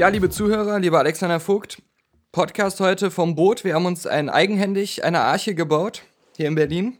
Ja, 0.00 0.08
liebe 0.08 0.30
Zuhörer, 0.30 0.78
lieber 0.80 0.98
Alexander 0.98 1.40
Vogt, 1.40 1.82
Podcast 2.32 2.80
heute 2.80 3.10
vom 3.10 3.34
Boot. 3.34 3.64
Wir 3.64 3.74
haben 3.74 3.84
uns 3.84 4.06
ein 4.06 4.30
eigenhändig 4.30 5.04
eine 5.04 5.20
Arche 5.20 5.54
gebaut, 5.54 6.04
hier 6.38 6.48
in 6.48 6.54
Berlin. 6.54 6.96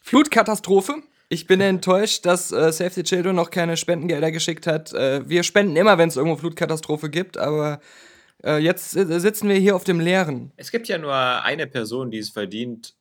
Flutkatastrophe. 0.00 1.02
Ich 1.28 1.48
bin 1.48 1.60
enttäuscht, 1.60 2.24
dass 2.24 2.52
äh, 2.52 2.70
Save 2.70 2.90
the 2.90 3.02
Children 3.02 3.34
noch 3.34 3.50
keine 3.50 3.76
Spendengelder 3.76 4.30
geschickt 4.30 4.68
hat. 4.68 4.92
Äh, 4.92 5.28
wir 5.28 5.42
spenden 5.42 5.74
immer, 5.74 5.98
wenn 5.98 6.08
es 6.08 6.14
irgendwo 6.14 6.36
Flutkatastrophe 6.36 7.10
gibt, 7.10 7.36
aber 7.36 7.80
äh, 8.44 8.58
jetzt 8.58 8.92
sitzen 8.92 9.48
wir 9.48 9.56
hier 9.56 9.74
auf 9.74 9.82
dem 9.82 9.98
Leeren. 9.98 10.52
Es 10.56 10.70
gibt 10.70 10.86
ja 10.86 10.98
nur 10.98 11.16
eine 11.16 11.66
Person, 11.66 12.12
die 12.12 12.18
es 12.18 12.30
verdient, 12.30 12.94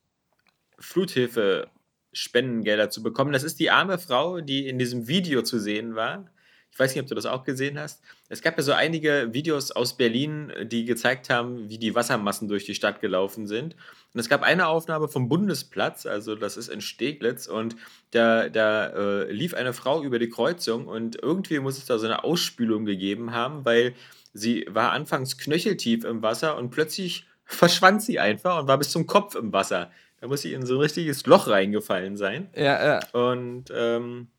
Fluthilfe 0.80 1.68
Spendengelder 2.14 2.90
zu 2.90 3.04
bekommen. 3.04 3.32
Das 3.32 3.44
ist 3.44 3.60
die 3.60 3.70
arme 3.70 4.00
Frau, 4.00 4.42
die 4.42 4.68
in 4.68 4.80
diesem 4.80 5.08
Video 5.08 5.44
zu 5.44 5.60
sehen 5.60 5.94
war. 5.94 6.33
Ich 6.74 6.80
weiß 6.80 6.96
nicht, 6.96 7.04
ob 7.04 7.08
du 7.08 7.14
das 7.14 7.28
auch 7.28 7.44
gesehen 7.44 7.78
hast. 7.78 8.02
Es 8.30 8.42
gab 8.42 8.58
ja 8.58 8.64
so 8.64 8.72
einige 8.72 9.30
Videos 9.32 9.70
aus 9.70 9.96
Berlin, 9.96 10.52
die 10.64 10.86
gezeigt 10.86 11.30
haben, 11.30 11.70
wie 11.70 11.78
die 11.78 11.94
Wassermassen 11.94 12.48
durch 12.48 12.66
die 12.66 12.74
Stadt 12.74 13.00
gelaufen 13.00 13.46
sind. 13.46 13.76
Und 14.12 14.20
es 14.20 14.28
gab 14.28 14.42
eine 14.42 14.68
Aufnahme 14.68 15.08
vom 15.08 15.30
Bundesplatz, 15.30 16.08
also 16.08 16.34
das 16.34 16.58
ist 16.58 16.70
in 16.70 16.82
Steglitz, 16.82 17.46
und 17.46 17.76
da, 18.10 18.50
da 18.50 18.88
äh, 18.88 19.32
lief 19.32 19.54
eine 19.54 19.74
Frau 19.74 20.02
über 20.02 20.18
die 20.18 20.30
Kreuzung 20.30 20.88
und 20.88 21.22
irgendwie 21.22 21.60
muss 21.60 21.78
es 21.78 21.86
da 21.86 22.00
so 22.00 22.08
eine 22.08 22.24
Ausspülung 22.24 22.86
gegeben 22.86 23.34
haben, 23.34 23.66
weil 23.66 23.94
sie 24.34 24.66
war 24.68 24.94
anfangs 24.94 25.38
knöcheltief 25.38 26.06
im 26.06 26.24
Wasser 26.24 26.58
und 26.58 26.72
plötzlich 26.72 27.28
verschwand 27.46 28.02
sie 28.02 28.20
einfach 28.20 28.60
und 28.60 28.68
war 28.68 28.80
bis 28.80 28.90
zum 28.90 29.06
Kopf 29.06 29.36
im 29.36 29.54
Wasser. 29.54 29.92
Da 30.22 30.28
muss 30.28 30.42
sie 30.42 30.54
in 30.54 30.66
so 30.66 30.76
ein 30.76 30.80
richtiges 30.80 31.26
Loch 31.28 31.48
reingefallen 31.48 32.18
sein. 32.18 32.50
Ja, 32.56 32.84
ja. 32.84 33.00
Und 33.12 33.66
ähm, 33.76 34.30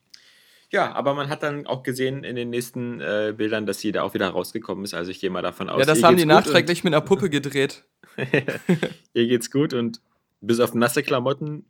ja, 0.70 0.92
aber 0.92 1.14
man 1.14 1.28
hat 1.28 1.42
dann 1.42 1.66
auch 1.66 1.82
gesehen 1.82 2.24
in 2.24 2.36
den 2.36 2.50
nächsten 2.50 3.00
äh, 3.00 3.34
Bildern, 3.36 3.66
dass 3.66 3.80
sie 3.80 3.92
da 3.92 4.02
auch 4.02 4.14
wieder 4.14 4.28
rausgekommen 4.28 4.84
ist. 4.84 4.94
Also 4.94 5.10
ich 5.10 5.20
gehe 5.20 5.30
mal 5.30 5.42
davon 5.42 5.68
aus. 5.68 5.80
Ja, 5.80 5.86
das 5.86 6.02
haben 6.02 6.16
die 6.16 6.26
nachträglich 6.26 6.84
mit 6.84 6.92
einer 6.92 7.00
Puppe 7.00 7.30
gedreht. 7.30 7.84
ihr 9.14 9.26
geht's 9.26 9.50
gut 9.50 9.74
und 9.74 10.00
bis 10.40 10.60
auf 10.60 10.74
nasse 10.74 11.02
Klamotten 11.02 11.64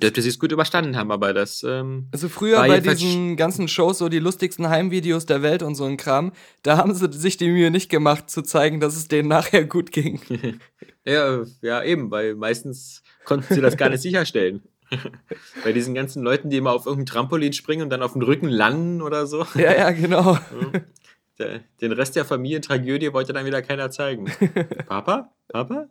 dürfte 0.00 0.22
sie 0.22 0.28
es 0.28 0.38
gut 0.38 0.52
überstanden 0.52 0.96
haben, 0.96 1.10
aber 1.10 1.34
das. 1.34 1.64
Ähm, 1.66 2.06
also 2.12 2.28
früher 2.28 2.58
bei 2.58 2.80
diesen 2.80 3.36
ganzen 3.36 3.68
Shows, 3.68 3.98
so 3.98 4.08
die 4.08 4.18
lustigsten 4.18 4.68
Heimvideos 4.68 5.26
der 5.26 5.42
Welt 5.42 5.62
und 5.62 5.74
so 5.74 5.84
ein 5.84 5.96
Kram, 5.96 6.32
da 6.62 6.76
haben 6.76 6.94
sie 6.94 7.12
sich 7.12 7.36
die 7.36 7.48
Mühe 7.48 7.70
nicht 7.70 7.90
gemacht, 7.90 8.30
zu 8.30 8.42
zeigen, 8.42 8.80
dass 8.80 8.96
es 8.96 9.08
denen 9.08 9.28
nachher 9.28 9.64
gut 9.64 9.90
ging. 9.92 10.20
ja, 11.04 11.42
ja, 11.60 11.82
eben, 11.82 12.10
weil 12.10 12.34
meistens 12.34 13.02
konnten 13.24 13.54
sie 13.54 13.60
das 13.60 13.76
gar 13.76 13.88
nicht 13.88 14.00
sicherstellen. 14.02 14.62
Bei 15.64 15.72
diesen 15.72 15.94
ganzen 15.94 16.22
Leuten, 16.22 16.50
die 16.50 16.56
immer 16.56 16.72
auf 16.72 16.86
irgendein 16.86 17.06
Trampolin 17.06 17.52
springen 17.52 17.82
und 17.82 17.90
dann 17.90 18.02
auf 18.02 18.12
den 18.12 18.22
Rücken 18.22 18.48
landen 18.48 19.02
oder 19.02 19.26
so. 19.26 19.46
Ja, 19.54 19.74
ja, 19.74 19.90
genau. 19.90 20.38
Den 21.80 21.92
Rest 21.92 22.16
der 22.16 22.26
Familientragödie 22.26 23.14
wollte 23.14 23.32
dann 23.32 23.46
wieder 23.46 23.62
keiner 23.62 23.90
zeigen. 23.90 24.26
Papa? 24.86 25.32
Papa? 25.48 25.86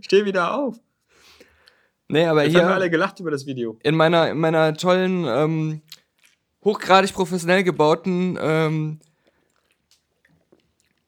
Steh 0.00 0.24
wieder 0.24 0.54
auf. 0.54 0.76
Nee, 2.06 2.26
aber 2.26 2.44
Jetzt 2.44 2.52
hier. 2.52 2.60
haben 2.62 2.68
wir 2.68 2.74
alle 2.74 2.90
gelacht 2.90 3.18
über 3.18 3.32
das 3.32 3.44
Video. 3.44 3.76
In 3.82 3.96
meiner, 3.96 4.30
in 4.30 4.38
meiner 4.38 4.74
tollen, 4.74 5.24
ähm, 5.26 5.82
hochgradig 6.62 7.12
professionell 7.12 7.64
gebauten, 7.64 8.38
ähm, 8.40 9.00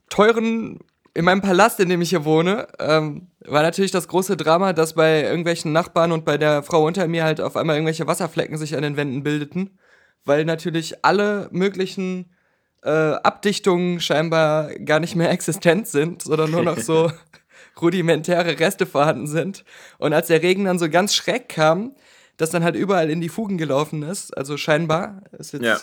teuren 0.08 0.80
in 1.16 1.24
meinem 1.24 1.40
Palast, 1.40 1.80
in 1.80 1.88
dem 1.88 2.02
ich 2.02 2.10
hier 2.10 2.26
wohne, 2.26 2.68
ähm, 2.78 3.28
war 3.40 3.62
natürlich 3.62 3.90
das 3.90 4.06
große 4.06 4.36
Drama, 4.36 4.74
dass 4.74 4.92
bei 4.92 5.22
irgendwelchen 5.22 5.72
Nachbarn 5.72 6.12
und 6.12 6.26
bei 6.26 6.36
der 6.36 6.62
Frau 6.62 6.86
unter 6.86 7.08
mir 7.08 7.24
halt 7.24 7.40
auf 7.40 7.56
einmal 7.56 7.76
irgendwelche 7.76 8.06
Wasserflecken 8.06 8.58
sich 8.58 8.76
an 8.76 8.82
den 8.82 8.98
Wänden 8.98 9.22
bildeten, 9.22 9.78
weil 10.26 10.44
natürlich 10.44 11.06
alle 11.06 11.48
möglichen 11.52 12.34
äh, 12.82 12.90
Abdichtungen 12.90 13.98
scheinbar 13.98 14.74
gar 14.74 15.00
nicht 15.00 15.16
mehr 15.16 15.30
existent 15.36 15.88
sind, 15.88 16.20
sondern 16.20 16.50
nur 16.50 16.62
noch 16.62 16.78
so 16.78 17.10
rudimentäre 17.80 18.60
Reste 18.60 18.84
vorhanden 18.84 19.26
sind. 19.26 19.64
Und 19.96 20.12
als 20.12 20.26
der 20.26 20.42
Regen 20.42 20.66
dann 20.66 20.78
so 20.78 20.90
ganz 20.90 21.14
schräg 21.14 21.48
kam, 21.48 21.96
dass 22.36 22.50
dann 22.50 22.62
halt 22.62 22.76
überall 22.76 23.08
in 23.08 23.22
die 23.22 23.30
Fugen 23.30 23.56
gelaufen 23.56 24.02
ist, 24.02 24.36
also 24.36 24.58
scheinbar, 24.58 25.22
ist 25.32 25.54
jetzt 25.54 25.64
ja. 25.64 25.78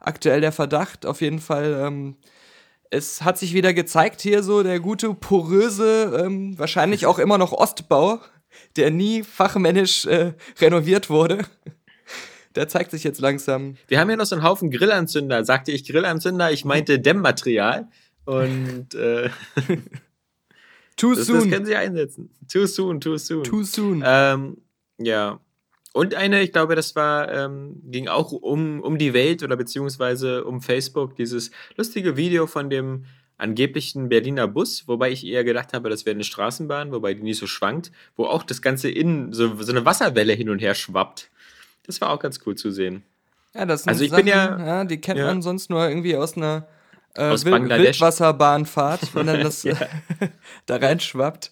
aktuell 0.00 0.40
der 0.40 0.52
Verdacht, 0.52 1.04
auf 1.04 1.20
jeden 1.20 1.40
Fall. 1.40 1.78
Ähm, 1.78 2.16
es 2.90 3.22
hat 3.22 3.38
sich 3.38 3.54
wieder 3.54 3.74
gezeigt 3.74 4.20
hier 4.20 4.42
so 4.42 4.62
der 4.62 4.80
gute, 4.80 5.14
poröse, 5.14 6.24
ähm, 6.24 6.58
wahrscheinlich 6.58 7.06
auch 7.06 7.18
immer 7.18 7.38
noch 7.38 7.52
Ostbau, 7.52 8.20
der 8.76 8.90
nie 8.90 9.22
fachmännisch 9.22 10.06
äh, 10.06 10.34
renoviert 10.60 11.10
wurde. 11.10 11.44
Der 12.54 12.68
zeigt 12.68 12.90
sich 12.90 13.04
jetzt 13.04 13.20
langsam. 13.20 13.76
Wir 13.86 14.00
haben 14.00 14.08
hier 14.08 14.16
noch 14.16 14.26
so 14.26 14.34
einen 14.34 14.44
Haufen 14.44 14.70
Grillanzünder. 14.70 15.44
Sagte 15.44 15.70
ich 15.70 15.86
Grillanzünder, 15.86 16.50
ich 16.50 16.64
meinte 16.64 16.98
Dämmmaterial. 16.98 17.88
Und 18.24 18.94
äh, 18.94 19.30
too 20.96 21.14
das, 21.14 21.26
soon. 21.26 21.40
Das 21.40 21.48
können 21.48 21.66
Sie 21.66 21.76
einsetzen. 21.76 22.30
Too 22.50 22.66
soon, 22.66 23.00
too 23.00 23.16
soon. 23.16 23.44
Too 23.44 23.62
soon. 23.62 24.02
Ähm, 24.04 24.56
ja. 24.98 25.40
Und 25.98 26.14
eine, 26.14 26.42
ich 26.42 26.52
glaube, 26.52 26.76
das 26.76 26.94
war, 26.94 27.28
ähm, 27.28 27.82
ging 27.86 28.06
auch 28.06 28.30
um, 28.30 28.80
um 28.82 28.98
die 28.98 29.14
Welt 29.14 29.42
oder 29.42 29.56
beziehungsweise 29.56 30.44
um 30.44 30.62
Facebook, 30.62 31.16
dieses 31.16 31.50
lustige 31.76 32.16
Video 32.16 32.46
von 32.46 32.70
dem 32.70 33.06
angeblichen 33.36 34.08
Berliner 34.08 34.46
Bus, 34.46 34.86
wobei 34.86 35.10
ich 35.10 35.26
eher 35.26 35.42
gedacht 35.42 35.72
habe, 35.72 35.90
das 35.90 36.06
wäre 36.06 36.14
eine 36.14 36.22
Straßenbahn, 36.22 36.92
wobei 36.92 37.14
die 37.14 37.24
nicht 37.24 37.40
so 37.40 37.48
schwankt, 37.48 37.90
wo 38.14 38.26
auch 38.26 38.44
das 38.44 38.62
Ganze 38.62 38.88
innen 38.88 39.32
so, 39.32 39.60
so 39.60 39.72
eine 39.72 39.84
Wasserwelle 39.84 40.34
hin 40.34 40.50
und 40.50 40.60
her 40.60 40.76
schwappt. 40.76 41.32
Das 41.84 42.00
war 42.00 42.10
auch 42.10 42.20
ganz 42.20 42.38
cool 42.46 42.54
zu 42.54 42.70
sehen. 42.70 43.02
Ja, 43.52 43.66
das 43.66 43.82
sind 43.82 43.90
also 43.90 44.04
ich 44.04 44.10
Sachen, 44.10 44.24
bin 44.24 44.32
ja, 44.32 44.56
ja, 44.56 44.84
die 44.84 45.00
kennt 45.00 45.18
ja. 45.18 45.26
man 45.26 45.42
sonst 45.42 45.68
nur 45.68 45.88
irgendwie 45.88 46.14
aus 46.14 46.36
einer 46.36 46.68
äh, 47.16 47.24
aus 47.24 47.44
Wild 47.44 47.68
Wildwasserbahnfahrt, 47.68 49.16
wenn 49.16 49.26
dann 49.26 49.40
das 49.42 49.66
da 50.66 50.76
reinschwappt. 50.76 51.50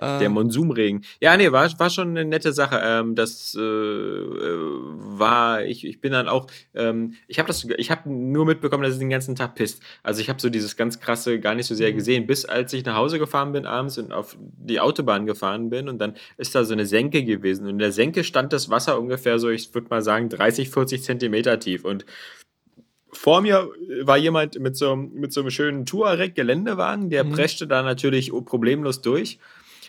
Der 0.00 0.22
ähm. 0.22 0.32
Monsumregen. 0.32 1.04
Ja, 1.20 1.36
nee, 1.36 1.50
war, 1.50 1.68
war 1.78 1.90
schon 1.90 2.10
eine 2.10 2.24
nette 2.24 2.52
Sache. 2.52 2.80
Ähm, 2.82 3.14
das 3.14 3.54
äh, 3.54 3.60
war, 3.60 5.64
ich, 5.64 5.84
ich 5.84 6.00
bin 6.00 6.12
dann 6.12 6.28
auch, 6.28 6.46
ähm, 6.74 7.14
ich 7.26 7.38
habe 7.38 7.48
das, 7.48 7.66
ich 7.76 7.90
habe 7.90 8.10
nur 8.10 8.46
mitbekommen, 8.46 8.84
dass 8.84 8.92
es 8.92 8.98
den 8.98 9.10
ganzen 9.10 9.34
Tag 9.34 9.56
pisst. 9.56 9.82
Also 10.02 10.20
ich 10.20 10.28
habe 10.28 10.40
so 10.40 10.50
dieses 10.50 10.76
ganz 10.76 11.00
krasse 11.00 11.40
gar 11.40 11.54
nicht 11.54 11.66
so 11.66 11.74
sehr 11.74 11.90
mhm. 11.90 11.96
gesehen, 11.96 12.26
bis 12.26 12.44
als 12.44 12.72
ich 12.72 12.84
nach 12.84 12.96
Hause 12.96 13.18
gefahren 13.18 13.52
bin 13.52 13.66
abends 13.66 13.98
und 13.98 14.12
auf 14.12 14.36
die 14.40 14.80
Autobahn 14.80 15.26
gefahren 15.26 15.70
bin 15.70 15.88
und 15.88 15.98
dann 15.98 16.14
ist 16.36 16.54
da 16.54 16.64
so 16.64 16.74
eine 16.74 16.86
Senke 16.86 17.24
gewesen. 17.24 17.64
Und 17.64 17.70
in 17.70 17.78
der 17.78 17.92
Senke 17.92 18.22
stand 18.22 18.52
das 18.52 18.70
Wasser 18.70 19.00
ungefähr 19.00 19.38
so, 19.38 19.50
ich 19.50 19.74
würde 19.74 19.88
mal 19.90 20.02
sagen, 20.02 20.28
30, 20.28 20.70
40 20.70 21.02
Zentimeter 21.02 21.58
tief. 21.58 21.84
Und 21.84 22.06
vor 23.10 23.40
mir 23.40 23.68
war 24.02 24.18
jemand 24.18 24.60
mit 24.60 24.76
so, 24.76 24.94
mit 24.94 25.32
so 25.32 25.40
einem 25.40 25.50
schönen 25.50 25.86
Touareg-Geländewagen, 25.86 27.10
der 27.10 27.24
mhm. 27.24 27.32
preschte 27.32 27.66
da 27.66 27.82
natürlich 27.82 28.30
problemlos 28.44 29.02
durch. 29.02 29.38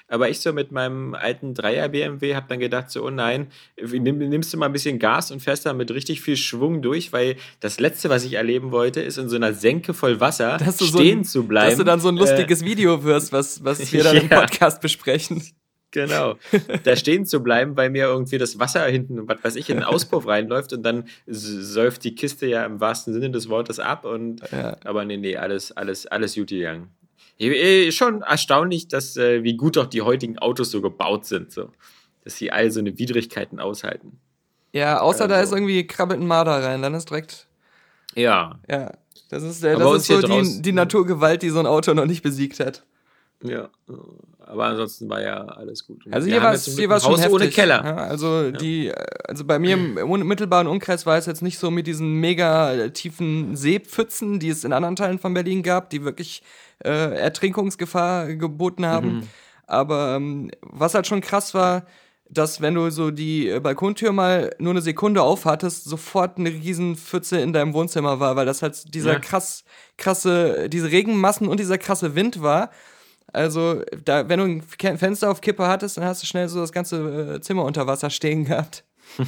Aber 0.09 0.29
ich 0.29 0.39
so 0.39 0.51
mit 0.51 0.71
meinem 0.71 1.13
alten 1.13 1.53
Dreier 1.53 1.87
BMW 1.89 2.35
habe 2.35 2.47
dann 2.49 2.59
gedacht, 2.59 2.89
so, 2.89 3.05
oh 3.05 3.09
nein, 3.09 3.47
nimm, 3.79 4.17
nimmst 4.17 4.51
du 4.53 4.57
mal 4.57 4.65
ein 4.65 4.73
bisschen 4.73 4.99
Gas 4.99 5.31
und 5.31 5.39
fährst 5.39 5.65
da 5.65 5.73
mit 5.73 5.91
richtig 5.91 6.21
viel 6.21 6.35
Schwung 6.35 6.81
durch, 6.81 7.13
weil 7.13 7.35
das 7.59 7.79
Letzte, 7.79 8.09
was 8.09 8.25
ich 8.25 8.33
erleben 8.33 8.71
wollte, 8.71 9.01
ist 9.01 9.17
in 9.17 9.29
so 9.29 9.35
einer 9.35 9.53
Senke 9.53 9.93
voll 9.93 10.19
Wasser 10.19 10.57
stehen 10.59 10.79
so 10.79 10.99
ein, 10.99 11.23
zu 11.23 11.43
bleiben. 11.43 11.69
Dass 11.69 11.77
du 11.77 11.83
dann 11.83 11.99
so 11.99 12.09
ein 12.09 12.17
lustiges 12.17 12.63
äh, 12.63 12.65
Video 12.65 13.03
wirst, 13.03 13.31
was, 13.31 13.63
was 13.63 13.93
wir 13.93 14.03
dann 14.03 14.15
ja. 14.15 14.21
im 14.23 14.29
Podcast 14.29 14.81
besprechen. 14.81 15.43
Genau. 15.91 16.35
Da 16.83 16.95
stehen 16.95 17.25
zu 17.25 17.41
bleiben, 17.41 17.75
weil 17.75 17.89
mir 17.89 18.05
irgendwie 18.05 18.37
das 18.37 18.59
Wasser 18.59 18.85
hinten, 18.85 19.27
was 19.27 19.43
weiß 19.43 19.55
ich, 19.55 19.69
in 19.69 19.77
den 19.77 19.83
Auspuff 19.83 20.27
reinläuft 20.27 20.71
und 20.73 20.83
dann 20.83 21.05
säuft 21.25 22.03
die 22.03 22.13
Kiste 22.13 22.45
ja 22.45 22.65
im 22.65 22.79
wahrsten 22.79 23.13
Sinne 23.13 23.31
des 23.31 23.49
Wortes 23.49 23.79
ab 23.79 24.05
und 24.05 24.41
ja. 24.51 24.77
aber 24.83 25.05
nee, 25.05 25.17
nee, 25.17 25.35
alles, 25.35 25.71
alles, 25.71 26.05
alles 26.05 26.35
gut 26.35 26.49
gegangen. 26.49 26.89
Schon 27.91 28.21
erstaunlich, 28.21 28.87
dass, 28.87 29.15
äh, 29.15 29.43
wie 29.43 29.55
gut 29.55 29.77
doch 29.77 29.85
die 29.85 30.01
heutigen 30.01 30.37
Autos 30.39 30.71
so 30.71 30.81
gebaut 30.81 31.25
sind, 31.25 31.51
so. 31.51 31.71
Dass 32.23 32.35
sie 32.35 32.51
all 32.51 32.69
so 32.69 32.79
eine 32.79 32.97
Widrigkeiten 32.97 33.59
aushalten. 33.59 34.19
Ja, 34.73 34.99
außer 34.99 35.23
also. 35.23 35.33
da 35.33 35.41
ist 35.41 35.51
irgendwie 35.53 35.87
krabbelt 35.87 36.19
ein 36.19 36.27
Marder 36.27 36.63
rein, 36.63 36.81
dann 36.81 36.93
ist 36.93 37.09
direkt. 37.09 37.47
Ja. 38.15 38.59
Ja. 38.69 38.91
Das 39.29 39.43
ist, 39.43 39.63
äh, 39.63 39.77
das 39.77 40.01
ist 40.01 40.07
so 40.07 40.21
die, 40.21 40.61
die 40.61 40.71
Naturgewalt, 40.71 41.41
die 41.43 41.49
so 41.49 41.59
ein 41.59 41.67
Auto 41.67 41.93
noch 41.93 42.05
nicht 42.05 42.23
besiegt 42.23 42.59
hat. 42.59 42.83
Ja. 43.43 43.69
Aber 44.49 44.65
ansonsten 44.65 45.07
war 45.09 45.21
ja 45.21 45.45
alles 45.45 45.85
gut. 45.85 46.03
also 46.09 46.27
hier 46.27 46.41
war 46.41 46.53
es 46.53 46.65
schon 46.65 46.89
Haus 46.89 47.19
heftig. 47.19 47.33
ohne 47.33 47.49
Keller. 47.49 47.83
Ja, 47.85 47.95
also 47.97 48.45
ja. 48.45 48.51
die, 48.51 48.91
also 49.27 49.45
bei 49.45 49.59
mir 49.59 49.75
im 49.75 49.97
unmittelbaren 50.09 50.65
Umkreis 50.65 51.05
war 51.05 51.17
es 51.17 51.27
jetzt 51.27 51.43
nicht 51.43 51.59
so 51.59 51.69
mit 51.69 51.85
diesen 51.85 52.13
mega 52.15 52.89
tiefen 52.89 53.55
Seepfützen, 53.55 54.39
die 54.39 54.49
es 54.49 54.63
in 54.63 54.73
anderen 54.73 54.95
Teilen 54.95 55.19
von 55.19 55.35
Berlin 55.35 55.61
gab, 55.61 55.91
die 55.91 56.03
wirklich 56.03 56.41
äh, 56.83 56.89
Ertrinkungsgefahr 56.89 58.33
geboten 58.35 58.87
haben. 58.87 59.17
Mhm. 59.17 59.27
Aber 59.67 60.15
ähm, 60.15 60.49
was 60.61 60.95
halt 60.95 61.05
schon 61.05 61.21
krass 61.21 61.53
war, 61.53 61.85
dass 62.27 62.59
wenn 62.59 62.73
du 62.73 62.89
so 62.89 63.11
die 63.11 63.49
äh, 63.49 63.59
Balkontür 63.59 64.11
mal 64.11 64.55
nur 64.57 64.71
eine 64.71 64.81
Sekunde 64.81 65.21
aufhattest, 65.21 65.85
sofort 65.85 66.39
eine 66.39 66.49
riesen 66.49 66.95
Pfütze 66.95 67.39
in 67.39 67.53
deinem 67.53 67.73
Wohnzimmer 67.73 68.19
war, 68.19 68.35
weil 68.35 68.47
das 68.47 68.63
halt 68.63 68.95
dieser 68.95 69.13
ja. 69.13 69.19
krass, 69.19 69.63
krasse, 69.97 70.69
diese 70.69 70.91
Regenmassen 70.91 71.47
und 71.47 71.59
dieser 71.59 71.77
krasse 71.77 72.15
Wind 72.15 72.41
war. 72.41 72.71
Also, 73.33 73.83
da, 74.03 74.27
wenn 74.29 74.39
du 74.39 74.45
ein 74.45 74.97
Fenster 74.97 75.29
auf 75.29 75.41
Kippe 75.41 75.67
hattest, 75.67 75.97
dann 75.97 76.05
hast 76.05 76.23
du 76.23 76.27
schnell 76.27 76.49
so 76.49 76.59
das 76.59 76.71
ganze 76.71 77.35
äh, 77.35 77.41
Zimmer 77.41 77.63
unter 77.63 77.87
Wasser 77.87 78.09
stehen 78.09 78.45
gehabt. 78.45 78.83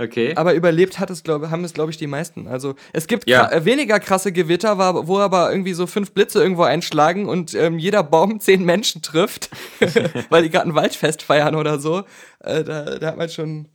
Okay. 0.00 0.32
Aber 0.36 0.54
überlebt 0.54 1.00
hat 1.00 1.10
es, 1.10 1.24
glaub, 1.24 1.50
haben 1.50 1.64
es, 1.64 1.74
glaube 1.74 1.90
ich, 1.90 1.96
die 1.96 2.06
meisten. 2.06 2.46
Also 2.46 2.76
es 2.92 3.08
gibt 3.08 3.28
ja. 3.28 3.50
Äh, 3.50 3.64
weniger 3.64 3.98
krasse 3.98 4.30
Gewitter, 4.30 4.78
wo 5.08 5.18
aber 5.18 5.50
irgendwie 5.50 5.72
so 5.72 5.88
fünf 5.88 6.12
Blitze 6.12 6.40
irgendwo 6.40 6.62
einschlagen 6.62 7.28
und 7.28 7.52
ähm, 7.54 7.80
jeder 7.80 8.04
Baum 8.04 8.38
zehn 8.40 8.64
Menschen 8.64 9.02
trifft, 9.02 9.50
weil 10.30 10.44
die 10.44 10.50
gerade 10.50 10.68
ein 10.68 10.76
Waldfest 10.76 11.22
feiern 11.22 11.56
oder 11.56 11.80
so. 11.80 12.04
Äh, 12.38 12.62
da, 12.62 12.98
da 12.98 13.08
hat 13.08 13.16
man 13.16 13.28
schon 13.28 13.68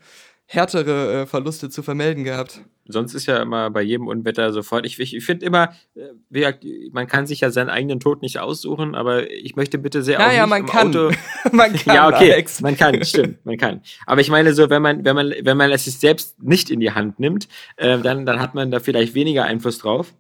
härtere 0.54 1.22
äh, 1.22 1.26
Verluste 1.26 1.70
zu 1.70 1.82
vermelden 1.82 2.24
gehabt. 2.24 2.62
Sonst 2.86 3.14
ist 3.14 3.26
ja 3.26 3.42
immer 3.42 3.70
bei 3.70 3.82
jedem 3.82 4.08
Unwetter 4.08 4.52
sofort. 4.52 4.86
Ich, 4.86 5.00
ich, 5.00 5.16
ich 5.16 5.26
finde 5.26 5.46
immer, 5.46 5.74
äh, 5.96 6.54
man 6.92 7.08
kann 7.08 7.26
sich 7.26 7.40
ja 7.40 7.50
seinen 7.50 7.70
eigenen 7.70 8.00
Tod 8.00 8.22
nicht 8.22 8.40
aussuchen, 8.40 8.94
aber 8.94 9.32
ich 9.32 9.56
möchte 9.56 9.78
bitte 9.78 10.04
sehr 10.04 10.20
ja, 10.20 10.28
auch 10.28 10.32
ja, 10.32 10.46
nicht 10.46 10.50
man 10.50 10.66
kann. 10.66 10.88
Auto. 10.90 11.12
man 11.52 11.74
kann. 11.78 11.96
Ja, 11.96 12.08
okay, 12.08 12.34
Alex. 12.34 12.62
man 12.62 12.78
kann, 12.78 13.04
stimmt, 13.04 13.46
man 13.46 13.58
kann. 13.58 13.82
Aber 14.06 14.22
ich 14.22 14.30
meine 14.30 14.54
so, 14.54 14.70
wenn 14.70 14.82
man, 14.82 15.04
wenn 15.06 15.16
man, 15.16 15.34
wenn 15.42 15.58
man 15.58 15.72
es 15.72 15.86
sich 15.86 15.98
selbst 15.98 16.42
nicht 16.44 16.70
in 16.70 16.80
die 16.80 16.92
Hand 16.92 17.20
nimmt, 17.20 17.48
äh, 17.78 17.98
dann, 18.00 18.26
dann 18.26 18.40
hat 18.40 18.54
man 18.54 18.70
da 18.70 18.80
vielleicht 18.80 19.16
weniger 19.16 19.46
Einfluss 19.46 19.80
drauf. 19.80 20.14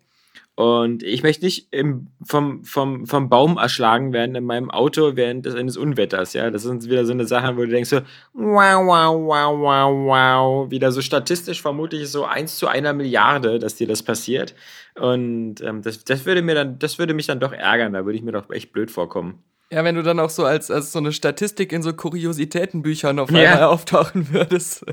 Und 0.55 1.01
ich 1.01 1.23
möchte 1.23 1.45
nicht 1.45 1.73
im, 1.73 2.09
vom, 2.23 2.63
vom, 2.63 3.07
vom 3.07 3.27
Baum 3.27 3.57
erschlagen 3.57 4.13
werden 4.13 4.35
in 4.35 4.43
meinem 4.43 4.69
Auto 4.69 5.15
während 5.15 5.47
des, 5.47 5.55
eines 5.55 5.77
Unwetters, 5.77 6.33
ja. 6.33 6.51
Das 6.51 6.61
sind 6.61 6.87
wieder 6.87 7.05
so 7.05 7.11
eine 7.11 7.25
Sache, 7.25 7.57
wo 7.57 7.61
du 7.61 7.69
denkst 7.69 7.89
so, 7.89 8.01
wow, 8.33 8.85
wow, 8.85 9.15
wow, 9.19 9.59
wow, 9.59 10.07
wow. 10.07 10.71
Wieder 10.71 10.91
so 10.91 11.01
statistisch 11.01 11.59
vermutlich 11.61 12.07
so 12.09 12.25
eins 12.25 12.57
zu 12.57 12.67
einer 12.67 12.93
Milliarde, 12.93 13.57
dass 13.57 13.75
dir 13.75 13.87
das 13.87 14.03
passiert. 14.03 14.53
Und 14.93 15.61
ähm, 15.61 15.81
das, 15.81 16.03
das 16.03 16.25
würde 16.27 16.43
mir 16.43 16.53
dann, 16.53 16.77
das 16.77 16.99
würde 16.99 17.15
mich 17.15 17.25
dann 17.25 17.39
doch 17.39 17.51
ärgern, 17.51 17.93
da 17.93 18.05
würde 18.05 18.17
ich 18.17 18.23
mir 18.23 18.31
doch 18.31 18.47
echt 18.51 18.71
blöd 18.73 18.91
vorkommen. 18.91 19.43
Ja, 19.71 19.83
wenn 19.83 19.95
du 19.95 20.03
dann 20.03 20.19
auch 20.19 20.29
so 20.29 20.45
als, 20.45 20.69
als 20.69 20.91
so 20.91 20.99
eine 20.99 21.11
Statistik 21.11 21.71
in 21.71 21.81
so 21.81 21.93
Kuriositätenbüchern 21.93 23.17
auf 23.17 23.29
einmal 23.29 23.43
ja. 23.43 23.67
auftauchen 23.69 24.31
würdest. 24.31 24.85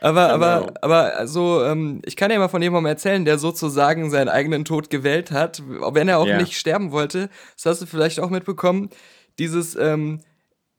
Aber, 0.00 0.32
genau. 0.32 0.34
aber, 0.34 0.74
aber 0.80 1.16
also, 1.16 1.64
ähm, 1.64 2.00
ich 2.04 2.16
kann 2.16 2.30
ja 2.30 2.38
mal 2.38 2.48
von 2.48 2.62
jemandem 2.62 2.86
erzählen, 2.86 3.24
der 3.24 3.38
sozusagen 3.38 4.10
seinen 4.10 4.28
eigenen 4.28 4.64
Tod 4.64 4.90
gewählt 4.90 5.30
hat, 5.30 5.62
wenn 5.66 6.08
er 6.08 6.18
auch 6.18 6.26
ja. 6.26 6.38
nicht 6.38 6.56
sterben 6.56 6.90
wollte. 6.90 7.28
Das 7.56 7.66
hast 7.66 7.82
du 7.82 7.86
vielleicht 7.86 8.20
auch 8.20 8.30
mitbekommen. 8.30 8.90
Dieses 9.38 9.76
ähm, 9.76 10.20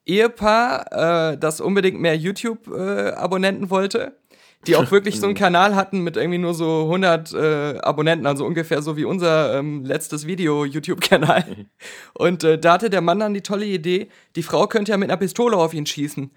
Ehepaar, 0.06 1.32
äh, 1.32 1.38
das 1.38 1.62
unbedingt 1.62 2.00
mehr 2.00 2.18
YouTube-Abonnenten 2.18 3.66
äh, 3.66 3.70
wollte, 3.70 4.18
die 4.66 4.76
auch 4.76 4.90
wirklich 4.92 5.20
so 5.20 5.28
einen 5.28 5.36
Kanal 5.36 5.76
hatten 5.76 6.02
mit 6.02 6.18
irgendwie 6.18 6.40
nur 6.40 6.56
so 6.56 6.84
100 6.84 7.34
äh, 7.34 7.78
Abonnenten, 7.80 8.26
also 8.26 8.46
ungefähr 8.46 8.82
so 8.82 8.98
wie 8.98 9.06
unser 9.06 9.58
ähm, 9.58 9.86
letztes 9.86 10.26
Video-YouTube-Kanal. 10.26 11.68
Und 12.14 12.44
äh, 12.44 12.58
da 12.58 12.74
hatte 12.74 12.90
der 12.90 13.02
Mann 13.02 13.20
dann 13.20 13.36
die 13.36 13.42
tolle 13.42 13.66
Idee, 13.66 14.10
die 14.36 14.44
Frau 14.44 14.66
könnte 14.66 14.92
ja 14.92 14.98
mit 14.98 15.10
einer 15.10 15.18
Pistole 15.18 15.58
auf 15.58 15.76
ihn 15.76 15.86
schießen. 15.86 16.32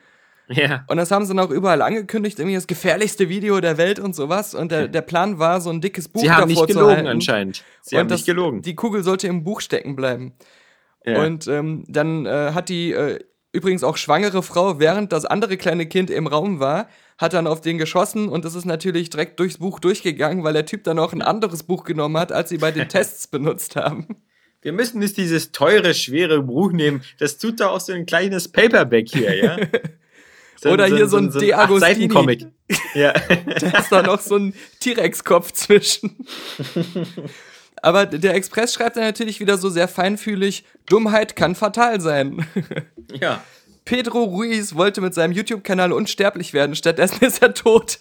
Ja. 0.48 0.84
Und 0.88 0.98
das 0.98 1.10
haben 1.10 1.24
sie 1.24 1.34
noch 1.34 1.50
überall 1.50 1.80
angekündigt, 1.80 2.38
irgendwie 2.38 2.56
das 2.56 2.66
gefährlichste 2.66 3.28
Video 3.28 3.60
der 3.60 3.78
Welt 3.78 3.98
und 3.98 4.14
sowas. 4.14 4.54
Und 4.54 4.70
der, 4.72 4.88
der 4.88 5.00
Plan 5.02 5.38
war, 5.38 5.60
so 5.60 5.70
ein 5.70 5.80
dickes 5.80 6.08
Buch 6.08 6.20
Sie 6.20 6.30
haben 6.30 6.48
davor 6.48 6.64
nicht 6.64 6.74
gelogen 6.74 6.90
zu 6.90 6.96
halten. 6.96 7.08
anscheinend. 7.08 7.64
Sie 7.80 7.94
und 7.96 8.00
haben 8.00 8.08
das, 8.08 8.20
nicht 8.20 8.26
gelogen. 8.26 8.62
Die 8.62 8.74
Kugel 8.74 9.02
sollte 9.02 9.26
im 9.26 9.44
Buch 9.44 9.60
stecken 9.60 9.96
bleiben. 9.96 10.34
Ja. 11.04 11.22
Und 11.22 11.46
ähm, 11.48 11.84
dann 11.88 12.26
äh, 12.26 12.52
hat 12.52 12.68
die 12.68 12.92
äh, 12.92 13.20
übrigens 13.52 13.84
auch 13.84 13.96
schwangere 13.96 14.42
Frau, 14.42 14.80
während 14.80 15.12
das 15.12 15.24
andere 15.24 15.56
kleine 15.56 15.86
Kind 15.86 16.10
im 16.10 16.26
Raum 16.26 16.60
war, 16.60 16.88
hat 17.18 17.32
dann 17.32 17.46
auf 17.46 17.60
den 17.60 17.78
geschossen 17.78 18.28
und 18.28 18.44
das 18.44 18.54
ist 18.54 18.64
natürlich 18.64 19.10
direkt 19.10 19.38
durchs 19.38 19.58
Buch 19.58 19.78
durchgegangen, 19.78 20.42
weil 20.42 20.52
der 20.52 20.66
Typ 20.66 20.82
dann 20.84 20.98
auch 20.98 21.12
ein 21.12 21.22
anderes 21.22 21.62
Buch 21.62 21.84
genommen 21.84 22.18
hat, 22.18 22.32
als 22.32 22.48
sie 22.48 22.58
bei 22.58 22.72
den 22.72 22.88
Tests 22.88 23.28
benutzt 23.28 23.76
haben. 23.76 24.22
Wir 24.60 24.72
müssen 24.72 24.98
nicht 24.98 25.16
dieses 25.16 25.52
teure, 25.52 25.94
schwere 25.94 26.42
Buch 26.42 26.72
nehmen. 26.72 27.02
Das 27.18 27.38
tut 27.38 27.60
doch 27.60 27.72
auch 27.72 27.80
so 27.80 27.92
ein 27.92 28.06
kleines 28.06 28.48
Paperback 28.50 29.08
hier, 29.08 29.36
ja? 29.36 29.56
So, 30.64 30.70
Oder 30.70 30.86
hier 30.86 31.06
so, 31.08 31.08
so 31.08 31.16
ein 31.18 31.30
so 31.30 31.40
De 31.40 31.52
Agostini. 31.52 32.08
Comic. 32.08 32.46
Ja. 32.94 33.12
da 33.12 33.78
ist 33.78 33.92
da 33.92 34.00
noch 34.00 34.18
so 34.18 34.36
ein 34.36 34.54
T-Rex-Kopf 34.80 35.52
zwischen. 35.52 36.26
Aber 37.82 38.06
der 38.06 38.34
Express 38.34 38.72
schreibt 38.72 38.96
dann 38.96 39.04
natürlich 39.04 39.40
wieder 39.40 39.58
so 39.58 39.68
sehr 39.68 39.88
feinfühlig, 39.88 40.64
Dummheit 40.86 41.36
kann 41.36 41.54
fatal 41.54 42.00
sein. 42.00 42.46
Ja. 43.20 43.44
Pedro 43.84 44.24
Ruiz 44.24 44.74
wollte 44.74 45.02
mit 45.02 45.12
seinem 45.12 45.32
YouTube-Kanal 45.32 45.92
unsterblich 45.92 46.54
werden, 46.54 46.74
stattdessen 46.74 47.22
ist 47.22 47.42
er 47.42 47.52
tot. 47.52 47.98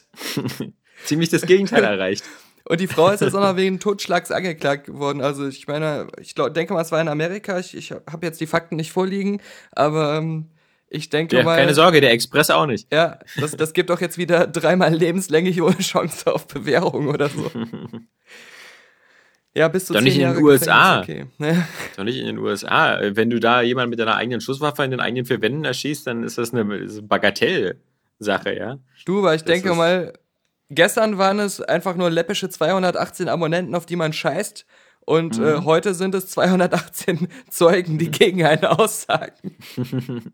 Ziemlich 1.04 1.28
das 1.30 1.42
Gegenteil 1.46 1.84
erreicht. 1.84 2.24
Und 2.64 2.80
die 2.80 2.88
Frau 2.88 3.10
ist 3.10 3.20
jetzt 3.20 3.36
auch 3.36 3.42
noch 3.42 3.58
wegen 3.58 3.82
Totschlags 3.82 4.32
angeklagt 4.32 4.92
worden. 4.92 5.22
Also 5.22 5.46
ich 5.46 5.68
meine, 5.68 6.08
ich 6.22 6.34
glaub, 6.34 6.54
denke 6.54 6.74
mal, 6.74 6.82
es 6.82 6.94
war 6.94 7.02
in 7.02 7.10
Amerika. 7.10 7.60
Ich, 7.60 7.76
ich 7.76 7.92
habe 7.92 8.26
jetzt 8.26 8.40
die 8.40 8.48
Fakten 8.48 8.78
nicht 8.78 8.94
vorliegen, 8.94 9.42
aber 9.74 10.16
ähm, 10.16 10.48
ich 10.94 11.10
denke 11.10 11.38
ja, 11.38 11.44
mal. 11.44 11.58
Keine 11.58 11.74
Sorge, 11.74 12.02
der 12.02 12.12
Express 12.12 12.52
auch 12.52 12.68
nicht. 12.68 12.92
Ja, 12.94 13.20
das, 13.38 13.58
das 13.58 13.74
gibt 13.74 13.90
doch 13.90 14.00
jetzt 14.00 14.18
wieder 14.18 14.46
dreimal 14.48 14.94
lebenslänglich 14.94 15.62
ohne 15.62 15.78
Chance 15.80 16.32
auf 16.32 16.48
Bewährung 16.48 17.08
oder 17.08 17.30
so. 17.30 17.52
Ja, 19.56 19.68
bis 19.68 19.86
zu 19.86 19.94
Doch 19.94 20.02
nicht 20.02 20.16
in 20.16 20.22
Jahre 20.22 20.38
den 20.38 20.46
USA. 20.46 21.02
Okay. 21.02 21.28
Doch 21.96 22.04
nicht 22.04 22.18
in 22.18 22.26
den 22.26 22.40
USA. 22.40 22.98
Wenn 23.12 23.30
du 23.30 23.40
da 23.40 23.62
jemanden 23.62 23.92
mit 23.92 24.00
deiner 24.00 24.16
eigenen 24.16 24.42
Schusswaffe 24.42 24.84
in 24.84 24.90
den 24.90 25.00
eigenen 25.00 25.26
vier 25.26 25.44
Wänden 25.44 25.64
erschießt, 25.64 26.08
dann 26.08 26.24
ist 26.24 26.40
das 26.40 26.56
eine 26.56 26.66
Bagatell-Sache, 26.66 28.58
ja. 28.58 28.80
Du, 29.06 29.22
weil 29.22 29.36
ich 29.36 29.44
Das 29.44 29.54
denke 29.54 29.76
mal, 29.76 30.14
gestern 30.72 31.20
waren 31.20 31.38
es 31.38 31.62
einfach 31.62 31.96
nur 31.96 32.10
läppische 32.10 32.50
218 32.50 33.30
Abonnenten, 33.30 33.76
auf 33.76 33.86
die 33.86 33.96
man 33.96 34.12
scheißt. 34.12 34.66
Und 35.06 35.38
äh, 35.38 35.58
Mhm. 35.60 35.66
heute 35.66 35.94
sind 35.94 36.16
es 36.16 36.28
218 36.28 37.28
Zeugen, 37.50 37.98
die 37.98 38.10
gegen 38.12 38.44
einen 38.46 38.66
aussagen. 38.66 39.56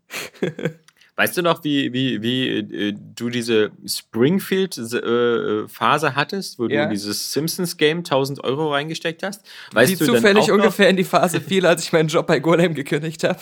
Weißt 1.19 1.35
du 1.35 1.41
noch, 1.41 1.65
wie, 1.65 1.91
wie, 1.91 2.21
wie 2.21 2.47
äh, 2.47 2.93
du 3.13 3.27
diese 3.29 3.71
Springfield-Phase 3.85 6.15
hattest, 6.15 6.57
wo 6.59 6.67
Ja. 6.67 6.85
du 6.85 6.91
dieses 6.91 7.33
Simpsons-Game 7.33 7.97
1000 7.99 8.41
Euro 8.43 8.71
reingesteckt 8.71 9.21
hast? 9.23 9.45
Weißt 9.73 9.91
die 9.91 9.97
du 9.97 10.05
zufällig 10.05 10.49
ungefähr 10.49 10.87
in 10.89 10.95
die 10.95 11.03
Phase 11.03 11.41
fiel, 11.41 11.65
als 11.65 11.83
ich 11.83 11.91
meinen 11.91 12.07
Job 12.07 12.25
bei 12.27 12.39
Golem 12.39 12.73
gekündigt 12.73 13.25
habe. 13.25 13.39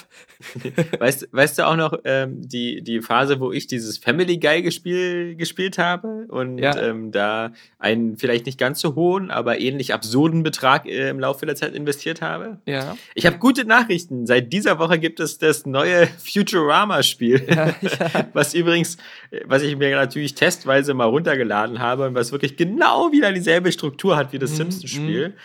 Weißt, 0.99 1.27
weißt 1.31 1.59
du 1.59 1.67
auch 1.67 1.75
noch 1.75 1.93
ähm, 2.03 2.47
die, 2.47 2.81
die 2.81 3.01
Phase, 3.01 3.39
wo 3.39 3.51
ich 3.51 3.67
dieses 3.67 3.97
Family 3.97 4.37
Guy 4.39 4.61
gespiel, 4.61 5.35
gespielt 5.35 5.77
habe 5.77 6.25
und 6.29 6.57
Ja. 6.57 6.75
ähm, 6.79 7.11
da 7.11 7.51
einen 7.79 8.17
vielleicht 8.17 8.45
nicht 8.47 8.57
ganz 8.59 8.79
so 8.79 8.95
hohen, 8.95 9.29
aber 9.31 9.59
ähnlich 9.59 9.93
absurden 9.93 10.41
Betrag 10.43 10.85
äh, 10.87 11.09
im 11.09 11.19
Laufe 11.19 11.45
der 11.45 11.55
Zeit 11.55 11.73
investiert 11.75 12.21
habe? 12.21 12.57
Ja. 12.65 12.95
Ich 13.15 13.25
habe 13.27 13.37
gute 13.37 13.65
Nachrichten. 13.65 14.25
Seit 14.25 14.51
dieser 14.53 14.79
Woche 14.79 14.97
gibt 14.99 15.19
es 15.19 15.37
das 15.37 15.65
neue 15.67 16.07
Futurama-Spiel, 16.07 17.45
Ja, 17.49 17.66
ja. 17.81 18.29
was 18.33 18.53
übrigens, 18.53 18.97
was 19.45 19.61
ich 19.61 19.75
mir 19.75 19.95
natürlich 19.95 20.35
testweise 20.35 20.93
mal 20.93 21.05
runtergeladen 21.05 21.79
habe 21.79 22.07
und 22.07 22.15
was 22.15 22.31
wirklich 22.31 22.57
genau 22.57 23.11
wieder 23.11 23.31
dieselbe 23.33 23.71
Struktur 23.71 24.17
hat 24.17 24.33
wie 24.33 24.39
das 24.39 24.51
Mhm, 24.51 24.55
Simpsons-Spiel. 24.55 25.35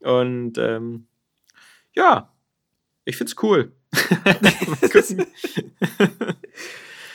Und 0.00 0.58
ähm, 0.58 1.06
ja, 1.94 2.32
ich 3.04 3.16
find's 3.16 3.36
cool. 3.42 3.72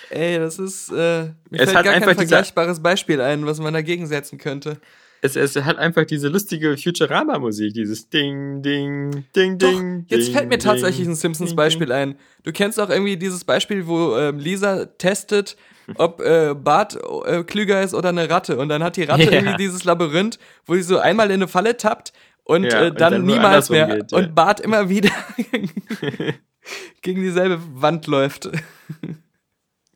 Ey, 0.10 0.38
das 0.38 0.60
ist. 0.60 0.90
Äh, 0.90 0.94
mir 0.94 1.60
Es 1.60 1.72
fällt 1.72 1.76
hat 1.76 1.86
gar 1.86 1.94
kein 1.94 2.04
einfach 2.04 2.16
vergleichbares 2.16 2.82
Beispiel 2.82 3.22
ein, 3.22 3.46
was 3.46 3.60
man 3.60 3.74
dagegen 3.74 4.06
setzen 4.08 4.38
könnte. 4.38 4.80
Es, 5.24 5.36
es 5.36 5.56
hat 5.64 5.78
einfach 5.78 6.06
diese 6.06 6.28
lustige 6.28 6.76
Futurama-Musik, 6.78 7.74
dieses 7.74 8.10
Ding, 8.10 8.62
Ding, 8.62 9.26
Ding, 9.36 9.58
Doch, 9.58 9.70
Ding. 9.70 10.06
jetzt 10.10 10.28
ding, 10.28 10.34
fällt 10.36 10.50
mir 10.50 10.58
tatsächlich 10.60 11.08
ein 11.08 11.16
Simpsons-Beispiel 11.16 11.92
ein. 11.92 12.16
Du 12.44 12.52
kennst 12.52 12.80
auch 12.80 12.90
irgendwie 12.90 13.18
dieses 13.18 13.44
Beispiel, 13.46 13.88
wo 13.88 14.16
ähm, 14.18 14.38
Lisa 14.40 14.86
testet, 14.86 15.56
ob 15.96 16.22
äh, 16.22 16.54
Bart 16.54 16.98
äh, 17.26 17.44
klüger 17.44 17.82
ist 17.82 17.94
oder 17.94 18.10
eine 18.10 18.30
Ratte. 18.30 18.58
Und 18.58 18.70
dann 18.70 18.84
hat 18.84 18.98
die 18.98 19.04
Ratte 19.04 19.24
Ja. 19.24 19.32
irgendwie 19.32 19.58
dieses 19.58 19.84
Labyrinth, 19.84 20.40
wo 20.66 20.76
sie 20.76 20.84
so 20.84 21.00
einmal 21.00 21.28
in 21.28 21.36
eine 21.36 21.48
Falle 21.48 21.78
tappt 21.78 22.14
und, 22.44 22.66
Ja, 22.66 22.84
äh, 22.84 22.90
und 22.90 23.00
dann, 23.02 23.14
dann 23.14 23.26
nur 23.26 23.36
niemals 23.36 23.70
mehr. 23.70 23.88
geht, 23.88 24.12
ja. 24.12 24.18
Und 24.18 24.36
Bart 24.36 24.60
immer 24.60 24.90
wieder 24.90 25.10
gegen 27.02 27.22
dieselbe 27.22 27.60
Wand 27.82 28.08
läuft. 28.08 28.50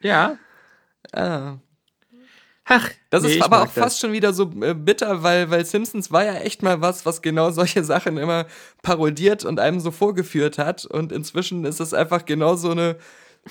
Ja, 0.01 0.38
Ah. 1.13 1.57
Ach, 2.69 2.89
das 3.09 3.24
nee, 3.24 3.36
ist 3.36 3.41
aber 3.41 3.62
auch 3.62 3.74
das. 3.74 3.75
fast 3.75 4.00
schon 4.01 4.12
wieder 4.12 4.33
so 4.33 4.51
äh, 4.62 4.74
bitter, 4.74 5.24
weil, 5.24 5.50
weil 5.50 5.65
Simpsons 5.65 6.12
war 6.12 6.25
ja 6.25 6.33
echt 6.36 6.63
mal 6.63 6.81
was, 6.81 7.05
was 7.05 7.21
genau 7.21 7.50
solche 7.51 7.83
Sachen 7.86 8.17
immer 8.17 8.45
parodiert 8.81 9.45
und 9.45 9.59
einem 9.62 9.79
so 9.79 9.89
vorgeführt 9.91 10.57
hat. 10.57 10.86
Und 10.86 11.13
inzwischen 11.13 11.63
ist 11.63 11.79
es 11.79 11.93
einfach 11.93 12.25
genau 12.25 12.57
so 12.57 12.71
eine 12.71 12.97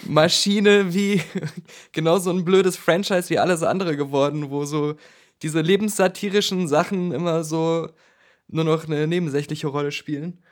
Maschine 0.05 0.93
wie, 0.93 1.23
genau 1.93 2.19
so 2.19 2.31
ein 2.31 2.45
blödes 2.45 2.77
Franchise 2.77 3.31
wie 3.31 3.39
alles 3.39 3.63
andere 3.63 3.97
geworden, 3.97 4.51
wo 4.51 4.67
so 4.67 4.97
diese 5.43 5.63
lebenssatirischen 5.63 6.69
Sachen 6.69 7.13
immer 7.13 7.43
so 7.43 7.89
nur 8.49 8.65
noch 8.65 8.85
eine 8.85 9.07
nebensächliche 9.07 9.69
Rolle 9.69 9.93
spielen. 9.93 10.43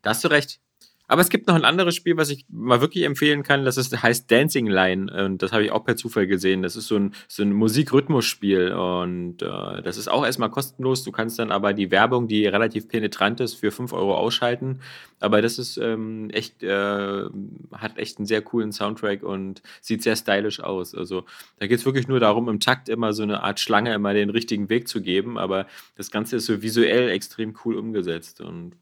Da 0.00 0.10
hast 0.10 0.24
du 0.24 0.28
recht. 0.28 0.60
Aber 1.08 1.22
es 1.22 1.28
gibt 1.28 1.46
noch 1.46 1.54
ein 1.54 1.64
anderes 1.64 1.94
Spiel, 1.94 2.16
was 2.16 2.30
ich 2.30 2.46
mal 2.48 2.80
wirklich 2.80 3.04
empfehlen 3.04 3.44
kann. 3.44 3.64
Das 3.64 3.76
ist, 3.76 4.02
heißt 4.02 4.30
Dancing 4.30 4.66
Line. 4.66 5.24
Und 5.24 5.40
das 5.40 5.52
habe 5.52 5.64
ich 5.64 5.70
auch 5.70 5.84
per 5.84 5.96
Zufall 5.96 6.26
gesehen. 6.26 6.62
Das 6.62 6.74
ist 6.74 6.88
so 6.88 6.96
ein, 6.96 7.14
so 7.28 7.44
ein 7.44 7.52
Musikrhythmusspiel. 7.52 8.72
Und 8.72 9.42
äh, 9.42 9.82
das 9.82 9.98
ist 9.98 10.08
auch 10.08 10.24
erstmal 10.24 10.50
kostenlos. 10.50 11.04
Du 11.04 11.12
kannst 11.12 11.38
dann 11.38 11.52
aber 11.52 11.74
die 11.74 11.92
Werbung, 11.92 12.26
die 12.26 12.46
relativ 12.46 12.88
penetrant 12.88 13.38
ist, 13.38 13.54
für 13.54 13.70
5 13.70 13.92
Euro 13.92 14.16
ausschalten. 14.16 14.80
Aber 15.20 15.40
das 15.42 15.58
ist 15.58 15.76
ähm, 15.76 16.28
echt, 16.30 16.64
äh, 16.64 17.24
hat 17.72 17.98
echt 17.98 18.18
einen 18.18 18.26
sehr 18.26 18.42
coolen 18.42 18.72
Soundtrack 18.72 19.22
und 19.22 19.62
sieht 19.80 20.02
sehr 20.02 20.16
stylisch 20.16 20.60
aus. 20.60 20.92
Also 20.92 21.24
da 21.58 21.68
geht 21.68 21.78
es 21.78 21.86
wirklich 21.86 22.08
nur 22.08 22.18
darum, 22.18 22.48
im 22.48 22.58
Takt 22.58 22.88
immer 22.88 23.12
so 23.12 23.22
eine 23.22 23.44
Art 23.44 23.60
Schlange 23.60 23.94
immer 23.94 24.12
den 24.12 24.30
richtigen 24.30 24.68
Weg 24.68 24.88
zu 24.88 25.00
geben. 25.00 25.38
Aber 25.38 25.66
das 25.94 26.10
Ganze 26.10 26.36
ist 26.36 26.46
so 26.46 26.62
visuell 26.62 27.10
extrem 27.10 27.54
cool 27.64 27.76
umgesetzt. 27.76 28.40
Und 28.40 28.72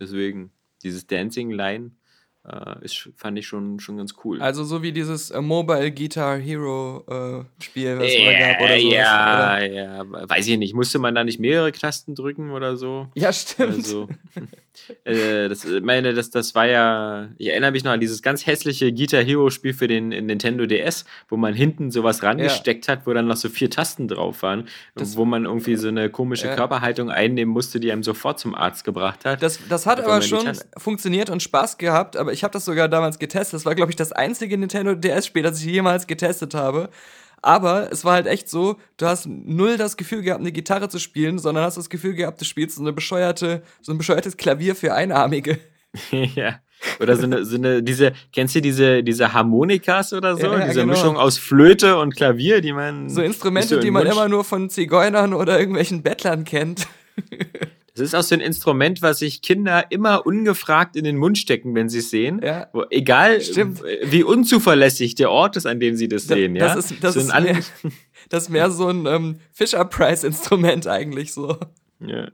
deswegen 0.00 0.50
dieses 0.86 1.06
Dancing 1.06 1.50
Line 1.50 1.90
äh, 2.46 2.84
ist, 2.84 3.10
fand 3.16 3.38
ich 3.38 3.46
schon, 3.46 3.78
schon 3.80 3.96
ganz 3.96 4.14
cool. 4.24 4.42
Also 4.42 4.64
so 4.64 4.82
wie 4.82 4.92
dieses 4.92 5.30
äh, 5.30 5.40
Mobile 5.40 5.92
Guitar 5.92 6.38
Hero 6.38 7.04
äh, 7.08 7.62
Spiel, 7.64 7.98
was 7.98 8.12
es 8.12 8.18
mal 8.18 8.38
gab 8.38 8.60
oder 8.60 8.80
so. 8.80 8.88
Ja, 8.88 9.56
oder? 9.56 9.72
ja, 9.72 10.28
weiß 10.28 10.48
ich 10.48 10.58
nicht. 10.58 10.74
Musste 10.74 10.98
man 10.98 11.14
da 11.14 11.24
nicht 11.24 11.38
mehrere 11.38 11.72
Tasten 11.72 12.14
drücken 12.14 12.50
oder 12.50 12.76
so? 12.76 13.08
Ja, 13.14 13.32
stimmt. 13.32 13.76
Also, 13.76 14.08
äh, 15.04 15.48
das, 15.48 15.66
meine, 15.82 16.14
das, 16.14 16.30
das 16.30 16.54
war 16.54 16.66
ja, 16.66 17.28
ich 17.38 17.48
erinnere 17.48 17.72
mich 17.72 17.84
noch 17.84 17.92
an 17.92 18.00
dieses 18.00 18.22
ganz 18.22 18.46
hässliche 18.46 18.92
Guitar 18.92 19.22
Hero 19.22 19.50
Spiel 19.50 19.72
für 19.72 19.88
den 19.88 20.08
Nintendo 20.08 20.66
DS, 20.66 21.04
wo 21.28 21.36
man 21.36 21.54
hinten 21.54 21.90
sowas 21.90 22.22
rangesteckt 22.22 22.86
ja. 22.86 22.92
hat, 22.92 23.06
wo 23.06 23.12
dann 23.12 23.26
noch 23.26 23.36
so 23.36 23.48
vier 23.48 23.70
Tasten 23.70 24.08
drauf 24.08 24.42
waren, 24.42 24.68
das, 24.94 25.16
wo 25.16 25.24
man 25.24 25.44
irgendwie 25.44 25.76
so 25.76 25.88
eine 25.88 26.10
komische. 26.10 26.56
Körperhaltung 26.56 27.10
einnehmen 27.10 27.52
musste, 27.52 27.78
die 27.78 27.92
einem 27.92 28.02
sofort 28.02 28.40
zum 28.40 28.54
Arzt 28.54 28.84
gebracht 28.84 29.24
hat. 29.24 29.42
Das, 29.42 29.60
das 29.68 29.86
hat 29.86 30.00
aber 30.00 30.22
schon 30.22 30.58
funktioniert 30.76 31.30
und 31.30 31.42
Spaß 31.42 31.78
gehabt, 31.78 32.16
aber 32.16 32.32
ich 32.36 32.44
habe 32.44 32.52
das 32.52 32.66
sogar 32.66 32.88
damals 32.88 33.18
getestet. 33.18 33.54
Das 33.54 33.64
war, 33.64 33.74
glaube 33.74 33.90
ich, 33.90 33.96
das 33.96 34.12
einzige 34.12 34.58
Nintendo 34.58 34.94
DS-Spiel, 34.94 35.42
das 35.42 35.58
ich 35.58 35.66
jemals 35.66 36.06
getestet 36.06 36.54
habe. 36.54 36.90
Aber 37.42 37.90
es 37.90 38.04
war 38.04 38.14
halt 38.14 38.26
echt 38.26 38.48
so, 38.50 38.76
du 38.96 39.06
hast 39.06 39.26
null 39.26 39.76
das 39.76 39.96
Gefühl 39.96 40.22
gehabt, 40.22 40.40
eine 40.40 40.52
Gitarre 40.52 40.88
zu 40.88 40.98
spielen, 40.98 41.38
sondern 41.38 41.64
hast 41.64 41.76
das 41.76 41.90
Gefühl 41.90 42.14
gehabt, 42.14 42.40
du 42.40 42.44
spielst 42.44 42.76
so 42.76 42.82
eine 42.82 42.92
bescheuerte, 42.92 43.62
so 43.80 43.92
ein 43.92 43.98
bescheuertes 43.98 44.36
Klavier 44.36 44.74
für 44.74 44.94
Einarmige. 44.94 45.58
ja. 46.10 46.60
Oder 47.00 47.16
so 47.16 47.24
eine, 47.24 47.44
so 47.44 47.56
eine, 47.56 47.82
diese, 47.82 48.12
kennst 48.32 48.54
du 48.54 48.60
diese, 48.60 49.02
diese 49.02 49.32
Harmonikas 49.32 50.12
oder 50.12 50.36
so? 50.36 50.46
Ja, 50.46 50.58
ja, 50.58 50.66
diese 50.66 50.80
genau. 50.80 50.92
Mischung 50.92 51.16
aus 51.16 51.38
Flöte 51.38 51.98
und 51.98 52.14
Klavier, 52.14 52.60
die 52.60 52.72
man. 52.72 53.08
So 53.08 53.22
Instrumente, 53.22 53.80
die 53.80 53.90
man 53.90 54.04
Mund 54.04 54.14
immer 54.14 54.28
nur 54.28 54.44
von 54.44 54.68
Zigeunern 54.68 55.32
oder 55.32 55.58
irgendwelchen 55.58 56.02
Bettlern 56.02 56.44
kennt. 56.44 56.86
Das 57.96 58.04
ist 58.08 58.14
auch 58.14 58.22
so 58.22 58.34
ein 58.34 58.42
Instrument, 58.42 59.00
was 59.00 59.20
sich 59.20 59.40
Kinder 59.40 59.86
immer 59.90 60.26
ungefragt 60.26 60.96
in 60.96 61.04
den 61.04 61.16
Mund 61.16 61.38
stecken, 61.38 61.74
wenn 61.74 61.88
sie 61.88 62.00
es 62.00 62.10
sehen. 62.10 62.40
Ja. 62.44 62.68
Wo, 62.74 62.84
egal, 62.90 63.40
Stimmt. 63.40 63.82
wie 64.04 64.22
unzuverlässig 64.22 65.14
der 65.14 65.30
Ort 65.30 65.56
ist, 65.56 65.66
an 65.66 65.80
dem 65.80 65.96
sie 65.96 66.06
das 66.06 66.24
sehen. 66.24 66.54
Das, 66.54 66.74
ja? 66.74 66.78
ist, 66.78 67.04
das, 67.04 67.14
so 67.14 67.20
ist, 67.20 67.28
mehr, 67.28 67.58
das 68.28 68.42
ist 68.44 68.48
mehr 68.50 68.70
so 68.70 68.88
ein 68.88 69.06
ähm, 69.06 69.36
Fisher-Price-Instrument 69.52 70.86
eigentlich 70.86 71.32
so. 71.32 71.56
Ja. 72.00 72.28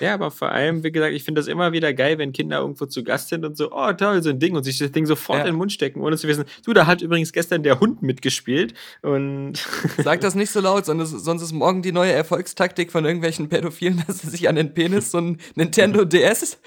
Ja, 0.00 0.14
aber 0.14 0.30
vor 0.30 0.52
allem, 0.52 0.84
wie 0.84 0.92
gesagt, 0.92 1.12
ich 1.12 1.24
finde 1.24 1.40
das 1.40 1.48
immer 1.48 1.72
wieder 1.72 1.92
geil, 1.92 2.18
wenn 2.18 2.32
Kinder 2.32 2.58
irgendwo 2.60 2.86
zu 2.86 3.02
Gast 3.02 3.28
sind 3.28 3.44
und 3.44 3.56
so, 3.56 3.72
oh 3.72 3.92
toll, 3.92 4.22
so 4.22 4.30
ein 4.30 4.38
Ding 4.38 4.54
und 4.54 4.64
sich 4.64 4.78
das 4.78 4.92
Ding 4.92 5.06
sofort 5.06 5.38
ja. 5.38 5.44
in 5.44 5.52
den 5.52 5.56
Mund 5.56 5.72
stecken, 5.72 6.00
ohne 6.00 6.16
zu 6.16 6.28
wissen, 6.28 6.44
du, 6.64 6.72
da 6.72 6.86
hat 6.86 7.02
übrigens 7.02 7.32
gestern 7.32 7.62
der 7.62 7.80
Hund 7.80 8.02
mitgespielt 8.02 8.74
und. 9.02 9.54
Sag 9.98 10.20
das 10.20 10.34
nicht 10.34 10.50
so 10.50 10.60
laut, 10.60 10.86
sonst, 10.86 11.10
sonst 11.10 11.42
ist 11.42 11.52
morgen 11.52 11.82
die 11.82 11.92
neue 11.92 12.12
Erfolgstaktik 12.12 12.92
von 12.92 13.04
irgendwelchen 13.04 13.48
Pädophilen, 13.48 14.02
dass 14.06 14.20
sie 14.20 14.30
sich 14.30 14.48
an 14.48 14.56
den 14.56 14.74
Penis 14.74 15.10
so 15.10 15.18
ein 15.18 15.38
Nintendo 15.54 16.04
DS 16.12 16.58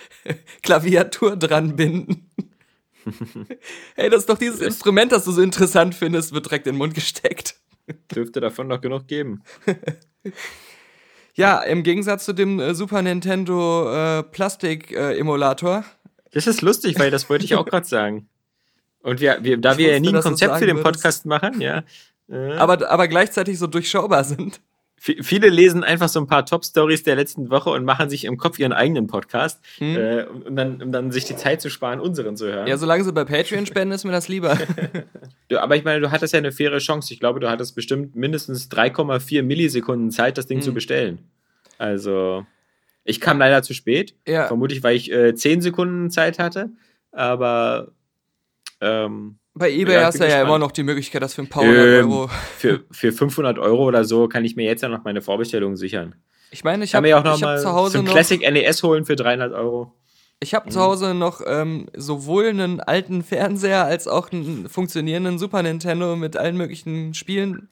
Klaviatur 0.62 1.38
dran 1.38 1.76
binden. 1.76 2.30
hey, 3.96 4.10
das 4.10 4.22
ist 4.22 4.30
doch 4.30 4.38
dieses 4.38 4.62
Instrument, 4.62 5.12
das 5.12 5.26
du 5.26 5.32
so 5.32 5.42
interessant 5.42 5.96
findest, 5.96 6.34
wird 6.34 6.46
direkt 6.46 6.68
in 6.68 6.74
den 6.74 6.80
Mund 6.80 6.96
gesteckt. 6.96 7.56
Dürfte 8.12 8.42
davon 8.42 8.68
noch 8.68 8.82
genug 8.82 9.08
geben. 9.08 9.44
Ja, 11.36 11.60
im 11.60 11.84
Gegensatz 11.84 12.26
zu 12.26 12.34
dem 12.34 12.60
äh, 12.60 12.74
Super 12.74 13.02
Nintendo 13.02 13.92
äh, 13.94 14.24
Plastik-Emulator. 14.24 15.80
Äh, 15.80 15.84
das 16.32 16.48
ist 16.48 16.62
lustig, 16.62 16.98
weil 16.98 17.12
das 17.12 17.30
wollte 17.30 17.46
ich 17.46 17.56
auch 17.56 17.66
gerade 17.66 17.86
sagen. 17.86 18.30
Und 19.02 19.20
wir, 19.20 19.38
wir 19.42 19.58
da 19.58 19.74
ich 19.74 19.78
wir 19.78 19.94
ja 19.94 20.00
nie 20.00 20.16
ein 20.16 20.22
Konzept 20.22 20.58
für 20.58 20.66
den 20.66 20.82
Podcast 20.82 21.26
machen, 21.26 21.62
ja. 21.62 21.84
Äh, 22.30 22.54
aber, 22.54 22.90
aber 22.90 23.08
gleichzeitig 23.08 23.60
so 23.60 23.68
durchschaubar 23.68 24.24
sind. 24.24 24.62
Viele 25.22 25.50
lesen 25.50 25.84
einfach 25.84 26.10
so 26.10 26.20
ein 26.20 26.26
paar 26.26 26.48
Top-Stories 26.48 27.04
der 27.04 27.16
letzten 27.16 27.52
Woche 27.52 27.70
und 27.70 27.86
machen 27.86 28.10
sich 28.10 28.26
im 28.26 28.38
Kopf 28.38 28.58
ihren 28.58 28.74
eigenen 28.74 29.06
Podcast, 29.06 29.64
hm. 29.78 29.96
äh, 29.96 30.24
um, 30.24 30.56
dann, 30.56 30.82
um 30.82 30.92
dann 30.92 31.12
sich 31.12 31.26
die 31.26 31.36
Zeit 31.36 31.62
zu 31.62 31.70
sparen, 31.70 32.00
unseren 32.00 32.36
zu 32.36 32.52
hören. 32.52 32.66
Ja, 32.66 32.76
solange 32.78 33.04
sie 33.04 33.14
bei 33.14 33.24
Patreon 33.24 33.68
spenden, 33.68 33.94
ist 33.94 34.04
mir 34.04 34.12
das 34.12 34.30
lieber. 34.30 34.58
du, 35.48 35.62
aber 35.62 35.76
ich 35.76 35.84
meine, 35.84 36.02
du 36.02 36.10
hattest 36.10 36.34
ja 36.34 36.40
eine 36.40 36.52
faire 36.52 36.80
Chance. 36.80 37.14
Ich 37.14 37.20
glaube, 37.20 37.40
du 37.40 37.48
hattest 37.48 37.76
bestimmt 37.76 38.16
mindestens 38.16 38.72
3,4 38.72 39.44
Millisekunden 39.44 40.10
Zeit, 40.10 40.40
das 40.40 40.48
Ding 40.48 40.58
hm. 40.58 40.64
zu 40.64 40.74
bestellen. 40.74 41.20
Also, 41.78 42.48
ich 43.04 43.22
kam 43.22 43.38
leider 43.38 43.62
zu 43.62 43.76
spät. 43.76 44.16
Ja. 44.28 44.48
Vermutlich, 44.48 44.82
weil 44.82 44.96
ich 44.96 45.12
äh, 45.12 45.36
10 45.36 45.62
Sekunden 45.62 46.10
Zeit 46.10 46.40
hatte. 46.40 46.72
Aber 47.12 47.92
ähm, 48.82 49.38
bei 49.58 49.72
eBay 49.72 49.96
ja, 49.96 50.06
hast 50.06 50.20
du 50.20 50.28
ja 50.28 50.42
immer 50.42 50.60
noch 50.60 50.72
die 50.72 50.84
Möglichkeit, 50.84 51.22
das 51.22 51.34
für 51.34 51.42
ein 51.42 51.48
paar 51.48 51.64
hundert 51.64 52.02
ähm, 52.02 52.12
Euro. 52.12 52.30
Für, 52.58 52.84
für 52.92 53.12
500 53.12 53.58
Euro 53.58 53.86
oder 53.86 54.04
so 54.04 54.28
kann 54.28 54.44
ich 54.44 54.56
mir 54.56 54.66
jetzt 54.66 54.82
ja 54.82 54.90
noch 54.90 55.04
meine 55.06 55.22
Vorbestellung 55.22 55.78
sichern. 55.78 56.16
Ich 56.52 56.64
meine, 56.64 56.84
ich 56.84 56.94
habe 56.94 57.14
hab, 57.14 57.26
hab 57.26 57.60
zu 57.60 57.74
Hause 57.74 58.04
noch. 58.04 58.12
Classic 58.12 58.42
NES 58.42 58.84
holen 58.84 59.06
für 59.06 59.16
300 59.16 59.54
Euro. 59.54 59.94
Ich 60.42 60.54
habe 60.54 60.68
mhm. 60.68 60.72
zu 60.72 60.82
Hause 60.82 61.14
noch 61.14 61.42
ähm, 61.46 61.88
sowohl 61.96 62.48
einen 62.48 62.82
alten 62.82 63.24
Fernseher 63.24 63.86
als 63.86 64.08
auch 64.08 64.32
einen 64.32 64.68
funktionierenden 64.68 65.40
Super 65.40 65.64
Nintendo 65.64 66.16
mit 66.18 66.36
allen 66.36 66.58
möglichen 66.58 67.14
Spielen. 67.14 67.70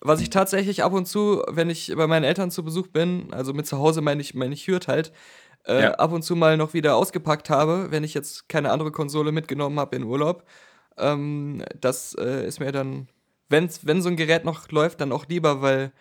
Was 0.00 0.20
ich 0.20 0.30
tatsächlich 0.30 0.82
ab 0.82 0.92
und 0.92 1.06
zu, 1.06 1.42
wenn 1.48 1.70
ich 1.70 1.92
bei 1.94 2.06
meinen 2.06 2.24
Eltern 2.24 2.50
zu 2.50 2.64
Besuch 2.64 2.88
bin, 2.88 3.28
also 3.32 3.52
mit 3.52 3.66
zu 3.66 3.78
Hause 3.78 4.00
meine 4.00 4.20
ich, 4.20 4.34
meine 4.34 4.54
ich 4.54 4.66
Hürth 4.66 4.88
halt, 4.88 5.12
äh, 5.66 5.82
ja. 5.82 5.90
ab 5.92 6.12
und 6.12 6.22
zu 6.22 6.34
mal 6.34 6.56
noch 6.56 6.72
wieder 6.72 6.96
ausgepackt 6.96 7.50
habe, 7.50 7.88
wenn 7.90 8.02
ich 8.02 8.14
jetzt 8.14 8.48
keine 8.48 8.70
andere 8.70 8.90
Konsole 8.90 9.30
mitgenommen 9.30 9.78
habe 9.78 9.96
in 9.96 10.04
Urlaub. 10.04 10.44
Ähm, 11.00 11.64
das 11.80 12.14
äh, 12.14 12.46
ist 12.46 12.60
mir 12.60 12.72
dann, 12.72 13.08
wenn's, 13.48 13.86
wenn 13.86 14.02
so 14.02 14.08
ein 14.08 14.16
Gerät 14.16 14.44
noch 14.44 14.70
läuft, 14.70 15.00
dann 15.00 15.12
auch 15.12 15.26
lieber, 15.26 15.62
weil 15.62 15.92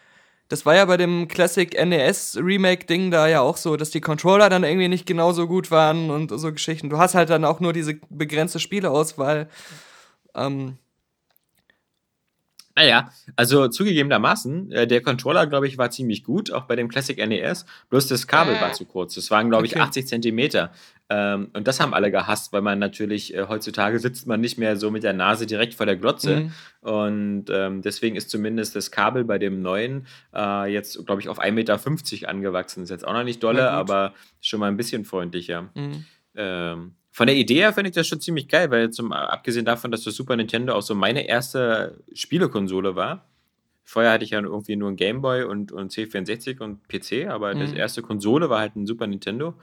das 0.50 0.66
war 0.66 0.76
ja 0.76 0.86
bei 0.86 0.98
dem 0.98 1.28
Classic 1.28 1.72
NES 1.74 2.38
Remake 2.42 2.88
Ding 2.88 3.12
da 3.12 3.28
ja 3.28 3.42
auch 3.42 3.58
so, 3.58 3.78
dass 3.78 3.92
die 3.92 4.02
Controller 4.02 4.50
dann 4.50 4.64
irgendwie 4.64 4.88
nicht 4.88 5.06
genauso 5.06 5.48
gut 5.48 5.70
waren 5.70 6.10
und 6.10 6.32
so 6.32 6.52
Geschichten. 6.52 6.90
Du 6.90 6.98
hast 6.98 7.14
halt 7.16 7.30
dann 7.30 7.46
auch 7.46 7.60
nur 7.60 7.72
diese 7.72 8.00
begrenzte 8.10 8.60
Spieleauswahl. 8.60 9.48
Ähm, 10.36 10.78
naja, 12.80 13.12
also 13.36 13.68
zugegebenermaßen, 13.68 14.72
äh, 14.72 14.88
der 14.88 15.02
Controller, 15.02 15.48
glaube 15.48 15.68
ich, 15.68 15.78
war 15.78 15.92
ziemlich 15.92 16.24
gut, 16.24 16.52
auch 16.52 16.64
bei 16.64 16.78
dem 16.78 16.88
Classic 16.88 17.18
NES. 17.18 17.66
Bloß 17.90 18.08
das 18.08 18.26
Kabel 18.26 18.56
äh. 18.56 18.62
war 18.62 18.72
zu 18.72 18.86
kurz. 18.86 19.16
Das 19.16 19.30
waren, 19.32 19.50
glaube 19.50 19.66
ich, 19.66 19.74
okay. 19.74 19.82
80 19.82 20.08
Zentimeter. 20.08 20.72
Ähm, 21.10 21.50
und 21.54 21.68
das 21.68 21.82
haben 21.82 21.94
alle 21.94 22.10
gehasst, 22.10 22.54
weil 22.54 22.62
man 22.62 22.80
natürlich 22.80 23.36
äh, 23.36 23.48
heutzutage 23.50 24.00
sitzt 24.00 24.28
man 24.28 24.40
nicht 24.40 24.58
mehr 24.58 24.78
so 24.78 24.92
mit 24.92 25.04
der 25.04 25.12
Nase 25.12 25.46
direkt 25.46 25.74
vor 25.74 25.86
der 25.86 25.98
Glotze. 25.98 26.52
Mhm. 26.82 26.90
Und 26.90 27.46
ähm, 27.50 27.82
deswegen 27.82 28.16
ist 28.16 28.30
zumindest 28.30 28.78
das 28.78 28.92
Kabel 28.92 29.26
bei 29.26 29.40
dem 29.40 29.62
neuen 29.62 30.08
äh, 30.34 30.72
jetzt, 30.72 31.06
glaube 31.06 31.20
ich, 31.20 31.28
auf 31.28 31.42
1,50 31.42 31.52
Meter 31.52 32.30
angewachsen. 32.30 32.84
Ist 32.84 32.92
jetzt 32.92 33.06
auch 33.06 33.14
noch 33.14 33.24
nicht 33.24 33.44
dolle, 33.44 33.70
aber 33.72 34.14
schon 34.40 34.62
mal 34.62 34.68
ein 34.68 34.78
bisschen 34.78 35.04
freundlicher. 35.04 35.70
Mhm. 35.74 36.06
Ähm, 36.36 36.94
von 37.12 37.28
der 37.28 37.36
Idee 37.36 37.56
her 37.56 37.74
finde 37.74 37.90
ich 37.90 37.96
das 37.96 38.08
schon 38.08 38.22
ziemlich 38.22 38.48
geil, 38.48 38.70
weil 38.72 38.92
zum, 38.92 39.12
abgesehen 39.12 39.66
davon, 39.66 39.92
dass 39.92 40.04
das 40.04 40.16
Super 40.16 40.36
Nintendo 40.36 40.74
auch 40.74 40.82
so 40.82 40.96
meine 40.96 41.28
erste 41.28 42.00
Spielekonsole 42.14 42.96
war. 42.96 43.26
Vorher 43.84 44.12
hatte 44.12 44.24
ich 44.24 44.32
ja 44.32 44.42
irgendwie 44.42 44.76
nur 44.76 44.90
ein 44.90 44.96
Gameboy 44.96 45.44
und, 45.44 45.72
und 45.72 45.92
C64 45.92 46.62
und 46.62 46.88
PC, 46.88 47.28
aber 47.28 47.56
mhm. 47.56 47.62
das 47.62 47.74
erste 47.74 48.04
Konsole 48.04 48.50
war 48.50 48.60
halt 48.60 48.76
ein 48.76 48.86
Super 48.86 49.08
Nintendo. 49.08 49.56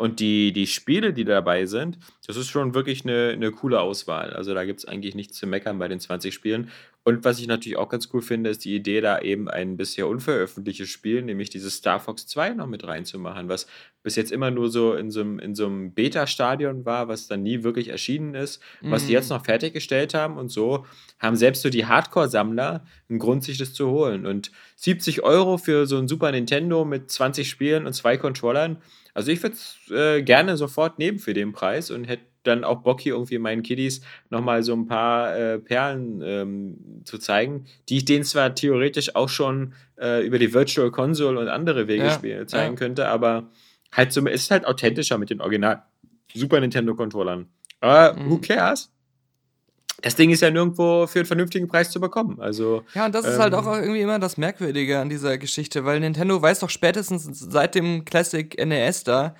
Und 0.00 0.18
die, 0.18 0.54
die 0.54 0.66
Spiele, 0.66 1.12
die 1.12 1.26
dabei 1.26 1.66
sind, 1.66 1.98
das 2.26 2.38
ist 2.38 2.48
schon 2.48 2.72
wirklich 2.72 3.04
eine, 3.04 3.32
eine 3.34 3.50
coole 3.50 3.82
Auswahl. 3.82 4.32
Also 4.32 4.54
da 4.54 4.64
gibt 4.64 4.78
es 4.78 4.86
eigentlich 4.86 5.14
nichts 5.14 5.36
zu 5.36 5.46
meckern 5.46 5.78
bei 5.78 5.88
den 5.88 6.00
20 6.00 6.32
Spielen. 6.32 6.70
Und 7.02 7.24
was 7.24 7.38
ich 7.38 7.46
natürlich 7.46 7.76
auch 7.76 7.90
ganz 7.90 8.08
cool 8.12 8.22
finde, 8.22 8.48
ist 8.48 8.64
die 8.64 8.74
Idee, 8.74 9.02
da 9.02 9.20
eben 9.20 9.48
ein 9.48 9.76
bisher 9.76 10.08
unveröffentlichtes 10.08 10.88
Spiel, 10.88 11.20
nämlich 11.20 11.50
dieses 11.50 11.74
Star 11.74 12.00
Fox 12.00 12.26
2 12.26 12.50
noch 12.50 12.66
mit 12.66 12.86
reinzumachen, 12.86 13.50
was 13.50 13.66
bis 14.02 14.16
jetzt 14.16 14.32
immer 14.32 14.50
nur 14.50 14.70
so 14.70 14.94
in 14.94 15.10
so 15.10 15.20
einem, 15.20 15.38
in 15.38 15.54
so 15.54 15.66
einem 15.66 15.92
Beta-Stadion 15.92 16.86
war, 16.86 17.08
was 17.08 17.26
dann 17.26 17.42
nie 17.42 17.62
wirklich 17.62 17.88
erschienen 17.88 18.34
ist, 18.34 18.62
mm. 18.80 18.90
was 18.90 19.06
die 19.06 19.12
jetzt 19.12 19.30
mhm. 19.30 19.36
noch 19.36 19.44
fertiggestellt 19.44 20.14
haben. 20.14 20.38
Und 20.38 20.50
so 20.50 20.86
haben 21.18 21.36
selbst 21.36 21.60
so 21.60 21.68
die 21.68 21.84
Hardcore-Sammler 21.84 22.84
einen 23.10 23.18
Grund, 23.18 23.44
sich 23.44 23.58
das 23.58 23.74
zu 23.74 23.90
holen. 23.90 24.24
Und 24.24 24.50
70 24.76 25.22
Euro 25.22 25.58
für 25.58 25.86
so 25.86 25.98
ein 25.98 26.08
Super 26.08 26.32
Nintendo 26.32 26.86
mit 26.86 27.10
20 27.10 27.48
Spielen 27.48 27.86
und 27.86 27.92
zwei 27.92 28.16
Controllern, 28.16 28.78
also 29.20 29.32
ich 29.32 29.42
würde 29.42 29.54
es 29.54 29.90
äh, 29.90 30.22
gerne 30.22 30.56
sofort 30.56 30.98
nehmen 30.98 31.18
für 31.18 31.34
den 31.34 31.52
Preis 31.52 31.90
und 31.90 32.04
hätte 32.04 32.22
dann 32.42 32.64
auch 32.64 32.82
Bock 32.82 33.02
hier 33.02 33.12
irgendwie 33.12 33.38
meinen 33.38 33.62
Kiddies 33.62 34.00
nochmal 34.30 34.62
so 34.62 34.72
ein 34.72 34.86
paar 34.86 35.36
äh, 35.36 35.58
Perlen 35.58 36.22
ähm, 36.24 37.02
zu 37.04 37.18
zeigen, 37.18 37.66
die 37.90 37.98
ich 37.98 38.06
denen 38.06 38.24
zwar 38.24 38.54
theoretisch 38.54 39.14
auch 39.14 39.28
schon 39.28 39.74
äh, 40.00 40.24
über 40.24 40.38
die 40.38 40.54
Virtual 40.54 40.90
Console 40.90 41.38
und 41.38 41.48
andere 41.48 41.86
Wege 41.86 42.04
ja, 42.04 42.10
spielen, 42.12 42.48
zeigen 42.48 42.74
ja. 42.74 42.78
könnte, 42.78 43.08
aber 43.08 43.50
halt 43.92 44.14
so, 44.14 44.26
es 44.26 44.44
ist 44.44 44.50
halt 44.50 44.64
authentischer 44.64 45.18
mit 45.18 45.28
den 45.28 45.42
Original 45.42 45.82
Super 46.32 46.60
Nintendo 46.60 46.94
Controllern. 46.94 47.46
Aber 47.80 48.18
mhm. 48.18 48.30
who 48.30 48.38
cares? 48.38 48.90
Das 50.02 50.14
Ding 50.14 50.30
ist 50.30 50.40
ja 50.40 50.50
nirgendwo 50.50 51.06
für 51.06 51.20
einen 51.20 51.26
vernünftigen 51.26 51.68
Preis 51.68 51.90
zu 51.90 52.00
bekommen. 52.00 52.40
Also, 52.40 52.82
ja, 52.94 53.06
und 53.06 53.14
das 53.14 53.26
ähm, 53.26 53.32
ist 53.32 53.38
halt 53.38 53.52
ähm, 53.52 53.58
auch 53.58 53.66
irgendwie 53.66 54.00
immer 54.00 54.18
das 54.18 54.36
Merkwürdige 54.36 54.98
an 54.98 55.08
dieser 55.08 55.38
Geschichte, 55.38 55.84
weil 55.84 56.00
Nintendo 56.00 56.40
weiß 56.40 56.60
doch 56.60 56.70
spätestens 56.70 57.24
seit 57.38 57.74
dem 57.74 58.04
Classic 58.04 58.56
NES 58.58 59.04
da, 59.04 59.34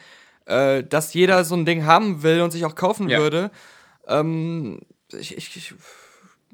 äh, 0.46 0.84
dass 0.84 1.14
jeder 1.14 1.44
so 1.44 1.54
ein 1.54 1.64
Ding 1.64 1.86
haben 1.86 2.22
will 2.22 2.42
und 2.42 2.50
sich 2.50 2.64
auch 2.64 2.74
kaufen 2.74 3.08
ja. 3.08 3.18
würde. 3.18 3.50
Ähm, 4.06 4.80
ich, 5.12 5.36
ich, 5.36 5.56
ich 5.56 5.74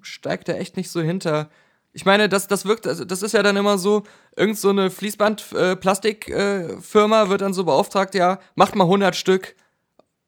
steig 0.02 0.44
da 0.44 0.54
echt 0.54 0.76
nicht 0.76 0.90
so 0.90 1.00
hinter. 1.00 1.50
Ich 1.92 2.04
meine, 2.04 2.28
das, 2.28 2.46
das 2.46 2.66
wirkt, 2.66 2.86
also 2.86 3.04
das 3.04 3.22
ist 3.22 3.32
ja 3.32 3.42
dann 3.42 3.56
immer 3.56 3.78
so, 3.78 4.04
irgend 4.36 4.58
so 4.58 4.68
eine 4.68 4.90
Fließband-Plastikfirma 4.90 7.22
äh, 7.22 7.28
wird 7.30 7.40
dann 7.40 7.54
so 7.54 7.64
beauftragt, 7.64 8.14
ja, 8.14 8.38
macht 8.54 8.74
mal 8.74 8.84
100 8.84 9.16
Stück, 9.16 9.56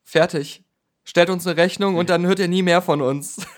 fertig. 0.03 0.65
Stellt 1.05 1.31
uns 1.31 1.47
eine 1.47 1.57
Rechnung 1.57 1.97
und 1.97 2.11
dann 2.11 2.27
hört 2.27 2.39
ihr 2.39 2.49
nie 2.49 2.63
mehr 2.63 2.83
von 2.83 3.01
uns. 3.03 3.47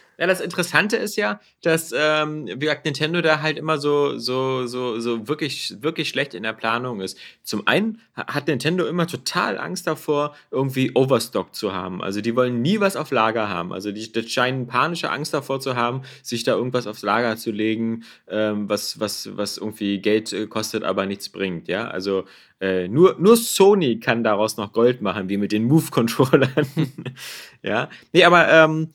Ja, 0.17 0.27
das 0.27 0.41
Interessante 0.41 0.97
ist 0.97 1.15
ja, 1.15 1.39
dass, 1.63 1.93
ähm, 1.97 2.45
wie 2.45 2.59
gesagt, 2.59 2.85
Nintendo 2.85 3.21
da 3.21 3.41
halt 3.41 3.57
immer 3.57 3.79
so, 3.79 4.17
so, 4.17 4.67
so, 4.67 4.99
so 4.99 5.27
wirklich, 5.27 5.75
wirklich 5.81 6.09
schlecht 6.09 6.33
in 6.33 6.43
der 6.43 6.53
Planung 6.53 7.01
ist. 7.01 7.17
Zum 7.43 7.67
einen 7.67 7.99
hat 8.15 8.47
Nintendo 8.47 8.85
immer 8.85 9.07
total 9.07 9.57
Angst 9.57 9.87
davor, 9.87 10.35
irgendwie 10.51 10.91
Overstock 10.93 11.55
zu 11.55 11.73
haben. 11.73 12.03
Also 12.03 12.21
die 12.21 12.35
wollen 12.35 12.61
nie 12.61 12.79
was 12.79 12.95
auf 12.95 13.11
Lager 13.11 13.49
haben. 13.49 13.73
Also 13.73 13.91
die, 13.91 14.11
die 14.11 14.29
scheinen 14.29 14.67
panische 14.67 15.09
Angst 15.09 15.33
davor 15.33 15.59
zu 15.59 15.75
haben, 15.75 16.03
sich 16.21 16.43
da 16.43 16.53
irgendwas 16.53 16.87
aufs 16.87 17.01
Lager 17.01 17.37
zu 17.37 17.51
legen, 17.51 18.03
ähm, 18.27 18.69
was, 18.69 18.99
was, 18.99 19.29
was 19.35 19.57
irgendwie 19.57 19.99
Geld 19.99 20.33
äh, 20.33 20.45
kostet, 20.45 20.83
aber 20.83 21.05
nichts 21.05 21.29
bringt. 21.29 21.67
Ja, 21.67 21.87
also 21.87 22.25
äh, 22.59 22.87
nur, 22.87 23.15
nur 23.17 23.37
Sony 23.37 23.99
kann 23.99 24.23
daraus 24.23 24.55
noch 24.57 24.71
Gold 24.71 25.01
machen, 25.01 25.29
wie 25.29 25.37
mit 25.37 25.51
den 25.51 25.65
Move-Controllern. 25.65 26.67
ja, 27.63 27.89
nee, 28.13 28.23
aber 28.23 28.47
ähm, 28.49 28.89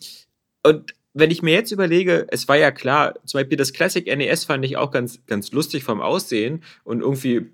und 0.63 0.95
wenn 1.19 1.31
ich 1.31 1.43
mir 1.43 1.55
jetzt 1.55 1.73
überlege, 1.73 2.27
es 2.31 2.47
war 2.47 2.57
ja 2.57 2.71
klar, 2.71 3.15
zum 3.25 3.41
Beispiel 3.41 3.57
das 3.57 3.73
Classic 3.73 4.07
NES 4.07 4.45
fand 4.45 4.65
ich 4.65 4.77
auch 4.77 4.91
ganz, 4.91 5.25
ganz 5.27 5.51
lustig 5.51 5.83
vom 5.83 6.03
Aussehen 6.03 6.63
und 6.85 7.01
irgendwie 7.01 7.47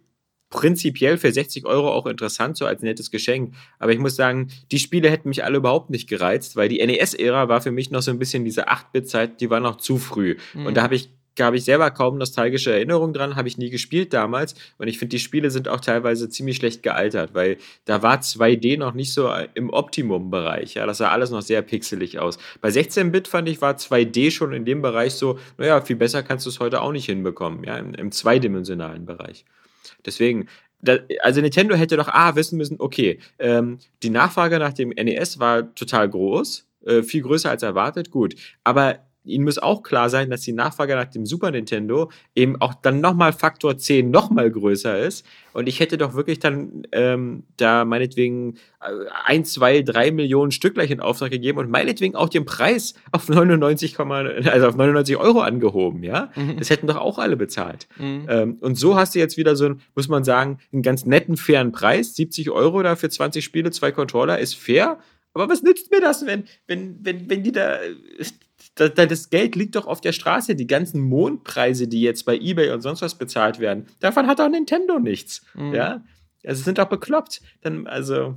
prinzipiell 0.50 1.16
für 1.16 1.32
60 1.32 1.64
Euro 1.64 1.90
auch 1.90 2.06
interessant, 2.06 2.56
so 2.56 2.66
als 2.66 2.82
nettes 2.82 3.10
Geschenk. 3.10 3.54
Aber 3.78 3.92
ich 3.92 4.00
muss 4.00 4.16
sagen, 4.16 4.48
die 4.70 4.80
Spiele 4.80 5.10
hätten 5.10 5.28
mich 5.28 5.44
alle 5.44 5.58
überhaupt 5.58 5.90
nicht 5.90 6.08
gereizt, 6.08 6.56
weil 6.56 6.68
die 6.68 6.84
NES-Ära 6.84 7.48
war 7.48 7.62
für 7.62 7.70
mich 7.70 7.90
noch 7.90 8.02
so 8.02 8.10
ein 8.10 8.18
bisschen 8.18 8.44
diese 8.44 8.68
8-Bit-Zeit, 8.68 9.40
die 9.40 9.48
war 9.48 9.60
noch 9.60 9.76
zu 9.76 9.96
früh. 9.96 10.36
Mhm. 10.54 10.66
Und 10.66 10.76
da 10.76 10.82
habe 10.82 10.96
ich 10.96 11.10
habe 11.40 11.56
ich 11.56 11.64
selber 11.64 11.90
kaum 11.90 12.18
nostalgische 12.18 12.72
Erinnerungen 12.72 13.14
dran, 13.14 13.36
habe 13.36 13.48
ich 13.48 13.58
nie 13.58 13.70
gespielt 13.70 14.12
damals. 14.12 14.54
Und 14.78 14.88
ich 14.88 14.98
finde, 14.98 15.16
die 15.16 15.20
Spiele 15.20 15.50
sind 15.50 15.68
auch 15.68 15.80
teilweise 15.80 16.28
ziemlich 16.28 16.56
schlecht 16.56 16.82
gealtert, 16.82 17.34
weil 17.34 17.56
da 17.84 18.02
war 18.02 18.20
2D 18.20 18.78
noch 18.78 18.94
nicht 18.94 19.12
so 19.12 19.32
im 19.54 19.70
Optimum-Bereich. 19.70 20.74
Ja, 20.74 20.86
das 20.86 20.98
sah 20.98 21.10
alles 21.10 21.30
noch 21.30 21.42
sehr 21.42 21.62
pixelig 21.62 22.18
aus. 22.18 22.38
Bei 22.60 22.68
16-Bit 22.68 23.28
fand 23.28 23.48
ich, 23.48 23.60
war 23.60 23.74
2D 23.74 24.30
schon 24.30 24.52
in 24.52 24.64
dem 24.64 24.82
Bereich 24.82 25.14
so, 25.14 25.38
naja, 25.58 25.80
viel 25.80 25.96
besser 25.96 26.22
kannst 26.22 26.46
du 26.46 26.50
es 26.50 26.60
heute 26.60 26.82
auch 26.82 26.92
nicht 26.92 27.06
hinbekommen, 27.06 27.64
ja, 27.64 27.76
im, 27.78 27.94
im 27.94 28.12
zweidimensionalen 28.12 29.06
Bereich. 29.06 29.44
Deswegen, 30.04 30.48
also 31.20 31.40
Nintendo 31.40 31.74
hätte 31.74 31.96
doch 31.96 32.08
A 32.08 32.34
wissen 32.36 32.58
müssen, 32.58 32.76
okay, 32.78 33.18
ähm, 33.38 33.78
die 34.02 34.10
Nachfrage 34.10 34.58
nach 34.58 34.72
dem 34.72 34.90
NES 34.90 35.38
war 35.38 35.74
total 35.74 36.08
groß, 36.08 36.66
äh, 36.86 37.02
viel 37.02 37.22
größer 37.22 37.50
als 37.50 37.62
erwartet, 37.62 38.10
gut. 38.10 38.34
Aber 38.64 38.98
ihnen 39.24 39.44
muss 39.44 39.58
auch 39.58 39.82
klar 39.82 40.10
sein, 40.10 40.30
dass 40.30 40.40
die 40.40 40.52
Nachfrage 40.52 40.94
nach 40.96 41.06
dem 41.06 41.26
Super 41.26 41.50
Nintendo 41.50 42.10
eben 42.34 42.60
auch 42.60 42.74
dann 42.74 43.00
nochmal 43.00 43.32
Faktor 43.32 43.78
10 43.78 44.10
nochmal 44.10 44.50
größer 44.50 44.98
ist. 44.98 45.24
Und 45.52 45.68
ich 45.68 45.80
hätte 45.80 45.98
doch 45.98 46.14
wirklich 46.14 46.38
dann 46.38 46.82
ähm, 46.92 47.44
da 47.56 47.84
meinetwegen 47.84 48.54
äh, 48.80 48.90
ein, 49.24 49.44
zwei, 49.44 49.82
drei 49.82 50.10
Millionen 50.10 50.50
Stück 50.50 50.74
gleich 50.74 50.90
in 50.90 51.00
Auftrag 51.00 51.30
gegeben 51.30 51.58
und 51.58 51.70
meinetwegen 51.70 52.16
auch 52.16 52.28
den 52.28 52.44
Preis 52.44 52.94
auf 53.12 53.28
99, 53.28 53.98
also 53.98 54.68
auf 54.68 54.76
99 54.76 55.16
Euro 55.16 55.40
angehoben, 55.40 56.02
ja? 56.02 56.30
Mhm. 56.34 56.56
Das 56.58 56.70
hätten 56.70 56.86
doch 56.86 56.96
auch 56.96 57.18
alle 57.18 57.36
bezahlt. 57.36 57.86
Mhm. 57.98 58.26
Ähm, 58.28 58.56
und 58.60 58.76
so 58.76 58.96
hast 58.96 59.14
du 59.14 59.18
jetzt 59.18 59.36
wieder 59.36 59.56
so, 59.56 59.74
muss 59.94 60.08
man 60.08 60.24
sagen, 60.24 60.58
einen 60.72 60.82
ganz 60.82 61.04
netten, 61.04 61.36
fairen 61.36 61.72
Preis. 61.72 62.16
70 62.16 62.50
Euro 62.50 62.82
da 62.82 62.96
für 62.96 63.08
20 63.08 63.44
Spiele, 63.44 63.70
zwei 63.70 63.92
Controller 63.92 64.38
ist 64.38 64.54
fair. 64.54 64.98
Aber 65.34 65.48
was 65.48 65.62
nützt 65.62 65.90
mir 65.90 66.00
das, 66.00 66.26
wenn, 66.26 66.44
wenn, 66.66 66.98
wenn, 67.02 67.28
wenn 67.30 67.42
die 67.42 67.52
da 67.52 67.78
das, 68.74 68.92
das 68.94 69.30
Geld 69.30 69.54
liegt 69.54 69.76
doch 69.76 69.86
auf 69.86 70.00
der 70.00 70.12
Straße. 70.12 70.54
Die 70.54 70.66
ganzen 70.66 71.00
Mondpreise, 71.00 71.88
die 71.88 72.00
jetzt 72.00 72.24
bei 72.24 72.36
eBay 72.36 72.70
und 72.70 72.80
sonst 72.80 73.02
was 73.02 73.16
bezahlt 73.16 73.58
werden, 73.58 73.86
davon 74.00 74.26
hat 74.26 74.40
auch 74.40 74.48
Nintendo 74.48 74.98
nichts. 74.98 75.42
Mhm. 75.54 75.74
Ja, 75.74 76.04
also 76.44 76.62
sind 76.62 76.78
doch 76.78 76.88
bekloppt. 76.88 77.42
Dann, 77.60 77.86
also. 77.86 78.36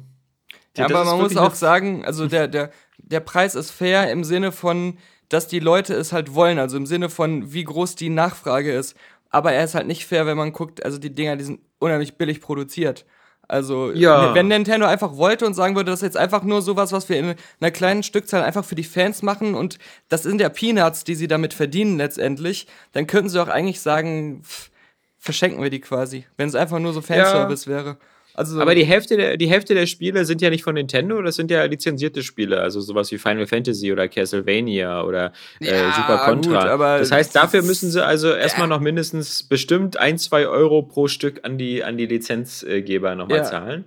Ja, 0.77 0.85
aber 0.85 1.05
man 1.05 1.19
muss 1.19 1.37
auch 1.37 1.55
sagen, 1.55 2.03
also 2.03 2.27
der, 2.27 2.49
der, 2.49 2.71
der 2.97 3.21
Preis 3.21 3.55
ist 3.55 3.71
fair 3.71 4.11
im 4.11 4.25
Sinne 4.25 4.51
von, 4.51 4.97
dass 5.29 5.47
die 5.47 5.59
Leute 5.59 5.93
es 5.93 6.11
halt 6.11 6.33
wollen, 6.33 6.59
also 6.59 6.75
im 6.75 6.85
Sinne 6.85 7.09
von, 7.09 7.53
wie 7.53 7.63
groß 7.63 7.95
die 7.95 8.09
Nachfrage 8.09 8.73
ist. 8.73 8.95
Aber 9.29 9.53
er 9.53 9.63
ist 9.63 9.75
halt 9.75 9.87
nicht 9.87 10.05
fair, 10.05 10.25
wenn 10.25 10.37
man 10.37 10.51
guckt, 10.51 10.83
also 10.83 10.97
die 10.97 11.13
Dinger, 11.13 11.37
die 11.37 11.45
sind 11.45 11.61
unheimlich 11.79 12.17
billig 12.17 12.41
produziert. 12.41 13.05
Also, 13.47 13.91
ja. 13.91 14.33
wenn 14.33 14.47
Nintendo 14.47 14.85
einfach 14.87 15.17
wollte 15.17 15.45
und 15.45 15.53
sagen 15.53 15.75
würde, 15.75 15.91
das 15.91 15.99
ist 15.99 16.05
jetzt 16.05 16.17
einfach 16.17 16.43
nur 16.43 16.61
sowas, 16.61 16.91
was 16.91 17.09
wir 17.09 17.19
in 17.19 17.35
einer 17.59 17.71
kleinen 17.71 18.03
Stückzahl 18.03 18.43
einfach 18.43 18.65
für 18.65 18.75
die 18.75 18.83
Fans 18.83 19.21
machen 19.21 19.55
und 19.55 19.77
das 20.09 20.23
sind 20.23 20.41
ja 20.41 20.49
Peanuts, 20.49 21.03
die 21.03 21.15
sie 21.15 21.27
damit 21.27 21.53
verdienen 21.53 21.97
letztendlich, 21.97 22.67
dann 22.93 23.07
könnten 23.07 23.29
sie 23.29 23.41
auch 23.41 23.47
eigentlich 23.47 23.81
sagen, 23.81 24.41
pff, 24.43 24.69
verschenken 25.17 25.61
wir 25.61 25.69
die 25.69 25.81
quasi, 25.81 26.25
wenn 26.37 26.49
es 26.49 26.55
einfach 26.55 26.79
nur 26.79 26.93
so 26.93 27.01
Fanservice 27.01 27.65
ja. 27.65 27.71
wäre. 27.71 27.97
Also, 28.35 28.59
aber 28.59 28.75
die 28.75 28.83
Hälfte, 28.83 29.15
der, 29.15 29.37
die 29.37 29.49
Hälfte 29.49 29.73
der 29.73 29.85
Spiele 29.85 30.25
sind 30.25 30.41
ja 30.41 30.49
nicht 30.49 30.63
von 30.63 30.75
Nintendo, 30.75 31.21
das 31.21 31.35
sind 31.35 31.49
ja 31.49 31.63
lizenzierte 31.63 32.21
Spiele, 32.21 32.59
also 32.59 32.81
sowas 32.81 33.11
wie 33.11 33.17
Final 33.17 33.47
Fantasy 33.47 33.91
oder 33.91 34.09
Castlevania 34.09 35.03
oder 35.03 35.31
äh, 35.61 35.67
ja, 35.67 35.93
Super 35.93 36.17
Contra. 36.25 36.75
Gut, 36.75 37.01
das 37.01 37.11
heißt, 37.11 37.35
dafür 37.35 37.61
müssen 37.61 37.89
sie 37.89 38.03
also 38.03 38.33
erstmal 38.33 38.67
noch 38.67 38.81
mindestens 38.81 39.43
bestimmt 39.43 39.97
ein, 39.97 40.17
zwei 40.17 40.47
Euro 40.47 40.81
pro 40.83 41.07
Stück 41.07 41.39
an 41.43 41.57
die, 41.57 41.83
an 41.83 41.97
die 41.97 42.07
Lizenzgeber 42.07 43.15
nochmal 43.15 43.37
ja. 43.37 43.43
zahlen. 43.43 43.85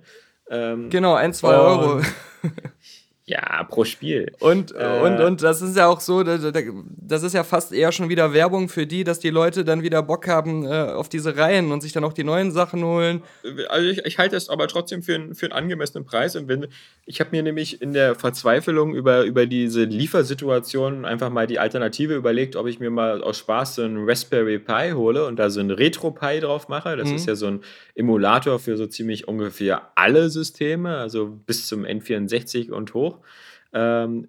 Ähm, 0.51 0.89
genau, 0.89 1.15
ein, 1.15 1.35
zwei 1.35 1.55
Euro. 1.55 2.01
Ja, 3.29 3.63
pro 3.65 3.85
Spiel. 3.85 4.33
Und, 4.41 4.75
äh, 4.75 5.01
und, 5.05 5.21
und 5.21 5.43
das 5.43 5.61
ist 5.61 5.77
ja 5.77 5.87
auch 5.87 6.01
so, 6.01 6.23
das 6.23 7.23
ist 7.23 7.35
ja 7.35 7.45
fast 7.45 7.75
eher 7.75 7.93
schon 7.93 8.09
wieder 8.09 8.33
Werbung 8.33 8.71
für 8.71 8.87
die, 8.87 9.05
dass 9.05 9.21
die 9.21 9.29
Leute 9.29 9.67
dann 9.67 9.83
wieder 9.83 10.03
Bock 10.03 10.27
haben 10.27 10.65
äh, 10.65 10.69
auf 10.69 11.11
diese 11.11 11.37
Reihen 11.37 11.71
und 11.71 11.83
sich 11.83 11.93
dann 11.93 12.05
auch 12.05 12.15
die 12.15 12.25
neuen 12.25 12.53
Sachen 12.53 12.83
holen. 12.83 13.23
Also 13.69 13.87
ich, 13.87 13.99
ich 14.07 14.17
halte 14.17 14.35
es 14.35 14.49
aber 14.49 14.67
trotzdem 14.67 15.03
für, 15.03 15.15
einen, 15.15 15.35
für 15.35 15.45
einen 15.45 15.53
angemessenen 15.53 16.07
Preis. 16.07 16.37
Und 16.37 16.49
wenn, 16.49 16.69
ich 17.05 17.21
habe 17.21 17.29
mir 17.33 17.43
nämlich 17.43 17.83
in 17.83 17.93
der 17.93 18.15
Verzweiflung 18.15 18.95
über, 18.95 19.25
über 19.25 19.45
diese 19.45 19.85
Liefersituation 19.85 21.05
einfach 21.05 21.29
mal 21.29 21.47
die 21.47 21.59
Alternative 21.59 22.15
überlegt, 22.15 22.57
ob 22.57 22.67
ich 22.67 22.81
mir 22.81 22.89
mal 22.91 23.23
aus 23.23 23.37
Spaß 23.37 23.75
so 23.75 23.83
einen 23.83 24.09
Raspberry 24.09 24.59
Pi 24.59 24.93
hole 24.95 25.27
und 25.27 25.39
da 25.39 25.51
so 25.51 25.61
einen 25.61 25.73
Retro 25.73 26.13
Pi 26.13 26.41
drauf 26.41 26.69
mache. 26.69 26.97
Das 26.97 27.11
mhm. 27.11 27.17
ist 27.17 27.27
ja 27.27 27.35
so 27.35 27.49
ein 27.49 27.61
Emulator 27.95 28.59
für 28.59 28.79
so 28.79 28.87
ziemlich 28.87 29.29
ungefähr 29.29 29.93
alle 29.97 30.31
Systeme, 30.31 30.97
also 30.97 31.27
bis 31.45 31.67
zum 31.67 31.85
N64 31.85 32.71
und 32.71 32.95
hoch. 32.95 33.18
Ähm, 33.73 34.29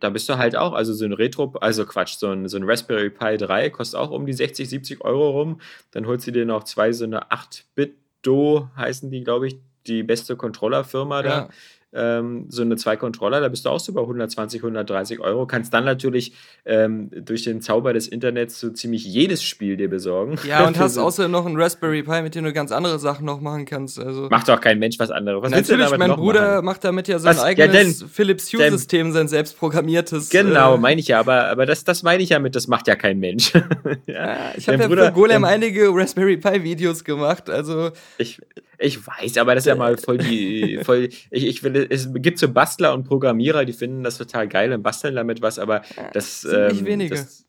da 0.00 0.10
bist 0.10 0.28
du 0.28 0.38
halt 0.38 0.56
auch, 0.56 0.72
also 0.72 0.92
so 0.92 1.04
ein 1.04 1.12
Retro, 1.12 1.54
also 1.60 1.86
Quatsch, 1.86 2.16
so 2.16 2.30
ein, 2.30 2.48
so 2.48 2.56
ein 2.56 2.64
Raspberry 2.64 3.10
Pi 3.10 3.36
3 3.36 3.70
kostet 3.70 4.00
auch 4.00 4.10
um 4.10 4.26
die 4.26 4.32
60, 4.32 4.68
70 4.68 5.04
Euro 5.04 5.30
rum. 5.30 5.60
Dann 5.92 6.06
holst 6.06 6.26
du 6.26 6.32
dir 6.32 6.44
noch 6.44 6.64
zwei 6.64 6.92
so 6.92 7.04
eine 7.04 7.30
8-Bit-Do, 7.30 8.68
heißen 8.76 9.10
die, 9.10 9.22
glaube 9.22 9.46
ich, 9.48 9.56
die 9.86 10.02
beste 10.02 10.36
Controllerfirma 10.36 11.22
da. 11.22 11.48
Ähm, 11.92 12.46
so 12.48 12.62
eine 12.62 12.76
zwei 12.76 12.96
Controller, 12.96 13.40
da 13.40 13.48
bist 13.48 13.64
du 13.64 13.70
auch 13.70 13.80
so 13.80 13.92
bei 13.92 14.00
120, 14.00 14.60
130 14.60 15.20
Euro. 15.20 15.46
Kannst 15.46 15.72
dann 15.72 15.84
natürlich 15.84 16.32
ähm, 16.64 17.10
durch 17.12 17.44
den 17.44 17.62
Zauber 17.62 17.92
des 17.92 18.08
Internets 18.08 18.60
so 18.60 18.70
ziemlich 18.70 19.04
jedes 19.04 19.42
Spiel 19.42 19.76
dir 19.76 19.88
besorgen. 19.88 20.38
Ja, 20.46 20.66
und 20.66 20.78
hast 20.78 20.98
außerdem 20.98 21.30
noch 21.30 21.46
einen 21.46 21.56
Raspberry 21.56 22.02
Pi, 22.02 22.22
mit 22.22 22.34
dem 22.34 22.44
du 22.44 22.52
ganz 22.52 22.72
andere 22.72 22.98
Sachen 22.98 23.24
noch 23.24 23.40
machen 23.40 23.64
kannst. 23.64 23.98
Also 23.98 24.28
macht 24.30 24.48
doch 24.48 24.60
kein 24.60 24.78
Mensch 24.78 24.98
was 24.98 25.10
anderes. 25.10 25.42
Was 25.42 25.50
natürlich, 25.50 25.96
mein 25.96 26.14
Bruder 26.14 26.56
machen? 26.56 26.64
macht 26.66 26.84
damit 26.84 27.08
ja 27.08 27.18
sein 27.18 27.36
was? 27.36 27.42
eigenes 27.42 28.00
ja, 28.00 28.06
Philips 28.12 28.52
Hue-System, 28.52 29.12
sein 29.12 29.28
selbst 29.28 29.58
programmiertes. 29.58 30.28
Genau, 30.28 30.74
äh, 30.74 30.78
meine 30.78 31.00
ich 31.00 31.08
ja, 31.08 31.20
aber, 31.20 31.46
aber 31.46 31.66
das, 31.66 31.84
das 31.84 32.02
meine 32.02 32.22
ich 32.22 32.30
ja 32.30 32.38
mit, 32.38 32.54
das 32.56 32.68
macht 32.68 32.88
ja 32.88 32.96
kein 32.96 33.18
Mensch. 33.18 33.52
ja, 34.06 34.52
ich 34.56 34.68
habe 34.68 34.82
ja 34.82 34.88
für 34.88 35.12
Golem 35.12 35.44
einige 35.44 35.88
Raspberry 35.90 36.36
Pi 36.36 36.62
Videos 36.62 37.04
gemacht, 37.04 37.48
also. 37.48 37.90
Ich, 38.18 38.40
ich 38.78 39.06
weiß, 39.06 39.38
aber 39.38 39.54
das 39.54 39.62
ist 39.64 39.68
ja 39.68 39.74
mal 39.74 39.96
voll 39.96 40.18
die, 40.18 40.80
voll, 40.84 41.08
ich, 41.30 41.46
ich 41.46 41.60
finde, 41.60 41.88
es 41.88 42.08
gibt 42.14 42.38
so 42.38 42.48
Bastler 42.48 42.94
und 42.94 43.04
Programmierer, 43.04 43.64
die 43.64 43.72
finden 43.72 44.02
das 44.02 44.18
total 44.18 44.48
geil 44.48 44.72
und 44.72 44.82
basteln 44.82 45.14
damit 45.14 45.42
was, 45.42 45.58
aber 45.58 45.82
das 46.12 46.42
sind 46.42 46.54
ähm, 46.54 46.68
nicht 46.68 46.84
wenige. 46.84 47.14
Das, 47.14 47.46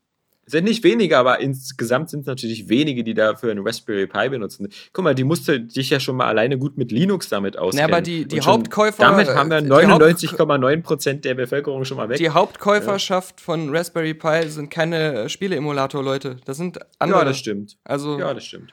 sind 0.48 0.64
nicht 0.64 0.82
wenige, 0.82 1.18
aber 1.18 1.40
insgesamt 1.40 2.10
sind 2.10 2.20
es 2.20 2.26
natürlich 2.26 2.68
wenige, 2.68 3.04
die 3.04 3.14
dafür 3.14 3.50
einen 3.50 3.66
Raspberry 3.66 4.06
Pi 4.06 4.30
benutzen. 4.30 4.68
Guck 4.92 5.04
mal, 5.04 5.14
die 5.14 5.24
musste 5.24 5.60
dich 5.60 5.90
ja 5.90 6.00
schon 6.00 6.16
mal 6.16 6.26
alleine 6.26 6.58
gut 6.58 6.78
mit 6.78 6.90
Linux 6.90 7.28
damit 7.28 7.58
auskennen. 7.58 7.88
Ja, 7.88 7.94
aber 7.94 8.02
die, 8.02 8.26
die 8.26 8.40
Hauptkäufer. 8.40 9.02
Damit 9.02 9.28
haben 9.28 9.50
wir 9.50 9.58
99,9% 9.58 11.20
der 11.20 11.34
Bevölkerung 11.34 11.84
schon 11.84 11.98
mal 11.98 12.08
weg. 12.08 12.16
Die 12.16 12.30
Hauptkäuferschaft 12.30 13.40
ja. 13.40 13.44
von 13.44 13.74
Raspberry 13.76 14.14
Pi 14.14 14.48
sind 14.48 14.70
keine 14.70 15.28
Spieleemulator-Leute. 15.28 16.36
Das 16.44 16.56
sind 16.56 16.78
andere. 16.98 17.20
Ja, 17.20 17.24
das 17.26 17.38
stimmt. 17.38 17.76
Also, 17.84 18.18
ja, 18.18 18.32
das 18.32 18.44
stimmt. 18.44 18.72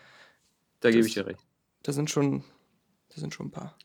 Da 0.80 0.92
gebe 0.92 1.06
ich 1.06 1.14
dir 1.14 1.26
recht. 1.26 1.40
Da 1.86 1.92
sind 1.92 2.10
schon, 2.10 2.44
da 3.14 3.22
sind 3.22 3.34
schon 3.34 3.48
ein 3.48 3.52
paar. 3.52 3.78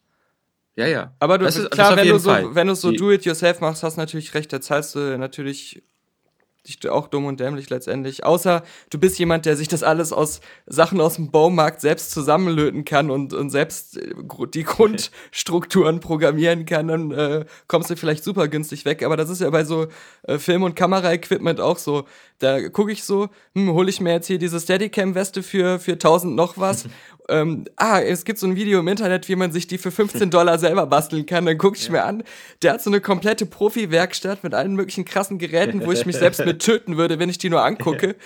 Ja, 0.74 0.86
ja. 0.86 1.14
Aber 1.18 1.36
du, 1.36 1.44
das 1.44 1.56
ist, 1.56 1.70
klar, 1.70 1.94
wenn 1.96 2.08
du, 2.08 2.18
so, 2.18 2.30
wenn 2.30 2.66
du 2.66 2.74
so 2.74 2.90
do-it-yourself 2.90 3.60
machst, 3.60 3.82
hast 3.82 3.96
du 3.96 4.00
natürlich 4.00 4.32
recht, 4.32 4.50
da 4.52 4.60
zahlst 4.60 4.94
du 4.94 5.18
natürlich 5.18 5.82
dich 6.66 6.88
auch 6.88 7.08
dumm 7.08 7.26
und 7.26 7.40
dämlich 7.40 7.70
letztendlich. 7.70 8.24
Außer 8.24 8.62
du 8.90 8.98
bist 8.98 9.18
jemand, 9.18 9.46
der 9.46 9.56
sich 9.56 9.68
das 9.68 9.82
alles 9.82 10.12
aus 10.12 10.40
Sachen 10.66 11.00
aus 11.00 11.16
dem 11.16 11.30
Baumarkt 11.30 11.80
selbst 11.80 12.10
zusammenlöten 12.10 12.84
kann 12.84 13.10
und, 13.10 13.32
und 13.32 13.50
selbst 13.50 13.96
äh, 13.96 14.14
die 14.54 14.62
Grundstrukturen 14.64 16.00
programmieren 16.00 16.66
kann, 16.66 16.88
dann 16.88 17.10
äh, 17.10 17.44
kommst 17.66 17.90
du 17.90 17.96
vielleicht 17.96 18.24
super 18.24 18.48
günstig 18.48 18.84
weg. 18.84 19.02
Aber 19.02 19.16
das 19.16 19.30
ist 19.30 19.40
ja 19.40 19.50
bei 19.50 19.64
so 19.64 19.88
äh, 20.22 20.38
Film- 20.38 20.62
und 20.62 20.76
Kamera-Equipment 20.76 21.60
auch 21.60 21.78
so. 21.78 22.06
Da 22.40 22.68
gucke 22.70 22.90
ich 22.90 23.04
so, 23.04 23.28
hm, 23.54 23.72
hole 23.72 23.88
ich 23.88 24.00
mir 24.00 24.12
jetzt 24.12 24.26
hier 24.26 24.38
diese 24.38 24.58
Steadicam-Weste 24.58 25.42
für, 25.42 25.78
für 25.78 25.92
1000 25.92 26.34
noch 26.34 26.58
was 26.58 26.86
ähm, 27.30 27.64
ah, 27.76 28.00
es 28.00 28.24
gibt 28.24 28.38
so 28.38 28.46
ein 28.46 28.56
Video 28.56 28.80
im 28.80 28.88
Internet, 28.88 29.28
wie 29.28 29.36
man 29.36 29.52
sich 29.52 29.66
die 29.66 29.78
für 29.78 29.90
15 29.90 30.30
Dollar 30.30 30.58
selber 30.58 30.86
basteln 30.86 31.26
kann. 31.26 31.46
Dann 31.46 31.56
gucke 31.58 31.78
ich 31.78 31.86
ja. 31.86 31.92
mir 31.92 32.04
an. 32.04 32.24
Der 32.62 32.72
hat 32.72 32.82
so 32.82 32.90
eine 32.90 33.00
komplette 33.00 33.46
Profi-Werkstatt 33.46 34.42
mit 34.42 34.52
allen 34.52 34.74
möglichen 34.74 35.04
krassen 35.04 35.38
Geräten, 35.38 35.86
wo 35.86 35.92
ich 35.92 36.04
mich 36.06 36.16
selbst 36.16 36.44
mit 36.44 36.60
töten 36.64 36.96
würde, 36.96 37.18
wenn 37.18 37.28
ich 37.28 37.38
die 37.38 37.48
nur 37.48 37.64
angucke. 37.64 38.16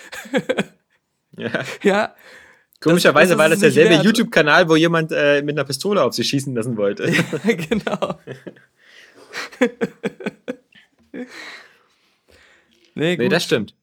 ja. 1.37 1.51
ja. 1.83 2.15
Komischerweise 2.81 3.31
das, 3.31 3.39
das 3.39 3.39
war 3.39 3.49
das 3.49 3.61
derselbe 3.61 3.95
YouTube-Kanal, 4.05 4.69
wo 4.69 4.77
jemand 4.77 5.11
äh, 5.13 5.43
mit 5.43 5.57
einer 5.57 5.65
Pistole 5.65 6.03
auf 6.03 6.13
sich 6.13 6.29
schießen 6.29 6.55
lassen 6.55 6.77
wollte. 6.77 7.11
Ja, 7.11 7.55
genau. 7.55 8.19
nee, 12.95 13.17
nee, 13.17 13.29
das 13.29 13.45
stimmt. 13.45 13.75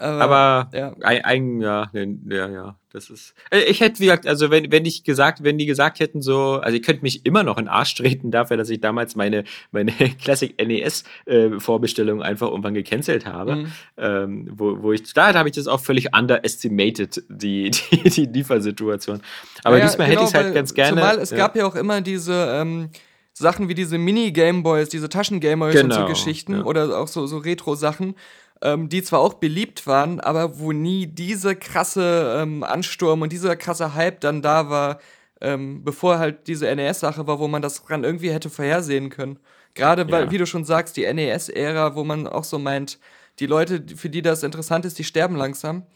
Aber, 0.00 0.22
Aber 0.22 0.76
ja. 0.76 0.94
Ein, 1.02 1.24
ein, 1.24 1.60
ja, 1.60 1.90
ja, 1.92 2.48
ja, 2.48 2.76
das 2.90 3.10
ist. 3.10 3.34
Äh, 3.50 3.60
ich 3.64 3.80
hätte, 3.80 4.00
wie 4.00 4.06
gesagt, 4.06 4.26
also 4.26 4.50
wenn, 4.50 4.72
wenn 4.72 4.86
ich 4.86 5.04
gesagt, 5.04 5.44
wenn 5.44 5.58
die 5.58 5.66
gesagt 5.66 6.00
hätten, 6.00 6.22
so, 6.22 6.54
also 6.54 6.74
ich 6.74 6.82
könnte 6.82 7.02
mich 7.02 7.26
immer 7.26 7.42
noch 7.42 7.58
in 7.58 7.66
den 7.66 7.68
Arsch 7.68 7.94
treten 7.94 8.30
dafür, 8.30 8.56
dass 8.56 8.70
ich 8.70 8.80
damals 8.80 9.14
meine, 9.14 9.44
meine 9.72 9.92
Classic 10.22 10.54
NES 10.58 11.04
äh, 11.26 11.50
Vorbestellung 11.58 12.22
einfach 12.22 12.48
irgendwann 12.48 12.72
gecancelt 12.72 13.26
habe. 13.26 13.56
Mhm. 13.56 13.72
Ähm, 13.98 14.50
wo, 14.52 14.82
wo 14.82 14.92
ich, 14.92 15.12
da 15.12 15.34
habe 15.34 15.50
ich 15.50 15.54
das 15.54 15.66
auch 15.66 15.80
völlig 15.80 16.16
underestimated, 16.16 17.22
die, 17.28 17.70
die, 17.90 18.08
die 18.08 18.24
Liefersituation. 18.24 19.20
Aber 19.64 19.76
ja, 19.76 19.84
diesmal 19.84 20.08
genau, 20.08 20.22
hätte 20.22 20.30
ich 20.30 20.34
es 20.34 20.44
halt 20.44 20.54
ganz 20.54 20.72
gerne. 20.72 20.96
Zumal 20.96 21.18
es 21.18 21.30
ja. 21.30 21.36
gab 21.36 21.56
ja 21.56 21.66
auch 21.66 21.76
immer 21.76 22.00
diese, 22.00 22.32
ähm, 22.58 22.88
Sachen 23.32 23.68
wie 23.68 23.74
diese 23.74 23.96
Mini-Gameboys, 23.96 24.88
diese 24.88 25.08
Taschen-Gameboys 25.08 25.74
genau, 25.74 25.84
und 25.84 25.92
so 25.92 25.98
genau, 25.98 26.08
Geschichten 26.08 26.62
oder 26.62 26.98
auch 26.98 27.08
so, 27.08 27.26
so 27.26 27.38
Retro-Sachen, 27.38 28.14
ähm, 28.62 28.88
die 28.88 29.02
zwar 29.02 29.20
auch 29.20 29.34
beliebt 29.34 29.86
waren, 29.86 30.20
aber 30.20 30.58
wo 30.58 30.72
nie 30.72 31.06
diese 31.06 31.56
krasse 31.56 32.38
ähm, 32.38 32.62
Ansturm 32.62 33.22
und 33.22 33.32
dieser 33.32 33.56
krasse 33.56 33.94
Hype 33.94 34.20
dann 34.20 34.42
da 34.42 34.68
war, 34.68 35.00
ähm, 35.40 35.82
bevor 35.84 36.18
halt 36.18 36.46
diese 36.46 36.74
NES-Sache 36.74 37.26
war, 37.26 37.38
wo 37.38 37.48
man 37.48 37.62
das 37.62 37.82
dann 37.86 38.04
irgendwie 38.04 38.30
hätte 38.30 38.50
vorhersehen 38.50 39.10
können. 39.10 39.38
Gerade 39.74 40.10
weil, 40.10 40.24
ja. 40.24 40.30
wie 40.30 40.38
du 40.38 40.46
schon 40.46 40.64
sagst, 40.64 40.96
die 40.96 41.10
NES-Ära, 41.10 41.94
wo 41.94 42.04
man 42.04 42.26
auch 42.26 42.44
so 42.44 42.58
meint, 42.58 42.98
die 43.38 43.46
Leute, 43.46 43.84
für 43.96 44.10
die 44.10 44.22
das 44.22 44.42
interessant 44.42 44.84
ist, 44.84 44.98
die 44.98 45.04
sterben 45.04 45.36
langsam. 45.36 45.86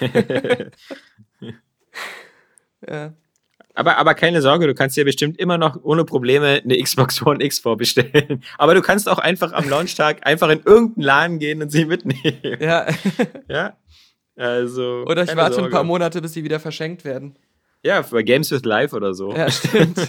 ja. 2.86 3.12
Aber, 3.78 3.96
aber 3.96 4.14
keine 4.14 4.42
Sorge, 4.42 4.66
du 4.66 4.74
kannst 4.74 4.96
dir 4.96 5.04
bestimmt 5.04 5.38
immer 5.38 5.56
noch 5.56 5.78
ohne 5.84 6.04
Probleme 6.04 6.60
eine 6.64 6.82
Xbox 6.82 7.24
One 7.24 7.44
X 7.44 7.60
vorbestellen. 7.60 8.42
Aber 8.58 8.74
du 8.74 8.82
kannst 8.82 9.08
auch 9.08 9.20
einfach 9.20 9.52
am 9.52 9.68
Launchtag 9.68 10.26
einfach 10.26 10.48
in 10.48 10.62
irgendeinen 10.64 11.04
Laden 11.04 11.38
gehen 11.38 11.62
und 11.62 11.70
sie 11.70 11.84
mitnehmen. 11.84 12.58
Ja. 12.58 12.88
ja. 13.48 13.76
Also. 14.34 15.04
Oder 15.06 15.22
ich 15.22 15.36
warte 15.36 15.54
Sorge. 15.54 15.68
ein 15.68 15.72
paar 15.72 15.84
Monate, 15.84 16.20
bis 16.20 16.32
sie 16.32 16.42
wieder 16.42 16.58
verschenkt 16.58 17.04
werden. 17.04 17.36
Ja, 17.84 18.02
bei 18.02 18.24
Games 18.24 18.50
with 18.50 18.64
Life 18.64 18.96
oder 18.96 19.14
so. 19.14 19.32
Ja, 19.32 19.48
stimmt. 19.48 20.00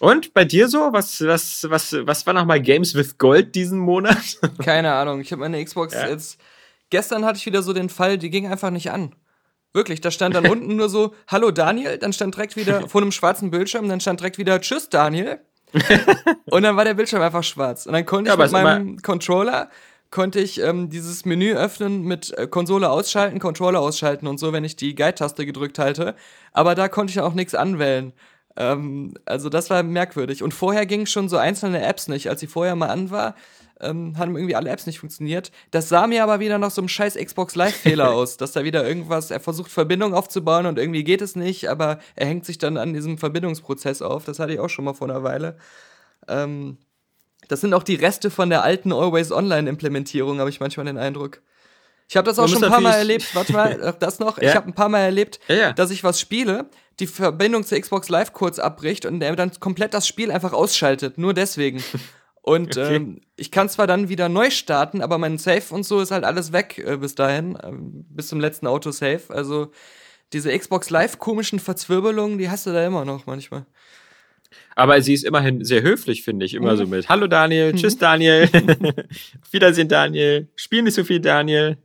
Und 0.00 0.34
bei 0.34 0.44
dir 0.44 0.66
so? 0.66 0.92
Was, 0.92 1.24
was, 1.24 1.64
was, 1.70 1.96
was 2.00 2.26
war 2.26 2.34
nochmal 2.34 2.60
Games 2.60 2.96
with 2.96 3.18
Gold 3.18 3.54
diesen 3.54 3.78
Monat? 3.78 4.38
Keine 4.64 4.94
Ahnung. 4.94 5.20
Ich 5.20 5.30
habe 5.30 5.42
meine 5.42 5.64
Xbox 5.64 5.94
ja. 5.94 6.08
jetzt. 6.08 6.40
Gestern 6.90 7.24
hatte 7.24 7.38
ich 7.38 7.46
wieder 7.46 7.62
so 7.62 7.72
den 7.72 7.88
Fall, 7.88 8.18
die 8.18 8.30
ging 8.30 8.48
einfach 8.48 8.70
nicht 8.70 8.90
an. 8.90 9.14
Wirklich, 9.72 10.00
da 10.00 10.10
stand 10.10 10.34
dann 10.34 10.46
unten 10.50 10.76
nur 10.76 10.88
so, 10.88 11.14
hallo 11.26 11.50
Daniel, 11.50 11.98
dann 11.98 12.12
stand 12.12 12.34
direkt 12.34 12.56
wieder 12.56 12.88
vor 12.88 13.02
einem 13.02 13.12
schwarzen 13.12 13.50
Bildschirm, 13.50 13.88
dann 13.88 14.00
stand 14.00 14.20
direkt 14.20 14.38
wieder, 14.38 14.60
tschüss 14.60 14.88
Daniel. 14.88 15.40
und 16.46 16.62
dann 16.62 16.76
war 16.76 16.84
der 16.84 16.94
Bildschirm 16.94 17.20
einfach 17.20 17.44
schwarz. 17.44 17.86
Und 17.86 17.92
dann 17.92 18.06
konnte 18.06 18.30
ja, 18.30 18.34
ich 18.34 18.40
mit 18.40 18.52
meinem 18.52 19.02
Controller, 19.02 19.68
konnte 20.10 20.40
ich 20.40 20.62
ähm, 20.62 20.88
dieses 20.88 21.24
Menü 21.26 21.54
öffnen 21.54 22.02
mit 22.02 22.36
äh, 22.38 22.46
Konsole 22.46 22.88
ausschalten, 22.88 23.38
Controller 23.38 23.80
ausschalten 23.80 24.26
und 24.26 24.38
so, 24.38 24.52
wenn 24.52 24.64
ich 24.64 24.76
die 24.76 24.94
Guide-Taste 24.94 25.44
gedrückt 25.44 25.78
halte. 25.78 26.14
Aber 26.52 26.74
da 26.74 26.88
konnte 26.88 27.10
ich 27.10 27.20
auch 27.20 27.34
nichts 27.34 27.54
anwählen. 27.54 28.14
Ähm, 28.56 29.14
also 29.26 29.50
das 29.50 29.68
war 29.68 29.82
merkwürdig. 29.82 30.42
Und 30.42 30.54
vorher 30.54 30.86
gingen 30.86 31.06
schon 31.06 31.28
so 31.28 31.36
einzelne 31.36 31.84
Apps 31.84 32.08
nicht. 32.08 32.30
Als 32.30 32.40
sie 32.40 32.46
vorher 32.46 32.74
mal 32.74 32.88
an 32.88 33.10
war, 33.10 33.34
ähm, 33.80 34.16
haben 34.18 34.36
irgendwie 34.36 34.54
alle 34.54 34.70
Apps 34.70 34.86
nicht 34.86 34.98
funktioniert. 35.00 35.50
Das 35.70 35.88
sah 35.88 36.06
mir 36.06 36.22
aber 36.22 36.40
wieder 36.40 36.58
nach 36.58 36.70
so 36.70 36.80
einem 36.80 36.88
scheiß 36.88 37.14
Xbox 37.14 37.54
Live-Fehler 37.54 38.10
aus, 38.14 38.36
dass 38.36 38.52
da 38.52 38.64
wieder 38.64 38.86
irgendwas, 38.86 39.30
er 39.30 39.40
versucht 39.40 39.70
Verbindung 39.70 40.14
aufzubauen 40.14 40.66
und 40.66 40.78
irgendwie 40.78 41.04
geht 41.04 41.22
es 41.22 41.36
nicht, 41.36 41.68
aber 41.68 41.98
er 42.16 42.26
hängt 42.26 42.44
sich 42.44 42.58
dann 42.58 42.76
an 42.76 42.94
diesem 42.94 43.18
Verbindungsprozess 43.18 44.02
auf. 44.02 44.24
Das 44.24 44.38
hatte 44.38 44.52
ich 44.52 44.60
auch 44.60 44.70
schon 44.70 44.84
mal 44.84 44.94
vor 44.94 45.08
einer 45.08 45.22
Weile. 45.22 45.56
Ähm, 46.26 46.78
das 47.48 47.60
sind 47.60 47.72
auch 47.74 47.82
die 47.82 47.94
Reste 47.94 48.30
von 48.30 48.50
der 48.50 48.62
alten 48.62 48.92
Always 48.92 49.32
Online-Implementierung, 49.32 50.38
habe 50.40 50.50
ich 50.50 50.60
manchmal 50.60 50.86
den 50.86 50.98
Eindruck. 50.98 51.40
Ich 52.08 52.16
habe 52.16 52.26
das 52.26 52.38
auch 52.38 52.48
schon 52.48 52.64
ein 52.64 52.70
paar 52.70 52.80
Mal 52.80 52.94
erlebt. 52.94 53.34
Warte 53.34 53.52
mal, 53.52 53.94
das 54.00 54.18
noch. 54.18 54.38
Ja. 54.38 54.48
Ich 54.48 54.56
habe 54.56 54.66
ein 54.66 54.72
paar 54.72 54.88
Mal 54.88 55.00
erlebt, 55.00 55.40
ja, 55.48 55.54
ja. 55.54 55.72
dass 55.72 55.90
ich 55.90 56.04
was 56.04 56.18
spiele, 56.18 56.70
die 57.00 57.06
Verbindung 57.06 57.64
zur 57.64 57.78
Xbox 57.78 58.08
Live 58.08 58.32
kurz 58.32 58.58
abbricht 58.58 59.04
und 59.04 59.20
der 59.20 59.36
dann 59.36 59.52
komplett 59.60 59.94
das 59.94 60.06
Spiel 60.06 60.30
einfach 60.30 60.52
ausschaltet. 60.52 61.18
Nur 61.18 61.34
deswegen. 61.34 61.82
Und 62.42 62.76
okay. 62.76 62.96
ähm, 62.96 63.20
ich 63.36 63.50
kann 63.50 63.68
zwar 63.68 63.86
dann 63.86 64.08
wieder 64.08 64.28
neu 64.28 64.50
starten, 64.50 65.02
aber 65.02 65.18
mein 65.18 65.38
Save 65.38 65.62
und 65.70 65.84
so 65.84 66.00
ist 66.00 66.10
halt 66.10 66.24
alles 66.24 66.52
weg 66.52 66.82
äh, 66.84 66.96
bis 66.96 67.14
dahin, 67.14 67.56
äh, 67.56 67.72
bis 67.72 68.28
zum 68.28 68.40
letzten 68.40 68.66
Autosave. 68.66 69.22
Also 69.28 69.70
diese 70.32 70.56
Xbox 70.56 70.90
Live 70.90 71.18
komischen 71.18 71.58
Verzwirbelungen, 71.58 72.38
die 72.38 72.50
hast 72.50 72.66
du 72.66 72.72
da 72.72 72.86
immer 72.86 73.04
noch 73.04 73.26
manchmal. 73.26 73.66
Aber 74.74 75.00
sie 75.02 75.12
ist 75.12 75.24
immerhin 75.24 75.64
sehr 75.64 75.82
höflich, 75.82 76.22
finde 76.22 76.46
ich. 76.46 76.54
Immer 76.54 76.72
mhm. 76.72 76.76
so 76.78 76.86
mit 76.86 77.08
Hallo 77.08 77.26
Daniel, 77.26 77.74
tschüss 77.74 77.96
mhm. 77.96 78.00
Daniel, 78.00 78.48
Wiedersehen 79.50 79.88
Daniel, 79.88 80.48
spiel 80.56 80.82
nicht 80.82 80.94
so 80.94 81.04
viel 81.04 81.20
Daniel. 81.20 81.78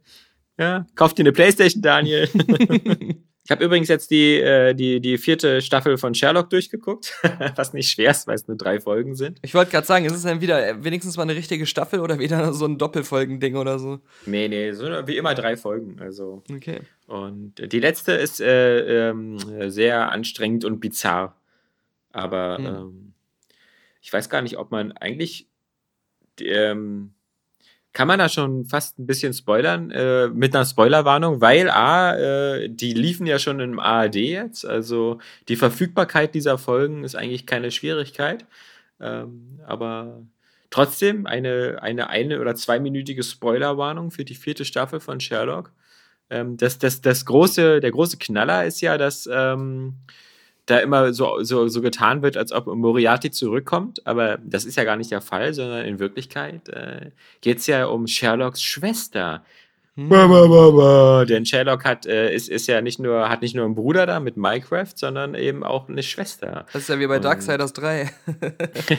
Ja, 0.58 0.86
kauf 0.96 1.14
dir 1.14 1.24
eine 1.24 1.32
Playstation 1.32 1.82
Daniel. 1.82 2.30
Ich 3.46 3.52
habe 3.52 3.66
übrigens 3.66 3.90
jetzt 3.90 4.10
die, 4.10 4.40
äh, 4.40 4.74
die, 4.74 5.02
die 5.02 5.18
vierte 5.18 5.62
Staffel 5.62 5.98
von 5.98 6.16
Sherlock 6.16 6.50
durchgeguckt, 6.50 7.14
was 7.56 7.74
nicht 7.74 7.92
schwer 7.92 8.12
ist, 8.12 8.26
weil 8.26 8.36
es 8.36 8.48
nur 8.48 8.56
drei 8.56 8.80
Folgen 8.80 9.16
sind. 9.16 9.40
Ich 9.42 9.54
wollte 9.54 9.72
gerade 9.72 9.86
sagen, 9.86 10.06
ist 10.06 10.14
es 10.14 10.24
dann 10.24 10.40
wieder 10.40 10.82
wenigstens 10.84 11.18
mal 11.18 11.24
eine 11.24 11.36
richtige 11.36 11.66
Staffel 11.66 12.00
oder 12.00 12.20
wieder 12.20 12.54
so 12.54 12.66
ein 12.66 12.78
Doppelfolgending 12.78 13.58
oder 13.58 13.80
so? 13.80 14.00
Nee, 14.26 14.48
nee, 14.48 14.72
so 14.72 14.86
wie 15.08 15.18
immer 15.18 15.36
drei 15.36 15.58
Folgen. 15.58 15.98
Also. 16.00 16.42
Okay. 16.50 16.80
Und 17.08 17.56
die 17.72 17.80
letzte 17.82 18.14
ist 18.14 18.40
äh, 18.40 19.10
ähm, 19.10 19.38
sehr 19.70 20.10
anstrengend 20.10 20.64
und 20.64 20.80
bizarr. 20.80 21.36
Aber 22.14 22.58
hm. 22.58 22.66
ähm, 22.66 23.14
ich 24.02 24.14
weiß 24.14 24.30
gar 24.30 24.42
nicht, 24.42 24.58
ob 24.58 24.72
man 24.72 24.94
eigentlich 24.94 25.48
ähm, 26.40 27.14
kann 27.94 28.08
man 28.08 28.20
da 28.20 28.28
schon 28.28 28.66
fast 28.66 29.00
ein 29.00 29.06
bisschen 29.06 29.34
spoilern, 29.34 29.92
äh, 29.92 30.28
mit 30.28 30.56
einer 30.56 30.66
Spoilerwarnung, 30.66 31.42
weil 31.42 31.70
A, 31.70 32.16
äh, 32.16 32.70
die 32.70 32.94
liefen 32.94 33.28
ja 33.28 33.40
schon 33.40 33.60
im 33.60 33.80
ARD 33.80 34.16
jetzt, 34.16 34.66
also 34.66 35.20
die 35.48 35.56
Verfügbarkeit 35.56 36.34
dieser 36.36 36.58
Folgen 36.58 37.04
ist 37.04 37.16
eigentlich 37.16 37.46
keine 37.46 37.72
Schwierigkeit. 37.72 38.46
Ähm, 39.00 39.60
aber 39.66 40.24
trotzdem 40.70 41.28
eine, 41.28 41.80
eine 41.82 42.10
eine- 42.10 42.42
oder 42.42 42.56
zweiminütige 42.56 43.24
Spoilerwarnung 43.24 44.12
für 44.12 44.26
die 44.26 44.36
vierte 44.36 44.66
Staffel 44.66 45.00
von 45.00 45.20
Sherlock. 45.20 45.72
Ähm, 46.30 46.58
das, 46.58 46.80
das, 46.80 47.02
das 47.02 47.26
große, 47.26 47.80
der 47.80 47.92
große 47.92 48.18
Knaller 48.18 48.66
ist 48.66 48.82
ja, 48.82 48.98
dass 48.98 49.30
ähm, 49.32 49.98
da 50.66 50.80
immer 50.80 51.14
so, 51.14 51.44
so, 51.44 51.68
so 51.68 51.82
getan 51.82 52.22
wird, 52.22 52.38
als 52.38 52.52
ob 52.52 52.68
Moriarty 52.68 53.32
zurückkommt, 53.32 54.06
aber 54.08 54.38
das 54.44 54.66
ist 54.66 54.78
ja 54.78 54.84
gar 54.84 54.96
nicht 54.96 55.12
der 55.12 55.22
Fall, 55.22 55.54
sondern 55.54 55.86
in 55.86 56.00
Wirklichkeit 56.00 56.70
äh, 56.70 57.12
geht 57.42 57.60
es 57.60 57.68
ja 57.68 57.86
um 57.86 58.08
Sherlocks 58.08 58.62
Schwester. 58.62 59.44
Hm. 59.96 60.10
Ba, 60.10 60.26
ba, 60.26 60.48
ba, 60.48 61.26
Denn 61.26 61.46
Sherlock 61.46 61.86
hat, 61.86 62.08
äh, 62.08 62.34
ist, 62.34 62.50
ist 62.50 62.66
ja 62.68 62.82
nicht 62.82 62.98
nur, 62.98 63.30
hat 63.30 63.44
nicht 63.44 63.56
nur 63.56 63.66
einen 63.66 63.76
Bruder 63.76 64.08
da 64.08 64.20
mit 64.20 64.38
Minecraft, 64.38 64.94
sondern 64.96 65.36
eben 65.36 65.64
auch 65.64 65.88
eine 65.88 66.02
Schwester. 66.02 66.66
Das 66.74 66.84
ist 66.84 66.90
ja 66.90 66.98
wie 66.98 67.06
bei 67.06 67.20
Darksiders 67.20 67.74
3. 67.74 68.10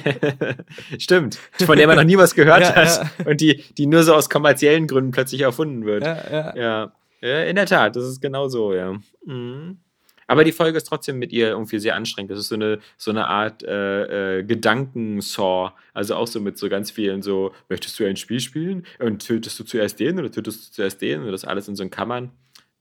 Stimmt, 0.99 1.39
von 1.67 1.77
der 1.77 1.89
man 1.89 1.97
noch 1.97 2.05
nie 2.05 2.17
was 2.17 2.37
gehört 2.37 2.61
ja, 2.61 2.77
hat 2.77 3.11
ja. 3.19 3.27
und 3.29 3.41
die, 3.41 3.65
die 3.77 3.87
nur 3.87 4.05
so 4.05 4.15
aus 4.15 4.31
kommerziellen 4.31 4.87
Gründen 4.87 5.11
plötzlich 5.11 5.41
erfunden 5.41 5.85
wird. 5.85 6.05
Ja, 6.05 6.55
ja. 6.55 6.93
ja. 7.21 7.43
in 7.43 7.57
der 7.57 7.67
Tat, 7.67 7.97
das 7.97 8.05
ist 8.05 8.21
genau 8.21 8.47
so, 8.47 8.73
ja. 8.73 8.93
Mhm. 9.27 9.79
Aber 10.27 10.45
die 10.45 10.53
Folge 10.53 10.79
ist 10.79 10.85
trotzdem 10.85 11.19
mit 11.19 11.33
ihr 11.33 11.49
irgendwie 11.49 11.79
sehr 11.79 11.97
anstrengend. 11.97 12.31
Das 12.31 12.39
ist 12.39 12.49
so 12.49 12.55
eine, 12.55 12.81
so 12.97 13.11
eine 13.11 13.27
Art 13.27 13.63
äh, 13.63 14.39
äh, 14.39 14.45
Gedankensaw. 14.45 15.73
Also 15.93 16.17
auch 16.17 16.27
so 16.27 16.41
mit 16.41 16.59
so 16.59 16.69
ganz 16.69 16.91
vielen 16.91 17.23
so, 17.23 17.53
möchtest 17.69 17.99
du 17.99 18.05
ein 18.05 18.17
Spiel 18.17 18.41
spielen? 18.41 18.87
Und 18.99 19.27
tötest 19.27 19.59
du 19.59 19.65
zuerst 19.65 20.01
den 20.01 20.19
oder 20.19 20.31
tötest 20.31 20.69
du 20.69 20.73
zuerst 20.73 21.01
den? 21.03 21.23
Und 21.23 21.33
das 21.33 21.45
alles 21.45 21.69
in 21.69 21.77
so 21.77 21.89
Kammern. 21.89 22.31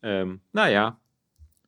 Ähm, 0.02 0.42
naja, 0.52 1.00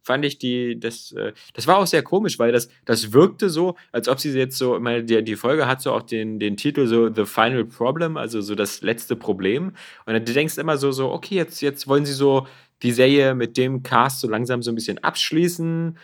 fand 0.06 0.24
ich 0.24 0.38
die, 0.38 0.80
das, 0.80 1.12
äh, 1.14 1.34
das 1.54 1.66
war 1.66 1.78
auch 1.78 1.88
sehr 1.88 2.04
komisch, 2.04 2.38
weil 2.38 2.52
das, 2.52 2.70
das 2.86 3.12
wirkte 3.12 3.50
so, 3.50 3.76
als 3.92 4.08
ob 4.08 4.20
sie 4.20 4.32
jetzt 4.38 4.58
so, 4.58 4.80
meine, 4.80 5.04
die, 5.04 5.24
die 5.24 5.36
Folge 5.36 5.68
hat 5.68 5.82
so 5.82 5.92
auch 5.92 6.04
den, 6.04 6.40
den 6.40 6.58
Titel 6.58 6.86
so 6.86 7.12
The 7.12 7.26
Final 7.26 7.66
Problem, 7.66 8.16
also 8.16 8.40
so 8.42 8.54
das 8.54 8.82
letzte 8.82 9.16
Problem. 9.16 9.70
Und 10.06 10.14
dann 10.14 10.24
du 10.24 10.32
denkst 10.32 10.60
immer 10.60 10.78
so, 10.78 10.92
so, 10.92 11.12
okay, 11.12 11.36
jetzt, 11.36 11.60
jetzt 11.62 11.88
wollen 11.88 12.06
sie 12.06 12.14
so 12.14 12.48
die 12.84 12.92
Serie 12.92 13.36
mit 13.36 13.58
dem 13.58 13.84
Cast 13.84 14.22
so 14.22 14.30
langsam 14.30 14.62
so 14.62 14.72
ein 14.72 14.76
bisschen 14.76 15.04
abschließen. 15.04 15.98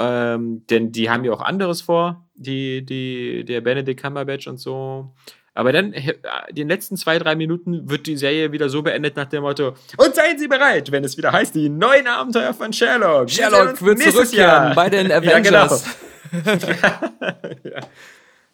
Ähm, 0.00 0.66
denn 0.70 0.92
die 0.92 1.10
haben 1.10 1.24
ja 1.24 1.32
auch 1.32 1.40
anderes 1.40 1.80
vor, 1.82 2.28
die, 2.34 2.84
die, 2.84 3.44
der 3.44 3.60
Benedict 3.60 4.00
Cumberbatch 4.00 4.46
und 4.46 4.58
so. 4.58 5.12
Aber 5.54 5.72
dann, 5.72 5.92
äh, 5.92 6.14
den 6.50 6.68
letzten 6.68 6.96
zwei, 6.96 7.18
drei 7.18 7.34
Minuten 7.34 7.90
wird 7.90 8.06
die 8.06 8.16
Serie 8.16 8.52
wieder 8.52 8.68
so 8.68 8.82
beendet 8.82 9.16
nach 9.16 9.24
dem 9.24 9.42
Motto: 9.42 9.74
Und 9.96 10.14
seien 10.14 10.38
Sie 10.38 10.46
bereit, 10.46 10.92
wenn 10.92 11.02
es 11.02 11.16
wieder 11.16 11.32
heißt, 11.32 11.52
die 11.56 11.68
neuen 11.68 12.06
Abenteuer 12.06 12.54
von 12.54 12.72
Sherlock. 12.72 13.28
Sherlock 13.28 13.82
wird 13.82 14.00
zurückkehren 14.00 14.76
bei 14.76 14.88
den 14.88 15.10
Avengers. 15.12 15.84
ja, 16.32 16.50
genau. 16.52 17.58
ja. 17.64 17.80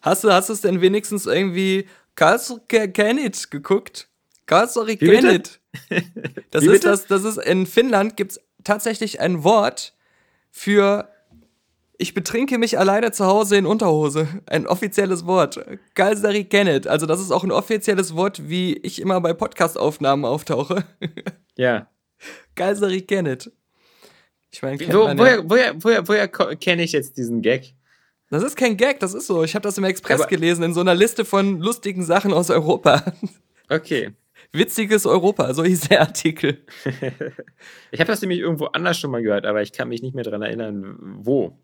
Hast 0.01 0.25
du, 0.25 0.33
hast 0.33 0.49
du 0.49 0.55
es 0.55 0.63
denn 0.63 0.81
wenigstens 0.81 1.27
irgendwie 1.27 1.87
Karlsruhe 2.15 2.61
Kenneth 2.61 3.51
geguckt? 3.51 4.09
Karlsruhe 4.47 4.97
Kenneth. 4.97 5.61
Das 6.51 6.65
ist 6.65 6.85
das, 6.85 7.07
das 7.07 7.25
ist 7.25 7.39
in 7.39 7.67
Finnland 7.67 8.17
gibt 8.17 8.33
es 8.33 8.41
tatsächlich 8.63 9.21
ein 9.21 9.43
Wort 9.43 9.95
für 10.51 11.09
ich 11.99 12.15
betrinke 12.15 12.59
mich 12.59 12.79
alleine 12.79 13.13
zu 13.13 13.25
Hause 13.27 13.57
in 13.57 13.67
Unterhose. 13.67 14.29
Ein 14.47 14.67
offizielles 14.67 15.27
Wort. 15.27 15.65
Galsari 15.95 16.45
Kenneth. 16.45 16.87
Also 16.89 17.07
das 17.07 17.21
ist 17.21 17.31
auch 17.31 17.45
ein 17.45 17.53
offizielles 17.53 18.17
Wort, 18.17 18.49
wie 18.49 18.75
ich 18.79 19.01
immer 19.01 19.21
bei 19.21 19.33
Podcast-Aufnahmen 19.33 20.25
auftauche. 20.25 20.85
Ja. 21.57 21.89
Galsari 22.57 23.03
Kenneth. 23.03 23.53
Ich 24.51 24.61
meine, 24.61 24.81
Wo, 24.93 25.07
woher, 25.17 25.49
woher, 25.49 25.75
woher, 25.85 26.09
woher 26.09 26.27
kenne 26.29 26.83
ich 26.83 26.91
jetzt 26.91 27.17
diesen 27.17 27.43
Gag? 27.43 27.77
Das 28.29 28.43
ist 28.43 28.57
kein 28.57 28.77
Gag, 28.77 28.99
das 28.99 29.15
ist 29.15 29.29
so. 29.29 29.45
Ich 29.45 29.55
habe 29.55 29.63
das 29.63 29.79
im 29.79 29.85
Express 29.85 30.21
Aber 30.21 30.29
gelesen, 30.29 30.65
in 30.65 30.75
so 30.75 30.81
einer 30.81 30.97
Liste 30.97 31.25
von 31.25 31.61
lustigen 31.61 32.05
Sachen 32.05 32.33
aus 32.33 32.51
Europa. 32.51 33.05
Okay. 33.71 34.13
Witziges 34.55 35.05
Europa, 35.05 35.53
so 35.53 35.65
hieß 35.65 35.89
der 35.89 36.01
Artikel. 36.01 36.65
ich 37.91 38.01
habe 38.01 38.09
das 38.09 38.21
nämlich 38.23 38.41
irgendwo 38.41 38.67
anders 38.67 38.99
schon 38.99 39.11
mal 39.11 39.23
gehört, 39.23 39.47
aber 39.47 39.63
ich 39.63 39.73
kann 39.73 39.89
mich 39.89 40.03
nicht 40.03 40.15
mehr 40.15 40.25
daran 40.25 40.43
erinnern, 40.43 40.97
wo. 41.19 41.59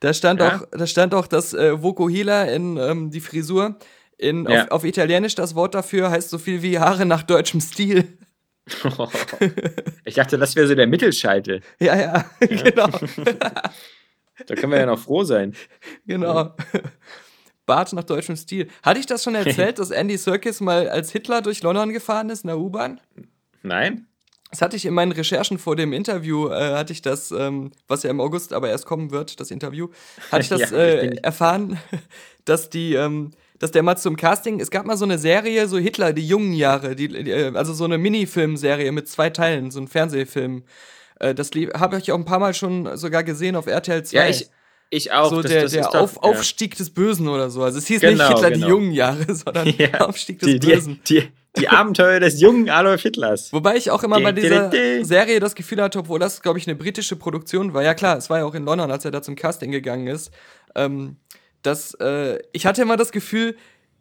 Da 0.00 0.12
stand 0.12 0.40
ja? 0.40 0.56
auch, 0.56 0.66
da 0.70 0.86
stand 0.86 1.14
auch, 1.14 1.26
dass 1.26 1.54
äh, 1.54 1.82
Vokuhila 1.82 2.44
in 2.44 2.76
ähm, 2.76 3.10
die 3.10 3.20
Frisur 3.20 3.78
in, 4.18 4.48
ja. 4.48 4.64
auf, 4.64 4.70
auf, 4.70 4.84
Italienisch 4.84 5.34
das 5.34 5.54
Wort 5.54 5.74
dafür 5.74 6.10
heißt 6.10 6.30
so 6.30 6.38
viel 6.38 6.62
wie 6.62 6.78
Haare 6.78 7.06
nach 7.06 7.22
deutschem 7.22 7.60
Stil. 7.60 8.18
ich 10.04 10.14
dachte, 10.14 10.38
das 10.38 10.54
wäre 10.54 10.66
so 10.66 10.74
der 10.74 10.86
Mittelscheitel. 10.86 11.60
Ja, 11.80 11.98
ja, 11.98 12.24
genau. 12.40 12.88
da 14.46 14.54
können 14.54 14.72
wir 14.72 14.78
ja 14.78 14.86
noch 14.86 14.98
froh 14.98 15.24
sein. 15.24 15.54
Genau. 16.06 16.54
Bart 17.66 17.92
nach 17.92 18.04
deutschem 18.04 18.36
Stil. 18.36 18.68
Hatte 18.82 19.00
ich 19.00 19.06
das 19.06 19.22
schon 19.24 19.34
erzählt, 19.34 19.78
dass 19.78 19.90
Andy 19.90 20.16
Serkis 20.16 20.60
mal 20.60 20.88
als 20.88 21.12
Hitler 21.12 21.42
durch 21.42 21.62
London 21.62 21.92
gefahren 21.92 22.30
ist 22.30 22.44
in 22.44 22.48
der 22.48 22.58
U-Bahn? 22.58 23.00
Nein. 23.62 24.06
Das 24.50 24.60
hatte 24.60 24.76
ich 24.76 24.84
in 24.84 24.92
meinen 24.92 25.12
Recherchen 25.12 25.58
vor 25.58 25.76
dem 25.76 25.94
Interview, 25.94 26.48
äh, 26.48 26.74
hatte 26.74 26.92
ich 26.92 27.00
das, 27.00 27.30
ähm, 27.30 27.72
was 27.88 28.02
ja 28.02 28.10
im 28.10 28.20
August 28.20 28.52
aber 28.52 28.68
erst 28.68 28.84
kommen 28.84 29.10
wird, 29.10 29.40
das 29.40 29.50
Interview, 29.50 29.88
hatte 30.30 30.42
ich 30.42 30.48
das 30.50 30.70
ja, 30.70 30.76
äh, 30.76 31.16
erfahren, 31.22 31.78
dass 32.44 32.68
die, 32.68 32.92
ähm, 32.92 33.30
dass 33.58 33.70
der 33.70 33.82
mal 33.82 33.96
zum 33.96 34.16
Casting, 34.16 34.60
es 34.60 34.70
gab 34.70 34.84
mal 34.84 34.98
so 34.98 35.06
eine 35.06 35.16
Serie, 35.16 35.68
so 35.68 35.78
Hitler, 35.78 36.12
die 36.12 36.26
jungen 36.26 36.52
Jahre, 36.52 36.94
die, 36.94 37.08
die 37.08 37.30
äh, 37.30 37.56
also 37.56 37.72
so 37.72 37.84
eine 37.84 37.96
Minifilmserie 37.96 38.92
mit 38.92 39.08
zwei 39.08 39.30
Teilen, 39.30 39.70
so 39.70 39.80
ein 39.80 39.88
Fernsehfilm. 39.88 40.64
Äh, 41.18 41.34
das 41.34 41.50
habe 41.74 41.96
ich 41.96 42.12
auch 42.12 42.18
ein 42.18 42.26
paar 42.26 42.40
Mal 42.40 42.52
schon 42.52 42.94
sogar 42.98 43.24
gesehen 43.24 43.56
auf 43.56 43.66
RTL 43.66 44.04
2. 44.04 44.16
Ja, 44.18 44.28
ich, 44.28 44.50
ich 44.92 45.10
auch. 45.10 45.30
So 45.30 45.40
das, 45.40 45.50
der, 45.50 45.62
das 45.62 45.72
der 45.72 45.82
doch, 45.84 45.94
Auf, 45.94 46.14
ja. 46.16 46.20
Aufstieg 46.20 46.76
des 46.76 46.90
Bösen 46.90 47.26
oder 47.26 47.48
so. 47.50 47.62
Also 47.62 47.78
es 47.78 47.86
hieß 47.86 48.02
genau, 48.02 48.28
nicht 48.28 48.34
Hitler 48.34 48.50
genau. 48.50 48.66
die 48.66 48.70
jungen 48.70 48.92
Jahre, 48.92 49.34
sondern 49.34 49.68
ja. 49.78 50.00
Aufstieg 50.00 50.38
des 50.38 50.48
die, 50.50 50.58
Bösen. 50.58 51.00
Die, 51.08 51.20
die, 51.20 51.28
die 51.56 51.68
Abenteuer 51.68 52.20
des 52.20 52.40
jungen 52.40 52.68
Adolf 52.68 53.02
Hitlers. 53.02 53.52
Wobei 53.52 53.76
ich 53.76 53.90
auch 53.90 54.02
immer 54.02 54.20
bei 54.20 54.32
dieser 54.32 54.70
Serie 55.04 55.40
das 55.40 55.54
Gefühl 55.54 55.80
hatte, 55.82 55.98
obwohl 55.98 56.18
das, 56.18 56.42
glaube 56.42 56.58
ich, 56.58 56.66
eine 56.66 56.76
britische 56.76 57.16
Produktion 57.16 57.72
war. 57.72 57.82
Ja 57.82 57.94
klar, 57.94 58.18
es 58.18 58.28
war 58.28 58.40
ja 58.40 58.44
auch 58.44 58.54
in 58.54 58.64
London, 58.64 58.90
als 58.90 59.04
er 59.04 59.10
da 59.10 59.22
zum 59.22 59.34
Casting 59.34 59.70
gegangen 59.70 60.06
ist. 60.08 60.30
Ähm, 60.74 61.16
dass, 61.62 61.94
äh, 61.94 62.38
ich 62.52 62.66
hatte 62.66 62.82
immer 62.82 62.96
das 62.96 63.12
Gefühl, 63.12 63.56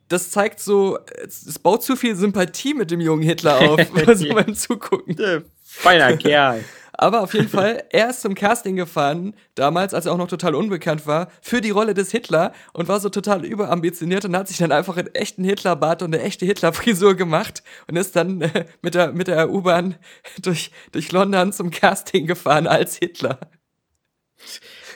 das 0.10 0.30
zeigt 0.30 0.60
so, 0.60 1.00
es, 1.24 1.58
baut 1.60 1.84
zu 1.84 1.96
viel 1.96 2.16
Sympathie 2.16 2.74
mit 2.74 2.92
dem 2.92 3.00
jungen 3.00 3.24
Hitler 3.24 3.60
auf, 3.62 3.80
so 4.16 4.34
beim 4.34 4.56
Zugucken. 4.56 5.16
Feiner 5.64 6.18
Kerl. 6.18 6.66
Aber 7.02 7.22
auf 7.22 7.34
jeden 7.34 7.50
Fall, 7.50 7.84
er 7.90 8.12
ist 8.12 8.22
zum 8.22 8.36
Casting 8.36 8.76
gefahren, 8.76 9.34
damals, 9.56 9.96
als 9.96 10.06
er 10.06 10.14
auch 10.14 10.18
noch 10.18 10.28
total 10.28 10.54
unbekannt 10.54 11.08
war, 11.08 11.30
für 11.42 11.60
die 11.60 11.72
Rolle 11.72 11.96
des 11.96 12.12
Hitler 12.12 12.54
und 12.74 12.88
war 12.88 13.00
so 13.00 13.10
total 13.10 13.44
überambitioniert 13.44 14.24
und 14.24 14.38
hat 14.38 14.48
sich 14.48 14.58
dann 14.58 14.72
einfach 14.72 14.98
einen 14.98 15.08
echten 15.16 15.44
Hitlerbart 15.44 16.04
und 16.04 16.14
eine 16.14 16.24
echte 16.24 16.46
Hitlerfrisur 16.46 17.16
gemacht 17.16 17.64
und 17.88 17.96
ist 17.96 18.16
dann 18.16 18.42
äh, 18.42 18.66
mit 18.84 18.94
der, 18.94 19.14
mit 19.14 19.28
der 19.28 19.50
U-Bahn 19.50 19.96
durch, 20.44 20.70
durch 20.92 21.12
London 21.12 21.52
zum 21.52 21.72
Casting 21.72 22.28
gefahren 22.28 22.68
als 22.68 22.98
Hitler. 22.98 23.40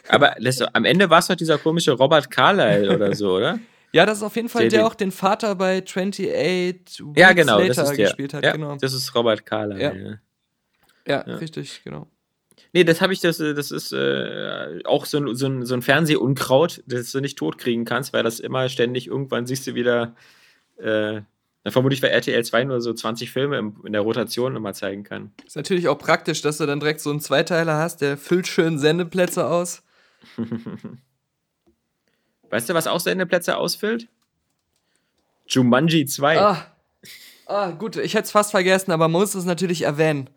Aber 0.07 0.35
das, 0.39 0.61
am 0.61 0.85
Ende 0.85 1.09
war 1.09 1.19
es 1.19 1.27
doch 1.27 1.35
dieser 1.35 1.57
komische 1.57 1.93
Robert 1.93 2.29
Carlyle 2.29 2.95
oder 2.95 3.15
so, 3.15 3.37
oder? 3.37 3.59
Ja, 3.91 4.05
das 4.05 4.17
ist 4.17 4.23
auf 4.23 4.35
jeden 4.35 4.49
Fall 4.49 4.63
der, 4.63 4.79
der 4.79 4.87
auch 4.87 4.93
den 4.93 5.09
Vater 5.13 5.55
bei 5.55 5.81
28 5.81 6.27
Weeks 6.27 7.01
ja, 7.15 7.31
genau, 7.31 7.59
Later 7.59 7.67
das 7.75 7.89
ist 7.91 7.97
der. 7.97 8.05
gespielt 8.07 8.33
hat. 8.33 8.43
Ja, 8.43 8.51
genau. 8.51 8.75
Das 8.75 8.91
ist 8.91 9.15
Robert 9.15 9.45
Carlyle. 9.45 9.81
Ja. 9.81 9.93
ja. 9.93 10.15
Ja, 11.07 11.23
ja, 11.27 11.35
richtig, 11.35 11.81
genau. 11.83 12.07
Nee, 12.73 12.83
das 12.83 13.01
habe 13.01 13.13
ich, 13.13 13.21
das, 13.21 13.37
das 13.37 13.71
ist 13.71 13.93
äh, 13.93 14.81
auch 14.85 15.05
so 15.05 15.17
ein, 15.17 15.35
so, 15.35 15.47
ein, 15.47 15.65
so 15.65 15.73
ein 15.73 15.81
Fernsehunkraut, 15.81 16.83
das 16.85 17.11
du 17.11 17.21
nicht 17.21 17.37
totkriegen 17.37 17.85
kannst, 17.85 18.13
weil 18.13 18.23
das 18.23 18.39
immer 18.39 18.69
ständig, 18.69 19.07
irgendwann 19.07 19.45
siehst 19.45 19.67
du 19.67 19.75
wieder, 19.75 20.15
äh, 20.77 21.21
vermutlich 21.67 22.01
bei 22.01 22.09
RTL 22.09 22.43
2 22.43 22.65
nur 22.65 22.81
so 22.81 22.93
20 22.93 23.31
Filme 23.31 23.57
im, 23.57 23.81
in 23.85 23.93
der 23.93 24.01
Rotation 24.01 24.55
immer 24.55 24.73
zeigen 24.73 25.03
kann. 25.03 25.31
Ist 25.45 25.55
natürlich 25.55 25.87
auch 25.87 25.97
praktisch, 25.97 26.41
dass 26.41 26.57
du 26.57 26.65
dann 26.65 26.79
direkt 26.79 27.01
so 27.01 27.09
einen 27.09 27.21
Zweiteiler 27.21 27.77
hast, 27.77 28.01
der 28.01 28.17
füllt 28.17 28.47
schön 28.47 28.77
Sendeplätze 28.77 29.47
aus. 29.47 29.83
weißt 32.49 32.69
du, 32.69 32.73
was 32.73 32.87
auch 32.87 32.99
Sendeplätze 32.99 33.57
ausfüllt? 33.57 34.07
Jumanji 35.47 36.05
2. 36.05 36.41
Ah, 36.41 36.65
ah 37.45 37.71
gut, 37.71 37.97
ich 37.97 38.15
hätte 38.15 38.25
es 38.25 38.31
fast 38.31 38.51
vergessen, 38.51 38.91
aber 38.91 39.07
man 39.07 39.21
muss 39.21 39.35
es 39.35 39.45
natürlich 39.45 39.83
erwähnen. 39.83 40.29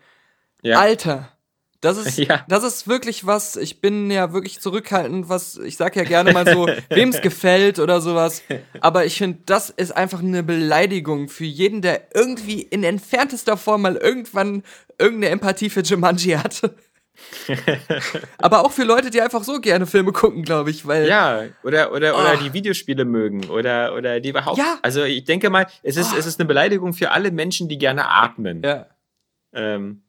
Ja. 0.62 0.78
Alter, 0.78 1.38
das 1.80 1.96
ist, 1.96 2.18
ja. 2.18 2.44
das 2.48 2.64
ist 2.64 2.88
wirklich 2.88 3.26
was, 3.26 3.56
ich 3.56 3.80
bin 3.80 4.10
ja 4.10 4.32
wirklich 4.32 4.60
zurückhaltend, 4.60 5.28
was, 5.28 5.56
ich 5.56 5.76
sag 5.76 5.96
ja 5.96 6.04
gerne 6.04 6.32
mal 6.32 6.46
so, 6.46 6.66
wem 6.88 7.10
es 7.10 7.20
gefällt 7.20 7.78
oder 7.78 8.00
sowas. 8.00 8.42
Aber 8.80 9.04
ich 9.04 9.18
finde, 9.18 9.38
das 9.46 9.70
ist 9.70 9.96
einfach 9.96 10.20
eine 10.20 10.42
Beleidigung 10.42 11.28
für 11.28 11.44
jeden, 11.44 11.82
der 11.82 12.14
irgendwie 12.14 12.62
in 12.62 12.82
entferntester 12.82 13.56
Form 13.56 13.82
mal 13.82 13.96
irgendwann 13.96 14.64
irgendeine 14.98 15.32
Empathie 15.32 15.70
für 15.70 15.82
Jumanji 15.82 16.32
hatte. 16.32 16.74
Aber 18.38 18.64
auch 18.64 18.70
für 18.70 18.84
Leute, 18.84 19.10
die 19.10 19.20
einfach 19.20 19.42
so 19.42 19.60
gerne 19.60 19.86
Filme 19.86 20.12
gucken, 20.12 20.44
glaube 20.44 20.70
ich, 20.70 20.86
weil. 20.86 21.08
Ja, 21.08 21.42
oder, 21.64 21.92
oder, 21.92 22.16
oh. 22.16 22.20
oder 22.20 22.36
die 22.36 22.52
Videospiele 22.52 23.04
mögen 23.04 23.46
oder, 23.50 23.94
oder 23.96 24.20
die 24.20 24.28
überhaupt. 24.28 24.58
Ja. 24.58 24.78
Also 24.82 25.02
ich 25.02 25.24
denke 25.24 25.50
mal, 25.50 25.66
es 25.82 25.96
ist, 25.96 26.12
oh. 26.14 26.16
es 26.16 26.26
ist 26.26 26.38
eine 26.38 26.46
Beleidigung 26.46 26.92
für 26.92 27.10
alle 27.10 27.32
Menschen, 27.32 27.68
die 27.68 27.76
gerne 27.76 28.08
atmen. 28.08 28.62
Ja. 28.62 28.86
Ähm, 29.52 30.02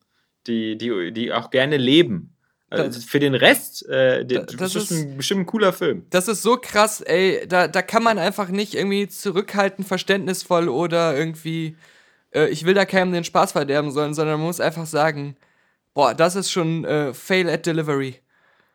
die, 0.50 0.78
die, 0.78 1.12
die 1.14 1.32
auch 1.32 1.50
gerne 1.52 1.78
leben. 1.78 2.36
Also 2.72 3.02
für 3.02 3.20
den 3.20 3.34
Rest, 3.34 3.88
äh, 3.90 4.26
das, 4.26 4.56
das 4.56 4.76
ist, 4.76 4.92
ein, 4.92 5.18
bestimmt 5.18 5.42
ein 5.42 5.46
cooler 5.48 5.74
Film. 5.74 6.06
Das 6.12 6.28
ist 6.28 6.44
so 6.44 6.58
krass, 6.58 7.02
ey. 7.02 7.48
Da, 7.48 7.68
da 7.68 7.82
kann 7.82 8.04
man 8.04 8.20
einfach 8.20 8.50
nicht 8.50 8.76
irgendwie 8.76 9.08
zurückhalten, 9.08 9.84
verständnisvoll 9.84 10.70
oder 10.70 11.18
irgendwie, 11.18 11.76
äh, 12.32 12.48
ich 12.50 12.66
will 12.66 12.76
da 12.76 12.86
keinem 12.86 13.12
den 13.12 13.24
Spaß 13.24 13.54
verderben 13.54 13.90
sollen, 13.92 14.14
sondern 14.14 14.38
man 14.38 14.46
muss 14.46 14.60
einfach 14.60 14.86
sagen, 14.86 15.36
boah, 15.96 16.14
das 16.14 16.36
ist 16.36 16.52
schon 16.52 16.86
äh, 16.86 17.14
Fail 17.14 17.50
at 17.50 17.66
Delivery. 17.66 18.20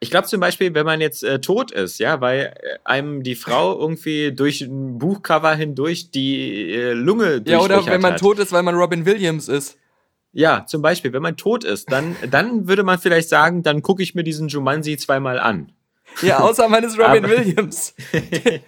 Ich 0.01 0.11
glaube 0.11 0.27
zum 0.27 0.41
Beispiel, 0.41 0.75
wenn 0.75 0.85
man 0.85 1.01
jetzt 1.01 1.23
äh, 1.23 1.41
tot 1.41 1.71
ist, 1.71 1.99
ja, 1.99 2.21
weil 2.21 2.53
äh, 2.61 2.79
einem 2.85 3.23
die 3.23 3.37
Frau 3.37 3.79
irgendwie 3.79 4.33
durch 4.33 4.61
ein 4.61 4.99
Buchcover 4.99 5.55
hindurch 5.55 6.11
die 6.11 6.73
äh, 6.73 6.93
Lunge 6.93 7.43
Ja, 7.47 7.61
oder 7.61 7.87
wenn 7.87 8.01
man 8.01 8.15
hat. 8.15 8.21
tot 8.21 8.41
ist, 8.41 8.51
weil 8.53 8.65
man 8.65 8.75
Robin 8.75 9.07
Williams 9.07 9.49
ist. 9.49 9.79
Ja, 10.35 10.67
zum 10.67 10.83
Beispiel, 10.83 11.13
wenn 11.13 11.23
man 11.23 11.37
tot 11.37 11.63
ist, 11.63 11.93
dann, 11.93 12.17
dann 12.29 12.67
würde 12.67 12.83
man 12.83 12.99
vielleicht 12.99 13.29
sagen, 13.29 13.63
dann 13.63 13.83
gucke 13.83 14.03
ich 14.03 14.17
mir 14.17 14.25
diesen 14.25 14.49
Jumanji 14.49 14.97
zweimal 14.97 15.39
an. 15.39 15.71
Ja, 16.23 16.41
außer 16.41 16.67
ist 16.83 16.99
Robin 16.99 17.29
Williams. 17.29 17.95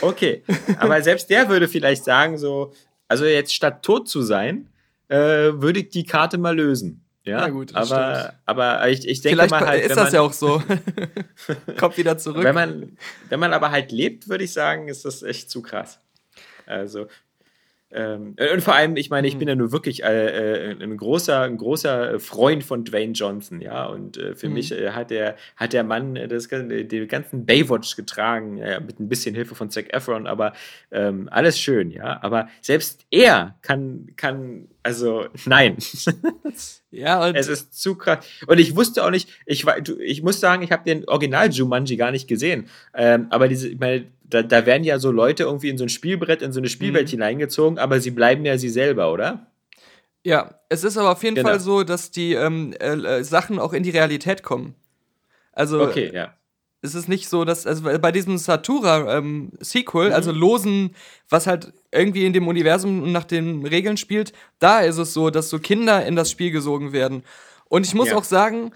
okay, 0.00 0.42
aber 0.78 1.00
selbst 1.02 1.30
der 1.30 1.48
würde 1.48 1.68
vielleicht 1.68 2.04
sagen, 2.04 2.36
so, 2.36 2.72
also 3.06 3.24
jetzt 3.24 3.54
statt 3.54 3.84
tot 3.84 4.08
zu 4.08 4.22
sein, 4.22 4.68
äh, 5.06 5.52
würde 5.54 5.80
ich 5.80 5.90
die 5.90 6.04
Karte 6.04 6.36
mal 6.36 6.56
lösen. 6.56 7.04
Ja, 7.22 7.40
Na 7.40 7.48
gut, 7.50 7.74
aber, 7.74 8.20
stimmt. 8.20 8.34
aber 8.46 8.88
ich, 8.88 9.06
ich 9.06 9.20
denke 9.20 9.36
Vielleicht 9.36 9.50
mal 9.50 9.66
halt. 9.66 9.84
Ist 9.84 9.96
das 9.96 10.04
man, 10.04 10.14
ja 10.14 10.20
auch 10.22 10.32
so. 10.32 10.62
Kommt 11.78 11.98
wieder 11.98 12.16
zurück. 12.16 12.42
Wenn 12.42 12.54
man, 12.54 12.96
wenn 13.28 13.38
man 13.38 13.52
aber 13.52 13.70
halt 13.70 13.92
lebt, 13.92 14.28
würde 14.28 14.44
ich 14.44 14.52
sagen, 14.52 14.88
ist 14.88 15.04
das 15.04 15.22
echt 15.22 15.50
zu 15.50 15.60
krass. 15.60 16.00
Also, 16.64 17.06
ähm, 17.90 18.36
und 18.52 18.60
vor 18.62 18.74
allem, 18.74 18.96
ich 18.96 19.08
meine, 19.08 19.26
ich 19.26 19.34
hm. 19.34 19.38
bin 19.38 19.48
ja 19.48 19.54
nur 19.54 19.72
wirklich 19.72 20.04
äh, 20.04 20.72
äh, 20.72 20.82
ein 20.82 20.96
großer, 20.96 21.40
ein 21.42 21.56
großer 21.56 22.20
Freund 22.20 22.62
von 22.62 22.84
Dwayne 22.84 23.12
Johnson, 23.12 23.62
ja. 23.62 23.86
Und 23.86 24.18
äh, 24.18 24.34
für 24.34 24.48
mhm. 24.48 24.54
mich 24.54 24.72
äh, 24.72 24.90
hat 24.90 25.10
der, 25.10 25.36
hat 25.56 25.72
der 25.72 25.84
Mann 25.84 26.14
äh, 26.16 26.28
das, 26.28 26.48
den 26.48 27.08
ganzen 27.08 27.46
Baywatch 27.46 27.96
getragen, 27.96 28.60
mit 28.86 29.00
ein 29.00 29.08
bisschen 29.08 29.34
Hilfe 29.34 29.54
von 29.54 29.70
Zac 29.70 29.94
Efron, 29.94 30.26
aber 30.26 30.52
ähm, 30.90 31.28
alles 31.30 31.58
schön, 31.58 31.90
ja. 31.90 32.22
Aber 32.22 32.48
selbst 32.60 33.06
er 33.10 33.56
kann, 33.62 34.08
kann, 34.16 34.68
also 34.82 35.26
nein. 35.46 35.76
ja, 36.90 37.26
und 37.26 37.36
es 37.36 37.48
ist 37.48 37.80
zu 37.80 37.94
krass. 37.94 38.26
Und 38.46 38.58
ich 38.58 38.76
wusste 38.76 39.02
auch 39.02 39.10
nicht, 39.10 39.30
ich, 39.46 39.64
ich 39.98 40.22
muss 40.22 40.40
sagen, 40.40 40.62
ich 40.62 40.72
habe 40.72 40.84
den 40.84 41.08
Original 41.08 41.50
Jumanji 41.50 41.96
gar 41.96 42.10
nicht 42.10 42.28
gesehen. 42.28 42.68
Ähm, 42.94 43.28
aber 43.30 43.48
diese, 43.48 43.68
ich 43.68 43.78
meine, 43.78 44.06
da, 44.28 44.42
da 44.42 44.66
werden 44.66 44.84
ja 44.84 44.98
so 44.98 45.10
Leute 45.10 45.44
irgendwie 45.44 45.70
in 45.70 45.78
so 45.78 45.84
ein 45.84 45.88
Spielbrett, 45.88 46.42
in 46.42 46.52
so 46.52 46.60
eine 46.60 46.68
Spielwelt 46.68 47.08
mhm. 47.08 47.12
hineingezogen, 47.12 47.78
aber 47.78 48.00
sie 48.00 48.10
bleiben 48.10 48.44
ja 48.44 48.58
sie 48.58 48.68
selber, 48.68 49.12
oder? 49.12 49.46
Ja, 50.24 50.60
es 50.68 50.84
ist 50.84 50.98
aber 50.98 51.12
auf 51.12 51.22
jeden 51.22 51.36
genau. 51.36 51.48
Fall 51.48 51.60
so, 51.60 51.84
dass 51.84 52.10
die 52.10 52.34
ähm, 52.34 52.74
äh, 52.80 52.92
äh, 52.92 53.24
Sachen 53.24 53.58
auch 53.58 53.72
in 53.72 53.82
die 53.82 53.90
Realität 53.90 54.42
kommen. 54.42 54.74
Also 55.52 55.82
okay, 55.82 56.10
ja. 56.12 56.34
es 56.82 56.94
ist 56.94 57.08
nicht 57.08 57.28
so, 57.28 57.44
dass 57.44 57.66
also 57.66 57.82
bei 57.82 58.12
diesem 58.12 58.36
Satura-Sequel, 58.36 60.02
ähm, 60.04 60.08
mhm. 60.08 60.14
also 60.14 60.32
Losen, 60.32 60.94
was 61.28 61.46
halt 61.46 61.72
irgendwie 61.90 62.26
in 62.26 62.32
dem 62.32 62.46
Universum 62.46 63.10
nach 63.10 63.24
den 63.24 63.64
Regeln 63.66 63.96
spielt, 63.96 64.32
da 64.58 64.80
ist 64.80 64.98
es 64.98 65.14
so, 65.14 65.30
dass 65.30 65.48
so 65.48 65.58
Kinder 65.58 66.04
in 66.04 66.16
das 66.16 66.30
Spiel 66.30 66.50
gesogen 66.50 66.92
werden. 66.92 67.22
Und 67.68 67.86
ich 67.86 67.94
muss 67.94 68.08
ja. 68.08 68.16
auch 68.16 68.24
sagen, 68.24 68.72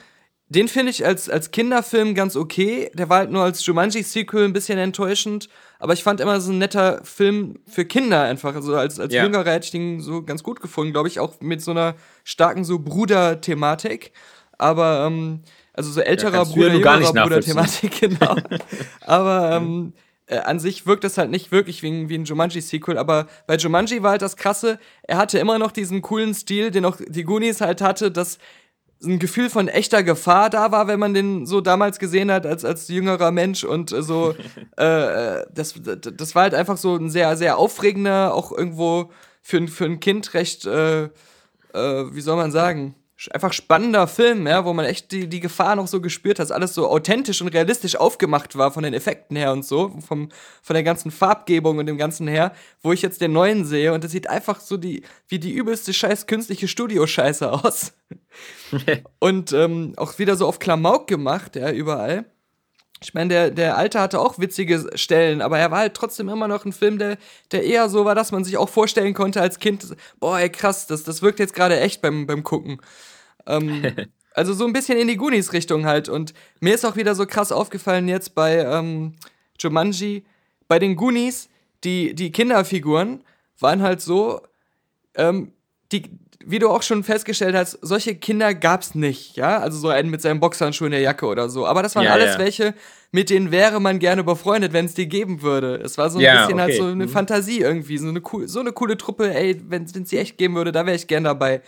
den 0.53 0.69
finde 0.69 0.91
ich 0.91 1.05
als, 1.07 1.29
als 1.31 1.51
Kinderfilm 1.51 2.15
ganz 2.15 2.37
okay. 2.37 2.91
Der 2.95 3.09
war 3.09 3.19
halt 3.19 3.31
nur 3.31 3.43
als 3.43 3.65
Jumanji-Sequel 3.65 4.45
ein 4.45 4.53
bisschen 4.53 4.79
enttäuschend. 4.79 5.49
Aber 5.79 5.95
ich 5.95 6.03
fand 6.03 6.21
immer 6.21 6.41
so 6.41 6.53
ein 6.53 6.59
netter 6.59 7.03
Film 7.05 7.59
für 7.67 7.85
Kinder 7.85 8.23
einfach. 8.23 8.55
Also 8.55 8.77
als, 8.77 9.01
als 9.01 9.15
ja. 9.15 9.25
Jüngerer 9.25 9.51
hätte 9.51 9.65
ich 9.65 9.71
den 9.71 10.01
so 10.01 10.23
ganz 10.23 10.43
gut 10.43 10.61
gefunden, 10.61 10.93
glaube 10.93 11.09
ich. 11.09 11.21
Auch 11.21 11.41
mit 11.41 11.62
so 11.62 11.71
einer 11.71 11.95
starken 12.25 12.65
so 12.65 12.79
Bruder-Thematik. 12.79 14.12
Aber, 14.59 15.07
ähm, 15.07 15.41
also 15.73 15.91
so 15.91 16.01
älterer 16.01 16.38
ja, 16.38 16.45
Bruder, 16.45 16.75
jüngerer 16.75 17.12
Bruder-Thematik, 17.12 18.01
genau. 18.01 18.37
aber, 19.01 19.53
ähm, 19.57 19.95
äh, 20.27 20.38
an 20.38 20.61
sich 20.61 20.87
wirkt 20.87 21.05
es 21.05 21.19
halt 21.19 21.31
nicht 21.31 21.51
wirklich 21.51 21.83
wie, 21.83 22.09
wie 22.09 22.15
ein 22.15 22.25
Jumanji-Sequel, 22.25 22.97
aber 22.97 23.27
bei 23.47 23.57
Jumanji 23.57 24.03
war 24.03 24.12
halt 24.12 24.23
das 24.23 24.37
Krasse, 24.37 24.79
er 25.03 25.17
hatte 25.17 25.38
immer 25.38 25.59
noch 25.59 25.73
diesen 25.73 26.01
coolen 26.01 26.35
Stil, 26.35 26.71
den 26.71 26.85
auch 26.85 26.97
die 27.07 27.25
Goonies 27.25 27.61
halt 27.61 27.81
hatte, 27.81 28.11
dass 28.11 28.38
ein 29.05 29.19
Gefühl 29.19 29.51
von 29.51 29.69
echter 29.69 30.03
Gefahr 30.03 30.51
da 30.51 30.73
war, 30.73 30.87
wenn 30.87 31.01
man 31.01 31.15
den 31.15 31.47
so 31.47 31.61
damals 31.61 31.99
gesehen 31.99 32.31
hat 32.31 32.47
als, 32.47 32.65
als 32.65 32.88
jüngerer 32.88 33.31
Mensch 33.31 33.65
und 33.65 33.91
so, 33.91 34.35
äh, 34.79 34.85
äh, 35.41 35.45
das, 35.53 35.75
das 35.83 36.35
war 36.35 36.43
halt 36.43 36.55
einfach 36.55 36.77
so 36.77 36.97
ein 36.97 37.11
sehr, 37.11 37.37
sehr 37.37 37.59
aufregender, 37.59 38.35
auch 38.35 38.53
irgendwo 38.53 39.11
für, 39.41 39.67
für 39.69 39.85
ein 39.85 40.01
Kind 40.01 40.35
recht, 40.35 40.67
äh, 40.67 41.05
äh, 41.05 41.11
wie 41.75 42.21
soll 42.21 42.37
man 42.37 42.53
sagen, 42.53 42.95
einfach 43.31 43.53
spannender 43.53 44.07
Film, 44.07 44.47
ja, 44.47 44.65
wo 44.65 44.73
man 44.73 44.85
echt 44.85 45.13
die, 45.13 45.29
die 45.29 45.41
Gefahr 45.41 45.77
noch 45.77 45.87
so 45.87 46.01
gespürt 46.01 46.39
hat, 46.39 46.45
dass 46.45 46.51
alles 46.51 46.75
so 46.75 46.89
authentisch 46.89 47.41
und 47.41 47.49
realistisch 47.49 47.97
aufgemacht 47.97 48.57
war 48.57 48.73
von 48.73 48.83
den 48.83 48.95
Effekten 48.95 49.37
her 49.37 49.53
und 49.53 49.65
so, 49.65 49.97
vom, 50.07 50.31
von 50.63 50.75
der 50.75 50.83
ganzen 50.83 51.11
Farbgebung 51.11 51.79
und 51.79 51.87
dem 51.87 51.99
ganzen 51.99 52.27
her, 52.27 52.53
wo 52.83 52.93
ich 52.93 53.03
jetzt 53.03 53.21
den 53.21 53.33
neuen 53.33 53.65
sehe 53.65 53.93
und 53.93 54.03
das 54.03 54.11
sieht 54.11 54.29
einfach 54.29 54.61
so 54.61 54.77
die, 54.77 55.03
wie 55.29 55.39
die 55.39 55.53
übelste 55.53 55.93
scheiß 55.93 56.27
künstliche 56.27 56.69
Studio-Scheiße 56.69 57.53
aus. 57.65 57.93
und 59.19 59.53
ähm, 59.53 59.95
auch 59.97 60.19
wieder 60.19 60.37
so 60.37 60.47
auf 60.47 60.59
Klamauk 60.59 61.07
gemacht, 61.07 61.57
ja, 61.57 61.71
überall. 61.71 62.25
Ich 63.03 63.15
meine, 63.15 63.29
der, 63.29 63.51
der 63.51 63.77
Alte 63.77 64.01
hatte 64.01 64.21
auch 64.21 64.39
witzige 64.39 64.91
Stellen, 64.95 65.43
aber 65.43 65.59
er 65.59 65.71
war 65.71 65.79
halt 65.81 65.95
trotzdem 65.95 66.29
immer 66.29 66.47
noch 66.47 66.65
ein 66.65 66.73
Film, 66.73 66.99
der, 66.99 67.19
der 67.51 67.65
eher 67.65 67.89
so 67.89 68.05
war, 68.05 68.15
dass 68.15 68.33
man 68.33 68.45
sich 68.45 68.57
auch 68.57 68.69
vorstellen 68.69 69.15
konnte 69.15 69.41
als 69.41 69.59
Kind, 69.59 69.97
boah, 70.21 70.39
ey, 70.39 70.49
krass, 70.49 70.87
das, 70.87 71.03
das 71.03 71.21
wirkt 71.21 71.41
jetzt 71.41 71.55
gerade 71.55 71.81
echt 71.81 72.01
beim, 72.01 72.27
beim 72.27 72.45
Gucken. 72.45 72.81
Ähm, 73.46 73.83
also 74.35 74.55
so 74.55 74.66
ein 74.66 74.72
bisschen 74.72 74.98
in 74.98 75.09
die 75.09 75.16
Goonies-Richtung 75.16 75.87
halt. 75.87 76.09
Und 76.09 76.35
mir 76.61 76.74
ist 76.74 76.85
auch 76.85 76.96
wieder 76.96 77.14
so 77.14 77.26
krass 77.26 77.52
aufgefallen 77.52 78.09
jetzt 78.09 78.35
bei 78.35 78.59
ähm, 78.59 79.14
Jumanji, 79.59 80.24
bei 80.68 80.78
den 80.78 80.96
Goonies, 80.96 81.48
die, 81.85 82.14
die 82.14 82.33
Kinderfiguren 82.33 83.24
waren 83.59 83.83
halt 83.83 84.00
so, 84.00 84.40
ähm, 85.14 85.52
die, 85.90 86.05
wie 86.44 86.59
du 86.59 86.68
auch 86.68 86.83
schon 86.83 87.05
festgestellt 87.05 87.55
hast, 87.55 87.78
solche 87.83 88.14
Kinder 88.14 88.55
gab's 88.55 88.94
nicht, 88.94 89.37
ja? 89.37 89.59
Also 89.59 89.78
so 89.78 89.88
einen 89.88 90.11
mit 90.11 90.22
seinem 90.22 90.40
Boxhandschuh 90.40 90.87
in 90.87 90.92
der 90.92 91.00
Jacke 91.00 91.26
oder 91.26 91.48
so. 91.48 91.66
Aber 91.66 91.83
das 91.83 91.94
waren 91.94 92.05
ja, 92.05 92.12
alles 92.12 92.35
ja. 92.35 92.38
welche, 92.38 92.74
mit 93.11 93.31
denen 93.31 93.50
wäre 93.50 93.81
man 93.81 93.98
gerne 93.98 94.24
befreundet, 94.24 94.72
wenn 94.72 94.87
es 94.87 94.94
die 94.94 95.09
geben 95.09 95.42
würde. 95.42 95.76
Es 95.76 95.98
war 95.98 96.11
so 96.11 96.18
ein 96.18 96.24
ja, 96.24 96.46
bisschen 96.46 96.61
halt 96.61 96.70
okay. 96.70 96.81
halt 96.81 96.88
so 96.88 96.92
eine 96.92 97.07
mhm. 97.07 97.11
Fantasie 97.11 97.61
irgendwie, 97.61 97.98
so 97.98 98.09
eine, 98.09 98.22
so 98.46 98.61
eine 98.61 98.72
coole 98.72 98.96
Truppe, 98.96 99.33
ey, 99.35 99.61
wenn 99.68 99.85
es 99.85 99.92
sie 99.92 100.18
echt 100.18 100.38
geben 100.38 100.55
würde, 100.55 100.72
da 100.72 100.87
wäre 100.87 100.96
ich 100.96 101.07
gern 101.07 101.24
dabei. 101.24 101.62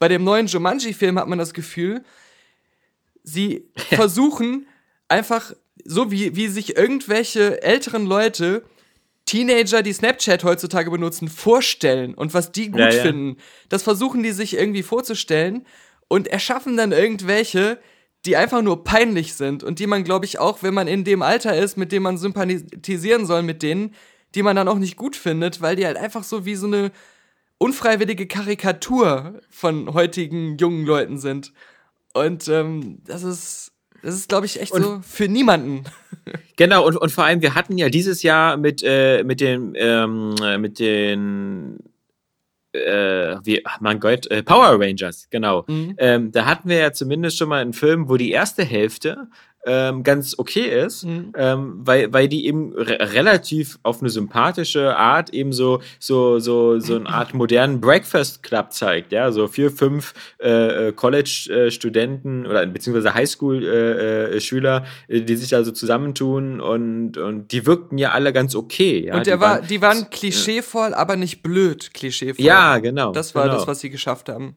Bei 0.00 0.08
dem 0.08 0.24
neuen 0.24 0.48
Jumanji-Film 0.48 1.18
hat 1.18 1.28
man 1.28 1.38
das 1.38 1.54
Gefühl, 1.54 2.02
sie 3.22 3.70
versuchen 3.76 4.66
einfach, 5.06 5.52
so 5.84 6.10
wie, 6.10 6.34
wie 6.34 6.48
sich 6.48 6.76
irgendwelche 6.76 7.62
älteren 7.62 8.06
Leute 8.06 8.64
Teenager, 9.26 9.82
die 9.82 9.92
Snapchat 9.92 10.42
heutzutage 10.42 10.90
benutzen, 10.90 11.28
vorstellen 11.28 12.14
und 12.14 12.34
was 12.34 12.50
die 12.50 12.70
gut 12.70 12.80
ja, 12.80 12.90
ja. 12.90 13.02
finden. 13.02 13.36
Das 13.68 13.84
versuchen 13.84 14.24
die 14.24 14.32
sich 14.32 14.54
irgendwie 14.54 14.82
vorzustellen 14.82 15.66
und 16.08 16.26
erschaffen 16.26 16.76
dann 16.76 16.90
irgendwelche, 16.90 17.78
die 18.26 18.36
einfach 18.36 18.62
nur 18.62 18.82
peinlich 18.82 19.34
sind 19.34 19.62
und 19.62 19.78
die 19.78 19.86
man, 19.86 20.02
glaube 20.02 20.24
ich, 20.24 20.38
auch, 20.38 20.62
wenn 20.62 20.74
man 20.74 20.88
in 20.88 21.04
dem 21.04 21.22
Alter 21.22 21.56
ist, 21.56 21.76
mit 21.76 21.92
dem 21.92 22.02
man 22.02 22.18
sympathisieren 22.18 23.24
soll 23.24 23.42
mit 23.42 23.62
denen, 23.62 23.94
die 24.34 24.42
man 24.42 24.56
dann 24.56 24.68
auch 24.68 24.78
nicht 24.78 24.96
gut 24.96 25.14
findet, 25.14 25.60
weil 25.60 25.76
die 25.76 25.86
halt 25.86 25.96
einfach 25.96 26.24
so 26.24 26.44
wie 26.44 26.56
so 26.56 26.66
eine 26.66 26.90
unfreiwillige 27.60 28.26
Karikatur 28.26 29.40
von 29.50 29.92
heutigen 29.92 30.56
jungen 30.56 30.86
Leuten 30.86 31.18
sind. 31.18 31.52
Und 32.14 32.48
ähm, 32.48 33.02
das 33.04 33.22
ist, 33.22 33.72
das 34.02 34.14
ist, 34.14 34.28
glaube 34.30 34.46
ich, 34.46 34.60
echt 34.60 34.72
und, 34.72 34.82
so 34.82 35.00
für 35.02 35.28
niemanden. 35.28 35.84
Genau, 36.56 36.86
und, 36.86 36.98
und 36.98 37.10
vor 37.10 37.24
allem, 37.24 37.40
wir 37.40 37.54
hatten 37.54 37.78
ja 37.78 37.88
dieses 37.88 38.22
Jahr 38.22 38.58
mit, 38.58 38.82
äh, 38.84 39.24
mit 39.24 39.40
den, 39.40 39.72
ähm, 39.76 40.34
mit 40.58 40.78
den 40.78 41.78
äh, 42.72 43.36
wie, 43.42 43.64
ach 43.64 43.80
mein 43.80 43.98
Gott, 43.98 44.26
äh, 44.26 44.42
Power 44.42 44.78
Rangers, 44.78 45.28
genau. 45.30 45.64
Mhm. 45.66 45.94
Ähm, 45.96 46.32
da 46.32 46.44
hatten 46.44 46.68
wir 46.68 46.76
ja 46.76 46.92
zumindest 46.92 47.38
schon 47.38 47.48
mal 47.48 47.62
einen 47.62 47.72
Film, 47.72 48.10
wo 48.10 48.18
die 48.18 48.30
erste 48.30 48.62
Hälfte 48.62 49.28
ähm, 49.66 50.02
ganz 50.02 50.38
okay 50.38 50.84
ist, 50.84 51.04
mhm. 51.04 51.32
ähm, 51.36 51.80
weil, 51.80 52.12
weil 52.12 52.28
die 52.28 52.46
eben 52.46 52.72
re 52.72 52.98
relativ 53.14 53.78
auf 53.82 54.00
eine 54.00 54.08
sympathische 54.08 54.96
Art 54.96 55.30
eben 55.30 55.52
so, 55.52 55.80
so, 55.98 56.38
so, 56.38 56.78
so 56.78 56.96
eine 56.96 57.08
Art 57.08 57.34
modernen 57.34 57.80
Breakfast 57.80 58.42
Club 58.42 58.72
zeigt, 58.72 59.12
ja, 59.12 59.30
so 59.32 59.48
vier, 59.48 59.70
fünf 59.70 60.14
äh, 60.40 60.88
äh 60.88 60.92
College-Studenten 60.92 62.46
oder 62.46 62.66
beziehungsweise 62.66 63.14
Highschool-Schüler, 63.14 64.84
äh, 65.08 65.16
äh, 65.16 65.22
die 65.22 65.36
sich 65.36 65.50
da 65.50 65.62
so 65.62 65.72
zusammentun 65.72 66.60
und, 66.60 67.18
und 67.18 67.52
die 67.52 67.66
wirkten 67.66 67.98
ja 67.98 68.12
alle 68.12 68.32
ganz 68.32 68.54
okay. 68.54 69.06
Ja? 69.06 69.16
Und 69.16 69.26
der 69.26 69.36
die 69.36 69.40
war, 69.40 69.50
waren, 69.56 69.66
die 69.66 69.82
waren 69.82 70.10
klischeevoll, 70.10 70.94
aber 70.94 71.16
nicht 71.16 71.42
blöd 71.42 71.92
klischeevoll. 71.92 72.44
Ja, 72.44 72.78
genau. 72.78 73.12
Das 73.12 73.34
war 73.34 73.44
genau. 73.44 73.56
das, 73.56 73.66
was 73.66 73.80
sie 73.80 73.90
geschafft 73.90 74.28
haben. 74.28 74.56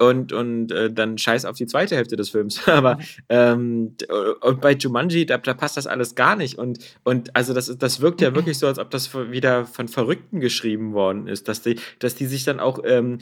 Und, 0.00 0.32
und 0.32 0.72
äh, 0.72 0.90
dann 0.90 1.18
scheiß 1.18 1.44
auf 1.44 1.56
die 1.56 1.66
zweite 1.66 1.94
Hälfte 1.94 2.16
des 2.16 2.30
Films. 2.30 2.66
Aber 2.68 2.98
ähm, 3.28 3.96
und 4.40 4.60
bei 4.60 4.72
Jumanji, 4.72 5.26
da, 5.26 5.38
da 5.38 5.54
passt 5.54 5.76
das 5.76 5.86
alles 5.86 6.14
gar 6.14 6.36
nicht. 6.36 6.58
Und, 6.58 6.78
und 7.04 7.36
also 7.36 7.52
das, 7.52 7.76
das 7.78 8.00
wirkt 8.00 8.20
ja 8.22 8.34
wirklich 8.34 8.58
so, 8.58 8.66
als 8.66 8.78
ob 8.78 8.90
das 8.90 9.14
wieder 9.14 9.66
von 9.66 9.88
Verrückten 9.88 10.40
geschrieben 10.40 10.94
worden 10.94 11.26
ist, 11.26 11.48
dass 11.48 11.62
die, 11.62 11.78
dass 11.98 12.14
die 12.14 12.26
sich 12.26 12.44
dann 12.44 12.60
auch 12.60 12.80
ähm, 12.84 13.18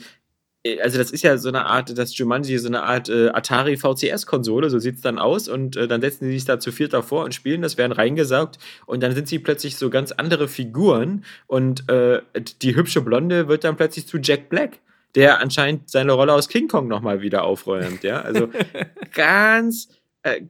äh, 0.63 0.79
also 0.81 0.97
das 0.97 1.11
ist 1.11 1.23
ja 1.23 1.37
so 1.37 1.49
eine 1.49 1.65
Art, 1.65 1.97
das 1.97 2.17
Jumanji 2.17 2.57
so 2.57 2.67
eine 2.67 2.83
Art 2.83 3.09
äh, 3.09 3.29
Atari 3.29 3.75
VCS-Konsole, 3.75 4.69
so 4.69 4.79
sieht 4.79 4.95
es 4.95 5.01
dann 5.01 5.19
aus. 5.19 5.49
Und 5.49 5.75
äh, 5.75 5.87
dann 5.87 5.99
setzen 5.99 6.25
sie 6.25 6.31
sich 6.31 6.45
da 6.45 6.59
zu 6.59 6.71
viert 6.71 6.93
davor 6.93 7.25
und 7.25 7.35
spielen 7.35 7.61
das, 7.61 7.77
werden 7.77 7.91
reingesaugt. 7.91 8.57
Und 8.85 9.03
dann 9.03 9.13
sind 9.13 9.27
sie 9.27 9.39
plötzlich 9.39 9.75
so 9.75 9.89
ganz 9.89 10.13
andere 10.13 10.47
Figuren. 10.47 11.25
Und 11.47 11.89
äh, 11.89 12.21
die 12.61 12.75
hübsche 12.75 13.01
Blonde 13.01 13.49
wird 13.49 13.65
dann 13.65 13.75
plötzlich 13.75 14.07
zu 14.07 14.17
Jack 14.17 14.47
Black 14.47 14.79
der 15.15 15.39
anscheinend 15.39 15.89
seine 15.89 16.13
Rolle 16.13 16.33
aus 16.33 16.49
King 16.49 16.67
Kong 16.67 16.87
nochmal 16.87 17.21
wieder 17.21 17.43
aufräumt, 17.43 18.03
ja. 18.03 18.21
Also 18.21 18.49
ganz, 19.13 19.89
äh, 20.23 20.41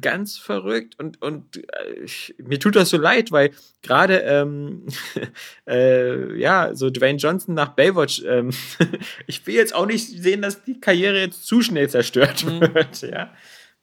ganz 0.00 0.38
verrückt 0.38 0.98
und, 0.98 1.22
und 1.22 1.56
äh, 1.56 1.92
ich, 2.04 2.34
mir 2.38 2.58
tut 2.58 2.76
das 2.76 2.90
so 2.90 2.96
leid, 2.96 3.30
weil 3.30 3.50
gerade 3.82 4.18
ähm, 4.20 4.86
äh, 5.68 6.36
ja, 6.38 6.74
so 6.74 6.90
Dwayne 6.90 7.18
Johnson 7.18 7.54
nach 7.54 7.70
Baywatch, 7.70 8.22
ähm, 8.26 8.50
ich 9.26 9.46
will 9.46 9.54
jetzt 9.54 9.74
auch 9.74 9.86
nicht 9.86 10.08
sehen, 10.08 10.42
dass 10.42 10.64
die 10.64 10.80
Karriere 10.80 11.20
jetzt 11.20 11.46
zu 11.46 11.62
schnell 11.62 11.88
zerstört 11.88 12.44
mhm. 12.44 12.60
wird, 12.74 13.02
ja. 13.02 13.32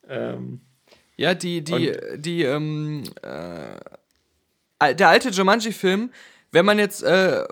Ähm, 0.07 0.61
ja, 1.17 1.33
die, 1.33 1.63
die, 1.63 1.93
die, 2.17 2.43
ähm, 2.43 3.03
äh, 3.21 4.95
der 4.95 5.07
alte 5.07 5.29
Jumanji-Film 5.29 6.11
wenn 6.55 6.65
man 6.65 6.79
jetzt 6.79 7.03
äh, 7.03 7.43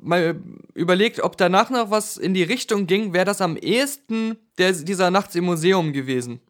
mal 0.00 0.36
überlegt, 0.74 1.18
ob 1.20 1.36
danach 1.36 1.70
noch 1.70 1.90
was 1.90 2.16
in 2.16 2.34
die 2.34 2.44
Richtung 2.44 2.86
ging, 2.86 3.12
wäre 3.12 3.24
das 3.24 3.40
am 3.40 3.56
ehesten 3.56 4.36
der, 4.58 4.70
dieser 4.72 5.10
Nachts 5.10 5.34
im 5.34 5.44
Museum 5.44 5.92
gewesen. 5.92 6.40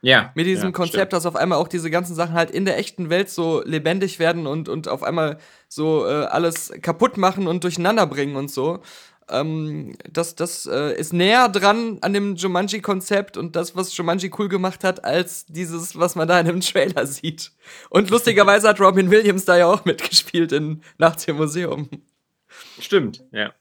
Ja. 0.00 0.32
Mit 0.34 0.46
diesem 0.46 0.70
ja, 0.70 0.72
Konzept, 0.72 0.94
stimmt. 0.94 1.12
dass 1.12 1.26
auf 1.26 1.36
einmal 1.36 1.58
auch 1.58 1.68
diese 1.68 1.90
ganzen 1.90 2.14
Sachen 2.14 2.32
halt 2.34 2.50
in 2.50 2.64
der 2.64 2.78
echten 2.78 3.10
Welt 3.10 3.28
so 3.28 3.62
lebendig 3.66 4.18
werden 4.18 4.46
und, 4.46 4.70
und 4.70 4.88
auf 4.88 5.02
einmal 5.02 5.36
so 5.68 6.06
äh, 6.06 6.24
alles 6.24 6.72
kaputt 6.80 7.18
machen 7.18 7.46
und 7.46 7.62
durcheinander 7.62 8.06
bringen 8.06 8.36
und 8.36 8.50
so. 8.50 8.80
Ähm, 9.30 9.96
das 10.10 10.34
das 10.34 10.66
äh, 10.66 10.98
ist 10.98 11.12
näher 11.12 11.48
dran 11.48 11.98
an 12.00 12.12
dem 12.12 12.34
Jumanji-Konzept 12.34 13.36
und 13.36 13.56
das, 13.56 13.76
was 13.76 13.96
Jumanji 13.96 14.30
cool 14.38 14.48
gemacht 14.48 14.84
hat, 14.84 15.04
als 15.04 15.46
dieses, 15.46 15.98
was 15.98 16.16
man 16.16 16.28
da 16.28 16.40
in 16.40 16.46
dem 16.46 16.60
Trailer 16.60 17.06
sieht. 17.06 17.52
Und 17.88 18.10
lustigerweise 18.10 18.68
hat 18.68 18.80
Robin 18.80 19.10
Williams 19.10 19.44
da 19.44 19.56
ja 19.56 19.66
auch 19.66 19.84
mitgespielt 19.84 20.52
in 20.52 20.82
Nachts 20.98 21.26
im 21.28 21.36
Museum. 21.36 21.88
Stimmt, 22.80 23.24
ja. 23.32 23.52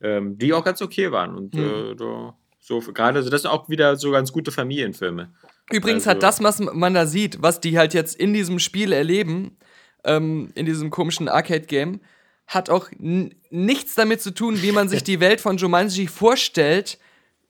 Ähm, 0.00 0.38
die 0.38 0.52
auch 0.52 0.64
ganz 0.64 0.80
okay 0.82 1.10
waren 1.10 1.34
und 1.34 1.54
mhm. 1.54 1.60
äh, 1.60 1.94
da, 1.96 2.36
so 2.60 2.80
gerade, 2.80 3.18
also 3.18 3.30
das 3.30 3.42
sind 3.42 3.50
auch 3.50 3.68
wieder 3.68 3.96
so 3.96 4.10
ganz 4.10 4.30
gute 4.32 4.52
Familienfilme. 4.52 5.32
Übrigens 5.70 6.06
also, 6.06 6.10
hat 6.10 6.22
das, 6.22 6.42
was 6.42 6.60
man 6.60 6.94
da 6.94 7.06
sieht, 7.06 7.42
was 7.42 7.60
die 7.60 7.78
halt 7.78 7.94
jetzt 7.94 8.14
in 8.14 8.32
diesem 8.32 8.58
Spiel 8.58 8.92
erleben, 8.92 9.56
ähm, 10.04 10.50
in 10.54 10.66
diesem 10.66 10.90
komischen 10.90 11.28
Arcade-Game, 11.28 12.00
hat 12.48 12.70
auch 12.70 12.88
nichts 12.98 13.94
damit 13.94 14.22
zu 14.22 14.32
tun, 14.32 14.62
wie 14.62 14.72
man 14.72 14.88
sich 14.88 15.04
die 15.04 15.20
Welt 15.20 15.40
von 15.40 15.58
Jumanji 15.58 16.06
vorstellt, 16.06 16.98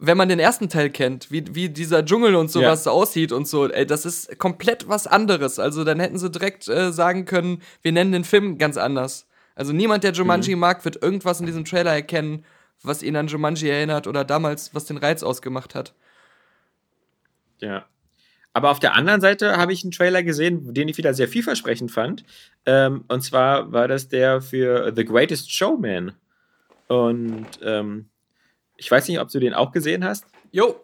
wenn 0.01 0.17
man 0.17 0.29
den 0.29 0.41
ersten 0.41 0.69
Teil 0.69 0.91
kennt, 0.91 1.31
wie, 1.31 1.45
wie 1.55 1.69
dieser 1.69 2.05
Dschungel 2.05 2.35
und 2.35 2.51
sowas 2.51 2.85
ja. 2.85 2.93
aussieht 2.93 3.33
und 3.33 3.47
so, 3.47 3.69
ey, 3.69 3.87
das 3.87 4.05
ist 4.05 4.39
komplett 4.39 4.89
was 4.89 5.07
anderes. 5.07 5.61
Also 5.61 5.85
dann 5.85 6.01
hätten 6.01 6.19
sie 6.19 6.31
direkt 6.31 6.69
äh, 6.69 6.93
sagen 6.93 7.25
können, 7.25 7.63
wir 7.83 7.93
nennen 7.93 8.13
den 8.13 8.25
Film 8.25 8.59
ganz 8.59 8.77
anders. 8.77 9.27
Also 9.55 9.73
niemand, 9.73 10.03
der 10.03 10.13
Jumanji 10.13 10.55
mhm. 10.55 10.61
mag, 10.61 10.85
wird 10.85 11.01
irgendwas 11.03 11.41
in 11.41 11.47
diesem 11.47 11.65
Trailer 11.65 11.93
erkennen, 11.93 12.45
was 12.83 13.03
ihn 13.03 13.17
an 13.17 13.29
Jumanji 13.29 13.69
erinnert 13.69 14.09
oder 14.09 14.25
damals, 14.25 14.75
was 14.75 14.85
den 14.85 14.99
Reiz 14.99 15.23
ausgemacht 15.23 15.75
hat. 15.77 15.95
Ja. 17.61 17.87
Aber 18.59 18.73
auf 18.73 18.81
der 18.81 18.97
anderen 18.97 19.21
Seite 19.21 19.57
habe 19.57 19.73
ich 19.73 19.85
einen 19.85 19.93
Trailer 19.93 20.25
gesehen, 20.25 20.75
den 20.75 20.89
ich 20.89 20.99
wieder 20.99 21.15
sehr 21.15 21.29
vielversprechend 21.29 21.93
fand. 21.93 22.25
Ähm, 22.67 23.05
und 23.07 23.21
zwar 23.21 23.71
war 23.71 23.87
das 23.87 24.09
der 24.09 24.41
für 24.43 24.93
The 24.97 25.05
Greatest 25.05 25.53
Showman. 25.53 26.11
Und 26.89 27.47
ähm, 27.63 28.09
ich 28.77 28.91
weiß 28.91 29.07
nicht, 29.07 29.21
ob 29.21 29.31
du 29.31 29.39
den 29.39 29.55
auch 29.55 29.71
gesehen 29.71 30.03
hast. 30.05 30.25
Jo, 30.51 30.75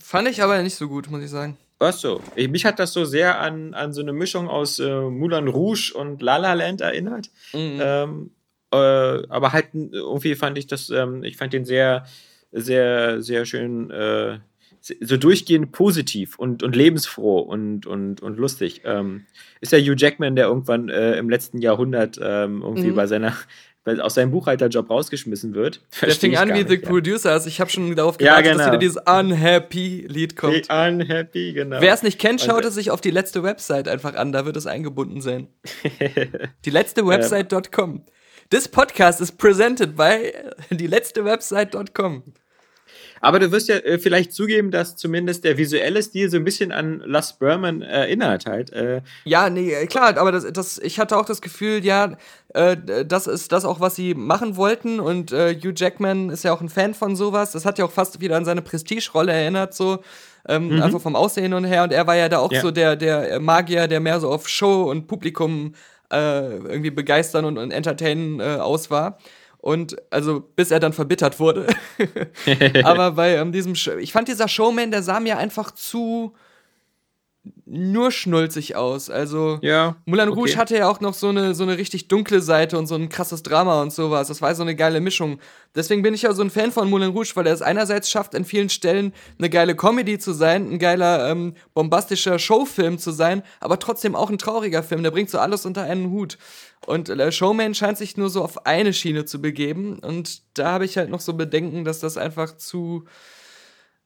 fand 0.00 0.28
ich 0.28 0.40
aber 0.44 0.62
nicht 0.62 0.76
so 0.76 0.86
gut, 0.86 1.10
muss 1.10 1.24
ich 1.24 1.30
sagen. 1.30 1.56
Ach 1.80 1.92
so. 1.92 2.22
Ich, 2.36 2.48
mich 2.48 2.64
hat 2.64 2.78
das 2.78 2.92
so 2.92 3.04
sehr 3.04 3.40
an, 3.40 3.74
an 3.74 3.92
so 3.92 4.00
eine 4.00 4.12
Mischung 4.12 4.48
aus 4.48 4.78
äh, 4.78 5.00
Moulin 5.00 5.48
Rouge 5.48 5.92
und 5.96 6.22
La 6.22 6.36
La 6.36 6.52
Land 6.52 6.82
erinnert. 6.82 7.30
Mhm. 7.52 7.80
Ähm, 7.82 8.30
äh, 8.70 8.76
aber 8.76 9.52
halt 9.52 9.70
irgendwie 9.74 10.36
fand 10.36 10.56
ich 10.56 10.68
das, 10.68 10.88
ähm, 10.90 11.24
ich 11.24 11.36
fand 11.36 11.52
den 11.52 11.64
sehr, 11.64 12.06
sehr, 12.52 13.20
sehr 13.22 13.44
schön 13.44 13.90
äh, 13.90 14.38
so 15.00 15.16
durchgehend 15.16 15.72
positiv 15.72 16.38
und, 16.38 16.62
und 16.62 16.74
lebensfroh 16.76 17.38
und, 17.40 17.86
und, 17.86 18.22
und 18.22 18.38
lustig. 18.38 18.82
Ähm, 18.84 19.26
ist 19.60 19.72
ja 19.72 19.78
Hugh 19.78 19.96
Jackman, 19.96 20.36
der 20.36 20.46
irgendwann 20.46 20.88
äh, 20.88 21.16
im 21.16 21.28
letzten 21.28 21.58
Jahrhundert 21.58 22.18
ähm, 22.22 22.62
irgendwie 22.62 22.90
mhm. 22.90 22.96
bei 22.96 23.06
seiner 23.06 23.34
bei, 23.88 23.98
aus 24.02 24.14
seinem 24.14 24.32
Buchhalterjob 24.32 24.90
rausgeschmissen 24.90 25.54
wird. 25.54 25.80
Der 26.02 26.10
fing 26.10 26.36
an 26.36 26.52
wie 26.52 26.66
The 26.68 26.74
ja. 26.74 26.88
Producers. 26.88 27.46
Ich 27.46 27.60
habe 27.60 27.70
schon 27.70 27.94
darauf 27.96 28.18
gewartet, 28.18 28.44
ja, 28.44 28.52
genau. 28.52 28.64
dass 28.64 28.66
wieder 28.66 28.78
dieses 28.78 28.98
Unhappy-Lied 29.06 30.36
kommt. 30.36 30.66
The 30.66 30.72
Unhappy, 30.72 31.52
genau. 31.54 31.80
Wer 31.80 31.94
es 31.94 32.02
nicht 32.02 32.18
kennt, 32.18 32.40
schaut 32.40 32.64
es 32.64 32.74
sich 32.74 32.90
auf 32.90 33.00
die 33.00 33.10
letzte 33.10 33.42
Website 33.42 33.88
einfach 33.88 34.14
an. 34.14 34.32
Da 34.32 34.44
wird 34.44 34.56
es 34.56 34.66
eingebunden 34.66 35.20
sein. 35.22 35.48
die 36.64 36.70
letzte 36.70 37.06
Website.com. 37.06 38.04
This 38.50 38.68
podcast 38.68 39.20
is 39.20 39.32
presented 39.32 39.96
by 39.96 40.32
die 40.70 40.86
letzte 40.86 41.24
Website.com. 41.24 42.22
Aber 43.20 43.38
du 43.38 43.50
wirst 43.52 43.68
ja 43.68 43.76
äh, 43.76 43.98
vielleicht 43.98 44.32
zugeben, 44.32 44.70
dass 44.70 44.96
zumindest 44.96 45.44
der 45.44 45.56
visuelle 45.56 46.02
Stil 46.02 46.30
so 46.30 46.36
ein 46.36 46.44
bisschen 46.44 46.72
an 46.72 47.02
Last 47.04 47.38
Berman 47.38 47.82
erinnert 47.82 48.46
halt. 48.46 48.72
Äh. 48.72 49.02
Ja, 49.24 49.50
nee, 49.50 49.72
äh, 49.72 49.86
klar, 49.86 50.16
aber 50.16 50.32
das, 50.32 50.46
das, 50.52 50.78
ich 50.78 50.98
hatte 50.98 51.16
auch 51.16 51.24
das 51.24 51.40
Gefühl, 51.40 51.84
ja, 51.84 52.16
äh, 52.54 52.76
das 53.06 53.26
ist 53.26 53.52
das 53.52 53.64
auch, 53.64 53.80
was 53.80 53.94
sie 53.94 54.14
machen 54.14 54.56
wollten 54.56 55.00
und 55.00 55.32
äh, 55.32 55.54
Hugh 55.54 55.74
Jackman 55.74 56.30
ist 56.30 56.44
ja 56.44 56.52
auch 56.52 56.60
ein 56.60 56.68
Fan 56.68 56.94
von 56.94 57.16
sowas. 57.16 57.52
Das 57.52 57.64
hat 57.64 57.78
ja 57.78 57.84
auch 57.84 57.92
fast 57.92 58.20
wieder 58.20 58.36
an 58.36 58.44
seine 58.44 58.62
Prestige-Rolle 58.62 59.32
erinnert, 59.32 59.74
so. 59.74 59.98
Ähm, 60.46 60.76
mhm. 60.76 60.82
Einfach 60.82 61.00
vom 61.00 61.14
Aussehen 61.14 61.52
und 61.52 61.64
her. 61.64 61.82
Und 61.82 61.92
er 61.92 62.06
war 62.06 62.16
ja 62.16 62.30
da 62.30 62.38
auch 62.38 62.52
ja. 62.52 62.62
so 62.62 62.70
der, 62.70 62.96
der 62.96 63.38
Magier, 63.38 63.86
der 63.86 64.00
mehr 64.00 64.18
so 64.18 64.30
auf 64.30 64.48
Show 64.48 64.84
und 64.84 65.06
Publikum 65.06 65.74
äh, 66.10 66.56
irgendwie 66.56 66.90
begeistern 66.90 67.44
und, 67.44 67.58
und 67.58 67.70
entertainen 67.70 68.40
aus 68.40 68.90
war. 68.90 69.18
Und 69.68 69.96
also, 70.10 70.40
bis 70.56 70.70
er 70.70 70.80
dann 70.80 70.94
verbittert 70.94 71.38
wurde. 71.38 71.66
Aber 72.84 73.12
bei 73.12 73.36
ähm, 73.36 73.52
diesem, 73.52 73.74
Sh 73.74 73.90
ich 74.00 74.12
fand 74.12 74.26
dieser 74.26 74.48
Showman, 74.48 74.90
der 74.90 75.02
sah 75.02 75.20
mir 75.20 75.36
einfach 75.36 75.72
zu 75.72 76.32
nur 77.66 78.10
schnulzig 78.10 78.76
aus. 78.76 79.10
Also, 79.10 79.58
ja, 79.62 79.96
Moulin 80.06 80.28
Rouge 80.28 80.50
okay. 80.52 80.58
hatte 80.58 80.76
ja 80.76 80.88
auch 80.88 81.00
noch 81.00 81.14
so 81.14 81.28
eine, 81.28 81.54
so 81.54 81.62
eine 81.62 81.78
richtig 81.78 82.08
dunkle 82.08 82.40
Seite 82.40 82.78
und 82.78 82.86
so 82.86 82.94
ein 82.94 83.08
krasses 83.08 83.42
Drama 83.42 83.82
und 83.82 83.92
sowas. 83.92 84.28
Das 84.28 84.40
war 84.42 84.54
so 84.54 84.62
eine 84.62 84.74
geile 84.74 85.00
Mischung. 85.00 85.38
Deswegen 85.74 86.02
bin 86.02 86.14
ich 86.14 86.22
ja 86.22 86.32
so 86.32 86.42
ein 86.42 86.50
Fan 86.50 86.72
von 86.72 86.88
Moulin 86.88 87.10
Rouge, 87.10 87.32
weil 87.34 87.46
er 87.46 87.52
es 87.52 87.62
einerseits 87.62 88.10
schafft, 88.10 88.34
an 88.34 88.44
vielen 88.44 88.68
Stellen 88.68 89.12
eine 89.38 89.50
geile 89.50 89.76
Comedy 89.76 90.18
zu 90.18 90.32
sein, 90.32 90.72
ein 90.72 90.78
geiler, 90.78 91.30
ähm, 91.30 91.54
bombastischer 91.74 92.38
Showfilm 92.38 92.98
zu 92.98 93.10
sein, 93.10 93.42
aber 93.60 93.78
trotzdem 93.78 94.16
auch 94.16 94.30
ein 94.30 94.38
trauriger 94.38 94.82
Film. 94.82 95.02
Der 95.02 95.10
bringt 95.10 95.30
so 95.30 95.38
alles 95.38 95.66
unter 95.66 95.82
einen 95.82 96.10
Hut. 96.10 96.38
Und 96.86 97.08
der 97.08 97.32
Showman 97.32 97.74
scheint 97.74 97.98
sich 97.98 98.16
nur 98.16 98.30
so 98.30 98.42
auf 98.42 98.66
eine 98.66 98.92
Schiene 98.92 99.24
zu 99.24 99.40
begeben. 99.40 99.98
Und 99.98 100.42
da 100.56 100.72
habe 100.72 100.84
ich 100.84 100.96
halt 100.96 101.10
noch 101.10 101.20
so 101.20 101.34
Bedenken, 101.34 101.84
dass 101.84 101.98
das 101.98 102.16
einfach 102.16 102.56
zu 102.56 103.04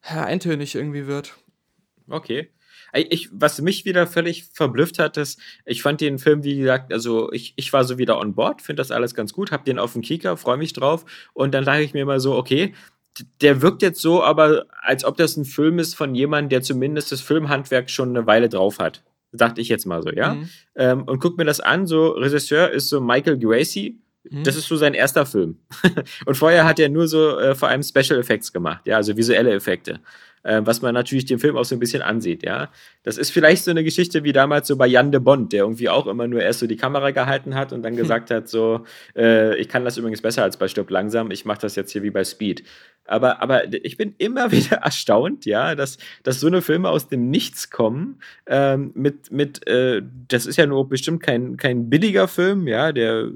ja, 0.09 0.25
eintönig 0.25 0.75
irgendwie 0.75 1.07
wird. 1.07 1.35
Okay. 2.09 2.51
Ich, 2.95 3.29
was 3.33 3.61
mich 3.61 3.85
wieder 3.85 4.07
völlig 4.07 4.45
verblüfft 4.53 4.99
hat, 4.99 5.17
ist, 5.17 5.41
ich 5.65 5.83
fand 5.83 6.01
den 6.01 6.19
Film, 6.19 6.45
wie 6.45 6.59
gesagt, 6.59 6.93
also 6.93 7.33
ich, 7.33 7.55
ich 7.57 7.73
war 7.73 7.85
so 7.85 7.99
wieder 7.99 8.19
on 8.19 8.35
board, 8.35 8.61
finde 8.61 8.81
das 8.81 8.91
alles 8.91 9.15
ganz 9.15 9.33
gut, 9.33 9.51
hab 9.51 9.65
den 9.65 9.79
auf 9.79 9.95
dem 9.95 10.03
Kika, 10.03 10.37
freue 10.37 10.59
mich 10.59 10.73
drauf. 10.73 11.05
Und 11.33 11.55
dann 11.55 11.65
dachte 11.65 11.83
ich 11.83 11.95
mir 11.95 12.05
mal 12.05 12.21
so, 12.21 12.37
okay, 12.37 12.75
der 13.41 13.63
wirkt 13.63 13.83
jetzt 13.83 14.01
so, 14.01 14.23
aber 14.23 14.67
als 14.81 15.05
ob 15.05 15.17
das 15.17 15.37
ein 15.37 15.45
Film 15.45 15.79
ist 15.79 15.95
von 15.95 16.15
jemandem, 16.15 16.51
der 16.51 16.63
zumindest 16.63 17.13
das 17.13 17.21
Filmhandwerk 17.21 17.91
schon 17.91 18.11
eine 18.11 18.27
Weile 18.27 18.49
drauf 18.49 18.79
hat 18.79 19.03
dachte 19.33 19.61
ich 19.61 19.69
jetzt 19.69 19.87
mal 19.87 20.03
so, 20.03 20.11
ja. 20.11 20.35
Mhm. 20.35 20.49
Ähm, 20.77 21.03
und 21.05 21.19
guck 21.19 21.39
mir 21.39 21.45
das 21.45 21.61
an, 21.61 21.87
so 21.87 22.09
Regisseur 22.09 22.71
ist 22.71 22.89
so 22.89 23.01
Michael 23.01 23.39
Gracie. 23.39 23.99
Mhm. 24.29 24.45
Das 24.45 24.57
ist 24.57 24.69
so 24.69 24.77
sein 24.77 24.95
erster 24.95 25.27
Film. 25.27 25.59
und 26.27 26.37
vorher 26.37 26.65
hat 26.65 26.79
er 26.79 26.89
nur 26.89 27.09
so 27.09 27.39
äh, 27.39 27.55
vor 27.55 27.69
allem 27.69 27.83
Special 27.83 28.19
Effects 28.19 28.53
gemacht, 28.53 28.87
ja, 28.87 28.97
also 28.97 29.17
visuelle 29.17 29.53
Effekte. 29.53 30.01
Äh, 30.43 30.61
was 30.65 30.83
man 30.83 30.95
natürlich 30.95 31.25
dem 31.25 31.39
Film 31.39 31.57
auch 31.57 31.65
so 31.65 31.75
ein 31.77 31.79
bisschen 31.79 32.03
ansieht, 32.03 32.43
ja. 32.45 32.71
Das 33.03 33.19
ist 33.19 33.31
vielleicht 33.31 33.65
so 33.65 33.71
eine 33.71 33.85
Geschichte 33.85 34.25
wie 34.25 34.33
damals 34.33 34.69
so 34.69 34.77
bei 34.77 34.87
Jan 34.87 35.13
de 35.13 35.21
Bond, 35.21 35.53
der 35.53 35.61
irgendwie 35.61 35.89
auch 35.89 36.07
immer 36.07 36.27
nur 36.27 36.41
erst 36.43 36.61
so 36.61 36.67
die 36.67 36.77
Kamera 36.77 37.11
gehalten 37.11 37.55
hat 37.55 37.73
und 37.73 37.83
dann 37.83 37.97
gesagt 38.03 38.31
hat, 38.31 38.49
so, 38.49 38.85
äh, 39.17 39.57
ich 39.57 39.69
kann 39.69 39.85
das 39.85 39.97
übrigens 39.97 40.23
besser 40.23 40.43
als 40.43 40.57
bei 40.57 40.69
Stopp 40.69 40.91
langsam, 40.91 41.31
ich 41.31 41.45
mache 41.45 41.61
das 41.61 41.77
jetzt 41.77 41.93
hier 41.93 42.03
wie 42.03 42.11
bei 42.11 42.25
Speed. 42.25 42.65
Aber, 43.05 43.43
aber 43.43 43.73
ich 43.73 43.97
bin 43.97 44.15
immer 44.19 44.53
wieder 44.53 44.79
erstaunt, 44.79 45.45
ja, 45.45 45.75
dass, 45.75 45.99
dass 46.23 46.41
so 46.41 46.47
eine 46.47 46.63
Filme 46.63 46.89
aus 46.89 47.09
dem 47.09 47.31
Nichts 47.31 47.71
kommen. 47.71 48.21
Ähm, 48.47 48.93
mit, 48.95 49.31
mit 49.33 49.67
äh, 49.67 50.03
das 50.29 50.47
ist 50.47 50.57
ja 50.57 50.67
nur 50.67 50.89
bestimmt 50.89 51.23
kein, 51.23 51.57
kein 51.57 51.91
billiger 51.91 52.29
Film, 52.29 52.67
ja, 52.69 52.93
der. 52.93 53.29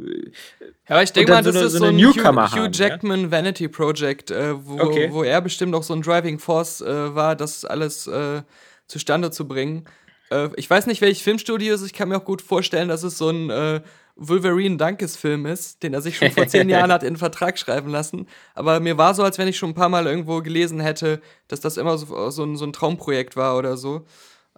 Ja, 0.88 0.96
aber 0.96 1.02
ich 1.02 1.12
denke 1.12 1.32
mal, 1.32 1.42
so 1.42 1.50
das 1.50 1.56
eine, 1.56 1.66
ist 1.66 1.72
so 1.72 1.84
ein 1.86 1.96
Newcomer 1.96 2.50
Hugh, 2.50 2.66
Hugh 2.66 2.70
Jackman 2.72 3.22
ja? 3.22 3.30
Vanity 3.32 3.68
Project, 3.68 4.30
äh, 4.30 4.54
wo, 4.64 4.80
okay. 4.80 5.08
wo 5.10 5.24
er 5.24 5.40
bestimmt 5.40 5.74
auch 5.74 5.82
so 5.82 5.94
ein 5.94 6.02
Driving 6.02 6.38
Force 6.38 6.80
äh, 6.80 7.14
war, 7.14 7.34
das 7.34 7.64
alles 7.64 8.06
äh, 8.06 8.42
zustande 8.86 9.32
zu 9.32 9.48
bringen. 9.48 9.84
Äh, 10.30 10.50
ich 10.56 10.70
weiß 10.70 10.86
nicht, 10.86 11.00
welches 11.00 11.22
Filmstudio 11.22 11.74
ist. 11.74 11.84
Ich 11.84 11.92
kann 11.92 12.08
mir 12.08 12.16
auch 12.18 12.24
gut 12.24 12.40
vorstellen, 12.40 12.88
dass 12.88 13.02
es 13.02 13.18
so 13.18 13.30
ein 13.30 13.50
äh, 13.50 13.80
Wolverine 14.14 14.76
Dankes-Film 14.76 15.44
ist, 15.44 15.82
den 15.82 15.92
er 15.92 16.02
sich 16.02 16.16
schon 16.16 16.30
vor 16.30 16.46
zehn 16.46 16.68
Jahren 16.68 16.92
hat 16.92 17.02
in 17.02 17.14
den 17.14 17.18
Vertrag 17.18 17.58
schreiben 17.58 17.90
lassen. 17.90 18.26
Aber 18.54 18.78
mir 18.78 18.96
war 18.96 19.14
so, 19.14 19.22
als 19.22 19.38
wenn 19.38 19.48
ich 19.48 19.58
schon 19.58 19.70
ein 19.70 19.74
paar 19.74 19.88
Mal 19.88 20.06
irgendwo 20.06 20.40
gelesen 20.40 20.80
hätte, 20.80 21.20
dass 21.48 21.60
das 21.60 21.76
immer 21.76 21.98
so, 21.98 22.30
so, 22.30 22.44
ein, 22.44 22.56
so 22.56 22.64
ein 22.64 22.72
Traumprojekt 22.72 23.36
war 23.36 23.58
oder 23.58 23.76
so. 23.76 24.06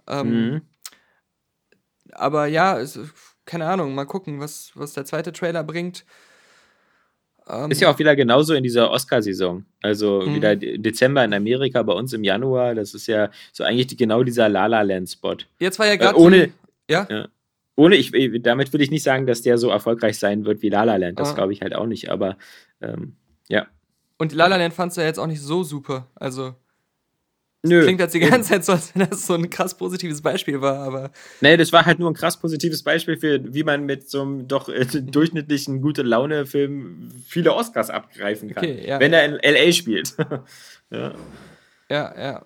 Ähm, 0.07 0.29
mhm. 0.29 0.61
Aber 2.13 2.47
ja, 2.47 2.79
es, 2.79 2.99
keine 3.49 3.65
Ahnung, 3.65 3.95
mal 3.95 4.05
gucken, 4.05 4.39
was, 4.39 4.71
was 4.75 4.93
der 4.93 5.05
zweite 5.05 5.33
Trailer 5.33 5.63
bringt. 5.63 6.05
Ähm, 7.47 7.71
ist 7.71 7.81
ja 7.81 7.91
auch 7.91 7.97
wieder 7.97 8.15
genauso 8.15 8.53
in 8.53 8.61
dieser 8.61 8.91
Oscar-Saison. 8.91 9.65
Also 9.81 10.21
mhm. 10.21 10.35
wieder 10.35 10.55
Dezember 10.55 11.25
in 11.25 11.33
Amerika, 11.33 11.81
bei 11.81 11.93
uns 11.93 12.13
im 12.13 12.23
Januar. 12.23 12.75
Das 12.75 12.93
ist 12.93 13.07
ja 13.07 13.31
so 13.51 13.63
eigentlich 13.63 13.97
genau 13.97 14.21
dieser 14.21 14.49
La 14.49 14.67
La 14.67 14.83
Land-Spot. 14.83 15.37
Jetzt 15.57 15.79
war 15.79 15.87
ja 15.87 15.95
gerade. 15.95 16.15
Äh, 16.15 16.21
ohne. 16.21 16.53
Ja? 16.87 17.07
ja 17.09 17.27
ohne, 17.75 17.95
ich, 17.95 18.11
damit 18.43 18.71
will 18.71 18.81
ich 18.81 18.91
nicht 18.91 19.03
sagen, 19.03 19.25
dass 19.25 19.41
der 19.41 19.57
so 19.57 19.69
erfolgreich 19.69 20.19
sein 20.19 20.45
wird 20.45 20.61
wie 20.61 20.69
La 20.69 20.83
La 20.83 20.97
Land. 20.97 21.19
Das 21.19 21.31
ah. 21.31 21.33
glaube 21.33 21.53
ich 21.53 21.61
halt 21.61 21.73
auch 21.73 21.85
nicht, 21.87 22.11
aber 22.11 22.37
ähm, 22.81 23.15
ja. 23.47 23.67
Und 24.17 24.33
La 24.33 24.47
La 24.47 24.57
Land 24.57 24.73
fandst 24.73 24.97
du 24.97 25.01
ja 25.01 25.07
jetzt 25.07 25.17
auch 25.17 25.27
nicht 25.27 25.41
so 25.41 25.63
super. 25.63 26.05
Also. 26.13 26.53
Nö. 27.61 27.83
Klingt 27.83 27.99
jetzt 27.99 28.13
die 28.13 28.19
ganze 28.19 28.49
Zeit 28.51 28.63
so, 28.63 28.71
als 28.71 28.95
wenn 28.95 29.09
das 29.09 29.27
so 29.27 29.33
ein 29.33 29.49
krass 29.49 29.75
positives 29.75 30.21
Beispiel 30.21 30.61
war, 30.61 30.77
aber. 30.77 31.11
Nee, 31.41 31.57
das 31.57 31.73
war 31.73 31.85
halt 31.85 31.99
nur 31.99 32.09
ein 32.09 32.13
krass 32.13 32.37
positives 32.39 32.83
Beispiel 32.83 33.17
für, 33.17 33.53
wie 33.53 33.63
man 33.63 33.85
mit 33.85 34.09
so 34.09 34.21
einem 34.21 34.47
doch 34.47 34.69
äh, 34.69 34.85
durchschnittlichen 34.85 35.81
gute 35.81 36.01
Laune-Film 36.01 37.11
viele 37.27 37.53
Oscars 37.53 37.89
abgreifen 37.89 38.53
kann. 38.53 38.63
Okay, 38.63 38.87
ja. 38.87 38.99
Wenn 38.99 39.11
er 39.11 39.25
in 39.25 39.39
LA 39.43 39.73
spielt. 39.73 40.15
ja. 40.89 41.13
Ja, 41.89 42.13
ja. 42.17 42.45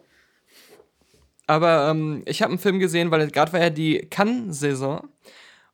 Aber 1.45 1.89
ähm, 1.91 2.23
ich 2.25 2.41
habe 2.41 2.51
einen 2.51 2.59
Film 2.59 2.79
gesehen, 2.79 3.11
weil 3.11 3.29
gerade 3.29 3.53
war 3.53 3.59
ja 3.59 3.69
die 3.69 4.07
Cannes-Saison. 4.09 5.07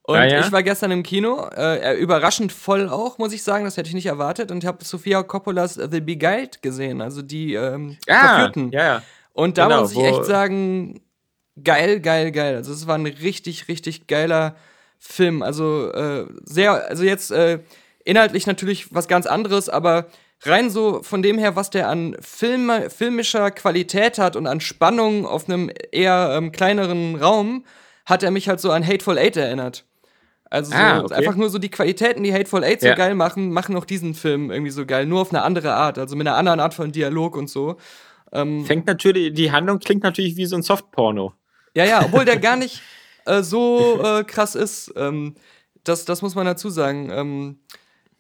Und 0.02 0.18
ah, 0.18 0.26
ja? 0.26 0.40
ich 0.40 0.52
war 0.52 0.64
gestern 0.64 0.90
im 0.90 1.04
Kino, 1.04 1.48
äh, 1.56 1.96
überraschend 2.00 2.52
voll 2.52 2.90
auch, 2.90 3.20
muss 3.20 3.32
ich 3.32 3.44
sagen, 3.44 3.64
das 3.64 3.78
hätte 3.78 3.90
ich 3.90 3.94
nicht 3.94 4.08
erwartet. 4.08 4.52
Und 4.52 4.64
ich 4.64 4.68
habe 4.68 4.84
Sofia 4.84 5.22
Coppolas 5.22 5.76
The 5.76 6.02
Beguiled 6.02 6.64
gesehen, 6.64 7.00
also 7.00 7.22
die 7.22 7.54
ähm, 7.54 7.96
ah, 8.10 8.28
Verführten. 8.28 8.72
Ja, 8.72 8.84
ja. 8.84 9.04
Und 9.34 9.58
da 9.58 9.68
genau, 9.68 9.82
muss 9.82 9.92
ich 9.92 10.00
echt 10.00 10.26
sagen, 10.26 11.02
geil, 11.64 12.00
geil, 12.00 12.32
geil. 12.32 12.56
Also 12.56 12.74
es 12.74 12.88
war 12.88 12.96
ein 12.96 13.06
richtig, 13.06 13.68
richtig 13.68 14.08
geiler 14.08 14.56
Film. 14.98 15.42
Also 15.42 15.92
äh, 15.92 16.26
sehr, 16.44 16.90
also 16.90 17.04
jetzt 17.04 17.32
äh, 17.32 17.60
inhaltlich 18.04 18.48
natürlich 18.48 18.94
was 18.94 19.08
ganz 19.08 19.26
anderes, 19.26 19.70
aber 19.70 20.08
rein 20.44 20.70
so 20.70 21.04
von 21.04 21.22
dem 21.22 21.38
her, 21.38 21.56
was 21.56 21.70
der 21.70 21.90
an 21.90 22.16
Film, 22.22 22.72
filmischer 22.90 23.52
Qualität 23.52 24.18
hat 24.18 24.36
und 24.36 24.48
an 24.48 24.62
Spannung 24.62 25.26
auf 25.26 25.48
einem 25.48 25.72
eher 25.92 26.32
ähm, 26.34 26.52
kleineren 26.52 27.16
Raum, 27.16 27.66
hat 28.06 28.24
er 28.24 28.32
mich 28.32 28.50
halt 28.50 28.60
so 28.60 28.72
an 28.72 28.86
Hateful 28.86 29.18
Eight 29.18 29.38
erinnert. 29.38 29.86
Also 30.50 30.74
ah, 30.74 31.02
okay. 31.02 31.14
einfach 31.14 31.36
nur 31.36 31.50
so 31.50 31.60
die 31.60 31.70
Qualitäten, 31.70 32.24
die 32.24 32.34
Hateful 32.34 32.64
Eight 32.64 32.82
so 32.82 32.88
ja. 32.88 32.96
geil 32.96 33.14
machen, 33.14 33.52
machen 33.52 33.76
auch 33.76 33.86
diesen 33.86 34.16
Film 34.16 34.50
irgendwie 34.50 34.72
so 34.72 34.86
geil. 34.86 35.06
Nur 35.06 35.22
auf 35.22 35.30
eine 35.30 35.44
andere 35.44 35.74
Art, 35.74 36.00
also 36.00 36.16
mit 36.16 36.28
einer 36.28 36.38
anderen 36.38 36.60
Art 36.60 36.74
von 36.74 36.92
Dialog 36.92 37.38
und 37.38 37.50
so. 37.50 37.78
Ähm, 38.32 38.66
Fängt 38.66 38.88
natürlich, 38.88 39.34
die 39.34 39.52
Handlung 39.52 39.80
klingt 39.80 40.04
natürlich 40.04 40.36
wie 40.38 40.46
so 40.46 40.56
ein 40.56 40.62
Softporno. 40.62 41.34
Ja, 41.76 41.86
ja, 41.86 42.04
obwohl 42.06 42.26
der 42.26 42.38
gar 42.40 42.56
nicht 42.56 42.82
äh, 43.26 43.42
so 43.44 44.02
äh, 44.04 44.24
krass 44.24 44.56
ist. 44.56 44.94
Ähm, 44.96 45.36
das, 45.84 46.06
das 46.06 46.22
muss 46.22 46.36
man 46.36 46.46
dazu 46.46 46.70
sagen. 46.70 47.10
Ähm, 47.12 47.60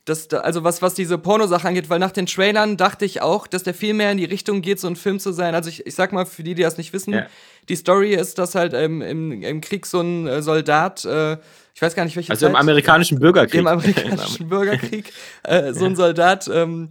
das, 0.05 0.29
also 0.33 0.63
was, 0.63 0.81
was 0.81 0.95
diese 0.95 1.17
Pornosache 1.17 1.67
angeht, 1.67 1.89
weil 1.89 1.99
nach 1.99 2.11
den 2.11 2.25
Trailern 2.25 2.77
dachte 2.77 3.05
ich 3.05 3.21
auch, 3.21 3.47
dass 3.47 3.63
der 3.63 3.73
viel 3.73 3.93
mehr 3.93 4.11
in 4.11 4.17
die 4.17 4.25
Richtung 4.25 4.61
geht, 4.61 4.79
so 4.79 4.87
ein 4.87 4.95
Film 4.95 5.19
zu 5.19 5.31
sein. 5.31 5.55
Also 5.55 5.69
ich, 5.69 5.85
ich 5.85 5.95
sag 5.95 6.11
mal, 6.11 6.25
für 6.25 6.43
die, 6.43 6.55
die 6.55 6.63
das 6.63 6.77
nicht 6.77 6.93
wissen, 6.93 7.13
ja. 7.13 7.27
die 7.67 7.75
Story 7.75 8.13
ist, 8.13 8.39
dass 8.39 8.55
halt 8.55 8.73
ähm, 8.73 9.01
im, 9.01 9.43
im 9.43 9.61
Krieg 9.61 9.85
so 9.85 10.01
ein 10.01 10.27
äh, 10.27 10.41
Soldat, 10.41 11.05
äh, 11.05 11.37
ich 11.75 11.81
weiß 11.81 11.95
gar 11.95 12.05
nicht, 12.05 12.15
welche 12.15 12.31
Also 12.31 12.45
Zeit, 12.45 12.49
im 12.49 12.55
amerikanischen 12.55 13.19
Bürgerkrieg. 13.19 13.59
Im 13.59 13.67
amerikanischen 13.67 14.49
Bürgerkrieg, 14.49 15.13
äh, 15.43 15.73
so 15.73 15.85
ein 15.85 15.95
Soldat, 15.95 16.49
ähm, 16.51 16.89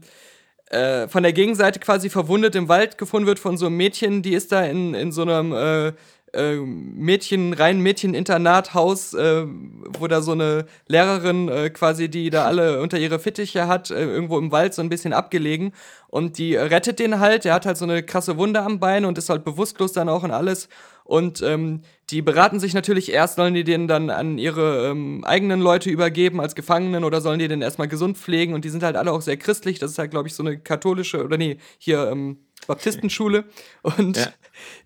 äh, 0.70 1.08
von 1.08 1.22
der 1.22 1.32
Gegenseite 1.32 1.80
quasi 1.80 2.10
verwundet 2.10 2.54
im 2.54 2.68
Wald 2.68 2.98
gefunden 2.98 3.26
wird 3.26 3.38
von 3.38 3.56
so 3.56 3.66
einem 3.66 3.76
Mädchen, 3.76 4.22
die 4.22 4.34
ist 4.34 4.52
da 4.52 4.64
in, 4.64 4.94
in 4.94 5.12
so 5.12 5.22
einem 5.22 5.52
äh, 5.52 5.92
äh, 6.32 6.56
Mädchen, 6.56 7.52
rein 7.52 7.80
Mädchen-Internathaus, 7.80 9.14
äh, 9.14 9.46
wo 9.46 10.06
da 10.08 10.20
so 10.20 10.32
eine 10.32 10.66
Lehrerin 10.86 11.48
äh, 11.48 11.70
quasi, 11.70 12.08
die 12.08 12.30
da 12.30 12.44
alle 12.44 12.80
unter 12.80 12.98
ihre 12.98 13.18
Fittiche 13.18 13.66
hat, 13.66 13.90
äh, 13.90 14.04
irgendwo 14.04 14.38
im 14.38 14.52
Wald 14.52 14.74
so 14.74 14.82
ein 14.82 14.88
bisschen 14.88 15.12
abgelegen. 15.12 15.72
Und 16.08 16.38
die 16.38 16.56
rettet 16.56 16.98
den 16.98 17.20
halt, 17.20 17.44
der 17.44 17.54
hat 17.54 17.66
halt 17.66 17.76
so 17.76 17.84
eine 17.84 18.02
krasse 18.02 18.36
Wunde 18.36 18.62
am 18.62 18.80
Bein 18.80 19.04
und 19.04 19.18
ist 19.18 19.30
halt 19.30 19.44
bewusstlos 19.44 19.92
dann 19.92 20.08
auch 20.08 20.22
und 20.22 20.30
alles. 20.30 20.68
Und 21.08 21.40
ähm, 21.40 21.80
die 22.10 22.20
beraten 22.20 22.60
sich 22.60 22.74
natürlich 22.74 23.10
erst, 23.10 23.36
sollen 23.36 23.54
die 23.54 23.64
den 23.64 23.88
dann 23.88 24.10
an 24.10 24.36
ihre 24.36 24.90
ähm, 24.90 25.24
eigenen 25.24 25.58
Leute 25.58 25.88
übergeben 25.88 26.38
als 26.38 26.54
Gefangenen 26.54 27.02
oder 27.02 27.22
sollen 27.22 27.38
die 27.38 27.48
den 27.48 27.62
erstmal 27.62 27.88
gesund 27.88 28.18
pflegen? 28.18 28.52
Und 28.52 28.66
die 28.66 28.68
sind 28.68 28.82
halt 28.82 28.94
alle 28.94 29.12
auch 29.12 29.22
sehr 29.22 29.38
christlich. 29.38 29.78
Das 29.78 29.90
ist 29.90 29.98
halt, 29.98 30.10
glaube 30.10 30.28
ich, 30.28 30.34
so 30.34 30.42
eine 30.42 30.58
katholische, 30.58 31.24
oder 31.24 31.38
nee, 31.38 31.56
hier 31.78 32.10
ähm, 32.12 32.44
Baptistenschule. 32.66 33.46
Und 33.80 34.18
ja. 34.18 34.26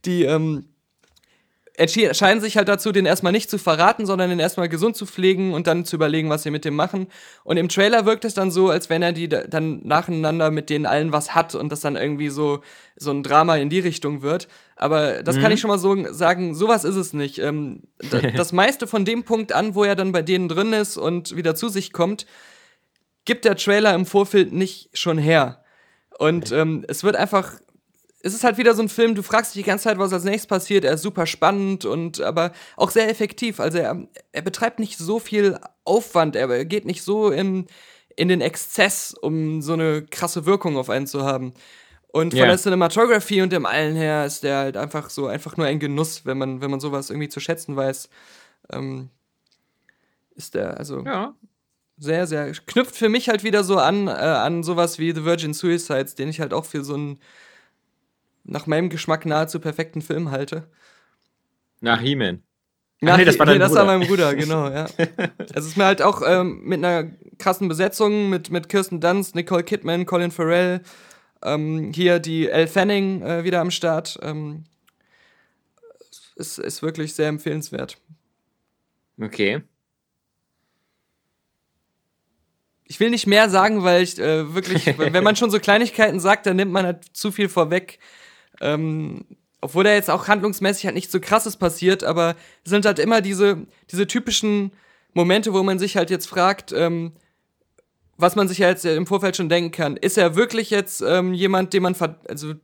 die, 0.04 0.22
ähm, 0.22 0.71
entscheiden 1.82 2.40
sich 2.40 2.56
halt 2.56 2.68
dazu, 2.68 2.92
den 2.92 3.06
erstmal 3.06 3.32
nicht 3.32 3.50
zu 3.50 3.58
verraten, 3.58 4.06
sondern 4.06 4.30
den 4.30 4.38
erstmal 4.38 4.68
gesund 4.68 4.96
zu 4.96 5.06
pflegen 5.06 5.54
und 5.54 5.66
dann 5.66 5.84
zu 5.84 5.96
überlegen, 5.96 6.28
was 6.30 6.42
sie 6.42 6.50
mit 6.50 6.64
dem 6.64 6.74
machen. 6.74 7.08
Und 7.44 7.56
im 7.56 7.68
Trailer 7.68 8.06
wirkt 8.06 8.24
es 8.24 8.34
dann 8.34 8.50
so, 8.50 8.68
als 8.70 8.90
wenn 8.90 9.02
er 9.02 9.12
die 9.12 9.28
dann 9.28 9.80
nacheinander 9.84 10.50
mit 10.50 10.70
denen 10.70 10.86
allen 10.86 11.12
was 11.12 11.34
hat 11.34 11.54
und 11.54 11.70
das 11.72 11.80
dann 11.80 11.96
irgendwie 11.96 12.28
so, 12.28 12.60
so 12.96 13.10
ein 13.10 13.22
Drama 13.22 13.56
in 13.56 13.70
die 13.70 13.80
Richtung 13.80 14.22
wird. 14.22 14.48
Aber 14.76 15.22
das 15.22 15.36
mhm. 15.36 15.40
kann 15.42 15.52
ich 15.52 15.60
schon 15.60 15.68
mal 15.68 15.78
so 15.78 16.12
sagen, 16.12 16.54
sowas 16.54 16.84
ist 16.84 16.96
es 16.96 17.12
nicht. 17.12 17.38
Ähm, 17.38 17.82
das 18.36 18.52
meiste 18.52 18.86
von 18.86 19.04
dem 19.04 19.24
Punkt 19.24 19.52
an, 19.52 19.74
wo 19.74 19.84
er 19.84 19.96
dann 19.96 20.12
bei 20.12 20.22
denen 20.22 20.48
drin 20.48 20.72
ist 20.72 20.96
und 20.96 21.36
wieder 21.36 21.54
zu 21.54 21.68
sich 21.68 21.92
kommt, 21.92 22.26
gibt 23.24 23.44
der 23.44 23.56
Trailer 23.56 23.94
im 23.94 24.06
Vorfeld 24.06 24.52
nicht 24.52 24.90
schon 24.92 25.18
her. 25.18 25.62
Und 26.18 26.52
ähm, 26.52 26.84
es 26.88 27.04
wird 27.04 27.16
einfach 27.16 27.60
es 28.22 28.34
ist 28.34 28.44
halt 28.44 28.56
wieder 28.56 28.74
so 28.74 28.82
ein 28.82 28.88
Film, 28.88 29.14
du 29.14 29.22
fragst 29.22 29.54
dich 29.54 29.62
die 29.62 29.68
ganze 29.68 29.84
Zeit, 29.84 29.98
was 29.98 30.12
als 30.12 30.24
nächstes 30.24 30.46
passiert. 30.46 30.84
Er 30.84 30.94
ist 30.94 31.02
super 31.02 31.26
spannend 31.26 31.84
und 31.84 32.20
aber 32.20 32.52
auch 32.76 32.90
sehr 32.90 33.10
effektiv. 33.10 33.58
Also 33.58 33.78
er, 33.78 34.06
er 34.30 34.42
betreibt 34.42 34.78
nicht 34.78 34.96
so 34.98 35.18
viel 35.18 35.58
Aufwand, 35.84 36.36
er 36.36 36.64
geht 36.64 36.84
nicht 36.84 37.02
so 37.02 37.30
in, 37.30 37.66
in 38.16 38.28
den 38.28 38.40
Exzess, 38.40 39.12
um 39.12 39.60
so 39.60 39.72
eine 39.72 40.02
krasse 40.02 40.46
Wirkung 40.46 40.76
auf 40.76 40.88
einen 40.88 41.08
zu 41.08 41.24
haben. 41.24 41.52
Und 42.12 42.32
von 42.32 42.38
yeah. 42.38 42.48
der 42.48 42.58
Cinematography 42.58 43.42
und 43.42 43.52
dem 43.52 43.66
allen 43.66 43.96
her 43.96 44.26
ist 44.26 44.44
der 44.44 44.58
halt 44.58 44.76
einfach 44.76 45.10
so, 45.10 45.26
einfach 45.26 45.56
nur 45.56 45.66
ein 45.66 45.80
Genuss, 45.80 46.24
wenn 46.24 46.38
man, 46.38 46.60
wenn 46.60 46.70
man 46.70 46.78
sowas 46.78 47.10
irgendwie 47.10 47.30
zu 47.30 47.40
schätzen 47.40 47.74
weiß. 47.74 48.08
Ähm, 48.70 49.08
ist 50.36 50.54
der, 50.54 50.78
also. 50.78 51.02
Ja. 51.04 51.34
Sehr, 51.98 52.26
sehr. 52.26 52.52
Knüpft 52.52 52.96
für 52.96 53.08
mich 53.08 53.28
halt 53.28 53.44
wieder 53.44 53.64
so 53.64 53.78
an, 53.78 54.08
äh, 54.08 54.10
an 54.10 54.62
sowas 54.62 54.98
wie 54.98 55.12
The 55.12 55.24
Virgin 55.24 55.54
Suicides, 55.54 56.14
den 56.14 56.28
ich 56.28 56.40
halt 56.40 56.52
auch 56.52 56.64
für 56.64 56.84
so 56.84 56.96
ein 56.96 57.18
nach 58.44 58.66
meinem 58.66 58.88
Geschmack 58.88 59.26
nahezu 59.26 59.60
perfekten 59.60 60.02
Film 60.02 60.30
halte. 60.30 60.68
Nach 61.80 62.00
He-Man. 62.00 62.42
Nee, 63.00 63.24
das 63.24 63.36
war, 63.36 63.46
nee, 63.46 63.58
das 63.58 63.74
war 63.74 63.84
mein 63.84 64.06
Bruder, 64.06 64.32
genau, 64.36 64.70
ja. 64.70 64.86
Es 65.54 65.66
ist 65.66 65.76
mir 65.76 65.86
halt 65.86 66.00
auch 66.00 66.22
ähm, 66.24 66.60
mit 66.62 66.84
einer 66.84 67.10
krassen 67.38 67.66
Besetzung, 67.66 68.30
mit, 68.30 68.50
mit 68.52 68.68
Kirsten 68.68 69.00
Dunst, 69.00 69.34
Nicole 69.34 69.64
Kidman, 69.64 70.06
Colin 70.06 70.30
Farrell, 70.30 70.82
ähm, 71.42 71.92
hier 71.92 72.20
die 72.20 72.48
Elle 72.48 72.68
Fanning 72.68 73.22
äh, 73.22 73.42
wieder 73.42 73.60
am 73.60 73.72
Start. 73.72 74.20
Ähm, 74.22 74.64
ist, 76.36 76.58
ist 76.58 76.82
wirklich 76.82 77.14
sehr 77.14 77.28
empfehlenswert. 77.28 77.98
Okay. 79.20 79.62
Ich 82.84 83.00
will 83.00 83.10
nicht 83.10 83.26
mehr 83.26 83.48
sagen, 83.48 83.82
weil 83.82 84.02
ich 84.02 84.18
äh, 84.18 84.54
wirklich, 84.54 84.86
wenn 84.98 85.24
man 85.24 85.34
schon 85.34 85.50
so 85.50 85.58
Kleinigkeiten 85.58 86.20
sagt, 86.20 86.46
dann 86.46 86.56
nimmt 86.56 86.72
man 86.72 86.84
halt 86.86 87.04
zu 87.12 87.32
viel 87.32 87.48
vorweg. 87.48 87.98
Ähm, 88.62 89.24
obwohl 89.60 89.84
da 89.84 89.92
jetzt 89.92 90.10
auch 90.10 90.26
handlungsmäßig 90.26 90.86
halt 90.86 90.94
nichts 90.94 91.12
so 91.12 91.20
krasses 91.20 91.56
passiert, 91.56 92.02
aber 92.02 92.34
es 92.64 92.70
sind 92.70 92.84
halt 92.84 92.98
immer 92.98 93.20
diese, 93.20 93.58
diese 93.90 94.06
typischen 94.06 94.72
Momente, 95.14 95.52
wo 95.52 95.62
man 95.62 95.78
sich 95.78 95.96
halt 95.96 96.10
jetzt 96.10 96.26
fragt, 96.26 96.72
ähm, 96.72 97.12
was 98.16 98.36
man 98.36 98.48
sich 98.48 98.58
ja 98.58 98.68
jetzt 98.68 98.84
im 98.84 99.06
Vorfeld 99.06 99.36
schon 99.36 99.48
denken 99.48 99.70
kann. 99.70 99.96
Ist 99.96 100.18
er 100.18 100.36
wirklich 100.36 100.70
jetzt 100.70 101.00
ähm, 101.00 101.32
jemand, 101.32 101.72
den 101.72 101.82
man, 101.82 101.96
also 102.28 102.54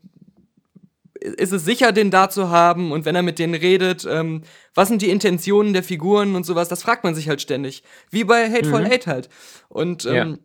ist 1.21 1.53
es 1.53 1.65
sicher, 1.65 1.93
den 1.93 2.11
da 2.11 2.31
zu 2.31 2.51
haben? 2.51 2.93
Und 2.93 3.05
wenn 3.05 3.15
er 3.15 3.23
mit 3.23 3.39
denen 3.39 3.55
redet, 3.55 4.07
ähm, 4.09 4.43
was 4.75 4.89
sind 4.89 5.03
die 5.03 5.11
Intentionen 5.11 5.73
der 5.73 5.83
Figuren 5.83 6.35
und 6.35 6.45
sowas? 6.45 6.69
Das 6.69 6.83
fragt 6.83 7.05
man 7.05 7.15
sich 7.15 7.29
halt 7.29 7.41
ständig. 7.41 7.83
Wie 8.11 8.25
bei 8.25 8.51
Hateful 8.51 8.81
mhm. 8.81 8.91
Eight 8.91 9.07
halt. 9.07 9.29
Und 9.69 10.05
ähm, 10.05 10.15
ja. 10.15 10.37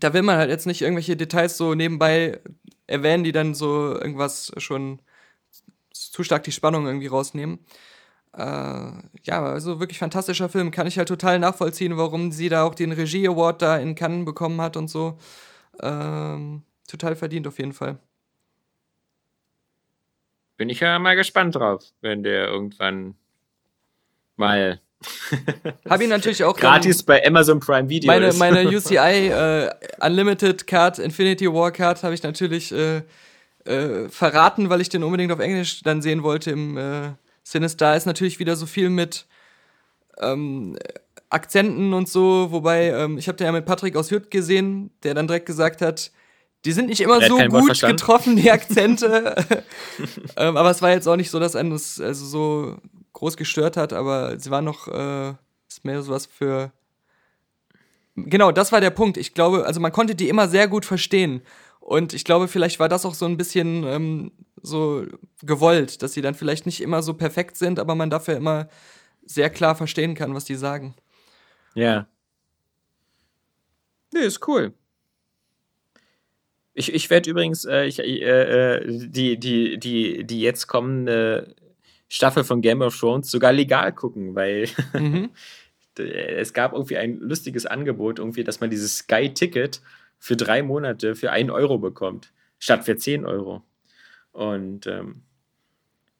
da 0.00 0.14
will 0.14 0.22
man 0.22 0.36
halt 0.36 0.50
jetzt 0.50 0.66
nicht 0.66 0.82
irgendwelche 0.82 1.16
Details 1.16 1.56
so 1.56 1.74
nebenbei 1.74 2.40
erwähnen, 2.86 3.24
die 3.24 3.32
dann 3.32 3.54
so 3.54 3.92
irgendwas 3.92 4.52
schon 4.58 5.00
zu 5.92 6.22
stark 6.22 6.44
die 6.44 6.52
Spannung 6.52 6.86
irgendwie 6.86 7.06
rausnehmen. 7.06 7.58
Äh, 8.32 8.92
ja, 9.22 9.42
also 9.44 9.80
wirklich 9.80 9.98
fantastischer 9.98 10.48
Film. 10.48 10.70
Kann 10.70 10.86
ich 10.86 10.98
halt 10.98 11.08
total 11.08 11.38
nachvollziehen, 11.38 11.96
warum 11.96 12.32
sie 12.32 12.48
da 12.48 12.64
auch 12.64 12.74
den 12.74 12.92
Regie-Award 12.92 13.62
da 13.62 13.76
in 13.78 13.94
Cannes 13.94 14.24
bekommen 14.24 14.60
hat 14.60 14.76
und 14.76 14.88
so. 14.88 15.18
Ähm, 15.80 16.62
total 16.86 17.16
verdient 17.16 17.46
auf 17.46 17.58
jeden 17.58 17.72
Fall. 17.72 17.98
Bin 20.56 20.68
ich 20.68 20.80
ja 20.80 20.98
mal 20.98 21.16
gespannt 21.16 21.54
drauf, 21.54 21.84
wenn 22.00 22.22
der 22.22 22.48
irgendwann 22.48 23.14
mal. 24.36 24.80
Habe 25.88 26.04
ihn 26.04 26.10
natürlich 26.10 26.44
auch 26.44 26.56
gratis 26.56 27.02
bei 27.02 27.24
Amazon 27.26 27.60
Prime 27.60 27.88
Video. 27.88 28.10
Meine, 28.10 28.32
meine 28.34 28.68
UCI 28.76 29.28
äh, 29.28 29.70
Unlimited 30.00 30.66
Card, 30.66 30.98
Infinity 30.98 31.52
War 31.52 31.70
Card, 31.70 32.02
habe 32.02 32.14
ich 32.14 32.22
natürlich 32.22 32.72
äh, 32.72 33.02
äh, 33.64 34.08
verraten, 34.08 34.70
weil 34.70 34.80
ich 34.80 34.88
den 34.88 35.02
unbedingt 35.02 35.32
auf 35.32 35.40
Englisch 35.40 35.82
dann 35.82 36.02
sehen 36.02 36.22
wollte 36.22 36.50
im 36.50 36.76
äh, 36.76 37.12
Sinister. 37.42 37.96
Ist 37.96 38.06
natürlich 38.06 38.38
wieder 38.38 38.56
so 38.56 38.66
viel 38.66 38.90
mit 38.90 39.26
ähm, 40.20 40.76
Akzenten 41.30 41.92
und 41.92 42.08
so, 42.08 42.48
wobei 42.50 42.90
ähm, 42.90 43.18
ich 43.18 43.28
habe 43.28 43.36
den 43.36 43.46
ja 43.46 43.52
mit 43.52 43.66
Patrick 43.66 43.96
aus 43.96 44.10
Hürth 44.10 44.30
gesehen, 44.30 44.90
der 45.02 45.14
dann 45.14 45.26
direkt 45.26 45.46
gesagt 45.46 45.82
hat, 45.82 46.10
die 46.64 46.72
sind 46.72 46.88
nicht 46.88 47.00
immer 47.00 47.20
so 47.20 47.36
gut 47.36 47.80
getroffen, 47.80 48.36
die 48.36 48.50
Akzente. 48.50 49.36
ähm, 50.36 50.56
aber 50.56 50.70
es 50.70 50.82
war 50.82 50.90
jetzt 50.90 51.06
auch 51.06 51.16
nicht 51.16 51.30
so, 51.30 51.38
dass 51.38 51.56
einen 51.56 51.70
das 51.70 52.00
also 52.00 52.24
so 52.24 52.76
groß 53.16 53.36
gestört 53.36 53.76
hat, 53.76 53.92
aber 53.92 54.38
sie 54.38 54.50
waren 54.50 54.64
noch, 54.64 54.88
äh, 54.88 55.34
ist 55.68 55.84
mehr 55.84 56.02
so 56.02 56.12
was 56.12 56.26
für. 56.26 56.70
Genau, 58.14 58.52
das 58.52 58.72
war 58.72 58.80
der 58.80 58.90
Punkt. 58.90 59.16
Ich 59.16 59.34
glaube, 59.34 59.66
also 59.66 59.80
man 59.80 59.92
konnte 59.92 60.14
die 60.14 60.28
immer 60.28 60.48
sehr 60.48 60.68
gut 60.68 60.84
verstehen. 60.84 61.42
Und 61.80 62.12
ich 62.12 62.24
glaube, 62.24 62.48
vielleicht 62.48 62.78
war 62.78 62.88
das 62.88 63.04
auch 63.06 63.14
so 63.14 63.26
ein 63.26 63.36
bisschen 63.36 63.84
ähm, 63.84 64.32
so 64.62 65.06
gewollt, 65.42 66.02
dass 66.02 66.12
sie 66.12 66.22
dann 66.22 66.34
vielleicht 66.34 66.66
nicht 66.66 66.80
immer 66.80 67.02
so 67.02 67.14
perfekt 67.14 67.56
sind, 67.56 67.78
aber 67.78 67.94
man 67.94 68.10
dafür 68.10 68.36
immer 68.36 68.68
sehr 69.24 69.50
klar 69.50 69.76
verstehen 69.76 70.14
kann, 70.14 70.34
was 70.34 70.44
die 70.44 70.54
sagen. 70.54 70.94
Ja. 71.74 72.06
Nee, 74.12 74.20
ist 74.20 74.46
cool. 74.46 74.74
Ich, 76.74 76.92
ich 76.92 77.08
werde 77.08 77.30
übrigens 77.30 77.64
äh, 77.64 77.84
ich, 77.84 77.98
äh, 78.00 78.04
äh, 78.04 79.08
die, 79.08 79.38
die, 79.38 79.78
die, 79.78 80.24
die 80.24 80.40
jetzt 80.40 80.66
kommende 80.66 81.54
Staffel 82.08 82.44
von 82.44 82.60
Game 82.60 82.82
of 82.82 82.98
Thrones 82.98 83.30
sogar 83.30 83.52
legal 83.52 83.92
gucken, 83.92 84.34
weil 84.34 84.68
mhm. 84.92 85.30
es 85.98 86.52
gab 86.52 86.72
irgendwie 86.72 86.96
ein 86.96 87.18
lustiges 87.18 87.66
Angebot, 87.66 88.18
irgendwie, 88.18 88.44
dass 88.44 88.60
man 88.60 88.70
dieses 88.70 88.98
Sky-Ticket 88.98 89.80
für 90.18 90.36
drei 90.36 90.62
Monate 90.62 91.14
für 91.14 91.30
einen 91.30 91.50
Euro 91.50 91.78
bekommt, 91.78 92.32
statt 92.58 92.84
für 92.84 92.96
zehn 92.96 93.24
Euro. 93.24 93.62
Und 94.32 94.86
ähm, 94.86 95.22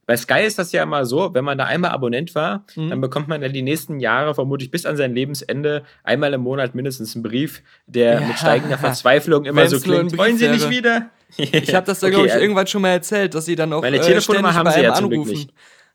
bei 0.07 0.17
Sky 0.17 0.45
ist 0.45 0.59
das 0.59 0.71
ja 0.71 0.85
immer 0.85 1.05
so, 1.05 1.35
wenn 1.35 1.45
man 1.45 1.59
da 1.59 1.65
einmal 1.65 1.91
Abonnent 1.91 2.35
war, 2.37 2.65
mhm. 2.77 2.91
dann 2.91 3.01
bekommt 3.01 3.27
man 3.27 3.43
ja 3.43 3.49
die 3.49 3.63
nächsten 3.63 3.99
Jahre, 3.99 4.35
vermutlich 4.35 4.71
bis 4.71 4.87
an 4.87 4.97
sein 4.97 5.13
Lebensende, 5.13 5.83
einmal 6.05 6.33
im 6.33 6.43
Monat 6.43 6.77
mindestens 6.77 7.17
einen 7.17 7.25
Brief, 7.25 7.63
der 7.87 8.21
ja. 8.21 8.27
mit 8.27 8.39
steigender 8.39 8.79
Verzweiflung 8.79 9.45
immer 9.45 9.63
Wenn's 9.63 9.73
so 9.73 9.81
klingt. 9.81 10.17
Wollen 10.17 10.39
Sie 10.39 10.49
nicht 10.49 10.71
wieder? 10.71 11.11
ich 11.37 11.75
habe 11.75 11.87
das 11.87 12.01
da, 12.01 12.07
okay, 12.07 12.15
glaube 12.15 12.29
ich, 12.29 12.35
irgendwann 12.35 12.69
schon 12.69 12.83
mal 12.83 12.91
erzählt, 12.91 13.35
dass 13.35 13.47
sie 13.47 13.57
dann 13.57 13.73
auch 13.73 13.83
Meine 13.83 13.97
äh, 13.97 14.01
Telefonnummer 14.01 14.55
haben 14.55 14.71
sie 14.71 14.81
ja 14.81 14.95
zum 14.95 15.11
Glück 15.11 15.27
nicht. 15.27 15.53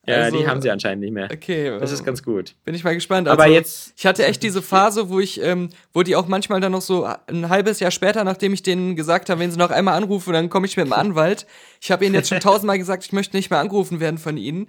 Ja, 0.07 0.15
also, 0.15 0.37
die 0.37 0.47
haben 0.47 0.61
sie 0.61 0.71
anscheinend 0.71 1.03
nicht 1.03 1.13
mehr. 1.13 1.29
Okay. 1.31 1.77
Das 1.79 1.91
ist 1.91 2.03
ganz 2.03 2.23
gut. 2.23 2.55
Bin 2.65 2.73
ich 2.73 2.83
mal 2.83 2.95
gespannt. 2.95 3.27
Also, 3.27 3.39
Aber 3.39 3.51
jetzt. 3.51 3.93
Ich 3.97 4.05
hatte 4.07 4.25
echt 4.25 4.41
diese 4.41 4.63
Phase, 4.63 5.09
wo 5.09 5.19
ich, 5.19 5.39
ähm, 5.41 5.69
wo 5.93 6.01
die 6.01 6.15
auch 6.15 6.27
manchmal 6.27 6.59
dann 6.59 6.71
noch 6.71 6.81
so 6.81 7.07
ein 7.27 7.49
halbes 7.49 7.79
Jahr 7.79 7.91
später, 7.91 8.23
nachdem 8.23 8.51
ich 8.53 8.63
denen 8.63 8.95
gesagt 8.95 9.29
habe, 9.29 9.39
wenn 9.39 9.51
sie 9.51 9.59
noch 9.59 9.69
einmal 9.69 9.95
anrufen, 9.95 10.33
dann 10.33 10.49
komme 10.49 10.65
ich 10.65 10.75
mit 10.75 10.87
dem 10.87 10.93
Anwalt. 10.93 11.45
Ich 11.79 11.91
habe 11.91 12.03
ihnen 12.03 12.15
jetzt 12.15 12.29
schon 12.29 12.39
tausendmal 12.41 12.79
gesagt, 12.79 13.05
ich 13.05 13.13
möchte 13.13 13.37
nicht 13.37 13.51
mehr 13.51 13.59
angerufen 13.59 13.99
werden 13.99 14.17
von 14.17 14.37
ihnen. 14.37 14.67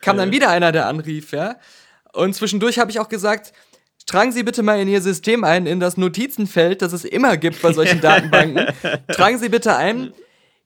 Kam 0.00 0.16
dann 0.16 0.32
wieder 0.32 0.50
einer, 0.50 0.72
der 0.72 0.86
anrief, 0.86 1.30
ja. 1.32 1.56
Und 2.12 2.34
zwischendurch 2.34 2.78
habe 2.78 2.90
ich 2.90 2.98
auch 2.98 3.08
gesagt, 3.08 3.52
Tragen 4.06 4.32
Sie 4.32 4.42
bitte 4.42 4.62
mal 4.62 4.78
in 4.78 4.88
Ihr 4.88 5.00
System 5.00 5.44
ein, 5.44 5.66
in 5.66 5.80
das 5.80 5.96
Notizenfeld, 5.96 6.82
das 6.82 6.92
es 6.92 7.04
immer 7.06 7.38
gibt 7.38 7.62
bei 7.62 7.72
solchen 7.72 8.00
Datenbanken. 8.02 8.66
Tragen 9.08 9.38
Sie 9.38 9.48
bitte 9.48 9.76
ein, 9.76 10.12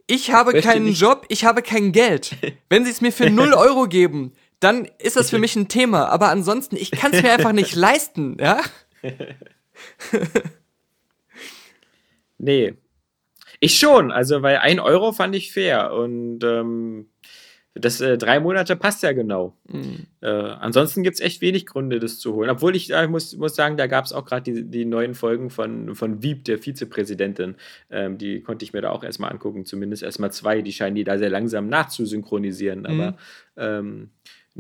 ich 0.09 0.33
habe 0.33 0.53
Möchte 0.53 0.69
keinen 0.69 0.87
nicht. 0.87 1.01
Job, 1.01 1.27
ich 1.29 1.45
habe 1.45 1.63
kein 1.63 1.93
Geld. 1.93 2.35
Wenn 2.69 2.85
sie 2.85 2.91
es 2.91 3.01
mir 3.01 3.13
für 3.13 3.31
0 3.31 3.53
Euro 3.53 3.87
geben, 3.87 4.33
dann 4.59 4.89
ist 4.99 5.17
das 5.17 5.31
für 5.31 5.39
mich 5.39 5.55
ein 5.55 5.69
Thema. 5.69 6.09
Aber 6.09 6.31
ansonsten, 6.31 6.75
ich 6.77 6.91
kann 6.91 7.13
es 7.13 7.23
mir 7.23 7.31
einfach 7.31 7.53
nicht 7.53 7.77
leisten, 7.77 8.37
ja? 8.41 8.61
nee. 12.39 12.75
Ich 13.61 13.79
schon, 13.79 14.11
also 14.11 14.43
weil 14.43 14.59
ein 14.59 14.81
Euro 14.81 15.13
fand 15.13 15.35
ich 15.35 15.53
fair 15.53 15.93
und 15.93 16.43
ähm, 16.43 17.11
das 17.81 18.01
äh, 18.01 18.18
drei 18.18 18.41
Monate 18.41 18.76
passt 18.76 19.03
ja 19.03 19.12
genau. 19.12 19.57
Mhm. 19.68 20.07
Äh, 20.20 20.29
ansonsten 20.29 21.03
gibt 21.03 21.14
es 21.14 21.20
echt 21.20 21.41
wenig 21.41 21.66
Gründe, 21.66 21.99
das 21.99 22.18
zu 22.18 22.35
holen. 22.35 22.51
Obwohl 22.51 22.74
ich, 22.74 22.93
äh, 22.93 23.07
muss, 23.07 23.37
muss 23.37 23.55
sagen, 23.55 23.76
da 23.76 23.87
gab 23.87 24.05
es 24.05 24.12
auch 24.12 24.24
gerade 24.24 24.43
die, 24.53 24.64
die 24.64 24.85
neuen 24.85 25.14
Folgen 25.14 25.51
von, 25.51 25.95
von 25.95 26.22
Wieb, 26.22 26.45
der 26.45 26.59
Vizepräsidentin. 26.59 27.57
Ähm, 27.91 28.18
die 28.18 28.43
konnte 28.43 28.64
ich 28.64 28.72
mir 28.72 28.81
da 28.81 28.91
auch 28.91 29.05
erstmal 29.05 29.31
angucken, 29.33 29.64
zumindest 29.64 30.03
erstmal 30.03 30.33
zwei. 30.33 30.62
Die 30.62 30.72
scheinen 30.72 30.97
die 30.97 31.05
da 31.05 31.18
sehr 31.18 31.31
langsam 31.31 31.68
nachzusynchronisieren. 31.68 32.81
Mhm. 32.81 32.87
Aber 32.87 33.16
ähm, 33.57 34.11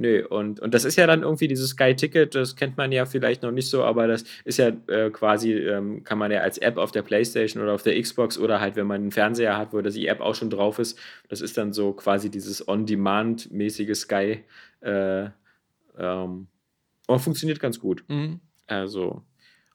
Nö, 0.00 0.24
und, 0.24 0.60
und 0.60 0.74
das 0.74 0.84
ist 0.84 0.94
ja 0.94 1.08
dann 1.08 1.22
irgendwie 1.22 1.48
dieses 1.48 1.70
Sky-Ticket, 1.70 2.32
das 2.36 2.54
kennt 2.54 2.76
man 2.76 2.92
ja 2.92 3.04
vielleicht 3.04 3.42
noch 3.42 3.50
nicht 3.50 3.68
so, 3.68 3.82
aber 3.82 4.06
das 4.06 4.22
ist 4.44 4.56
ja 4.56 4.68
äh, 4.86 5.10
quasi, 5.10 5.54
ähm, 5.54 6.04
kann 6.04 6.18
man 6.18 6.30
ja 6.30 6.38
als 6.38 6.56
App 6.58 6.76
auf 6.76 6.92
der 6.92 7.02
Playstation 7.02 7.60
oder 7.60 7.72
auf 7.72 7.82
der 7.82 8.00
Xbox 8.00 8.38
oder 8.38 8.60
halt, 8.60 8.76
wenn 8.76 8.86
man 8.86 9.00
einen 9.00 9.10
Fernseher 9.10 9.58
hat, 9.58 9.72
wo 9.72 9.80
das 9.80 9.94
die 9.94 10.06
App 10.06 10.20
auch 10.20 10.36
schon 10.36 10.50
drauf 10.50 10.78
ist, 10.78 10.96
das 11.28 11.40
ist 11.40 11.58
dann 11.58 11.72
so 11.72 11.92
quasi 11.94 12.30
dieses 12.30 12.68
On-Demand-mäßige 12.68 13.96
Sky. 13.96 14.44
Äh, 14.82 15.30
ähm, 15.98 16.46
und 17.08 17.18
funktioniert 17.18 17.58
ganz 17.58 17.80
gut. 17.80 18.04
Mhm. 18.06 18.38
Also, 18.68 19.24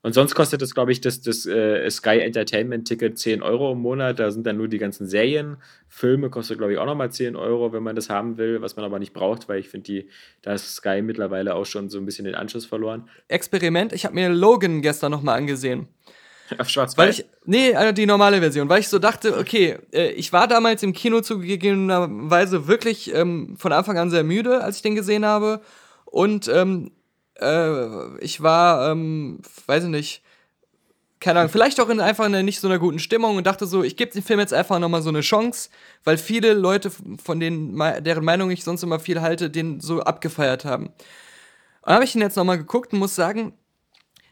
und 0.03 0.11
sonst 0.11 0.35
kostet 0.35 0.61
das, 0.61 0.75
glaube 0.75 0.91
ich, 0.91 0.99
das, 0.99 1.21
das 1.21 1.45
äh, 1.45 1.89
Sky 1.89 2.19
Entertainment 2.19 2.85
Ticket 2.85 3.17
10 3.17 3.41
Euro 3.41 3.71
im 3.71 3.79
Monat. 3.79 4.19
Da 4.19 4.31
sind 4.31 4.45
dann 4.45 4.57
nur 4.57 4.67
die 4.67 4.77
ganzen 4.77 5.07
Serien. 5.07 5.55
Filme 5.87 6.29
kostet, 6.29 6.57
glaube 6.57 6.73
ich, 6.73 6.77
auch 6.77 6.85
nochmal 6.85 7.09
10 7.09 7.37
Euro, 7.37 7.71
wenn 7.71 7.83
man 7.83 7.95
das 7.95 8.09
haben 8.09 8.37
will, 8.37 8.61
was 8.61 8.75
man 8.75 8.83
aber 8.83 8.99
nicht 8.99 9.13
braucht, 9.13 9.47
weil 9.47 9.59
ich 9.59 9.69
finde, 9.69 10.03
da 10.41 10.53
ist 10.53 10.75
Sky 10.75 11.01
mittlerweile 11.01 11.55
auch 11.55 11.65
schon 11.65 11.89
so 11.89 11.99
ein 11.99 12.05
bisschen 12.05 12.25
den 12.25 12.35
Anschluss 12.35 12.65
verloren. 12.65 13.07
Experiment, 13.29 13.93
ich 13.93 14.03
habe 14.03 14.13
mir 14.13 14.27
Logan 14.27 14.81
gestern 14.81 15.09
nochmal 15.09 15.37
angesehen. 15.37 15.87
Auf 16.57 16.67
Schwarz-Weiß? 16.67 17.23
Nee, 17.45 17.71
äh, 17.71 17.93
die 17.93 18.05
normale 18.05 18.39
Version, 18.39 18.67
weil 18.67 18.81
ich 18.81 18.89
so 18.89 18.99
dachte, 18.99 19.37
okay, 19.37 19.77
äh, 19.93 20.11
ich 20.11 20.33
war 20.33 20.49
damals 20.49 20.83
im 20.83 20.91
Kino 20.91 21.21
zugegebenerweise 21.21 22.67
wirklich 22.67 23.13
ähm, 23.15 23.55
von 23.57 23.71
Anfang 23.71 23.97
an 23.97 24.09
sehr 24.09 24.25
müde, 24.25 24.61
als 24.61 24.75
ich 24.75 24.81
den 24.81 24.95
gesehen 24.95 25.23
habe. 25.25 25.61
Und 26.03 26.49
ähm, 26.49 26.91
äh, 27.39 28.17
ich 28.19 28.41
war, 28.41 28.91
ähm, 28.91 29.41
weiß 29.67 29.85
ich 29.85 29.89
nicht, 29.89 30.23
keine 31.23 31.39
Ahnung, 31.39 31.51
vielleicht 31.51 31.79
auch 31.79 31.87
in 31.87 32.01
einfach 32.01 32.25
einer 32.25 32.43
nicht 32.43 32.59
so 32.59 32.67
einer 32.67 32.79
guten 32.79 32.99
Stimmung 32.99 33.37
und 33.37 33.47
dachte 33.47 33.65
so, 33.65 33.81
ich 33.81 33.95
gebe 33.95 34.11
dem 34.11 34.23
Film 34.23 34.41
jetzt 34.41 34.53
einfach 34.53 34.77
nochmal 34.79 35.01
so 35.01 35.09
eine 35.09 35.21
Chance, 35.21 35.69
weil 36.03 36.17
viele 36.17 36.53
Leute, 36.53 36.91
von 36.91 37.39
denen, 37.39 37.77
deren 38.03 38.25
Meinung 38.25 38.51
ich 38.51 38.63
sonst 38.63 38.83
immer 38.83 38.99
viel 38.99 39.21
halte, 39.21 39.49
den 39.49 39.79
so 39.79 40.01
abgefeiert 40.01 40.65
haben. 40.65 40.87
Und 40.87 40.93
dann 41.85 41.95
habe 41.95 42.03
ich 42.03 42.13
ihn 42.13 42.21
jetzt 42.21 42.35
nochmal 42.35 42.57
geguckt 42.57 42.91
und 42.91 42.99
muss 42.99 43.15
sagen, 43.15 43.53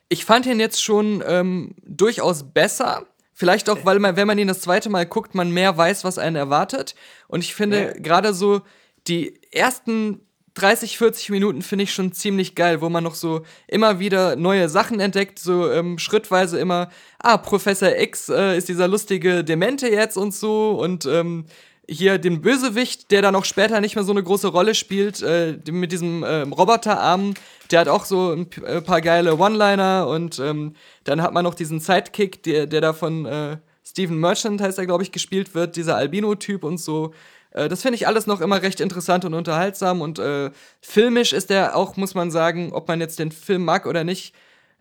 ich 0.10 0.26
fand 0.26 0.46
ihn 0.46 0.60
jetzt 0.60 0.84
schon 0.84 1.24
ähm, 1.26 1.76
durchaus 1.84 2.44
besser. 2.52 3.06
Vielleicht 3.34 3.70
auch, 3.70 3.86
weil 3.86 4.00
man, 4.00 4.18
wenn 4.18 4.28
man 4.28 4.38
ihn 4.38 4.50
das 4.50 4.60
zweite 4.60 4.90
Mal 4.90 5.06
guckt, 5.06 5.34
man 5.34 5.50
mehr 5.52 5.78
weiß, 5.78 6.04
was 6.04 6.18
einen 6.18 6.36
erwartet. 6.36 6.96
Und 7.30 7.42
ich 7.42 7.56
finde 7.56 7.86
ja. 7.86 7.94
gerade 7.94 8.34
so 8.34 8.62
die 9.08 9.42
ersten 9.54 10.20
30, 10.56 10.98
40 10.98 11.30
Minuten 11.30 11.62
finde 11.62 11.84
ich 11.84 11.94
schon 11.94 12.12
ziemlich 12.12 12.56
geil, 12.56 12.82
wo 12.82 12.90
man 12.90 13.04
noch 13.04 13.16
so 13.16 13.42
immer 13.68 14.00
wieder 14.00 14.36
neue 14.36 14.68
Sachen 14.68 15.00
entdeckt, 15.00 15.40
so 15.40 15.72
ähm, 15.72 15.98
schrittweise 15.98 16.60
immer, 16.60 16.90
ah, 17.20 17.38
Professor 17.38 17.98
X 17.98 18.30
äh, 18.30 18.58
ist 18.58 18.68
dieser 18.68 18.88
lustige 18.88 19.44
Demente 19.44 19.88
jetzt 19.88 20.18
und 20.18 20.34
so 20.34 20.72
und 20.72 21.06
ähm, 21.06 21.46
hier 21.88 22.18
den 22.18 22.42
Bösewicht, 22.42 23.12
der 23.12 23.22
dann 23.22 23.36
auch 23.36 23.46
später 23.46 23.82
nicht 23.82 23.96
mehr 23.96 24.04
so 24.04 24.12
eine 24.12 24.24
große 24.24 24.48
Rolle 24.48 24.76
spielt, 24.76 25.22
äh, 25.22 25.58
mit 25.72 25.92
diesem 25.92 26.24
äh, 26.24 26.42
Roboterarm, 26.42 27.34
der 27.70 27.82
hat 27.82 27.88
auch 27.88 28.06
so 28.06 28.32
ein 28.34 28.48
äh, 28.66 28.82
paar 28.82 29.02
geile 29.02 29.38
One-Liner 29.38 30.08
und 30.08 30.40
ähm, 30.40 30.76
dann 31.04 31.22
hat 31.22 31.34
man 31.34 31.44
noch 31.44 31.54
diesen 31.54 31.80
Sidekick, 31.80 32.44
der, 32.44 32.68
der 32.68 32.82
da 32.82 32.94
von 32.94 33.26
äh, 33.26 33.58
Stephen 33.84 34.20
Merchant 34.20 34.62
heißt 34.62 34.78
er, 34.78 34.86
glaube 34.86 35.04
ich, 35.04 35.12
gespielt 35.12 35.54
wird, 35.56 35.76
dieser 35.76 35.96
Albino-Typ 35.96 36.64
und 36.64 36.78
so. 36.78 37.14
Äh, 37.52 37.70
das 37.70 37.82
finde 37.82 37.96
ich 37.96 38.08
alles 38.08 38.28
noch 38.28 38.42
immer 38.42 38.62
recht 38.62 38.80
interessant 38.80 39.26
und 39.26 39.34
unterhaltsam 39.34 40.02
und 40.02 40.20
äh, 40.20 40.52
filmisch 40.82 41.34
ist 41.34 41.50
der 41.50 41.76
auch, 41.76 41.98
muss 41.98 42.16
man 42.16 42.32
sagen, 42.32 42.72
ob 42.74 42.88
man 42.88 43.00
jetzt 43.00 43.20
den 43.20 43.32
Film 43.32 43.66
mag 43.66 43.86
oder 43.86 44.04
nicht, 44.04 44.34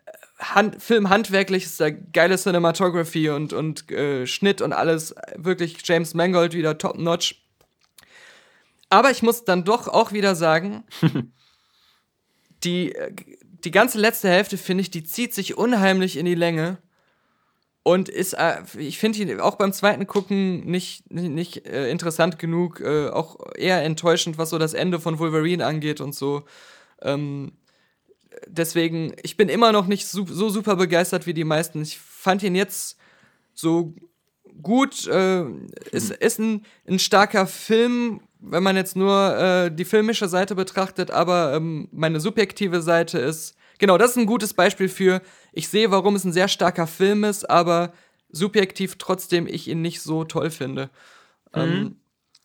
äh, 0.07 0.13
Hand, 0.39 0.83
Film 0.83 1.11
handwerklich 1.11 1.65
ist 1.65 1.81
da 1.81 1.91
geile 1.91 2.37
Cinematography 2.37 3.31
und, 3.31 3.53
und 3.53 3.91
äh, 3.91 4.27
Schnitt 4.27 4.63
und 4.63 4.73
alles. 4.73 5.15
Wirklich 5.37 5.79
James 5.85 6.15
Mangold 6.15 6.55
wieder 6.55 6.79
top 6.79 6.99
notch. 6.99 7.43
Aber 8.89 9.11
ich 9.11 9.23
muss 9.23 9.45
dann 9.45 9.65
doch 9.65 9.87
auch 9.87 10.13
wieder 10.13 10.35
sagen, 10.35 10.85
die, 12.65 12.95
äh, 12.95 13.13
die 13.65 13.71
ganze 13.71 13.99
letzte 13.99 14.29
Hälfte, 14.29 14.57
finde 14.57 14.83
ich, 14.83 14.91
die 14.91 15.05
zieht 15.05 15.35
sich 15.35 15.57
unheimlich 15.57 16.17
in 16.17 16.27
die 16.27 16.35
Länge. 16.35 16.79
Und 17.91 18.09
ist, 18.09 18.35
äh, 18.35 18.63
ich 18.79 19.01
finde 19.01 19.19
ihn 19.19 19.41
auch 19.41 19.57
beim 19.57 19.73
zweiten 19.73 20.07
Gucken 20.07 20.65
nicht, 20.65 21.11
nicht, 21.11 21.29
nicht 21.31 21.67
äh, 21.67 21.91
interessant 21.91 22.39
genug, 22.39 22.79
äh, 22.79 23.09
auch 23.09 23.37
eher 23.57 23.83
enttäuschend, 23.83 24.39
was 24.39 24.51
so 24.51 24.59
das 24.59 24.75
Ende 24.75 25.01
von 25.01 25.19
Wolverine 25.19 25.67
angeht 25.67 26.01
und 26.01 26.15
so. 26.15 26.45
Ähm, 27.03 27.51
deswegen, 28.47 29.13
ich 29.25 29.37
bin 29.37 29.49
immer 29.49 29.73
noch 29.73 29.89
nicht 29.89 30.07
so, 30.07 30.25
so, 30.25 30.51
super 30.51 30.77
begeistert 30.77 31.27
wie 31.27 31.35
die 31.35 31.43
meisten. 31.43 31.83
Ich 31.83 31.99
fand 31.99 32.45
ihn 32.45 32.55
jetzt 32.55 32.97
so 33.55 33.93
gut, 34.63 35.09
äh, 35.09 35.47
ist, 35.91 36.13
ist 36.13 36.39
ein, 36.39 36.65
ein 36.87 37.01
starker 37.01 37.49
Film, 37.49 38.21
wenn 38.39 38.63
man 38.63 38.77
jetzt 38.77 38.95
nur 38.95 39.37
äh, 39.37 39.75
die 39.75 39.85
filmische 39.85 40.29
Seite 40.29 40.55
betrachtet, 40.55 41.11
aber 41.11 41.55
ähm, 41.55 41.89
meine 41.91 42.21
subjektive 42.21 42.83
Seite 42.83 43.19
ist, 43.19 43.57
genau, 43.79 43.99
das 43.99 44.13
ist 44.13 44.17
ein 44.17 44.27
gutes 44.27 44.55
Beispiel 44.55 44.89
für, 44.89 45.23
ich 45.53 45.69
sehe, 45.69 45.91
warum 45.91 46.15
es 46.15 46.25
ein 46.25 46.33
sehr 46.33 46.49
starker 46.49 46.87
Film 46.87 47.25
ist, 47.25 47.49
aber 47.49 47.93
subjektiv 48.31 48.97
trotzdem 48.99 49.47
ich 49.47 49.69
ihn 49.69 49.83
nicht 49.83 50.01
so 50.01 50.25
toll 50.25 50.51
finde. 50.51 50.91
Mhm. 51.55 51.61
Ähm, 51.61 51.97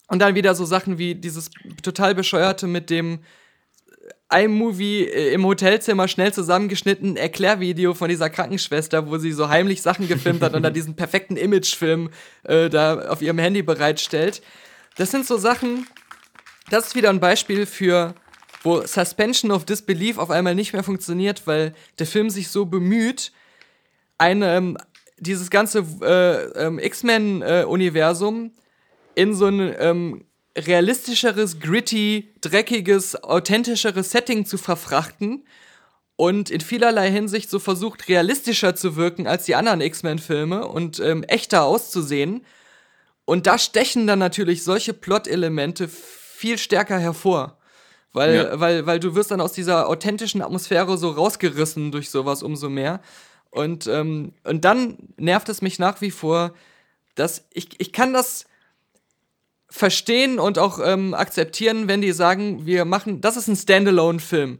und 0.07 0.19
dann 0.19 0.35
wieder 0.35 0.55
so 0.55 0.65
Sachen 0.65 0.97
wie 0.97 1.15
dieses 1.15 1.49
total 1.81 2.13
bescheuerte 2.15 2.67
mit 2.67 2.89
dem 2.89 3.19
iMovie 4.31 5.03
äh, 5.03 5.33
im 5.33 5.45
Hotelzimmer 5.45 6.07
schnell 6.07 6.33
zusammengeschnitten 6.33 7.15
Erklärvideo 7.17 7.93
von 7.93 8.09
dieser 8.09 8.29
Krankenschwester, 8.29 9.07
wo 9.07 9.17
sie 9.17 9.31
so 9.31 9.49
heimlich 9.49 9.81
Sachen 9.81 10.07
gefilmt 10.07 10.41
hat 10.41 10.53
und 10.53 10.63
dann 10.63 10.73
diesen 10.73 10.95
perfekten 10.95 11.37
Imagefilm 11.37 12.09
äh, 12.43 12.69
da 12.69 13.07
auf 13.09 13.21
ihrem 13.21 13.39
Handy 13.39 13.61
bereitstellt. 13.61 14.41
Das 14.97 15.11
sind 15.11 15.25
so 15.25 15.37
Sachen, 15.37 15.87
das 16.69 16.87
ist 16.87 16.95
wieder 16.95 17.09
ein 17.09 17.19
Beispiel 17.19 17.65
für, 17.65 18.15
wo 18.65 18.85
Suspension 18.85 19.51
of 19.51 19.63
Disbelief 19.65 20.17
auf 20.17 20.31
einmal 20.31 20.55
nicht 20.55 20.73
mehr 20.73 20.83
funktioniert, 20.83 21.45
weil 21.45 21.73
der 21.99 22.07
Film 22.07 22.29
sich 22.29 22.49
so 22.49 22.65
bemüht, 22.65 23.31
eine, 24.17 24.55
ähm, 24.55 24.77
dieses 25.19 25.49
ganze 25.49 25.85
äh, 26.01 26.65
ähm, 26.65 26.79
X-Men-Universum 26.79 28.51
äh, 29.15 29.21
in 29.21 29.33
so 29.35 29.47
ein 29.47 29.73
ähm, 29.77 30.25
realistischeres, 30.57 31.59
gritty, 31.59 32.33
dreckiges, 32.41 33.23
authentischeres 33.23 34.09
Setting 34.09 34.45
zu 34.45 34.57
verfrachten 34.57 35.45
und 36.15 36.49
in 36.49 36.61
vielerlei 36.61 37.11
Hinsicht 37.11 37.49
so 37.49 37.59
versucht, 37.59 38.07
realistischer 38.07 38.75
zu 38.75 38.95
wirken 38.95 39.27
als 39.27 39.45
die 39.45 39.55
anderen 39.55 39.81
X-Men-Filme 39.81 40.67
und 40.67 40.99
ähm, 40.99 41.23
echter 41.23 41.63
auszusehen. 41.63 42.45
Und 43.25 43.47
da 43.47 43.59
stechen 43.59 44.07
dann 44.07 44.19
natürlich 44.19 44.63
solche 44.63 44.93
Plot-Elemente 44.93 45.87
viel 45.87 46.57
stärker 46.57 46.97
hervor. 46.97 47.57
Weil, 48.15 48.35
ja. 48.35 48.59
weil, 48.59 48.85
weil 48.85 48.99
du 48.99 49.13
wirst 49.13 49.31
dann 49.31 49.41
aus 49.41 49.51
dieser 49.51 49.89
authentischen 49.89 50.41
Atmosphäre 50.41 50.97
so 50.97 51.09
rausgerissen 51.09 51.91
durch 51.91 52.09
sowas 52.09 52.43
umso 52.43 52.69
mehr. 52.69 53.01
Und, 53.51 53.87
ähm, 53.87 54.31
und 54.43 54.63
dann 54.63 54.97
nervt 55.17 55.49
es 55.49 55.61
mich 55.61 55.79
nach 55.79 55.99
wie 55.99 56.11
vor, 56.11 56.53
dass 57.15 57.45
ich, 57.51 57.69
ich 57.77 57.91
kann 57.91 58.13
das 58.13 58.45
verstehen 59.69 60.39
und 60.39 60.57
auch 60.57 60.79
ähm, 60.83 61.13
akzeptieren, 61.13 61.89
wenn 61.89 62.01
die 62.01 62.13
sagen, 62.13 62.65
wir 62.65 62.85
machen, 62.85 63.19
das 63.19 63.35
ist 63.35 63.49
ein 63.49 63.57
Standalone-Film. 63.57 64.59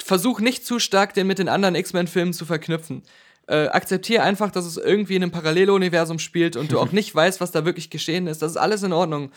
Versuch 0.00 0.40
nicht 0.40 0.64
zu 0.64 0.78
stark 0.78 1.14
den 1.14 1.26
mit 1.26 1.38
den 1.38 1.48
anderen 1.48 1.74
X-Men-Filmen 1.74 2.32
zu 2.32 2.44
verknüpfen. 2.44 3.02
Äh, 3.48 3.66
akzeptiere 3.66 4.22
einfach, 4.22 4.52
dass 4.52 4.64
es 4.64 4.76
irgendwie 4.76 5.16
in 5.16 5.24
einem 5.24 5.32
Paralleluniversum 5.32 6.20
spielt 6.20 6.54
und 6.54 6.70
du 6.70 6.78
auch 6.78 6.92
nicht 6.92 7.12
weißt, 7.12 7.40
was 7.40 7.50
da 7.50 7.64
wirklich 7.64 7.90
geschehen 7.90 8.28
ist. 8.28 8.42
Das 8.42 8.52
ist 8.52 8.56
alles 8.56 8.84
in 8.84 8.92
Ordnung. 8.92 9.32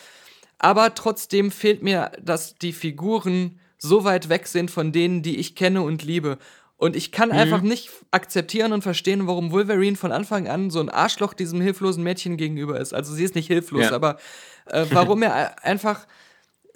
Aber 0.59 0.95
trotzdem 0.95 1.51
fehlt 1.51 1.83
mir, 1.83 2.11
dass 2.21 2.55
die 2.55 2.73
Figuren 2.73 3.59
so 3.77 4.03
weit 4.03 4.29
weg 4.29 4.47
sind 4.47 4.71
von 4.71 4.91
denen, 4.91 5.21
die 5.21 5.37
ich 5.37 5.55
kenne 5.55 5.81
und 5.81 6.03
liebe. 6.03 6.37
Und 6.77 6.95
ich 6.95 7.11
kann 7.11 7.29
mhm. 7.29 7.35
einfach 7.35 7.61
nicht 7.61 7.89
akzeptieren 8.11 8.73
und 8.73 8.81
verstehen, 8.81 9.27
warum 9.27 9.51
Wolverine 9.51 9.95
von 9.95 10.11
Anfang 10.11 10.47
an 10.47 10.69
so 10.69 10.79
ein 10.79 10.89
Arschloch 10.89 11.33
diesem 11.33 11.61
hilflosen 11.61 12.03
Mädchen 12.03 12.37
gegenüber 12.37 12.79
ist. 12.79 12.93
Also 12.93 13.13
sie 13.13 13.23
ist 13.23 13.35
nicht 13.35 13.47
hilflos, 13.47 13.85
ja. 13.85 13.91
aber 13.91 14.17
äh, 14.65 14.85
warum 14.91 15.23
er 15.23 15.63
einfach 15.63 16.05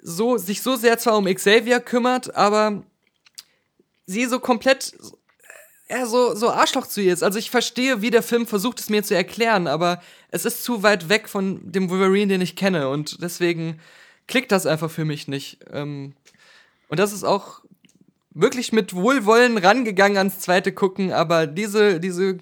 so, 0.02 0.38
sich 0.38 0.62
so 0.62 0.76
sehr 0.76 0.98
zwar 0.98 1.18
um 1.18 1.26
Xavier 1.26 1.80
kümmert, 1.80 2.34
aber 2.34 2.82
sie 4.06 4.24
so 4.24 4.40
komplett 4.40 4.94
ja, 5.90 6.06
so, 6.06 6.34
so 6.36 6.50
Arschloch 6.50 6.86
zu 6.86 7.02
ihr 7.02 7.12
ist. 7.12 7.24
Also 7.24 7.38
ich 7.38 7.50
verstehe, 7.50 8.00
wie 8.00 8.10
der 8.10 8.22
Film 8.22 8.46
versucht 8.46 8.78
es 8.78 8.88
mir 8.90 9.02
zu 9.02 9.14
erklären, 9.14 9.66
aber 9.66 10.00
es 10.30 10.44
ist 10.44 10.62
zu 10.62 10.82
weit 10.82 11.08
weg 11.08 11.28
von 11.28 11.60
dem 11.70 11.90
Wolverine, 11.90 12.28
den 12.28 12.40
ich 12.40 12.56
kenne. 12.56 12.88
Und 12.88 13.22
deswegen 13.22 13.80
klickt 14.26 14.52
das 14.52 14.66
einfach 14.66 14.90
für 14.90 15.04
mich 15.04 15.28
nicht. 15.28 15.58
Ähm, 15.72 16.14
und 16.88 16.98
das 16.98 17.12
ist 17.12 17.24
auch 17.24 17.62
wirklich 18.32 18.72
mit 18.72 18.94
Wohlwollen 18.94 19.58
rangegangen 19.58 20.18
ans 20.18 20.38
zweite 20.38 20.72
Gucken, 20.72 21.12
aber 21.12 21.46
diese, 21.46 21.98
diese 21.98 22.38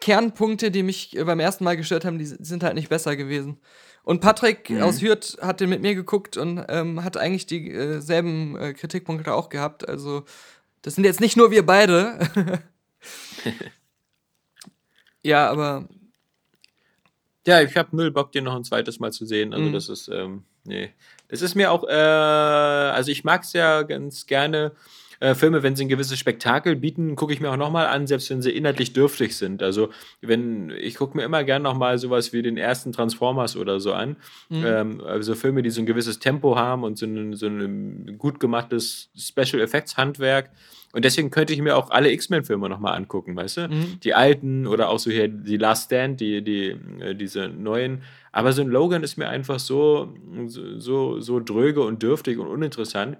Kernpunkte, 0.00 0.70
die 0.70 0.82
mich 0.82 1.16
beim 1.24 1.40
ersten 1.40 1.64
Mal 1.64 1.76
gestört 1.76 2.04
haben, 2.04 2.18
die 2.18 2.26
sind 2.26 2.62
halt 2.62 2.74
nicht 2.74 2.88
besser 2.88 3.16
gewesen. 3.16 3.58
Und 4.04 4.20
Patrick 4.20 4.70
mhm. 4.70 4.82
aus 4.82 5.00
Hürth 5.00 5.38
hat 5.40 5.60
den 5.60 5.70
mit 5.70 5.80
mir 5.80 5.94
geguckt 5.94 6.36
und 6.36 6.64
ähm, 6.68 7.04
hat 7.04 7.16
eigentlich 7.16 7.46
dieselben 7.46 8.56
äh, 8.56 8.70
äh, 8.70 8.74
Kritikpunkte 8.74 9.32
auch 9.32 9.48
gehabt. 9.48 9.88
Also, 9.88 10.24
das 10.82 10.96
sind 10.96 11.04
jetzt 11.04 11.20
nicht 11.20 11.36
nur 11.36 11.52
wir 11.52 11.64
beide. 11.64 12.18
ja, 15.22 15.48
aber. 15.48 15.88
Ja, 17.46 17.60
ich 17.60 17.76
habe 17.76 17.96
null 17.96 18.10
Bock, 18.10 18.32
den 18.32 18.44
noch 18.44 18.54
ein 18.54 18.64
zweites 18.64 19.00
Mal 19.00 19.12
zu 19.12 19.26
sehen. 19.26 19.52
Also, 19.52 19.66
mhm. 19.66 19.72
das 19.72 19.88
ist, 19.88 20.08
ähm, 20.08 20.44
nee. 20.64 20.90
Das 21.28 21.42
ist 21.42 21.54
mir 21.54 21.72
auch, 21.72 21.84
äh, 21.84 21.92
also 21.92 23.10
ich 23.10 23.24
mag 23.24 23.42
es 23.42 23.52
ja 23.52 23.82
ganz 23.82 24.26
gerne 24.26 24.72
äh, 25.22 25.36
Filme, 25.36 25.62
wenn 25.62 25.76
sie 25.76 25.84
ein 25.84 25.88
gewisses 25.88 26.18
Spektakel 26.18 26.74
bieten, 26.74 27.14
gucke 27.14 27.32
ich 27.32 27.40
mir 27.40 27.52
auch 27.52 27.56
nochmal 27.56 27.86
an, 27.86 28.08
selbst 28.08 28.28
wenn 28.28 28.42
sie 28.42 28.50
inhaltlich 28.50 28.92
dürftig 28.92 29.36
sind. 29.36 29.62
Also 29.62 29.90
wenn, 30.20 30.70
ich 30.70 30.96
gucke 30.96 31.16
mir 31.16 31.22
immer 31.22 31.44
gern 31.44 31.62
nochmal 31.62 31.96
sowas 31.98 32.32
wie 32.32 32.42
den 32.42 32.56
ersten 32.56 32.90
Transformers 32.90 33.56
oder 33.56 33.78
so 33.78 33.92
an. 33.92 34.16
Mhm. 34.48 34.64
Ähm, 34.66 35.00
also 35.00 35.36
Filme, 35.36 35.62
die 35.62 35.70
so 35.70 35.80
ein 35.80 35.86
gewisses 35.86 36.18
Tempo 36.18 36.56
haben 36.56 36.82
und 36.82 36.98
so 36.98 37.06
ein, 37.06 37.34
so 37.34 37.46
ein 37.46 38.18
gut 38.18 38.40
gemachtes 38.40 39.10
Special 39.16 39.62
Effects 39.62 39.96
Handwerk. 39.96 40.50
Und 40.92 41.04
deswegen 41.04 41.30
könnte 41.30 41.52
ich 41.52 41.62
mir 41.62 41.76
auch 41.76 41.90
alle 41.90 42.10
X-Men-Filme 42.10 42.68
nochmal 42.68 42.96
angucken, 42.96 43.36
weißt 43.36 43.58
du? 43.58 43.68
Mhm. 43.68 44.00
Die 44.00 44.14
alten 44.14 44.66
oder 44.66 44.88
auch 44.88 44.98
so 44.98 45.08
hier 45.12 45.28
die 45.28 45.56
Last 45.56 45.84
Stand, 45.86 46.20
die, 46.20 46.42
die, 46.42 46.76
äh, 46.98 47.14
diese 47.14 47.46
neuen. 47.46 48.02
Aber 48.32 48.52
so 48.52 48.62
ein 48.62 48.68
Logan 48.68 49.04
ist 49.04 49.16
mir 49.18 49.28
einfach 49.28 49.60
so, 49.60 50.12
so, 50.48 51.20
so 51.20 51.38
dröge 51.38 51.82
und 51.82 52.02
dürftig 52.02 52.38
und 52.38 52.48
uninteressant. 52.48 53.18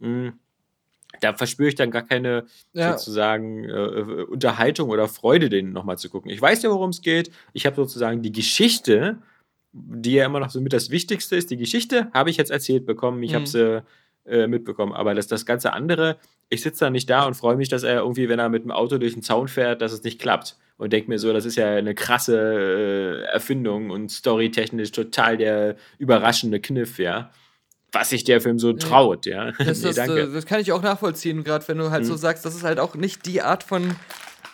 Mhm 0.00 0.32
da 1.20 1.34
verspüre 1.34 1.68
ich 1.68 1.74
dann 1.74 1.90
gar 1.90 2.02
keine 2.02 2.44
ja. 2.72 2.96
sozusagen 2.96 3.64
äh, 3.64 4.24
Unterhaltung 4.28 4.90
oder 4.90 5.08
Freude, 5.08 5.48
den 5.48 5.72
nochmal 5.72 5.98
zu 5.98 6.08
gucken. 6.08 6.30
Ich 6.30 6.40
weiß 6.40 6.62
ja, 6.62 6.70
worum 6.70 6.90
es 6.90 7.02
geht. 7.02 7.30
Ich 7.52 7.66
habe 7.66 7.76
sozusagen 7.76 8.22
die 8.22 8.32
Geschichte, 8.32 9.18
die 9.72 10.14
ja 10.14 10.26
immer 10.26 10.40
noch 10.40 10.50
so 10.50 10.60
mit 10.60 10.72
das 10.72 10.90
Wichtigste 10.90 11.36
ist. 11.36 11.50
Die 11.50 11.56
Geschichte 11.56 12.08
habe 12.12 12.30
ich 12.30 12.36
jetzt 12.36 12.50
erzählt 12.50 12.86
bekommen. 12.86 13.22
Ich 13.22 13.32
mhm. 13.32 13.36
habe 13.36 13.46
sie 13.46 13.82
äh, 14.26 14.46
mitbekommen. 14.46 14.92
Aber 14.92 15.14
das, 15.14 15.26
das 15.26 15.46
ganze 15.46 15.72
andere, 15.72 16.16
ich 16.48 16.62
sitze 16.62 16.86
da 16.86 16.90
nicht 16.90 17.10
da 17.10 17.26
und 17.26 17.34
freue 17.34 17.56
mich, 17.56 17.68
dass 17.68 17.82
er 17.82 18.00
irgendwie, 18.00 18.28
wenn 18.28 18.38
er 18.38 18.48
mit 18.48 18.64
dem 18.64 18.70
Auto 18.70 18.98
durch 18.98 19.14
den 19.14 19.22
Zaun 19.22 19.48
fährt, 19.48 19.82
dass 19.82 19.92
es 19.92 20.02
nicht 20.02 20.20
klappt. 20.20 20.56
Und 20.76 20.92
denke 20.92 21.08
mir 21.08 21.18
so, 21.18 21.32
das 21.32 21.44
ist 21.44 21.56
ja 21.56 21.68
eine 21.68 21.94
krasse 21.94 22.36
äh, 22.36 23.32
Erfindung 23.32 23.90
und 23.90 24.10
storytechnisch 24.10 24.90
total 24.90 25.36
der 25.36 25.76
überraschende 25.98 26.60
Kniff, 26.60 26.98
ja 26.98 27.30
was 27.94 28.10
sich 28.10 28.24
der 28.24 28.40
Film 28.40 28.58
so 28.58 28.72
traut, 28.72 29.26
ja. 29.26 29.52
Das, 29.58 29.82
nee, 29.82 29.92
das, 29.92 30.08
äh, 30.08 30.32
das 30.32 30.46
kann 30.46 30.60
ich 30.60 30.72
auch 30.72 30.82
nachvollziehen, 30.82 31.44
gerade 31.44 31.66
wenn 31.68 31.78
du 31.78 31.90
halt 31.90 32.02
mhm. 32.02 32.08
so 32.08 32.16
sagst, 32.16 32.44
das 32.44 32.54
ist 32.54 32.64
halt 32.64 32.78
auch 32.78 32.94
nicht 32.94 33.26
die 33.26 33.42
Art 33.42 33.62
von 33.62 33.94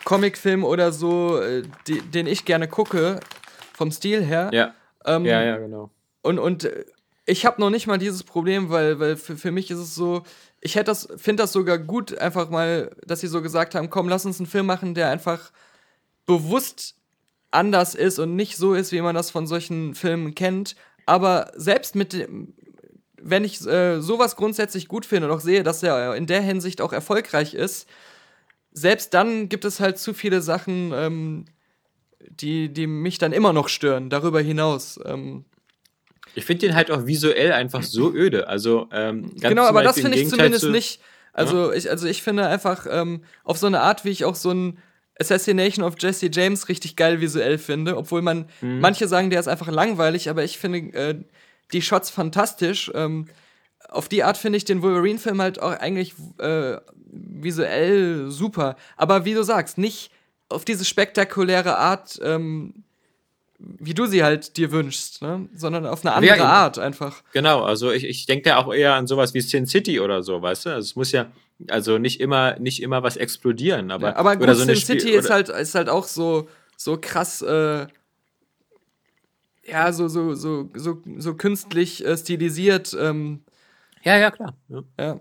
Comicfilm 0.03 0.63
oder 0.63 0.91
so, 0.91 1.39
äh, 1.39 1.63
die, 1.87 2.01
den 2.01 2.27
ich 2.27 2.45
gerne 2.45 2.67
gucke, 2.67 3.19
vom 3.73 3.91
Stil 3.91 4.23
her. 4.23 4.49
Ja. 4.53 4.73
Ähm, 5.05 5.25
ja, 5.25 5.43
ja, 5.43 5.57
genau. 5.57 5.89
Und, 6.21 6.39
und 6.39 6.65
äh, 6.65 6.85
ich 7.25 7.45
habe 7.45 7.61
noch 7.61 7.69
nicht 7.69 7.87
mal 7.87 7.97
dieses 7.97 8.23
Problem, 8.23 8.69
weil, 8.69 8.99
weil 8.99 9.15
für, 9.15 9.37
für 9.37 9.51
mich 9.51 9.71
ist 9.71 9.79
es 9.79 9.95
so, 9.95 10.23
ich 10.59 10.75
hätte 10.75 10.85
das, 10.85 11.07
finde 11.17 11.43
das 11.43 11.51
sogar 11.51 11.77
gut, 11.77 12.17
einfach 12.17 12.49
mal, 12.49 12.91
dass 13.05 13.21
sie 13.21 13.27
so 13.27 13.41
gesagt 13.41 13.75
haben, 13.75 13.89
komm, 13.89 14.09
lass 14.09 14.25
uns 14.25 14.39
einen 14.39 14.47
Film 14.47 14.65
machen, 14.65 14.93
der 14.93 15.09
einfach 15.09 15.51
bewusst 16.25 16.95
anders 17.49 17.95
ist 17.95 18.19
und 18.19 18.35
nicht 18.35 18.57
so 18.57 18.73
ist, 18.73 18.91
wie 18.91 19.01
man 19.01 19.15
das 19.15 19.31
von 19.31 19.47
solchen 19.47 19.95
Filmen 19.95 20.35
kennt. 20.35 20.75
Aber 21.05 21.51
selbst 21.55 21.95
mit 21.95 22.13
dem, 22.13 22.53
wenn 23.23 23.43
ich 23.43 23.65
äh, 23.65 24.01
sowas 24.01 24.35
grundsätzlich 24.35 24.87
gut 24.87 25.05
finde 25.05 25.27
und 25.27 25.33
auch 25.33 25.41
sehe, 25.41 25.63
dass 25.63 25.83
er 25.83 26.15
in 26.15 26.27
der 26.27 26.41
Hinsicht 26.41 26.81
auch 26.81 26.93
erfolgreich 26.93 27.53
ist, 27.53 27.87
selbst 28.71 29.13
dann 29.13 29.49
gibt 29.49 29.65
es 29.65 29.79
halt 29.79 29.97
zu 29.97 30.13
viele 30.13 30.41
Sachen, 30.41 30.91
ähm, 30.93 31.45
die, 32.29 32.69
die 32.69 32.87
mich 32.87 33.17
dann 33.17 33.33
immer 33.33 33.53
noch 33.53 33.67
stören, 33.67 34.09
darüber 34.09 34.41
hinaus. 34.41 34.99
Ähm, 35.05 35.45
ich 36.35 36.45
finde 36.45 36.67
den 36.67 36.75
halt 36.75 36.91
auch 36.91 37.05
visuell 37.05 37.51
einfach 37.51 37.83
so 37.83 38.13
öde. 38.13 38.47
Also, 38.47 38.87
ähm, 38.91 39.35
genau, 39.35 39.63
aber 39.63 39.83
das 39.83 39.99
finde 39.99 40.17
ich 40.17 40.29
zumindest 40.29 40.69
nicht. 40.69 41.01
Also, 41.33 41.71
ja. 41.71 41.77
ich, 41.77 41.89
also 41.89 42.07
ich 42.07 42.23
finde 42.23 42.47
einfach 42.47 42.85
ähm, 42.89 43.23
auf 43.43 43.57
so 43.57 43.67
eine 43.67 43.81
Art, 43.81 44.05
wie 44.05 44.09
ich 44.09 44.25
auch 44.25 44.35
so 44.35 44.51
ein 44.51 44.77
Assassination 45.19 45.85
of 45.85 45.95
Jesse 45.99 46.29
James 46.31 46.67
richtig 46.67 46.95
geil 46.95 47.21
visuell 47.21 47.57
finde, 47.57 47.97
obwohl 47.97 48.21
man, 48.21 48.47
mhm. 48.61 48.79
manche 48.79 49.07
sagen, 49.07 49.29
der 49.29 49.39
ist 49.39 49.47
einfach 49.47 49.69
langweilig, 49.69 50.29
aber 50.29 50.43
ich 50.43 50.57
finde, 50.57 50.79
äh, 50.97 51.23
die 51.73 51.81
Shots 51.81 52.09
fantastisch. 52.09 52.91
Ähm, 52.93 53.27
auf 53.89 54.07
die 54.07 54.23
Art 54.23 54.37
finde 54.37 54.57
ich 54.57 54.65
den 54.65 54.81
Wolverine-Film 54.81 55.41
halt 55.41 55.61
auch 55.61 55.71
eigentlich 55.71 56.13
äh, 56.39 56.77
visuell 57.11 58.29
super. 58.29 58.75
Aber 58.97 59.25
wie 59.25 59.33
du 59.33 59.43
sagst, 59.43 59.77
nicht 59.77 60.11
auf 60.49 60.65
diese 60.65 60.85
spektakuläre 60.85 61.77
Art, 61.77 62.19
ähm, 62.23 62.83
wie 63.57 63.93
du 63.93 64.05
sie 64.05 64.23
halt 64.23 64.57
dir 64.57 64.71
wünschst, 64.71 65.21
ne? 65.21 65.47
sondern 65.55 65.85
auf 65.85 66.03
eine 66.03 66.15
andere 66.15 66.37
ja, 66.37 66.45
Art 66.45 66.79
einfach. 66.79 67.21
Genau, 67.31 67.63
also 67.63 67.91
ich, 67.91 68.05
ich 68.05 68.25
denke 68.25 68.49
da 68.49 68.57
auch 68.57 68.73
eher 68.73 68.95
an 68.95 69.07
sowas 69.07 69.33
wie 69.33 69.41
Sin 69.41 69.67
City 69.67 69.99
oder 69.99 70.23
so, 70.23 70.41
weißt 70.41 70.65
du? 70.65 70.69
Also 70.71 70.85
es 70.85 70.95
muss 70.95 71.11
ja, 71.11 71.27
also 71.69 71.97
nicht 71.97 72.19
immer, 72.19 72.57
nicht 72.59 72.81
immer 72.81 73.03
was 73.03 73.17
explodieren, 73.17 73.91
aber, 73.91 74.09
ja, 74.09 74.15
aber 74.15 74.35
gut, 74.35 74.43
oder 74.43 74.55
so 74.55 74.65
Sin 74.65 74.75
City 74.75 75.11
ist 75.11 75.29
halt, 75.29 75.49
ist 75.49 75.75
halt 75.75 75.89
auch 75.89 76.05
so, 76.05 76.49
so 76.75 76.97
krass, 76.99 77.41
äh, 77.43 77.87
ja, 79.65 79.91
so, 79.93 80.07
so, 80.07 80.33
so, 80.33 80.69
so, 80.73 81.01
so 81.17 81.35
künstlich 81.35 82.05
äh, 82.05 82.17
stilisiert. 82.17 82.95
Ähm, 82.99 83.43
ja, 84.03 84.17
ja, 84.17 84.31
klar. 84.31 84.55
Ja. 84.69 84.83
ja. 84.99 85.19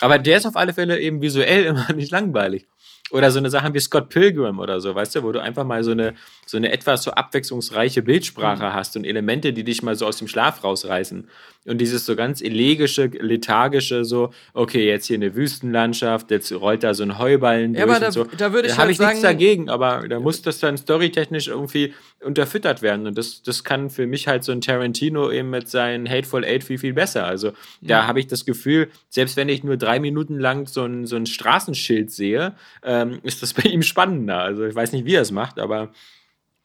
Aber 0.00 0.18
der 0.18 0.38
ist 0.38 0.46
auf 0.46 0.56
alle 0.56 0.72
Fälle 0.72 0.98
eben 1.00 1.20
visuell 1.20 1.64
immer 1.66 1.92
nicht 1.92 2.10
langweilig. 2.10 2.68
Oder 3.10 3.32
so 3.32 3.38
eine 3.38 3.50
Sache 3.50 3.74
wie 3.74 3.80
Scott 3.80 4.08
Pilgrim 4.08 4.60
oder 4.60 4.80
so, 4.80 4.94
weißt 4.94 5.16
du, 5.16 5.22
wo 5.24 5.32
du 5.32 5.42
einfach 5.42 5.64
mal 5.64 5.82
so 5.82 5.90
eine, 5.90 6.14
so 6.46 6.56
eine 6.56 6.70
etwas 6.70 7.02
so 7.02 7.10
abwechslungsreiche 7.10 8.02
Bildsprache 8.02 8.66
mhm. 8.66 8.72
hast 8.72 8.96
und 8.96 9.04
Elemente, 9.04 9.52
die 9.52 9.64
dich 9.64 9.82
mal 9.82 9.96
so 9.96 10.06
aus 10.06 10.18
dem 10.18 10.28
Schlaf 10.28 10.62
rausreißen. 10.62 11.28
Und 11.66 11.78
dieses 11.78 12.06
so 12.06 12.16
ganz 12.16 12.40
elegische, 12.40 13.06
lethargische, 13.06 14.04
so, 14.04 14.30
okay, 14.54 14.86
jetzt 14.86 15.06
hier 15.06 15.16
eine 15.16 15.34
Wüstenlandschaft, 15.34 16.30
jetzt 16.30 16.50
rollt 16.52 16.82
da 16.84 16.94
so 16.94 17.02
ein 17.02 17.18
Heuballen 17.18 17.74
ja, 17.74 17.84
durch 17.84 17.96
aber 17.96 18.06
da, 18.06 18.12
so. 18.12 18.24
Da 18.24 18.52
würde 18.52 18.68
ich 18.68 18.74
da 18.74 18.78
halt 18.78 18.82
habe 18.84 18.92
ich 18.92 18.98
sagen, 18.98 19.10
nichts 19.10 19.22
dagegen, 19.22 19.68
aber 19.68 20.08
da 20.08 20.20
muss 20.20 20.40
das 20.40 20.58
dann 20.60 20.78
storytechnisch 20.78 21.48
irgendwie 21.48 21.92
unterfüttert 22.20 22.80
werden. 22.80 23.06
Und 23.06 23.18
das, 23.18 23.42
das 23.42 23.62
kann 23.62 23.90
für 23.90 24.06
mich 24.06 24.26
halt 24.26 24.42
so 24.42 24.52
ein 24.52 24.62
Tarantino 24.62 25.30
eben 25.30 25.50
mit 25.50 25.68
seinen 25.68 26.08
Hateful 26.08 26.44
Eight 26.44 26.64
viel, 26.64 26.78
viel 26.78 26.94
besser. 26.94 27.26
Also 27.26 27.52
da 27.82 28.02
mhm. 28.02 28.06
habe 28.06 28.20
ich 28.20 28.26
das 28.26 28.46
Gefühl, 28.46 28.88
selbst 29.10 29.36
wenn 29.36 29.50
ich 29.50 29.62
nur 29.62 29.76
drei 29.76 30.00
Minuten 30.00 30.38
lang 30.38 30.66
so 30.66 30.84
ein, 30.84 31.06
so 31.06 31.16
ein 31.16 31.26
Straßenschild 31.26 32.10
sehe, 32.10 32.54
ähm, 32.82 33.20
ist 33.22 33.42
das 33.42 33.54
bei 33.54 33.62
ihm 33.62 33.82
spannender. 33.82 34.38
Also 34.38 34.64
ich 34.64 34.74
weiß 34.74 34.92
nicht, 34.92 35.04
wie 35.04 35.14
er 35.14 35.22
es 35.22 35.30
macht, 35.30 35.58
aber. 35.58 35.92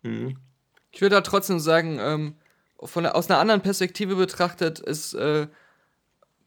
Mh. 0.03 0.33
Ich 0.91 1.01
würde 1.01 1.15
da 1.15 1.21
trotzdem 1.21 1.59
sagen, 1.59 1.99
ähm, 1.99 2.35
von, 2.81 3.05
aus 3.05 3.29
einer 3.29 3.39
anderen 3.39 3.61
Perspektive 3.61 4.15
betrachtet 4.15 4.79
ist 4.79 5.13
äh, 5.13 5.47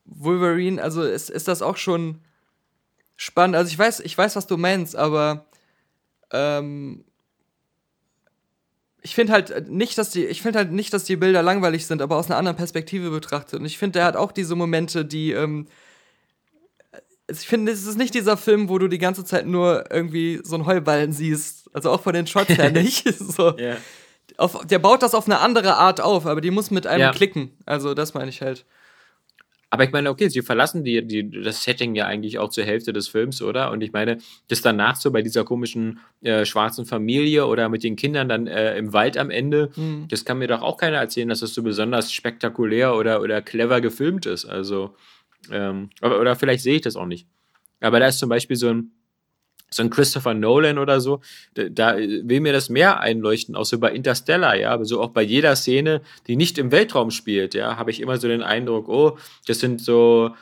Wolverine, 0.07 0.83
also 0.83 1.03
ist, 1.03 1.29
ist 1.29 1.49
das 1.49 1.61
auch 1.61 1.77
schon 1.77 2.23
spannend. 3.17 3.57
Also 3.57 3.71
ich 3.71 3.79
weiß, 3.79 4.01
ich 4.01 4.17
weiß, 4.17 4.37
was 4.37 4.47
du 4.47 4.57
meinst, 4.57 4.97
aber 4.97 5.47
ähm, 6.33 7.05
ich 9.03 9.15
finde 9.15 9.33
halt 9.33 9.69
nicht, 9.71 9.99
dass 9.99 10.11
die, 10.11 10.25
ich 10.25 10.43
finde 10.43 10.59
halt 10.59 10.73
nicht, 10.73 10.93
dass 10.93 11.05
die 11.05 11.17
Bilder 11.17 11.43
langweilig 11.43 11.87
sind, 11.87 12.03
aber 12.03 12.17
aus 12.17 12.27
einer 12.27 12.39
anderen 12.39 12.57
Perspektive 12.57 13.11
betrachtet. 13.11 13.61
Und 13.61 13.67
ich 13.67 13.79
finde, 13.79 13.99
der 13.99 14.05
hat 14.05 14.17
auch 14.17 14.33
diese 14.33 14.57
Momente, 14.57 15.05
die, 15.05 15.33
ähm, 15.33 15.67
ich 17.31 17.47
finde, 17.47 17.73
es 17.73 17.87
ist 17.87 17.99
nicht 17.99 18.15
dieser 18.15 18.37
Film, 18.37 18.69
wo 18.69 18.79
du 18.79 18.89
die 18.89 18.99
ganze 18.99 19.25
Zeit 19.25 19.47
nur 19.47 19.85
irgendwie 19.91 20.41
so 20.43 20.57
einen 20.57 20.67
Heuballen 20.67 21.13
siehst. 21.13 21.69
Also 21.75 21.91
auch 21.91 22.01
von 22.01 22.15
den 22.15 22.27
Shots 22.27 22.51
her 22.51 22.71
nicht. 22.73 23.07
so. 23.19 23.57
Yeah 23.57 23.77
auf, 24.39 24.65
der 24.67 24.79
baut 24.79 25.03
das 25.03 25.15
auf 25.15 25.27
eine 25.27 25.41
andere 25.41 25.77
Art 25.77 26.01
auf, 26.01 26.25
aber 26.27 26.41
die 26.41 26.51
muss 26.51 26.71
mit 26.71 26.87
einem 26.87 27.01
ja. 27.01 27.11
klicken. 27.13 27.51
Also 27.67 27.95
das 27.95 28.15
meine 28.15 28.31
ich 28.31 28.41
halt. 28.41 28.65
Aber 29.71 29.85
ich 29.85 29.93
meine, 29.93 30.09
okay, 30.09 30.29
sie 30.29 30.41
verlassen 30.41 30.83
die, 30.83 31.07
die, 31.07 31.29
das 31.43 31.63
Setting 31.63 31.95
ja 31.95 32.07
eigentlich 32.07 32.39
auch 32.39 32.49
zur 32.49 32.65
Hälfte 32.65 32.95
des 32.95 33.09
Films, 33.09 33.43
oder? 33.43 33.71
Und 33.71 33.83
ich 33.83 33.93
meine, 33.93 34.17
das 34.49 34.63
danach 34.63 34.97
so 34.97 35.11
bei 35.11 35.21
dieser 35.21 35.45
komischen 35.45 35.99
äh, 36.23 36.47
schwarzen 36.47 36.87
Familie 36.87 37.47
oder 37.47 37.69
mit 37.69 37.85
den 37.85 37.95
Kindern 37.95 38.31
dann 38.31 38.47
äh, 38.47 38.79
im 38.79 38.95
Wald 38.95 39.19
am 39.19 39.29
Ende, 39.29 39.71
mhm. 39.77 40.07
das 40.09 40.25
kann 40.25 40.39
mir 40.39 40.47
doch 40.47 40.63
auch 40.63 40.79
keiner 40.79 40.97
erzählen, 40.97 41.29
dass 41.29 41.41
das 41.41 41.53
so 41.53 41.63
besonders 41.63 42.13
spektakulär 42.13 42.97
oder, 42.97 43.21
oder 43.21 43.43
clever 43.43 43.83
gefilmt 43.83 44.25
ist. 44.25 44.47
Also, 44.47 44.95
ähm, 45.51 45.91
oder, 46.03 46.37
vielleicht 46.37 46.63
sehe 46.63 46.77
ich 46.77 46.83
das 46.83 46.97
auch 46.97 47.07
nicht. 47.07 47.27
Aber 47.81 48.01
da 48.01 48.07
ist 48.09 48.19
zum 48.19 48.29
Beispiel 48.29 48.57
so 48.57 48.69
ein, 48.69 48.93
so 49.71 49.83
ein 49.83 49.91
Christopher 49.91 50.35
Nolan 50.35 50.79
oder 50.79 51.01
so, 51.01 51.21
da, 51.55 51.97
will 51.97 52.41
mir 52.41 52.53
das 52.53 52.71
mehr 52.71 53.01
einleuchten, 53.01 53.55
auch 53.55 53.65
so 53.65 53.79
bei 53.79 53.93
Interstellar, 53.93 54.57
ja, 54.57 54.71
aber 54.71 54.85
so 54.85 55.01
auch 55.01 55.11
bei 55.11 55.23
jeder 55.23 55.55
Szene, 55.57 56.01
die 56.27 56.37
nicht 56.37 56.59
im 56.59 56.73
Weltraum 56.73 57.11
spielt, 57.11 57.55
ja, 57.55 57.77
habe 57.77 57.91
ich 57.91 58.01
immer 58.01 58.17
so 58.17 58.29
den 58.29 58.43
Eindruck, 58.43 58.89
oh, 58.89 59.19
das 59.47 59.61
sind 59.61 59.81
so 59.81 60.35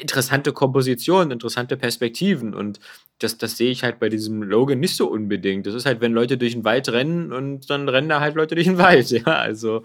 interessante 0.00 0.52
Kompositionen, 0.52 1.30
interessante 1.30 1.76
Perspektiven 1.76 2.54
und 2.54 2.80
das, 3.18 3.36
das 3.36 3.56
sehe 3.56 3.70
ich 3.70 3.84
halt 3.84 4.00
bei 4.00 4.08
diesem 4.08 4.42
Logan 4.42 4.80
nicht 4.80 4.96
so 4.96 5.06
unbedingt. 5.06 5.66
Das 5.66 5.74
ist 5.74 5.84
halt, 5.84 6.00
wenn 6.00 6.12
Leute 6.12 6.38
durch 6.38 6.52
den 6.52 6.64
Wald 6.64 6.88
rennen 6.88 7.32
und 7.32 7.68
dann 7.68 7.88
rennen 7.88 8.08
da 8.08 8.20
halt 8.20 8.34
Leute 8.34 8.54
durch 8.54 8.66
den 8.66 8.78
Wald, 8.78 9.10
ja, 9.10 9.24
also 9.26 9.82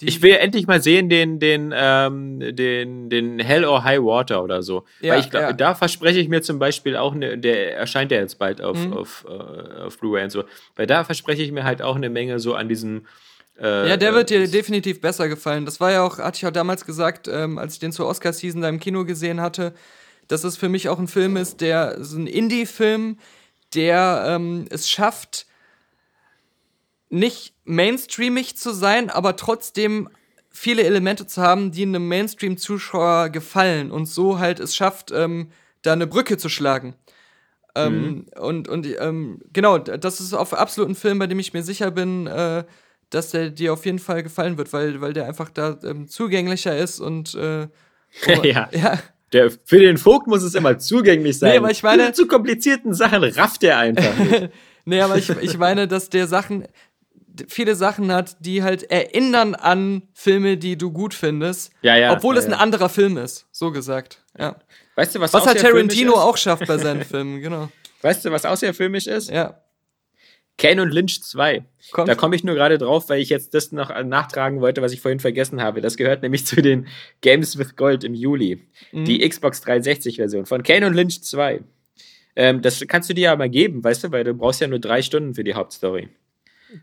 die 0.00 0.08
ich 0.08 0.22
will 0.22 0.32
endlich 0.32 0.66
mal 0.66 0.82
sehen 0.82 1.10
den, 1.10 1.38
den, 1.38 1.74
ähm, 1.76 2.40
den, 2.56 3.10
den 3.10 3.38
Hell 3.38 3.66
or 3.66 3.84
High 3.84 4.00
Water 4.00 4.42
oder 4.42 4.62
so. 4.62 4.84
Ja, 5.00 5.12
Weil 5.12 5.20
ich 5.20 5.30
glaube, 5.30 5.46
ja. 5.46 5.52
da 5.52 5.74
verspreche 5.74 6.18
ich 6.18 6.28
mir 6.28 6.40
zum 6.40 6.58
Beispiel 6.58 6.96
auch, 6.96 7.14
eine, 7.14 7.36
der 7.36 7.76
erscheint 7.76 8.10
ja 8.10 8.18
jetzt 8.18 8.38
bald 8.38 8.62
auf, 8.62 8.78
mhm. 8.78 8.94
auf, 8.94 9.26
äh, 9.28 9.82
auf 9.82 9.98
Blu-ray 9.98 10.24
und 10.24 10.30
so. 10.30 10.44
Weil 10.76 10.86
da 10.86 11.04
verspreche 11.04 11.42
ich 11.42 11.52
mir 11.52 11.64
halt 11.64 11.82
auch 11.82 11.96
eine 11.96 12.08
Menge 12.08 12.38
so 12.38 12.54
an 12.54 12.68
diesem. 12.68 13.06
Äh, 13.58 13.88
ja, 13.88 13.96
der 13.96 14.14
wird 14.14 14.30
dir 14.30 14.46
definitiv 14.48 15.00
besser 15.00 15.28
gefallen. 15.28 15.64
Das 15.64 15.80
war 15.80 15.92
ja 15.92 16.02
auch, 16.02 16.18
hatte 16.18 16.38
ich 16.38 16.46
auch 16.46 16.52
damals 16.52 16.84
gesagt, 16.84 17.28
ähm, 17.28 17.58
als 17.58 17.74
ich 17.74 17.78
den 17.78 17.92
zur 17.92 18.06
Oscar-Season 18.06 18.62
da 18.62 18.68
im 18.68 18.80
Kino 18.80 19.04
gesehen 19.04 19.40
hatte, 19.40 19.74
dass 20.28 20.44
es 20.44 20.56
für 20.56 20.68
mich 20.68 20.88
auch 20.88 20.98
ein 20.98 21.08
Film 21.08 21.36
ist, 21.36 21.60
der 21.60 22.02
so 22.02 22.16
ein 22.16 22.26
Indie-Film, 22.26 23.18
der 23.74 24.24
ähm, 24.26 24.66
es 24.70 24.88
schafft, 24.88 25.46
nicht 27.08 27.54
mainstreamig 27.64 28.56
zu 28.56 28.72
sein, 28.72 29.10
aber 29.10 29.36
trotzdem 29.36 30.08
viele 30.50 30.82
Elemente 30.82 31.26
zu 31.26 31.42
haben, 31.42 31.72
die 31.72 31.82
einem 31.82 32.08
Mainstream-Zuschauer 32.08 33.30
gefallen 33.30 33.90
und 33.90 34.06
so 34.06 34.38
halt 34.38 34.60
es 34.60 34.74
schafft, 34.74 35.10
ähm, 35.12 35.50
da 35.82 35.92
eine 35.92 36.06
Brücke 36.06 36.38
zu 36.38 36.48
schlagen. 36.48 36.94
Ähm, 37.74 38.02
mhm. 38.02 38.26
Und, 38.40 38.68
und 38.68 38.86
ähm, 39.00 39.40
genau, 39.52 39.78
das 39.78 40.20
ist 40.20 40.34
auf 40.34 40.54
absolut 40.54 40.90
ein 40.90 40.96
Film, 40.96 41.18
bei 41.18 41.26
dem 41.26 41.38
ich 41.38 41.52
mir 41.52 41.62
sicher 41.62 41.90
bin, 41.90 42.26
äh, 42.26 42.64
dass 43.10 43.30
der 43.30 43.50
dir 43.50 43.72
auf 43.72 43.84
jeden 43.84 43.98
Fall 43.98 44.22
gefallen 44.22 44.56
wird, 44.56 44.72
weil, 44.72 45.00
weil 45.00 45.12
der 45.12 45.26
einfach 45.26 45.50
da 45.50 45.78
ähm, 45.84 46.08
zugänglicher 46.08 46.76
ist 46.76 47.00
und 47.00 47.34
äh, 47.34 47.66
oh, 48.28 48.42
ja. 48.42 48.68
ja. 48.72 48.98
Der, 49.32 49.50
für 49.64 49.78
den 49.78 49.96
Vogt 49.96 50.26
muss 50.26 50.42
es 50.42 50.54
immer 50.54 50.78
zugänglich 50.78 51.38
sein. 51.38 51.52
Nee, 51.52 51.58
aber 51.58 51.70
ich 51.70 51.82
meine, 51.82 52.12
zu 52.12 52.26
komplizierten 52.26 52.94
Sachen 52.94 53.22
rafft 53.22 53.62
er 53.62 53.78
einfach 53.78 54.16
nicht. 54.18 54.50
nee, 54.84 55.00
aber 55.00 55.18
ich, 55.18 55.30
ich 55.30 55.56
meine, 55.56 55.86
dass 55.86 56.08
der 56.10 56.26
Sachen, 56.26 56.66
viele 57.46 57.76
Sachen 57.76 58.12
hat, 58.12 58.36
die 58.40 58.64
halt 58.64 58.90
erinnern 58.90 59.54
an 59.54 60.02
Filme, 60.14 60.56
die 60.56 60.76
du 60.76 60.90
gut 60.90 61.14
findest. 61.14 61.70
Ja, 61.82 61.96
ja. 61.96 62.12
Obwohl 62.12 62.34
ja, 62.34 62.40
es 62.40 62.46
ein 62.46 62.54
anderer 62.54 62.88
Film 62.88 63.16
ist, 63.18 63.46
so 63.52 63.70
gesagt. 63.70 64.24
Ja. 64.36 64.56
Weißt 64.96 65.14
du, 65.14 65.20
was 65.20 65.32
Was 65.32 65.46
halt 65.46 65.60
Tarantino 65.60 66.14
auch 66.14 66.36
schafft 66.36 66.66
bei 66.66 66.78
seinen 66.78 67.04
Filmen, 67.04 67.40
genau. 67.40 67.68
Weißt 68.02 68.24
du, 68.24 68.32
was 68.32 68.44
außerfilmisch 68.44 69.06
ist? 69.06 69.30
Ja. 69.30 69.60
Kane 70.60 70.82
und 70.82 70.92
Lynch 70.92 71.22
2. 71.22 71.64
Kommt. 71.92 72.08
Da 72.08 72.14
komme 72.14 72.36
ich 72.36 72.44
nur 72.44 72.54
gerade 72.54 72.76
drauf, 72.76 73.08
weil 73.08 73.20
ich 73.20 73.30
jetzt 73.30 73.54
das 73.54 73.72
noch 73.72 73.90
nachtragen 74.04 74.60
wollte, 74.60 74.82
was 74.82 74.92
ich 74.92 75.00
vorhin 75.00 75.18
vergessen 75.18 75.62
habe. 75.62 75.80
Das 75.80 75.96
gehört 75.96 76.22
nämlich 76.22 76.46
zu 76.46 76.60
den 76.60 76.86
Games 77.22 77.58
with 77.58 77.76
Gold 77.76 78.04
im 78.04 78.14
Juli. 78.14 78.62
Mhm. 78.92 79.06
Die 79.06 79.26
Xbox 79.26 79.62
360-Version 79.64 80.44
von 80.44 80.62
Kane 80.62 80.86
und 80.86 80.92
Lynch 80.92 81.22
2. 81.22 81.62
Ähm, 82.36 82.60
das 82.60 82.84
kannst 82.86 83.08
du 83.08 83.14
dir 83.14 83.22
ja 83.24 83.36
mal 83.36 83.48
geben, 83.48 83.82
weißt 83.82 84.04
du, 84.04 84.12
weil 84.12 84.22
du 84.22 84.34
brauchst 84.34 84.60
ja 84.60 84.68
nur 84.68 84.78
drei 84.78 85.00
Stunden 85.00 85.34
für 85.34 85.44
die 85.44 85.54
Hauptstory. 85.54 86.10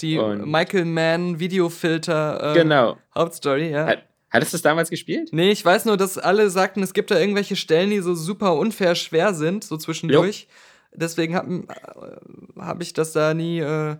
Die 0.01 0.17
und 0.17 0.49
Michael 0.49 0.85
Mann 0.85 1.39
Videofilter 1.39 2.51
äh, 2.51 2.59
genau. 2.59 2.97
Hauptstory, 3.15 3.69
ja. 3.69 3.85
Hat, 3.85 4.03
hattest 4.31 4.53
du 4.53 4.55
das 4.55 4.63
damals 4.63 4.89
gespielt? 4.89 5.29
Nee, 5.31 5.51
ich 5.51 5.63
weiß 5.63 5.85
nur, 5.85 5.97
dass 5.97 6.17
alle 6.17 6.49
sagten, 6.49 6.81
es 6.81 6.93
gibt 6.93 7.11
da 7.11 7.19
irgendwelche 7.19 7.55
Stellen, 7.55 7.91
die 7.91 7.99
so 7.99 8.15
super 8.15 8.55
unfair 8.55 8.95
schwer 8.95 9.35
sind, 9.35 9.63
so 9.63 9.77
zwischendurch. 9.77 10.41
Jo. 10.41 10.47
Deswegen 10.93 11.35
habe 11.35 11.65
äh, 11.67 12.61
hab 12.61 12.81
ich 12.81 12.93
das 12.93 13.13
da 13.13 13.33
nie 13.33 13.59
äh, 13.59 13.97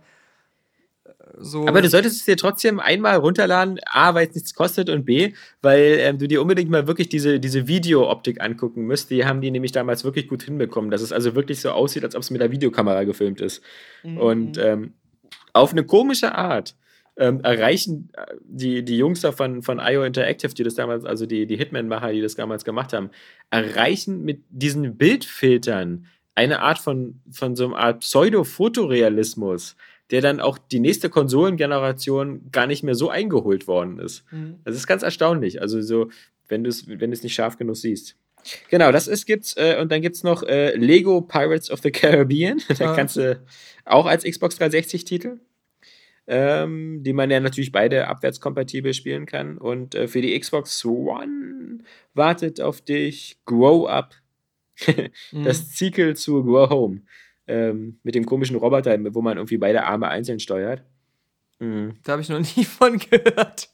so. 1.38 1.68
Aber 1.68 1.82
du 1.82 1.90
solltest 1.90 2.18
es 2.18 2.26
dir 2.26 2.38
trotzdem 2.38 2.80
einmal 2.80 3.18
runterladen, 3.18 3.80
A, 3.86 4.14
weil 4.14 4.28
es 4.28 4.36
nichts 4.36 4.54
kostet 4.54 4.90
und 4.90 5.06
B, 5.06 5.34
weil 5.62 5.98
ähm, 6.00 6.18
du 6.18 6.28
dir 6.28 6.42
unbedingt 6.42 6.70
mal 6.70 6.88
wirklich 6.88 7.10
diese, 7.10 7.40
diese 7.40 7.68
Video-Optik 7.68 8.42
angucken 8.42 8.88
musst. 8.88 9.10
Die 9.10 9.26
haben 9.26 9.42
die 9.42 9.52
nämlich 9.52 9.72
damals 9.72 10.04
wirklich 10.04 10.28
gut 10.28 10.44
hinbekommen, 10.44 10.92
dass 10.92 11.02
es 11.02 11.12
also 11.12 11.36
wirklich 11.36 11.62
so 11.62 11.72
aussieht, 11.72 12.04
als 12.04 12.16
ob 12.16 12.22
es 12.22 12.32
mit 12.32 12.42
der 12.42 12.52
Videokamera 12.52 13.04
gefilmt 13.04 13.42
ist. 13.42 13.62
Mhm. 14.04 14.18
Und 14.18 14.58
ähm, 14.58 14.94
auf 15.54 15.72
eine 15.72 15.84
komische 15.86 16.36
Art 16.36 16.76
ähm, 17.18 17.42
erreichen 17.42 18.10
äh, 18.14 18.36
die, 18.44 18.84
die 18.84 18.98
Jungs 18.98 19.22
da 19.22 19.32
von, 19.32 19.64
von 19.64 19.80
IO 19.80 20.04
Interactive, 20.04 20.54
die 20.54 20.64
das 20.64 20.76
damals, 20.76 21.04
also 21.04 21.26
die, 21.26 21.46
die 21.48 21.58
Hitman-Macher, 21.58 22.12
die 22.12 22.22
das 22.22 22.36
damals 22.36 22.64
gemacht 22.64 22.94
haben, 22.94 23.10
erreichen 23.50 24.24
mit 24.24 24.44
diesen 24.50 24.98
Bildfiltern 24.98 26.06
eine 26.38 26.62
Art 26.62 26.78
von, 26.78 27.20
von 27.32 27.56
so 27.56 27.66
einer 27.66 27.78
Art 27.78 28.02
Pseudo-Fotorealismus, 28.02 29.76
der 30.12 30.22
dann 30.22 30.40
auch 30.40 30.60
die 30.60 30.80
nächste 30.80 31.10
Konsolengeneration 31.10 32.52
gar 32.52 32.68
nicht 32.68 32.84
mehr 32.84 32.94
so 32.94 33.10
eingeholt 33.10 33.68
worden 33.68 33.98
ist. 33.98 34.24
Mhm. 34.32 34.60
Das 34.64 34.76
ist 34.76 34.86
ganz 34.86 35.02
erstaunlich. 35.02 35.62
Also 35.62 35.82
so, 35.82 36.10
wenn 36.48 36.64
du 36.64 36.70
es 36.70 36.88
wenn 36.88 37.10
nicht 37.10 37.34
scharf 37.34 37.58
genug 37.58 37.76
siehst. 37.76 38.16
Genau, 38.70 38.92
das 38.92 39.08
ist 39.08 39.26
gibt's 39.26 39.58
äh, 39.58 39.78
und 39.82 39.92
dann 39.92 40.02
gibt's 40.04 40.24
noch 40.24 40.44
äh, 40.44 40.76
Lego 40.76 41.22
Pirates 41.22 41.72
of 41.72 41.82
the 41.82 41.90
Caribbean. 41.90 42.62
da 42.78 42.94
kannst 42.96 43.16
du 43.16 43.42
auch 43.86 44.06
als 44.06 44.24
Xbox 44.24 44.58
360 44.58 45.06
Titel. 45.06 45.40
ähm, 46.28 47.02
die 47.04 47.14
man 47.14 47.32
ja 47.32 47.40
natürlich 47.40 47.72
beide 47.72 48.08
abwärtskompatibel 48.08 48.94
spielen 48.94 49.26
kann. 49.26 49.58
Und 49.58 49.96
äh, 49.96 50.08
für 50.08 50.22
die 50.22 50.38
Xbox 50.40 50.86
One 50.86 51.80
wartet 52.14 52.62
auf 52.62 52.82
dich 52.82 53.38
Grow 53.46 53.88
Up, 53.88 54.14
das 55.32 55.60
mhm. 55.60 55.66
Sequel 55.72 56.16
zu 56.16 56.44
Grow 56.44 56.70
Home. 56.70 57.02
Ähm, 57.50 58.00
mit 58.04 58.14
dem 58.14 58.26
komischen 58.26 58.58
Roboter, 58.58 58.98
wo 59.14 59.22
man 59.22 59.38
irgendwie 59.38 59.58
beide 59.58 59.86
Arme 59.86 60.10
einzeln 60.10 60.40
steuert. 60.40 60.84
Mhm. 61.60 61.96
Da 62.04 62.14
habe 62.14 62.22
ich 62.22 62.30
noch 62.30 62.40
nie 62.58 62.66
von 62.66 63.00
gehört. 63.00 63.70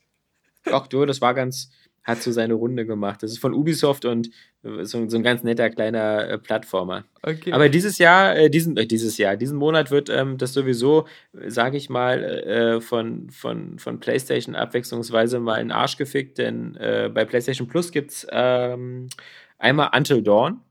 Ach 0.72 0.88
du, 0.88 1.06
das 1.06 1.22
war 1.22 1.34
ganz, 1.34 1.72
hat 2.04 2.22
so 2.22 2.32
seine 2.32 2.54
Runde 2.54 2.86
gemacht. 2.86 3.24
Das 3.24 3.32
ist 3.32 3.39
von 3.39 3.54
Ubisoft 3.54 4.06
und 4.06 4.30
so, 4.62 5.10
so 5.10 5.18
ein 5.18 5.24
ganz 5.24 5.43
netter 5.43 5.70
kleiner 5.70 6.30
äh, 6.30 6.38
Plattformer. 6.38 7.04
Okay. 7.22 7.51
Aber 7.51 7.68
dieses 7.68 7.97
Jahr, 7.97 8.36
äh, 8.36 8.49
diesen, 8.49 8.78
äh, 8.78 8.86
dieses 8.86 9.18
Jahr, 9.18 9.36
diesen 9.36 9.58
Monat 9.58 9.91
wird 9.91 10.10
ähm, 10.10 10.38
das 10.38 10.54
sowieso, 10.54 11.06
sage 11.34 11.76
ich 11.78 11.89
mal, 11.89 12.24
äh, 12.24 12.82
von, 12.82 13.30
von, 13.30 13.78
von 13.78 13.99
PlayStation 13.99 14.56
abwechslungsweise 14.56 15.39
mal 15.39 15.58
in 15.58 15.68
den 15.68 15.72
Arsch 15.74 15.97
gefickt, 15.97 16.38
denn 16.38 16.76
äh, 16.76 17.10
bei 17.14 17.26
PlayStation 17.26 17.68
Plus 17.68 17.91
gibt 17.91 18.12
es 18.12 18.28
ähm, 18.32 19.10
einmal 19.58 19.89
Until 19.93 20.22
Dawn. 20.22 20.62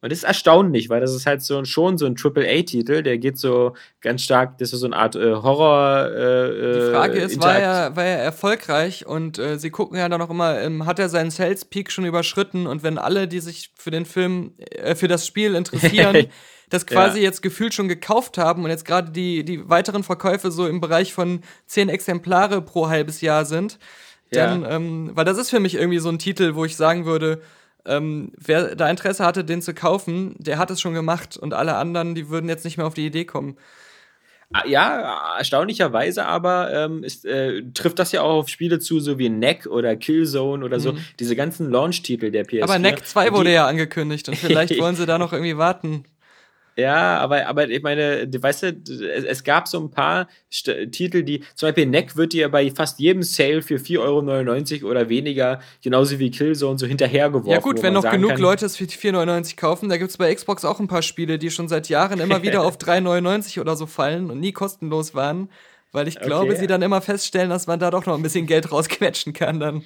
Und 0.00 0.12
das 0.12 0.20
ist 0.20 0.24
erstaunlich, 0.24 0.88
weil 0.90 1.00
das 1.00 1.12
ist 1.12 1.26
halt 1.26 1.42
so 1.42 1.64
schon 1.64 1.98
so 1.98 2.06
ein 2.06 2.14
Triple-A-Titel, 2.14 3.02
der 3.02 3.18
geht 3.18 3.36
so 3.36 3.74
ganz 4.00 4.22
stark, 4.22 4.58
das 4.58 4.72
ist 4.72 4.80
so 4.80 4.86
eine 4.86 4.94
Art 4.94 5.16
äh, 5.16 5.34
Horror. 5.34 6.10
Äh, 6.12 6.72
Die 6.74 6.90
Frage 6.92 7.18
ist, 7.18 7.42
war 7.42 7.58
er, 7.58 7.96
war 7.96 8.04
er 8.04 8.18
erfolgreich 8.18 9.06
und 9.06 9.38
äh, 9.38 9.58
sie 9.58 9.70
gucken 9.70 9.98
ja 9.98 10.08
dann 10.08 10.22
auch 10.22 10.30
immer, 10.30 10.60
ähm, 10.60 10.86
hat 10.86 11.00
er 11.00 11.08
seinen 11.08 11.32
Sales 11.32 11.64
Peak 11.64 11.90
schon 11.90 12.04
überschritten 12.04 12.68
und 12.68 12.84
wenn 12.84 12.96
alle, 12.96 13.26
die 13.26 13.40
sich 13.40 13.72
für 13.76 13.90
den 13.90 14.06
Film, 14.06 14.52
äh, 14.58 14.94
für 14.94 15.08
das 15.08 15.26
Spiel 15.26 15.56
interessieren, 15.56 16.26
das 16.70 16.86
quasi 16.86 17.18
ja. 17.18 17.24
jetzt 17.24 17.42
gefühlt 17.42 17.74
schon 17.74 17.88
gekauft 17.88 18.38
haben 18.38 18.62
und 18.62 18.70
jetzt 18.70 18.84
gerade 18.84 19.10
die, 19.10 19.44
die 19.44 19.68
weiteren 19.68 20.04
Verkäufe 20.04 20.52
so 20.52 20.68
im 20.68 20.80
Bereich 20.80 21.12
von 21.12 21.40
zehn 21.66 21.88
Exemplare 21.88 22.62
pro 22.62 22.88
halbes 22.88 23.20
Jahr 23.20 23.44
sind, 23.44 23.80
dann, 24.30 24.62
ja. 24.62 24.70
ähm, 24.76 25.10
weil 25.14 25.24
das 25.24 25.38
ist 25.38 25.50
für 25.50 25.60
mich 25.60 25.74
irgendwie 25.74 25.98
so 25.98 26.08
ein 26.08 26.18
Titel, 26.18 26.54
wo 26.54 26.64
ich 26.64 26.76
sagen 26.76 27.04
würde, 27.04 27.40
ähm, 27.88 28.32
wer 28.36 28.76
da 28.76 28.88
Interesse 28.88 29.24
hatte, 29.24 29.44
den 29.44 29.62
zu 29.62 29.74
kaufen, 29.74 30.36
der 30.38 30.58
hat 30.58 30.70
es 30.70 30.80
schon 30.80 30.94
gemacht 30.94 31.36
und 31.36 31.54
alle 31.54 31.76
anderen, 31.76 32.14
die 32.14 32.28
würden 32.28 32.48
jetzt 32.48 32.64
nicht 32.64 32.76
mehr 32.76 32.86
auf 32.86 32.94
die 32.94 33.06
Idee 33.06 33.24
kommen. 33.24 33.56
Ah, 34.50 34.66
ja, 34.66 35.36
erstaunlicherweise 35.36 36.24
aber 36.24 36.72
ähm, 36.72 37.04
ist, 37.04 37.26
äh, 37.26 37.64
trifft 37.74 37.98
das 37.98 38.12
ja 38.12 38.22
auch 38.22 38.38
auf 38.38 38.48
Spiele 38.48 38.78
zu, 38.78 38.98
so 38.98 39.18
wie 39.18 39.28
Neck 39.28 39.66
oder 39.66 39.94
Killzone 39.94 40.64
oder 40.64 40.80
so, 40.80 40.92
mhm. 40.92 41.04
diese 41.20 41.36
ganzen 41.36 41.70
Launch-Titel 41.70 42.30
der 42.30 42.46
PS4. 42.46 42.62
Aber 42.62 42.78
Neck 42.78 43.06
2 43.06 43.32
wurde 43.32 43.52
ja 43.52 43.66
angekündigt 43.66 44.26
und 44.28 44.36
vielleicht 44.38 44.78
wollen 44.80 44.96
sie 44.96 45.04
da 45.04 45.18
noch 45.18 45.34
irgendwie 45.34 45.58
warten. 45.58 46.04
Ja, 46.78 47.18
aber, 47.18 47.44
aber 47.48 47.68
ich 47.68 47.82
meine, 47.82 48.28
weißt 48.32 48.62
du, 48.62 48.68
es, 48.68 49.24
es 49.24 49.42
gab 49.42 49.66
so 49.66 49.80
ein 49.80 49.90
paar 49.90 50.28
St 50.52 50.92
Titel, 50.92 51.24
die, 51.24 51.40
zum 51.56 51.66
Beispiel 51.66 51.86
Neck 51.86 52.16
wird 52.16 52.32
dir 52.32 52.48
bei 52.50 52.70
fast 52.70 53.00
jedem 53.00 53.24
Sale 53.24 53.62
für 53.62 53.78
4,99 53.78 54.82
Euro 54.84 54.90
oder 54.92 55.08
weniger, 55.08 55.58
genauso 55.82 56.20
wie 56.20 56.30
Killzone, 56.30 56.78
so 56.78 56.86
hinterhergeworfen. 56.86 57.50
Ja 57.50 57.58
gut, 57.58 57.82
wenn 57.82 57.94
noch 57.94 58.08
genug 58.08 58.30
kann, 58.30 58.40
Leute 58.40 58.66
es 58.66 58.76
für 58.76 58.84
4,99 58.84 59.56
kaufen, 59.56 59.88
da 59.88 59.96
gibt 59.96 60.10
es 60.10 60.18
bei 60.18 60.32
Xbox 60.32 60.64
auch 60.64 60.78
ein 60.78 60.86
paar 60.86 61.02
Spiele, 61.02 61.36
die 61.40 61.50
schon 61.50 61.66
seit 61.66 61.88
Jahren 61.88 62.20
immer 62.20 62.44
wieder 62.44 62.62
auf 62.64 62.76
3,99 62.78 63.60
oder 63.60 63.74
so 63.74 63.86
fallen 63.86 64.30
und 64.30 64.38
nie 64.38 64.52
kostenlos 64.52 65.16
waren, 65.16 65.50
weil 65.90 66.06
ich 66.06 66.20
glaube, 66.20 66.52
okay. 66.52 66.60
sie 66.60 66.66
dann 66.68 66.82
immer 66.82 67.00
feststellen, 67.00 67.50
dass 67.50 67.66
man 67.66 67.80
da 67.80 67.90
doch 67.90 68.06
noch 68.06 68.14
ein 68.14 68.22
bisschen 68.22 68.46
Geld 68.46 68.70
rausquetschen 68.70 69.32
kann 69.32 69.58
dann. 69.58 69.82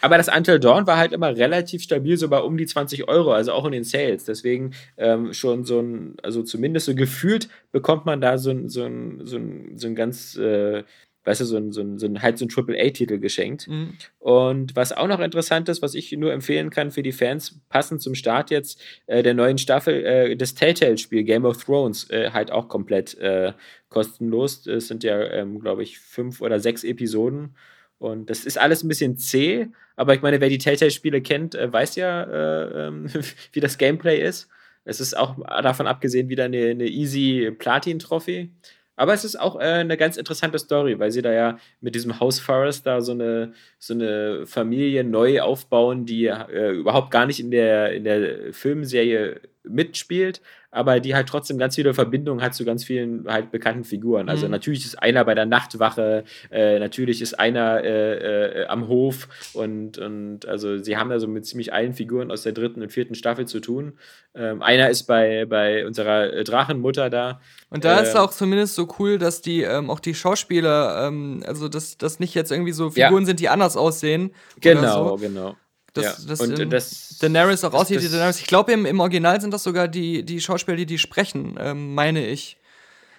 Aber 0.00 0.16
das 0.16 0.28
Until 0.28 0.58
Dawn 0.58 0.86
war 0.86 0.96
halt 0.96 1.12
immer 1.12 1.36
relativ 1.36 1.82
stabil, 1.82 2.16
so 2.16 2.28
bei 2.28 2.40
um 2.40 2.56
die 2.56 2.66
20 2.66 3.08
Euro, 3.08 3.32
also 3.32 3.52
auch 3.52 3.64
in 3.66 3.72
den 3.72 3.84
Sales. 3.84 4.24
Deswegen 4.24 4.72
ähm, 4.96 5.32
schon 5.32 5.64
so 5.64 5.80
ein, 5.80 6.16
also 6.22 6.42
zumindest 6.42 6.86
so 6.86 6.94
gefühlt 6.94 7.48
bekommt 7.72 8.06
man 8.06 8.20
da 8.20 8.38
so 8.38 8.50
ein, 8.50 8.68
so 8.68 8.84
ein, 8.84 9.20
so 9.24 9.36
ein, 9.36 9.72
so 9.76 9.86
ein 9.86 9.94
ganz, 9.94 10.36
äh, 10.36 10.84
weißt 11.24 11.42
du, 11.42 11.44
so 11.44 11.56
ein, 11.58 11.72
so 11.72 11.82
ein, 11.82 11.98
so 11.98 12.06
ein 12.06 12.22
halt 12.22 12.38
so 12.38 12.46
ein 12.46 12.48
Triple-A-Titel 12.48 13.18
geschenkt. 13.18 13.68
Mhm. 13.68 13.92
Und 14.18 14.74
was 14.74 14.92
auch 14.92 15.06
noch 15.06 15.20
interessant 15.20 15.68
ist, 15.68 15.82
was 15.82 15.94
ich 15.94 16.12
nur 16.12 16.32
empfehlen 16.32 16.70
kann 16.70 16.90
für 16.90 17.02
die 17.02 17.12
Fans, 17.12 17.60
passend 17.68 18.00
zum 18.00 18.14
Start 18.14 18.50
jetzt 18.50 18.80
äh, 19.06 19.22
der 19.22 19.34
neuen 19.34 19.58
Staffel, 19.58 20.04
äh, 20.04 20.36
das 20.36 20.54
Telltale-Spiel 20.54 21.24
Game 21.24 21.44
of 21.44 21.62
Thrones, 21.62 22.08
äh, 22.10 22.30
halt 22.32 22.50
auch 22.50 22.68
komplett 22.68 23.18
äh, 23.18 23.52
kostenlos. 23.90 24.66
Es 24.66 24.88
sind 24.88 25.04
ja, 25.04 25.20
ähm, 25.30 25.60
glaube 25.60 25.82
ich, 25.82 25.98
fünf 25.98 26.40
oder 26.40 26.58
sechs 26.58 26.84
Episoden. 26.84 27.54
Und 27.98 28.30
das 28.30 28.46
ist 28.46 28.58
alles 28.58 28.82
ein 28.82 28.88
bisschen 28.88 29.18
zäh, 29.18 29.68
aber 30.00 30.14
ich 30.14 30.22
meine, 30.22 30.40
wer 30.40 30.48
die 30.48 30.56
Telltale-Spiele 30.56 31.20
kennt, 31.20 31.54
äh, 31.54 31.70
weiß 31.70 31.96
ja, 31.96 32.22
äh, 32.22 32.86
ähm, 32.86 33.06
wie 33.52 33.60
das 33.60 33.76
Gameplay 33.76 34.18
ist. 34.18 34.48
Es 34.86 34.98
ist 34.98 35.14
auch 35.14 35.36
davon 35.62 35.86
abgesehen 35.86 36.30
wieder 36.30 36.44
eine, 36.44 36.68
eine 36.68 36.86
easy 36.86 37.50
Platin-Trophy. 37.58 38.50
Aber 38.96 39.12
es 39.12 39.26
ist 39.26 39.38
auch 39.38 39.56
äh, 39.60 39.64
eine 39.64 39.98
ganz 39.98 40.16
interessante 40.16 40.58
Story, 40.58 40.98
weil 40.98 41.10
sie 41.10 41.20
da 41.20 41.32
ja 41.34 41.58
mit 41.82 41.94
diesem 41.94 42.18
House 42.18 42.40
Forest 42.40 42.86
da 42.86 43.02
so 43.02 43.12
eine, 43.12 43.52
so 43.78 43.92
eine 43.92 44.46
Familie 44.46 45.04
neu 45.04 45.42
aufbauen, 45.42 46.06
die 46.06 46.28
äh, 46.28 46.70
überhaupt 46.70 47.10
gar 47.10 47.26
nicht 47.26 47.40
in 47.40 47.50
der, 47.50 47.92
in 47.92 48.04
der 48.04 48.54
Filmserie 48.54 49.42
mitspielt, 49.72 50.40
aber 50.70 51.00
die 51.00 51.14
halt 51.14 51.28
trotzdem 51.28 51.58
ganz 51.58 51.74
viele 51.74 51.94
Verbindungen 51.94 52.42
hat 52.42 52.54
zu 52.54 52.64
ganz 52.64 52.84
vielen 52.84 53.26
halt 53.28 53.50
bekannten 53.50 53.84
Figuren. 53.84 54.28
Also 54.28 54.46
mhm. 54.46 54.52
natürlich 54.52 54.84
ist 54.84 55.02
einer 55.02 55.24
bei 55.24 55.34
der 55.34 55.46
Nachtwache, 55.46 56.24
äh, 56.50 56.78
natürlich 56.78 57.22
ist 57.22 57.38
einer 57.38 57.82
äh, 57.82 58.62
äh, 58.62 58.66
am 58.66 58.88
Hof 58.88 59.28
und, 59.52 59.98
und 59.98 60.46
also 60.46 60.78
sie 60.78 60.96
haben 60.96 61.10
da 61.10 61.18
so 61.18 61.26
mit 61.26 61.44
ziemlich 61.46 61.72
allen 61.72 61.92
Figuren 61.92 62.30
aus 62.30 62.42
der 62.42 62.52
dritten 62.52 62.82
und 62.82 62.92
vierten 62.92 63.14
Staffel 63.14 63.46
zu 63.46 63.60
tun. 63.60 63.94
Ähm, 64.34 64.62
einer 64.62 64.90
ist 64.90 65.04
bei, 65.04 65.44
bei 65.46 65.86
unserer 65.86 66.44
Drachenmutter 66.44 67.10
da. 67.10 67.40
Und 67.68 67.84
da 67.84 67.98
ist 67.98 68.14
ähm, 68.14 68.20
auch 68.20 68.30
zumindest 68.30 68.76
so 68.76 68.88
cool, 68.98 69.18
dass 69.18 69.42
die 69.42 69.62
ähm, 69.62 69.90
auch 69.90 70.00
die 70.00 70.14
Schauspieler, 70.14 71.06
ähm, 71.06 71.42
also 71.46 71.68
dass 71.68 71.98
das 71.98 72.20
nicht 72.20 72.34
jetzt 72.34 72.52
irgendwie 72.52 72.72
so 72.72 72.90
Figuren 72.90 73.22
ja. 73.22 73.26
sind, 73.26 73.40
die 73.40 73.48
anders 73.48 73.76
aussehen. 73.76 74.32
Genau, 74.60 75.16
so. 75.16 75.16
genau. 75.16 75.56
Das, 75.92 76.04
ja. 76.04 76.28
das, 76.28 76.40
und 76.40 76.72
das, 76.72 77.18
Daenerys 77.18 77.64
auch 77.64 77.72
aussieht 77.72 78.02
wie 78.02 78.08
Daenerys. 78.08 78.38
Ich 78.38 78.46
glaube, 78.46 78.72
im, 78.72 78.86
im 78.86 79.00
Original 79.00 79.40
sind 79.40 79.52
das 79.52 79.64
sogar 79.64 79.88
die, 79.88 80.22
die 80.24 80.40
Schauspieler, 80.40 80.76
die 80.76 80.86
die 80.86 80.98
sprechen, 80.98 81.56
ähm, 81.58 81.94
meine 81.94 82.26
ich. 82.26 82.56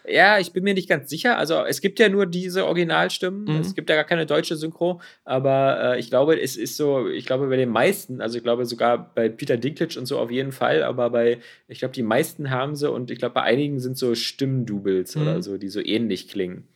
Ja, 0.08 0.40
ich 0.40 0.52
bin 0.52 0.64
mir 0.64 0.74
nicht 0.74 0.90
ganz 0.90 1.10
sicher. 1.10 1.38
Also 1.38 1.64
es 1.66 1.82
gibt 1.82 2.00
ja 2.00 2.10
nur 2.10 2.26
diese 2.26 2.66
Originalstimmen. 2.66 3.44
Mhm. 3.44 3.62
Es 3.62 3.76
gibt 3.76 3.90
ja 3.90 3.96
gar 3.96 4.06
keine 4.06 4.26
deutsche 4.26 4.56
Synchro. 4.56 5.00
Aber 5.26 5.96
äh, 5.96 6.00
ich 6.00 6.10
glaube, 6.10 6.40
es 6.40 6.58
ist 6.58 6.78
so, 6.78 7.08
ich 7.08 7.26
glaube 7.26 7.48
bei 7.48 7.58
den 7.58 7.70
meisten, 7.70 8.22
also 8.22 8.38
ich 8.38 8.44
glaube 8.44 8.66
sogar 8.66 9.14
bei 9.14 9.30
Peter 9.30 9.58
Dinklage 9.58 10.00
und 10.00 10.06
so 10.06 10.18
auf 10.18 10.32
jeden 10.32 10.52
Fall, 10.52 10.84
aber 10.84 11.10
bei, 11.12 11.40
ich 11.68 11.80
glaube, 11.80 11.94
die 11.94 12.04
meisten 12.04 12.50
haben 12.50 12.76
sie 12.76 12.90
und 12.90 13.12
ich 13.12 13.20
glaube 13.20 13.36
bei 13.36 13.44
einigen 13.44 13.80
sind 13.80 13.98
so 13.98 14.16
Stimmdoubles 14.16 15.16
mhm. 15.16 15.22
oder 15.22 15.42
so, 15.42 15.58
die 15.58 15.70
so 15.70 15.80
ähnlich 15.80 16.28
klingen. 16.28 16.68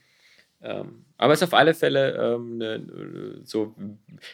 Ähm, 0.61 1.04
aber 1.17 1.33
es 1.33 1.41
ist 1.41 1.47
auf 1.47 1.53
alle 1.53 1.73
Fälle 1.73 2.35
ähm, 2.35 2.57
ne, 2.57 3.41
so, 3.43 3.73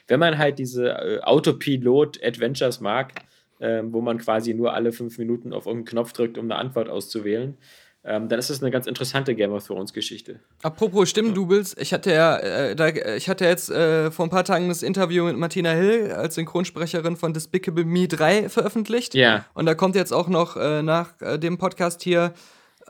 wenn 0.08 0.20
man 0.20 0.38
halt 0.38 0.60
diese 0.60 0.90
äh, 0.90 1.20
Autopilot-Adventures 1.22 2.82
mag, 2.82 3.14
äh, 3.60 3.82
wo 3.86 4.02
man 4.02 4.18
quasi 4.18 4.54
nur 4.54 4.74
alle 4.74 4.92
fünf 4.92 5.18
Minuten 5.18 5.54
auf 5.54 5.66
irgendeinen 5.66 5.92
Knopf 5.92 6.14
drückt, 6.14 6.38
um 6.38 6.46
eine 6.46 6.56
Antwort 6.56 6.90
auszuwählen, 6.90 7.58
ähm, 8.04 8.30
dann 8.30 8.40
ist 8.40 8.50
das 8.50 8.64
eine 8.64 8.72
ganz 8.72 8.88
interessante 8.88 9.36
Game 9.36 9.52
of 9.52 9.66
Thrones 9.66 9.94
Geschichte. 9.94 10.40
Apropos 10.64 11.08
Stimmdoubles, 11.08 11.78
ich 11.78 11.94
hatte 11.94 12.12
ja, 12.12 12.38
äh, 12.38 12.76
da, 12.76 12.88
ich 12.88 13.30
hatte 13.30 13.46
jetzt 13.46 13.70
äh, 13.70 14.10
vor 14.10 14.26
ein 14.26 14.32
paar 14.32 14.44
Tagen 14.44 14.70
das 14.70 14.82
Interview 14.82 15.26
mit 15.26 15.38
Martina 15.38 15.72
Hill 15.72 16.12
als 16.12 16.34
Synchronsprecherin 16.36 17.16
von 17.16 17.34
Despicable 17.34 17.86
Me 17.86 18.08
3 18.08 18.50
veröffentlicht. 18.50 19.14
Ja. 19.14 19.46
Und 19.54 19.68
da 19.68 19.76
kommt 19.76 19.96
jetzt 19.96 20.14
auch 20.14 20.30
noch 20.30 20.58
äh, 20.58 20.82
nach 20.82 21.22
äh, 21.22 21.38
dem 21.38 21.60
Podcast 21.60 22.02
hier 22.02 22.34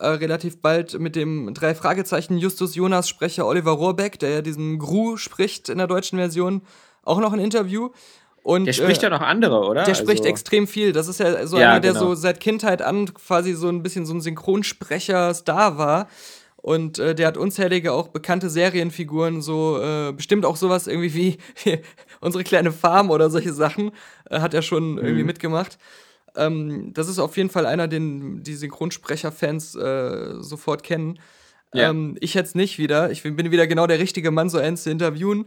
äh, 0.01 0.07
relativ 0.07 0.61
bald 0.61 0.99
mit 0.99 1.15
dem 1.15 1.53
drei 1.53 1.75
Fragezeichen 1.75 2.37
Justus 2.37 2.75
Jonas 2.75 3.07
Sprecher 3.07 3.45
Oliver 3.45 3.71
Rohrbeck, 3.71 4.19
der 4.19 4.29
ja 4.29 4.41
diesen 4.41 4.79
Gru 4.79 5.17
spricht 5.17 5.69
in 5.69 5.77
der 5.77 5.87
deutschen 5.87 6.17
Version, 6.17 6.61
auch 7.03 7.19
noch 7.19 7.33
ein 7.33 7.39
Interview. 7.39 7.89
Und, 8.43 8.65
der 8.65 8.73
spricht 8.73 9.01
äh, 9.03 9.05
ja 9.05 9.09
noch 9.11 9.21
andere, 9.21 9.59
oder? 9.67 9.83
Der 9.83 9.93
spricht 9.93 10.21
also, 10.21 10.29
extrem 10.29 10.67
viel. 10.67 10.93
Das 10.93 11.07
ist 11.07 11.19
ja 11.19 11.45
so 11.45 11.59
ja, 11.59 11.71
einer, 11.71 11.79
der 11.79 11.93
genau. 11.93 12.07
so 12.07 12.15
seit 12.15 12.39
Kindheit 12.39 12.81
an 12.81 13.13
quasi 13.13 13.53
so 13.53 13.69
ein 13.69 13.83
bisschen 13.83 14.05
so 14.05 14.13
ein 14.13 14.21
Synchronsprecher-Star 14.21 15.77
war. 15.77 16.07
Und 16.57 16.99
äh, 16.99 17.15
der 17.15 17.27
hat 17.27 17.37
unzählige 17.37 17.91
auch 17.91 18.09
bekannte 18.09 18.49
Serienfiguren, 18.49 19.41
so 19.41 19.79
äh, 19.81 20.11
bestimmt 20.11 20.45
auch 20.45 20.55
sowas 20.55 20.87
irgendwie 20.87 21.13
wie 21.13 21.37
unsere 22.21 22.43
kleine 22.43 22.71
Farm 22.71 23.09
oder 23.09 23.29
solche 23.29 23.53
Sachen, 23.53 23.91
äh, 24.29 24.39
hat 24.39 24.53
er 24.53 24.61
schon 24.61 24.93
mhm. 24.93 24.97
irgendwie 24.99 25.23
mitgemacht. 25.23 25.79
Ähm, 26.35 26.93
das 26.93 27.07
ist 27.07 27.19
auf 27.19 27.37
jeden 27.37 27.49
Fall 27.49 27.65
einer, 27.65 27.87
den 27.87 28.43
die 28.43 28.55
Synchronsprecher-Fans 28.55 29.75
äh, 29.75 30.33
sofort 30.39 30.83
kennen. 30.83 31.19
Ja. 31.73 31.89
Ähm, 31.89 32.17
ich 32.19 32.33
jetzt 32.33 32.55
nicht 32.55 32.77
wieder. 32.77 33.11
Ich 33.11 33.23
bin 33.23 33.51
wieder 33.51 33.67
genau 33.67 33.87
der 33.87 33.99
richtige 33.99 34.31
Mann, 34.31 34.49
so 34.49 34.57
einen 34.57 34.77
zu 34.77 34.89
interviewen. 34.89 35.45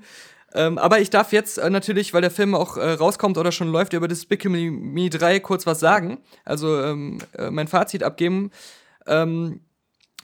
Ähm, 0.54 0.78
aber 0.78 1.00
ich 1.00 1.10
darf 1.10 1.32
jetzt 1.32 1.58
äh, 1.58 1.68
natürlich, 1.68 2.14
weil 2.14 2.22
der 2.22 2.30
Film 2.30 2.54
auch 2.54 2.76
äh, 2.76 2.92
rauskommt 2.92 3.36
oder 3.38 3.52
schon 3.52 3.68
läuft, 3.68 3.92
über 3.92 4.08
Despicable 4.08 4.70
Me 4.70 5.10
3 5.10 5.40
kurz 5.40 5.66
was 5.66 5.80
sagen. 5.80 6.18
Also 6.44 6.80
ähm, 6.80 7.18
äh, 7.36 7.50
mein 7.50 7.66
Fazit 7.66 8.02
abgeben. 8.02 8.50
Ähm, 9.06 9.60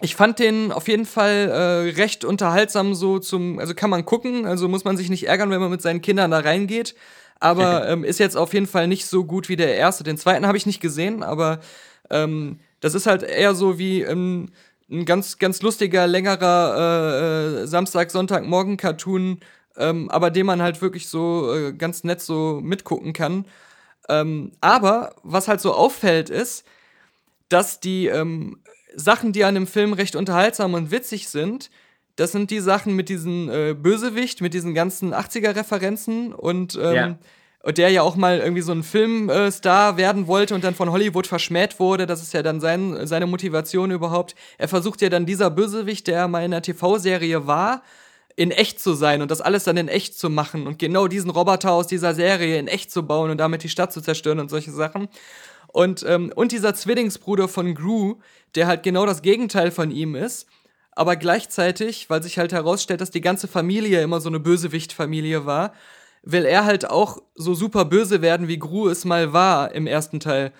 ich 0.00 0.14
fand 0.14 0.38
den 0.38 0.72
auf 0.72 0.88
jeden 0.88 1.04
Fall 1.04 1.48
äh, 1.50 2.00
recht 2.00 2.24
unterhaltsam 2.24 2.94
so 2.94 3.18
zum, 3.18 3.58
also 3.58 3.74
kann 3.74 3.90
man 3.90 4.06
gucken, 4.06 4.46
also 4.46 4.68
muss 4.68 4.84
man 4.84 4.96
sich 4.96 5.10
nicht 5.10 5.26
ärgern, 5.26 5.50
wenn 5.50 5.60
man 5.60 5.70
mit 5.70 5.82
seinen 5.82 6.00
Kindern 6.00 6.30
da 6.30 6.38
reingeht 6.38 6.94
aber 7.40 7.88
ähm, 7.88 8.04
ist 8.04 8.20
jetzt 8.20 8.36
auf 8.36 8.54
jeden 8.54 8.66
Fall 8.66 8.86
nicht 8.86 9.06
so 9.06 9.24
gut 9.24 9.48
wie 9.48 9.56
der 9.56 9.76
erste. 9.76 10.04
Den 10.04 10.18
zweiten 10.18 10.46
habe 10.46 10.56
ich 10.56 10.66
nicht 10.66 10.80
gesehen, 10.80 11.22
aber 11.22 11.60
ähm, 12.10 12.60
das 12.80 12.94
ist 12.94 13.06
halt 13.06 13.22
eher 13.22 13.54
so 13.54 13.78
wie 13.78 14.02
ähm, 14.02 14.50
ein 14.90 15.04
ganz, 15.04 15.38
ganz 15.38 15.62
lustiger, 15.62 16.06
längerer 16.06 16.76
äh, 16.76 17.62
äh, 17.62 17.66
Samstag, 17.66 18.10
Sonntag, 18.10 18.44
Morgen-Cartoon, 18.44 19.40
ähm, 19.76 20.10
aber 20.10 20.30
den 20.30 20.46
man 20.46 20.62
halt 20.62 20.82
wirklich 20.82 21.08
so 21.08 21.54
äh, 21.54 21.72
ganz 21.72 22.04
nett 22.04 22.20
so 22.20 22.60
mitgucken 22.62 23.12
kann. 23.12 23.46
Ähm, 24.08 24.52
aber 24.60 25.14
was 25.22 25.46
halt 25.46 25.60
so 25.60 25.72
auffällt, 25.72 26.30
ist, 26.30 26.64
dass 27.48 27.80
die 27.80 28.06
ähm, 28.06 28.60
Sachen, 28.94 29.32
die 29.32 29.44
an 29.44 29.54
dem 29.54 29.66
Film 29.66 29.92
recht 29.92 30.16
unterhaltsam 30.16 30.74
und 30.74 30.90
witzig 30.90 31.28
sind, 31.28 31.70
das 32.16 32.32
sind 32.32 32.50
die 32.50 32.60
Sachen 32.60 32.94
mit 32.94 33.08
diesem 33.08 33.48
äh, 33.48 33.74
Bösewicht, 33.74 34.40
mit 34.40 34.54
diesen 34.54 34.74
ganzen 34.74 35.14
80er-Referenzen 35.14 36.32
und 36.32 36.78
ähm, 36.80 36.94
ja 36.94 37.18
der 37.66 37.90
ja 37.90 38.02
auch 38.02 38.16
mal 38.16 38.38
irgendwie 38.38 38.62
so 38.62 38.72
ein 38.72 38.82
Filmstar 38.82 39.96
werden 39.96 40.26
wollte 40.26 40.54
und 40.54 40.64
dann 40.64 40.74
von 40.74 40.90
Hollywood 40.90 41.26
verschmäht 41.26 41.78
wurde. 41.78 42.06
Das 42.06 42.22
ist 42.22 42.32
ja 42.32 42.42
dann 42.42 42.60
sein, 42.60 43.06
seine 43.06 43.26
Motivation 43.26 43.90
überhaupt. 43.90 44.34
Er 44.56 44.68
versucht 44.68 45.02
ja 45.02 45.10
dann 45.10 45.26
dieser 45.26 45.50
Bösewicht, 45.50 46.06
der 46.06 46.26
mal 46.26 46.44
in 46.44 46.52
der 46.52 46.62
TV-Serie 46.62 47.46
war, 47.46 47.82
in 48.34 48.50
echt 48.50 48.80
zu 48.80 48.94
sein 48.94 49.20
und 49.20 49.30
das 49.30 49.42
alles 49.42 49.64
dann 49.64 49.76
in 49.76 49.88
echt 49.88 50.18
zu 50.18 50.30
machen 50.30 50.66
und 50.66 50.78
genau 50.78 51.06
diesen 51.06 51.30
Roboter 51.30 51.72
aus 51.72 51.86
dieser 51.86 52.14
Serie 52.14 52.58
in 52.58 52.68
echt 52.68 52.90
zu 52.90 53.02
bauen 53.02 53.30
und 53.30 53.38
damit 53.38 53.62
die 53.62 53.68
Stadt 53.68 53.92
zu 53.92 54.00
zerstören 54.00 54.40
und 54.40 54.48
solche 54.48 54.70
Sachen. 54.70 55.08
Und, 55.66 56.04
ähm, 56.08 56.32
und 56.34 56.52
dieser 56.52 56.74
Zwillingsbruder 56.74 57.46
von 57.46 57.74
Gru, 57.74 58.16
der 58.54 58.66
halt 58.66 58.82
genau 58.82 59.04
das 59.04 59.20
Gegenteil 59.20 59.70
von 59.70 59.90
ihm 59.90 60.14
ist, 60.14 60.46
aber 60.92 61.16
gleichzeitig, 61.16 62.10
weil 62.10 62.22
sich 62.22 62.38
halt 62.38 62.52
herausstellt, 62.52 63.00
dass 63.00 63.10
die 63.10 63.20
ganze 63.20 63.48
Familie 63.48 64.02
immer 64.02 64.20
so 64.20 64.28
eine 64.28 64.40
Bösewicht-Familie 64.40 65.46
war, 65.46 65.72
will 66.22 66.44
er 66.44 66.64
halt 66.64 66.90
auch 66.90 67.18
so 67.34 67.54
super 67.54 67.84
böse 67.84 68.22
werden, 68.22 68.48
wie 68.48 68.58
Gru 68.58 68.88
es 68.88 69.04
mal 69.04 69.32
war 69.32 69.72
im 69.72 69.86
ersten 69.86 70.20
Teil. 70.20 70.52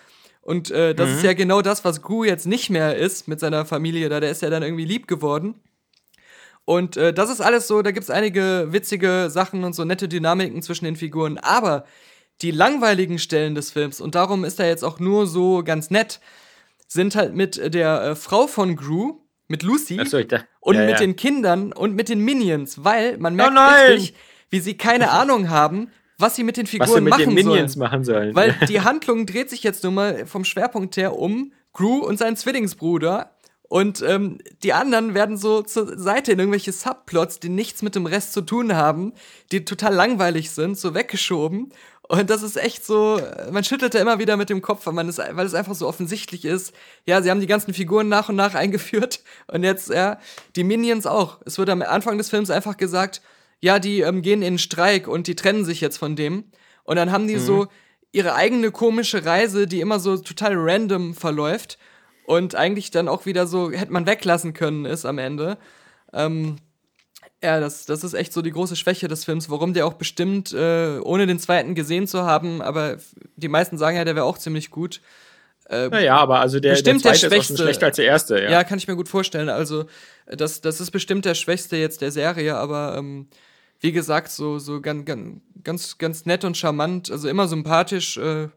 Und 0.43 0.71
äh, 0.71 0.95
das 0.95 1.11
mhm. 1.11 1.17
ist 1.17 1.25
ja 1.25 1.33
genau 1.35 1.63
das, 1.63 1.85
was 1.85 2.01
Gru 2.03 2.25
jetzt 2.25 2.47
nicht 2.47 2.71
mehr 2.71 2.97
ist 2.97 3.29
mit 3.29 3.41
seiner 3.41 3.67
Familie 3.67 4.09
da. 4.09 4.21
Der 4.21 4.31
ist 4.31 4.43
ja 4.43 4.51
dann 4.51 4.63
irgendwie 4.63 4.87
lieb 4.87 5.07
geworden. 5.07 5.61
Und 6.65 6.97
äh, 6.97 7.13
das 7.13 7.31
ist 7.31 7.41
alles 7.41 7.67
so, 7.67 7.83
da 7.83 7.91
gibt 7.91 8.05
es 8.05 8.11
einige 8.11 8.69
witzige 8.71 9.29
Sachen 9.29 9.65
und 9.65 9.75
so 9.75 9.85
nette 9.85 10.09
Dynamiken 10.09 10.63
zwischen 10.63 10.85
den 10.85 10.97
Figuren. 10.97 11.37
Aber 11.39 11.85
die 12.43 12.53
langweiligen 12.53 13.19
Stellen 13.19 13.55
des 13.55 13.71
Films, 13.71 14.01
und 14.01 14.15
darum 14.15 14.45
ist 14.45 14.61
er 14.61 14.69
jetzt 14.69 14.85
auch 14.85 14.99
nur 14.99 15.27
so 15.27 15.63
ganz 15.63 15.91
nett, 15.91 16.21
sind 16.87 17.15
halt 17.15 17.35
mit 17.35 17.75
der 17.75 18.03
äh, 18.03 18.15
Frau 18.15 18.47
von 18.47 18.77
Gru, 18.77 19.21
mit 19.51 19.65
Lucy 19.65 20.01
so, 20.05 20.19
und 20.61 20.77
ja, 20.77 20.81
mit 20.83 20.91
ja. 20.91 20.97
den 20.99 21.17
Kindern 21.17 21.73
und 21.73 21.95
mit 21.95 22.09
den 22.09 22.21
Minions, 22.25 22.85
weil 22.85 23.19
man 23.19 23.35
merkt 23.35 23.57
oh 23.57 23.93
richtig, 23.93 24.15
wie 24.49 24.61
sie 24.61 24.77
keine 24.77 25.11
Ahnung 25.11 25.51
haben, 25.51 25.91
was 26.19 26.37
sie 26.37 26.45
mit 26.45 26.57
den 26.57 26.67
Figuren 26.67 26.89
was 26.89 26.95
sie 26.95 27.01
mit 27.01 27.11
machen, 27.11 27.25
den 27.25 27.35
Minions 27.35 27.73
sollen. 27.73 27.83
machen 27.83 28.05
sollen. 28.05 28.35
Weil 28.37 28.55
die 28.69 28.81
Handlung 28.83 29.27
dreht 29.27 29.51
sich 29.51 29.65
jetzt 29.65 29.83
nun 29.83 29.95
mal 29.95 30.25
vom 30.27 30.45
Schwerpunkt 30.45 30.97
her 30.97 31.19
um 31.19 31.53
Gru 31.73 31.99
und 31.99 32.19
seinen 32.19 32.37
Zwillingsbruder. 32.37 33.35
Und 33.69 34.03
ähm, 34.03 34.39
die 34.63 34.73
anderen 34.73 35.15
werden 35.15 35.37
so 35.37 35.63
zur 35.63 35.99
Seite 35.99 36.33
in 36.33 36.39
irgendwelche 36.39 36.73
Subplots, 36.73 37.41
die 37.41 37.49
nichts 37.49 37.83
mit 37.83 37.95
dem 37.95 38.07
Rest 38.07 38.33
zu 38.33 38.43
tun 38.43 38.75
haben, 38.75 39.13
die 39.53 39.65
total 39.65 39.95
langweilig 39.95 40.51
sind, 40.51 40.79
so 40.79 40.95
weggeschoben. 40.95 41.73
Und 42.11 42.29
das 42.29 42.43
ist 42.43 42.57
echt 42.57 42.85
so, 42.85 43.21
man 43.53 43.63
schüttelt 43.63 43.95
da 43.95 44.01
immer 44.01 44.19
wieder 44.19 44.37
mit 44.37 44.51
dem 44.51 44.63
Kopf, 44.63 44.85
weil, 44.85 44.95
man 44.95 45.09
es, 45.09 45.19
weil 45.19 45.47
es 45.47 45.55
einfach 45.55 45.77
so 45.77 45.87
offensichtlich 45.87 46.45
ist. 46.45 46.75
Ja, 47.07 47.23
sie 47.23 47.31
haben 47.31 47.39
die 47.39 47.47
ganzen 47.47 47.73
Figuren 47.73 48.09
nach 48.09 48.29
und 48.29 48.35
nach 48.35 48.55
eingeführt 48.57 49.21
und 49.47 49.63
jetzt, 49.63 49.91
ja, 49.91 50.19
die 50.57 50.65
Minions 50.65 51.07
auch. 51.07 51.39
Es 51.47 51.57
wird 51.57 51.71
am 51.71 51.83
Anfang 51.83 52.19
des 52.19 52.29
Films 52.29 52.51
einfach 52.51 52.77
gesagt, 52.77 53.23
ja, 53.61 53.79
die 53.79 54.01
ähm, 54.01 54.23
gehen 54.23 54.43
in 54.43 54.59
Streik 54.59 55.07
und 55.07 55.29
die 55.29 55.37
trennen 55.37 55.65
sich 55.65 55.81
jetzt 55.81 55.99
von 55.99 56.17
dem. 56.17 56.47
Und 56.83 56.97
dann 56.97 57.13
haben 57.13 57.29
die 57.29 57.37
mhm. 57.37 57.47
so 57.47 57.67
ihre 58.11 58.35
eigene 58.35 58.73
komische 58.73 59.25
Reise, 59.25 59.69
die 59.69 59.81
immer 59.81 60.01
so 60.01 60.17
total 60.17 60.55
random 60.57 61.15
verläuft 61.15 61.79
und 62.25 62.57
eigentlich 62.57 62.91
dann 62.91 63.07
auch 63.07 63.25
wieder 63.25 63.47
so 63.47 63.71
hätte 63.71 63.93
man 63.93 64.07
weglassen 64.07 64.53
können 64.53 64.85
ist 64.85 65.07
am 65.07 65.19
Ende. 65.19 65.59
Ähm, 66.13 66.57
ja, 67.43 67.59
das, 67.61 67.87
das 67.87 68.05
ist 68.05 68.15
echt 68.15 68.33
so 68.33 68.43
die 68.43 68.51
große 68.51 68.77
Schwäche 68.77 69.09
des 69.09 69.25
Films, 69.25 69.49
warum 69.49 69.73
der 69.73 69.87
auch 69.87 69.95
bestimmt, 69.95 70.53
äh, 70.53 70.99
ohne 70.99 71.27
den 71.27 71.39
zweiten 71.39 71.75
gesehen 71.75 72.07
zu 72.07 72.23
haben, 72.23 72.61
aber 72.61 72.99
die 73.37 73.49
meisten 73.49 73.79
sagen 73.79 73.97
ja, 73.97 74.05
der 74.05 74.15
wäre 74.15 74.27
auch 74.27 74.39
ziemlich 74.39 74.71
gut. 74.71 75.01
Äh, 75.69 75.89
naja, 75.89 76.17
aber 76.17 76.41
also 76.41 76.61
der, 76.61 76.73
bestimmt 76.73 77.05
der, 77.05 77.13
zweite 77.13 77.29
der 77.29 77.37
schwächste, 77.37 77.55
ist 77.55 77.61
auch 77.61 77.65
schlechter 77.65 77.87
als 77.87 77.97
der 77.97 78.05
erste. 78.05 78.43
Ja. 78.43 78.51
ja, 78.51 78.65
kann 78.65 78.79
ich 78.79 78.89
mir 78.89 78.97
gut 78.97 79.09
vorstellen. 79.09 79.49
Also 79.49 79.87
das, 80.27 80.61
das 80.61 80.81
ist 80.81 80.91
bestimmt 80.91 81.25
der 81.25 81.35
schwächste 81.35 81.77
jetzt 81.77 82.03
der 82.03 82.11
Serie, 82.11 82.57
aber 82.57 82.97
ähm, 82.99 83.29
wie 83.79 83.93
gesagt, 83.93 84.31
so, 84.31 84.59
so 84.59 84.81
ganz, 84.81 85.09
ganz, 85.65 85.99
ganz 85.99 86.27
nett 86.27 86.45
und 86.45 86.57
charmant, 86.57 87.11
also 87.11 87.29
immer 87.29 87.49
sympathisch. 87.49 88.19
Äh, 88.19 88.49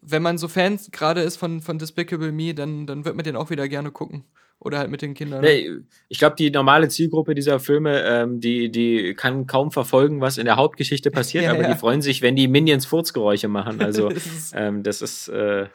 wenn 0.00 0.22
man 0.22 0.36
so 0.36 0.48
Fans 0.48 0.90
gerade 0.90 1.22
ist 1.22 1.36
von, 1.36 1.60
von 1.62 1.78
Despicable 1.78 2.32
Me, 2.32 2.54
dann, 2.54 2.86
dann 2.86 3.04
wird 3.04 3.16
man 3.16 3.24
den 3.24 3.36
auch 3.36 3.50
wieder 3.50 3.68
gerne 3.68 3.90
gucken. 3.90 4.24
Oder 4.64 4.78
halt 4.78 4.90
mit 4.90 5.02
den 5.02 5.12
Kindern. 5.12 5.42
Nee, 5.42 5.70
ich 6.08 6.18
glaube, 6.18 6.36
die 6.36 6.50
normale 6.50 6.88
Zielgruppe 6.88 7.34
dieser 7.34 7.60
Filme, 7.60 8.02
ähm, 8.02 8.40
die, 8.40 8.70
die 8.70 9.14
kann 9.14 9.46
kaum 9.46 9.70
verfolgen, 9.70 10.22
was 10.22 10.38
in 10.38 10.46
der 10.46 10.56
Hauptgeschichte 10.56 11.10
passiert, 11.10 11.44
ja, 11.44 11.52
aber 11.52 11.62
ja. 11.62 11.72
die 11.72 11.78
freuen 11.78 12.00
sich, 12.00 12.22
wenn 12.22 12.34
die 12.34 12.48
Minions 12.48 12.86
Furzgeräusche 12.86 13.48
machen. 13.48 13.82
Also, 13.82 14.10
ähm, 14.54 14.82
das 14.82 15.02
ist. 15.02 15.28
Äh, 15.28 15.66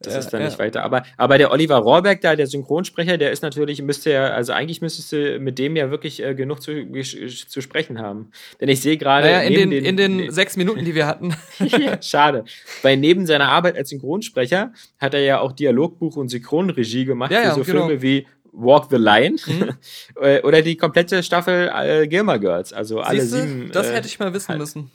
das 0.00 0.14
ist 0.16 0.30
dann 0.30 0.40
ja. 0.40 0.46
nicht 0.46 0.58
weiter. 0.58 0.84
Aber, 0.84 1.02
aber 1.16 1.38
der 1.38 1.50
Oliver 1.50 1.76
Rohrbeck 1.76 2.20
da, 2.20 2.36
der 2.36 2.46
Synchronsprecher, 2.46 3.18
der 3.18 3.32
ist 3.32 3.42
natürlich, 3.42 3.82
müsste 3.82 4.12
ja, 4.12 4.28
also 4.28 4.52
eigentlich 4.52 4.80
müsstest 4.80 5.12
du 5.12 5.40
mit 5.40 5.58
dem 5.58 5.74
ja 5.74 5.90
wirklich 5.90 6.22
äh, 6.22 6.34
genug 6.34 6.62
zu, 6.62 6.72
zu 6.92 7.60
sprechen 7.60 7.98
haben. 7.98 8.30
Denn 8.60 8.68
ich 8.68 8.80
sehe 8.80 8.96
gerade. 8.96 9.26
Naja, 9.26 9.40
in 9.40 9.54
den, 9.54 9.70
den, 9.70 9.84
in 9.84 9.96
den 9.96 10.16
ne 10.16 10.32
sechs 10.32 10.56
Minuten, 10.56 10.84
die 10.84 10.94
wir 10.94 11.06
hatten. 11.06 11.34
ja, 11.58 12.00
schade. 12.00 12.44
Weil 12.82 12.96
neben 12.96 13.26
seiner 13.26 13.48
Arbeit 13.48 13.76
als 13.76 13.88
Synchronsprecher 13.88 14.72
hat 14.98 15.14
er 15.14 15.20
ja 15.20 15.40
auch 15.40 15.52
Dialogbuch 15.52 16.16
und 16.16 16.28
Synchronregie 16.28 17.04
gemacht 17.04 17.32
ja, 17.32 17.50
für 17.50 17.64
so 17.64 17.64
genau. 17.64 17.86
Filme 17.86 18.02
wie 18.02 18.26
Walk 18.52 18.86
the 18.90 18.96
Line 18.96 19.36
mhm. 19.46 19.74
oder 20.44 20.62
die 20.62 20.76
komplette 20.76 21.22
Staffel 21.22 21.70
äh, 21.74 22.06
Gilmer 22.06 22.38
Girls. 22.38 22.72
Also 22.72 23.00
alle 23.00 23.20
Siehste, 23.20 23.48
sieben. 23.48 23.70
Das 23.72 23.88
äh, 23.88 23.94
hätte 23.94 24.06
ich 24.06 24.18
mal 24.18 24.32
wissen 24.32 24.48
halt. 24.48 24.60
müssen. 24.60 24.90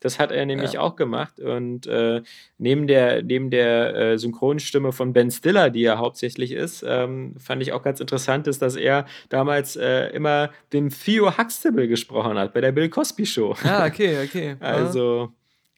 Das 0.00 0.18
hat 0.18 0.32
er 0.32 0.46
nämlich 0.46 0.72
ja. 0.72 0.80
auch 0.80 0.96
gemacht. 0.96 1.38
Und 1.38 1.86
äh, 1.86 2.22
neben 2.58 2.86
der, 2.86 3.22
neben 3.22 3.50
der 3.50 3.94
äh, 3.94 4.18
Synchronstimme 4.18 4.92
von 4.92 5.12
Ben 5.12 5.30
Stiller, 5.30 5.70
die 5.70 5.82
ja 5.82 5.98
hauptsächlich 5.98 6.52
ist, 6.52 6.84
ähm, 6.86 7.34
fand 7.38 7.62
ich 7.62 7.72
auch 7.72 7.82
ganz 7.82 8.00
interessant, 8.00 8.46
ist, 8.46 8.62
dass 8.62 8.76
er 8.76 9.06
damals 9.28 9.76
äh, 9.76 10.06
immer 10.08 10.50
den 10.72 10.88
Theo 10.88 11.36
Huxtable 11.36 11.86
gesprochen 11.86 12.38
hat 12.38 12.54
bei 12.54 12.62
der 12.62 12.72
Bill 12.72 12.88
Cosby 12.88 13.26
Show. 13.26 13.54
Ah, 13.62 13.86
okay, 13.86 14.24
okay. 14.24 14.56
also, 14.60 15.32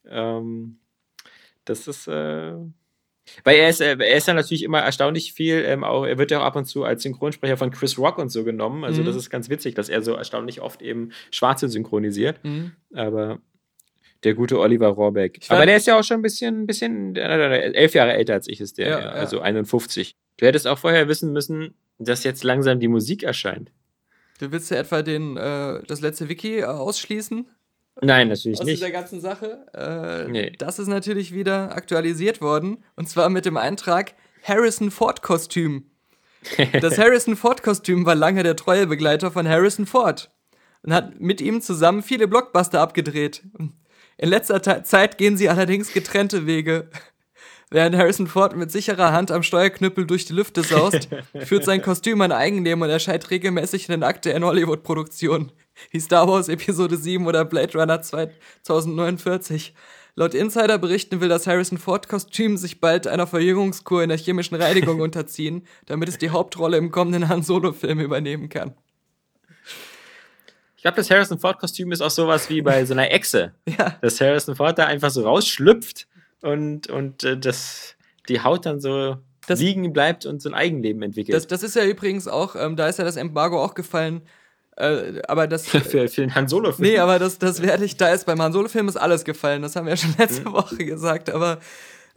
ähm, 0.09 0.79
das 1.65 1.89
ist. 1.89 2.07
Äh, 2.07 2.55
weil 3.45 3.57
er 3.57 3.69
ist, 3.69 3.81
äh, 3.81 3.97
er 3.99 4.17
ist 4.17 4.27
ja 4.27 4.35
natürlich 4.35 4.65
immer 4.65 4.81
erstaunlich 4.81 5.33
viel, 5.33 5.65
ähm, 5.65 5.85
auch, 5.85 6.05
er 6.05 6.19
wird 6.19 6.33
ja 6.33 6.41
auch 6.41 6.45
ab 6.45 6.57
und 6.57 6.65
zu 6.65 6.85
als 6.85 7.05
Synchronsprecher 7.05 7.57
von 7.57 7.71
Chris 7.71 7.97
Rock 7.97 8.19
und 8.19 8.31
so 8.31 8.43
genommen. 8.45 8.85
Also 8.85 9.03
mhm. 9.03 9.07
das 9.07 9.17
ist 9.17 9.31
ganz 9.31 9.49
witzig, 9.49 9.75
dass 9.75 9.89
er 9.89 10.03
so 10.03 10.15
erstaunlich 10.15 10.61
oft 10.61 10.83
eben 10.83 11.13
Schwarze 11.31 11.69
synchronisiert. 11.69 12.43
Mhm. 12.45 12.73
Aber 12.93 13.39
der 14.25 14.35
gute 14.35 14.59
Oliver 14.59 14.89
Rohrbeck. 14.89 15.41
Aber 15.49 15.67
der 15.67 15.77
ist 15.77 15.87
ja 15.87 15.99
auch 15.99 16.05
schon 16.05 16.19
ein 16.19 16.23
bisschen, 16.23 16.63
ein 16.63 16.67
bisschen, 16.67 17.17
elf 17.17 17.95
Jahre 17.95 18.13
älter 18.13 18.35
als 18.35 18.49
ich 18.49 18.61
ist 18.61 18.79
der, 18.79 18.89
ja, 18.89 19.01
ja. 19.01 19.09
also 19.11 19.41
51. 19.41 20.17
Du 20.37 20.47
hättest 20.47 20.67
auch 20.67 20.79
vorher 20.79 21.09
wissen 21.09 21.33
müssen, 21.33 21.75
dass 21.99 22.25
jetzt 22.25 22.45
langsam 22.45 22.81
die 22.81 22.89
Musik 22.89 23.23
erscheint. 23.23 23.71
Du 24.39 24.51
willst 24.51 24.71
ja 24.71 24.79
etwa 24.79 25.03
den, 25.03 25.37
äh, 25.37 25.83
das 25.87 26.01
letzte 26.01 26.29
Wiki 26.29 26.61
äh, 26.61 26.65
ausschließen? 26.65 27.47
Nein, 28.01 28.29
natürlich 28.29 28.59
aus 28.59 28.67
nicht. 28.67 28.75
Aus 28.75 28.81
dieser 28.81 28.91
ganzen 28.91 29.21
Sache. 29.21 29.67
Äh, 29.75 30.31
nee. 30.31 30.53
Das 30.59 30.79
ist 30.79 30.89
natürlich 30.89 31.33
wieder 31.35 31.77
aktualisiert 31.77 32.41
worden. 32.41 32.83
Und 32.97 33.09
zwar 33.09 33.29
mit 33.29 33.45
dem 33.45 33.57
Eintrag 33.57 34.15
Harrison 34.43 34.91
Ford 34.91 35.23
Kostüm. 35.23 35.87
Das 36.81 36.99
Harrison 36.99 37.37
Ford 37.37 37.63
Kostüm 37.63 38.05
war 38.05 38.17
lange 38.17 38.43
der 38.43 38.57
treue 38.57 38.89
Begleiter 38.89 39.31
von 39.31 39.49
Harrison 39.49 39.87
Ford 39.87 40.29
und 40.83 40.93
hat 40.93 41.21
mit 41.21 41.41
ihm 41.41 41.61
zusammen 41.61 42.03
viele 42.03 42.27
Blockbuster 42.27 42.81
abgedreht. 42.81 43.43
In 44.23 44.29
letzter 44.29 44.85
Zeit 44.85 45.19
gehen 45.19 45.37
sie 45.37 45.49
allerdings 45.49 45.93
getrennte 45.93 46.47
Wege. 46.47 46.89
Während 47.71 47.97
Harrison 47.97 48.29
Ford 48.29 48.55
mit 48.55 48.71
sicherer 48.71 49.11
Hand 49.11 49.33
am 49.33 49.43
Steuerknüppel 49.43 50.07
durch 50.07 50.27
die 50.27 50.33
Lüfte 50.33 50.63
saust, 50.63 51.09
führt 51.45 51.65
sein 51.65 51.83
Kostüm 51.83 52.21
ein 52.21 52.31
Eigenleben 52.31 52.83
und 52.83 52.89
erscheint 52.89 53.33
regelmäßig 53.33 53.89
in 53.89 53.95
den 53.95 54.05
Akte 54.05 54.31
in 54.31 54.45
Hollywood-Produktionen, 54.45 55.51
wie 55.91 55.99
Star 55.99 56.29
Wars 56.29 56.49
Episode 56.49 56.97
7 56.97 57.27
oder 57.27 57.45
Blade 57.45 57.77
Runner 57.77 58.01
2049. 58.01 59.75
Laut 60.15 60.35
Insiderberichten 60.35 61.21
will 61.21 61.29
das 61.29 61.49
Harrison 61.49 61.79
Ford-Kostüm 61.79 62.57
sich 62.57 62.79
bald 62.81 63.09
einer 63.09 63.27
Verjüngungskur 63.27 64.05
in 64.05 64.11
der 64.11 64.19
chemischen 64.19 64.55
Reinigung 64.55 65.01
unterziehen, 65.01 65.67
damit 65.87 66.09
es 66.09 66.19
die 66.19 66.31
Hauptrolle 66.31 66.77
im 66.77 66.93
kommenden 66.93 67.29
Han 67.29 67.43
Solo-Film 67.43 67.99
übernehmen 67.99 68.49
kann. 68.49 68.77
Ich 70.83 70.85
glaube, 70.85 70.97
das 70.97 71.13
Harrison 71.13 71.39
Ford-Kostüm 71.39 71.93
ist 71.93 72.01
auch 72.01 72.11
sowas 72.11 72.51
wie 72.51 72.61
bei 72.61 72.85
so 72.85 72.93
einer 72.93 73.09
Echse. 73.13 73.53
ja. 73.69 73.97
Dass 74.03 74.21
Harrison 74.21 74.57
Ford 74.57 74.77
da 74.77 74.87
einfach 74.87 75.11
so 75.11 75.23
rausschlüpft 75.23 76.09
und, 76.41 76.89
und 76.89 77.23
äh, 77.23 77.39
das, 77.39 77.95
die 78.29 78.41
Haut 78.41 78.67
dann 78.67 78.81
so 78.81 79.19
das, 79.47 79.61
liegen 79.61 79.93
bleibt 79.93 80.27
und 80.27 80.43
so 80.43 80.49
ein 80.49 80.57
Eigenleben 80.57 81.01
entwickelt. 81.03 81.37
Das, 81.37 81.47
das 81.47 81.63
ist 81.63 81.77
ja 81.77 81.85
übrigens 81.85 82.27
auch, 82.27 82.57
ähm, 82.57 82.75
da 82.75 82.89
ist 82.89 82.99
ja 82.99 83.05
das 83.05 83.15
Embargo 83.15 83.63
auch 83.63 83.75
gefallen. 83.75 84.23
Äh, 84.77 85.23
aber 85.29 85.47
das. 85.47 85.69
für, 85.69 86.09
für 86.09 86.09
den 86.09 86.35
Han 86.35 86.49
Solo-Film. 86.49 86.89
Nee, 86.89 86.99
aber 86.99 87.21
das, 87.21 87.39
das 87.39 87.63
werde 87.63 87.85
ich, 87.85 87.97
da 87.97 88.09
ist 88.09 88.27
beim 88.27 88.43
Han 88.43 88.53
Solo-Film 88.53 88.89
ist 88.89 88.97
alles 88.97 89.23
gefallen. 89.23 89.63
Das 89.63 89.77
haben 89.77 89.87
wir 89.87 89.93
ja 89.93 89.97
schon 89.97 90.17
letzte 90.19 90.49
mhm. 90.49 90.53
Woche 90.53 90.79
gesagt. 90.79 91.31
Aber 91.31 91.61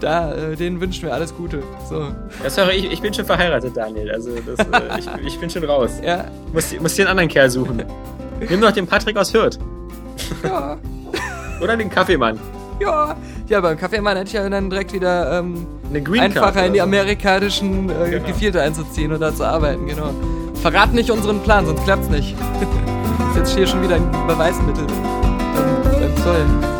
da, 0.00 0.34
äh, 0.34 0.56
denen 0.56 0.80
wünschen 0.80 1.04
wir 1.04 1.14
alles 1.14 1.32
Gute. 1.32 1.62
So. 1.88 2.12
Ja, 2.42 2.50
sorry, 2.50 2.74
ich, 2.78 2.90
ich 2.90 3.00
bin 3.00 3.14
schon 3.14 3.26
verheiratet, 3.26 3.76
Daniel. 3.76 4.10
Also 4.10 4.32
das, 4.44 4.58
äh, 4.58 4.98
ich, 4.98 5.26
ich 5.34 5.38
bin 5.38 5.48
schon 5.48 5.62
raus. 5.62 5.92
Ja. 6.04 6.28
Muss, 6.52 6.72
muss 6.80 6.96
dir 6.96 7.02
einen 7.02 7.10
anderen 7.10 7.28
Kerl 7.28 7.48
suchen. 7.48 7.84
Nimm 8.48 8.60
doch 8.60 8.72
den 8.72 8.88
Patrick 8.88 9.16
aus 9.16 9.32
Hürth. 9.32 9.56
Ja. 10.42 10.80
Oder 11.60 11.76
den 11.76 11.88
Kaffeemann. 11.88 12.40
Ja. 12.80 13.16
Ja, 13.48 13.60
beim 13.60 13.76
Kaffeemann 13.76 14.16
hätte 14.16 14.28
ich 14.28 14.32
ja 14.34 14.48
dann 14.48 14.70
direkt 14.70 14.92
wieder 14.92 15.38
ähm, 15.38 15.66
einfacher 16.18 16.66
in 16.66 16.72
die 16.72 16.80
amerikanischen 16.80 17.90
äh, 17.90 18.10
genau. 18.10 18.26
Gefilde 18.26 18.62
einzuziehen 18.62 19.12
oder 19.12 19.34
zu 19.34 19.44
arbeiten, 19.44 19.86
genau. 19.86 20.10
Verrat 20.62 20.92
nicht 20.92 21.10
unseren 21.10 21.40
Plan, 21.42 21.66
sonst 21.66 21.84
klappt's 21.84 22.08
nicht. 22.08 22.34
ist 23.30 23.36
jetzt 23.36 23.56
hier 23.56 23.66
schon 23.66 23.82
wieder 23.82 23.96
ein 23.96 24.10
Beweismittel 24.26 24.86
beim, 24.86 26.00
beim 26.00 26.16
Zoll. 26.16 26.71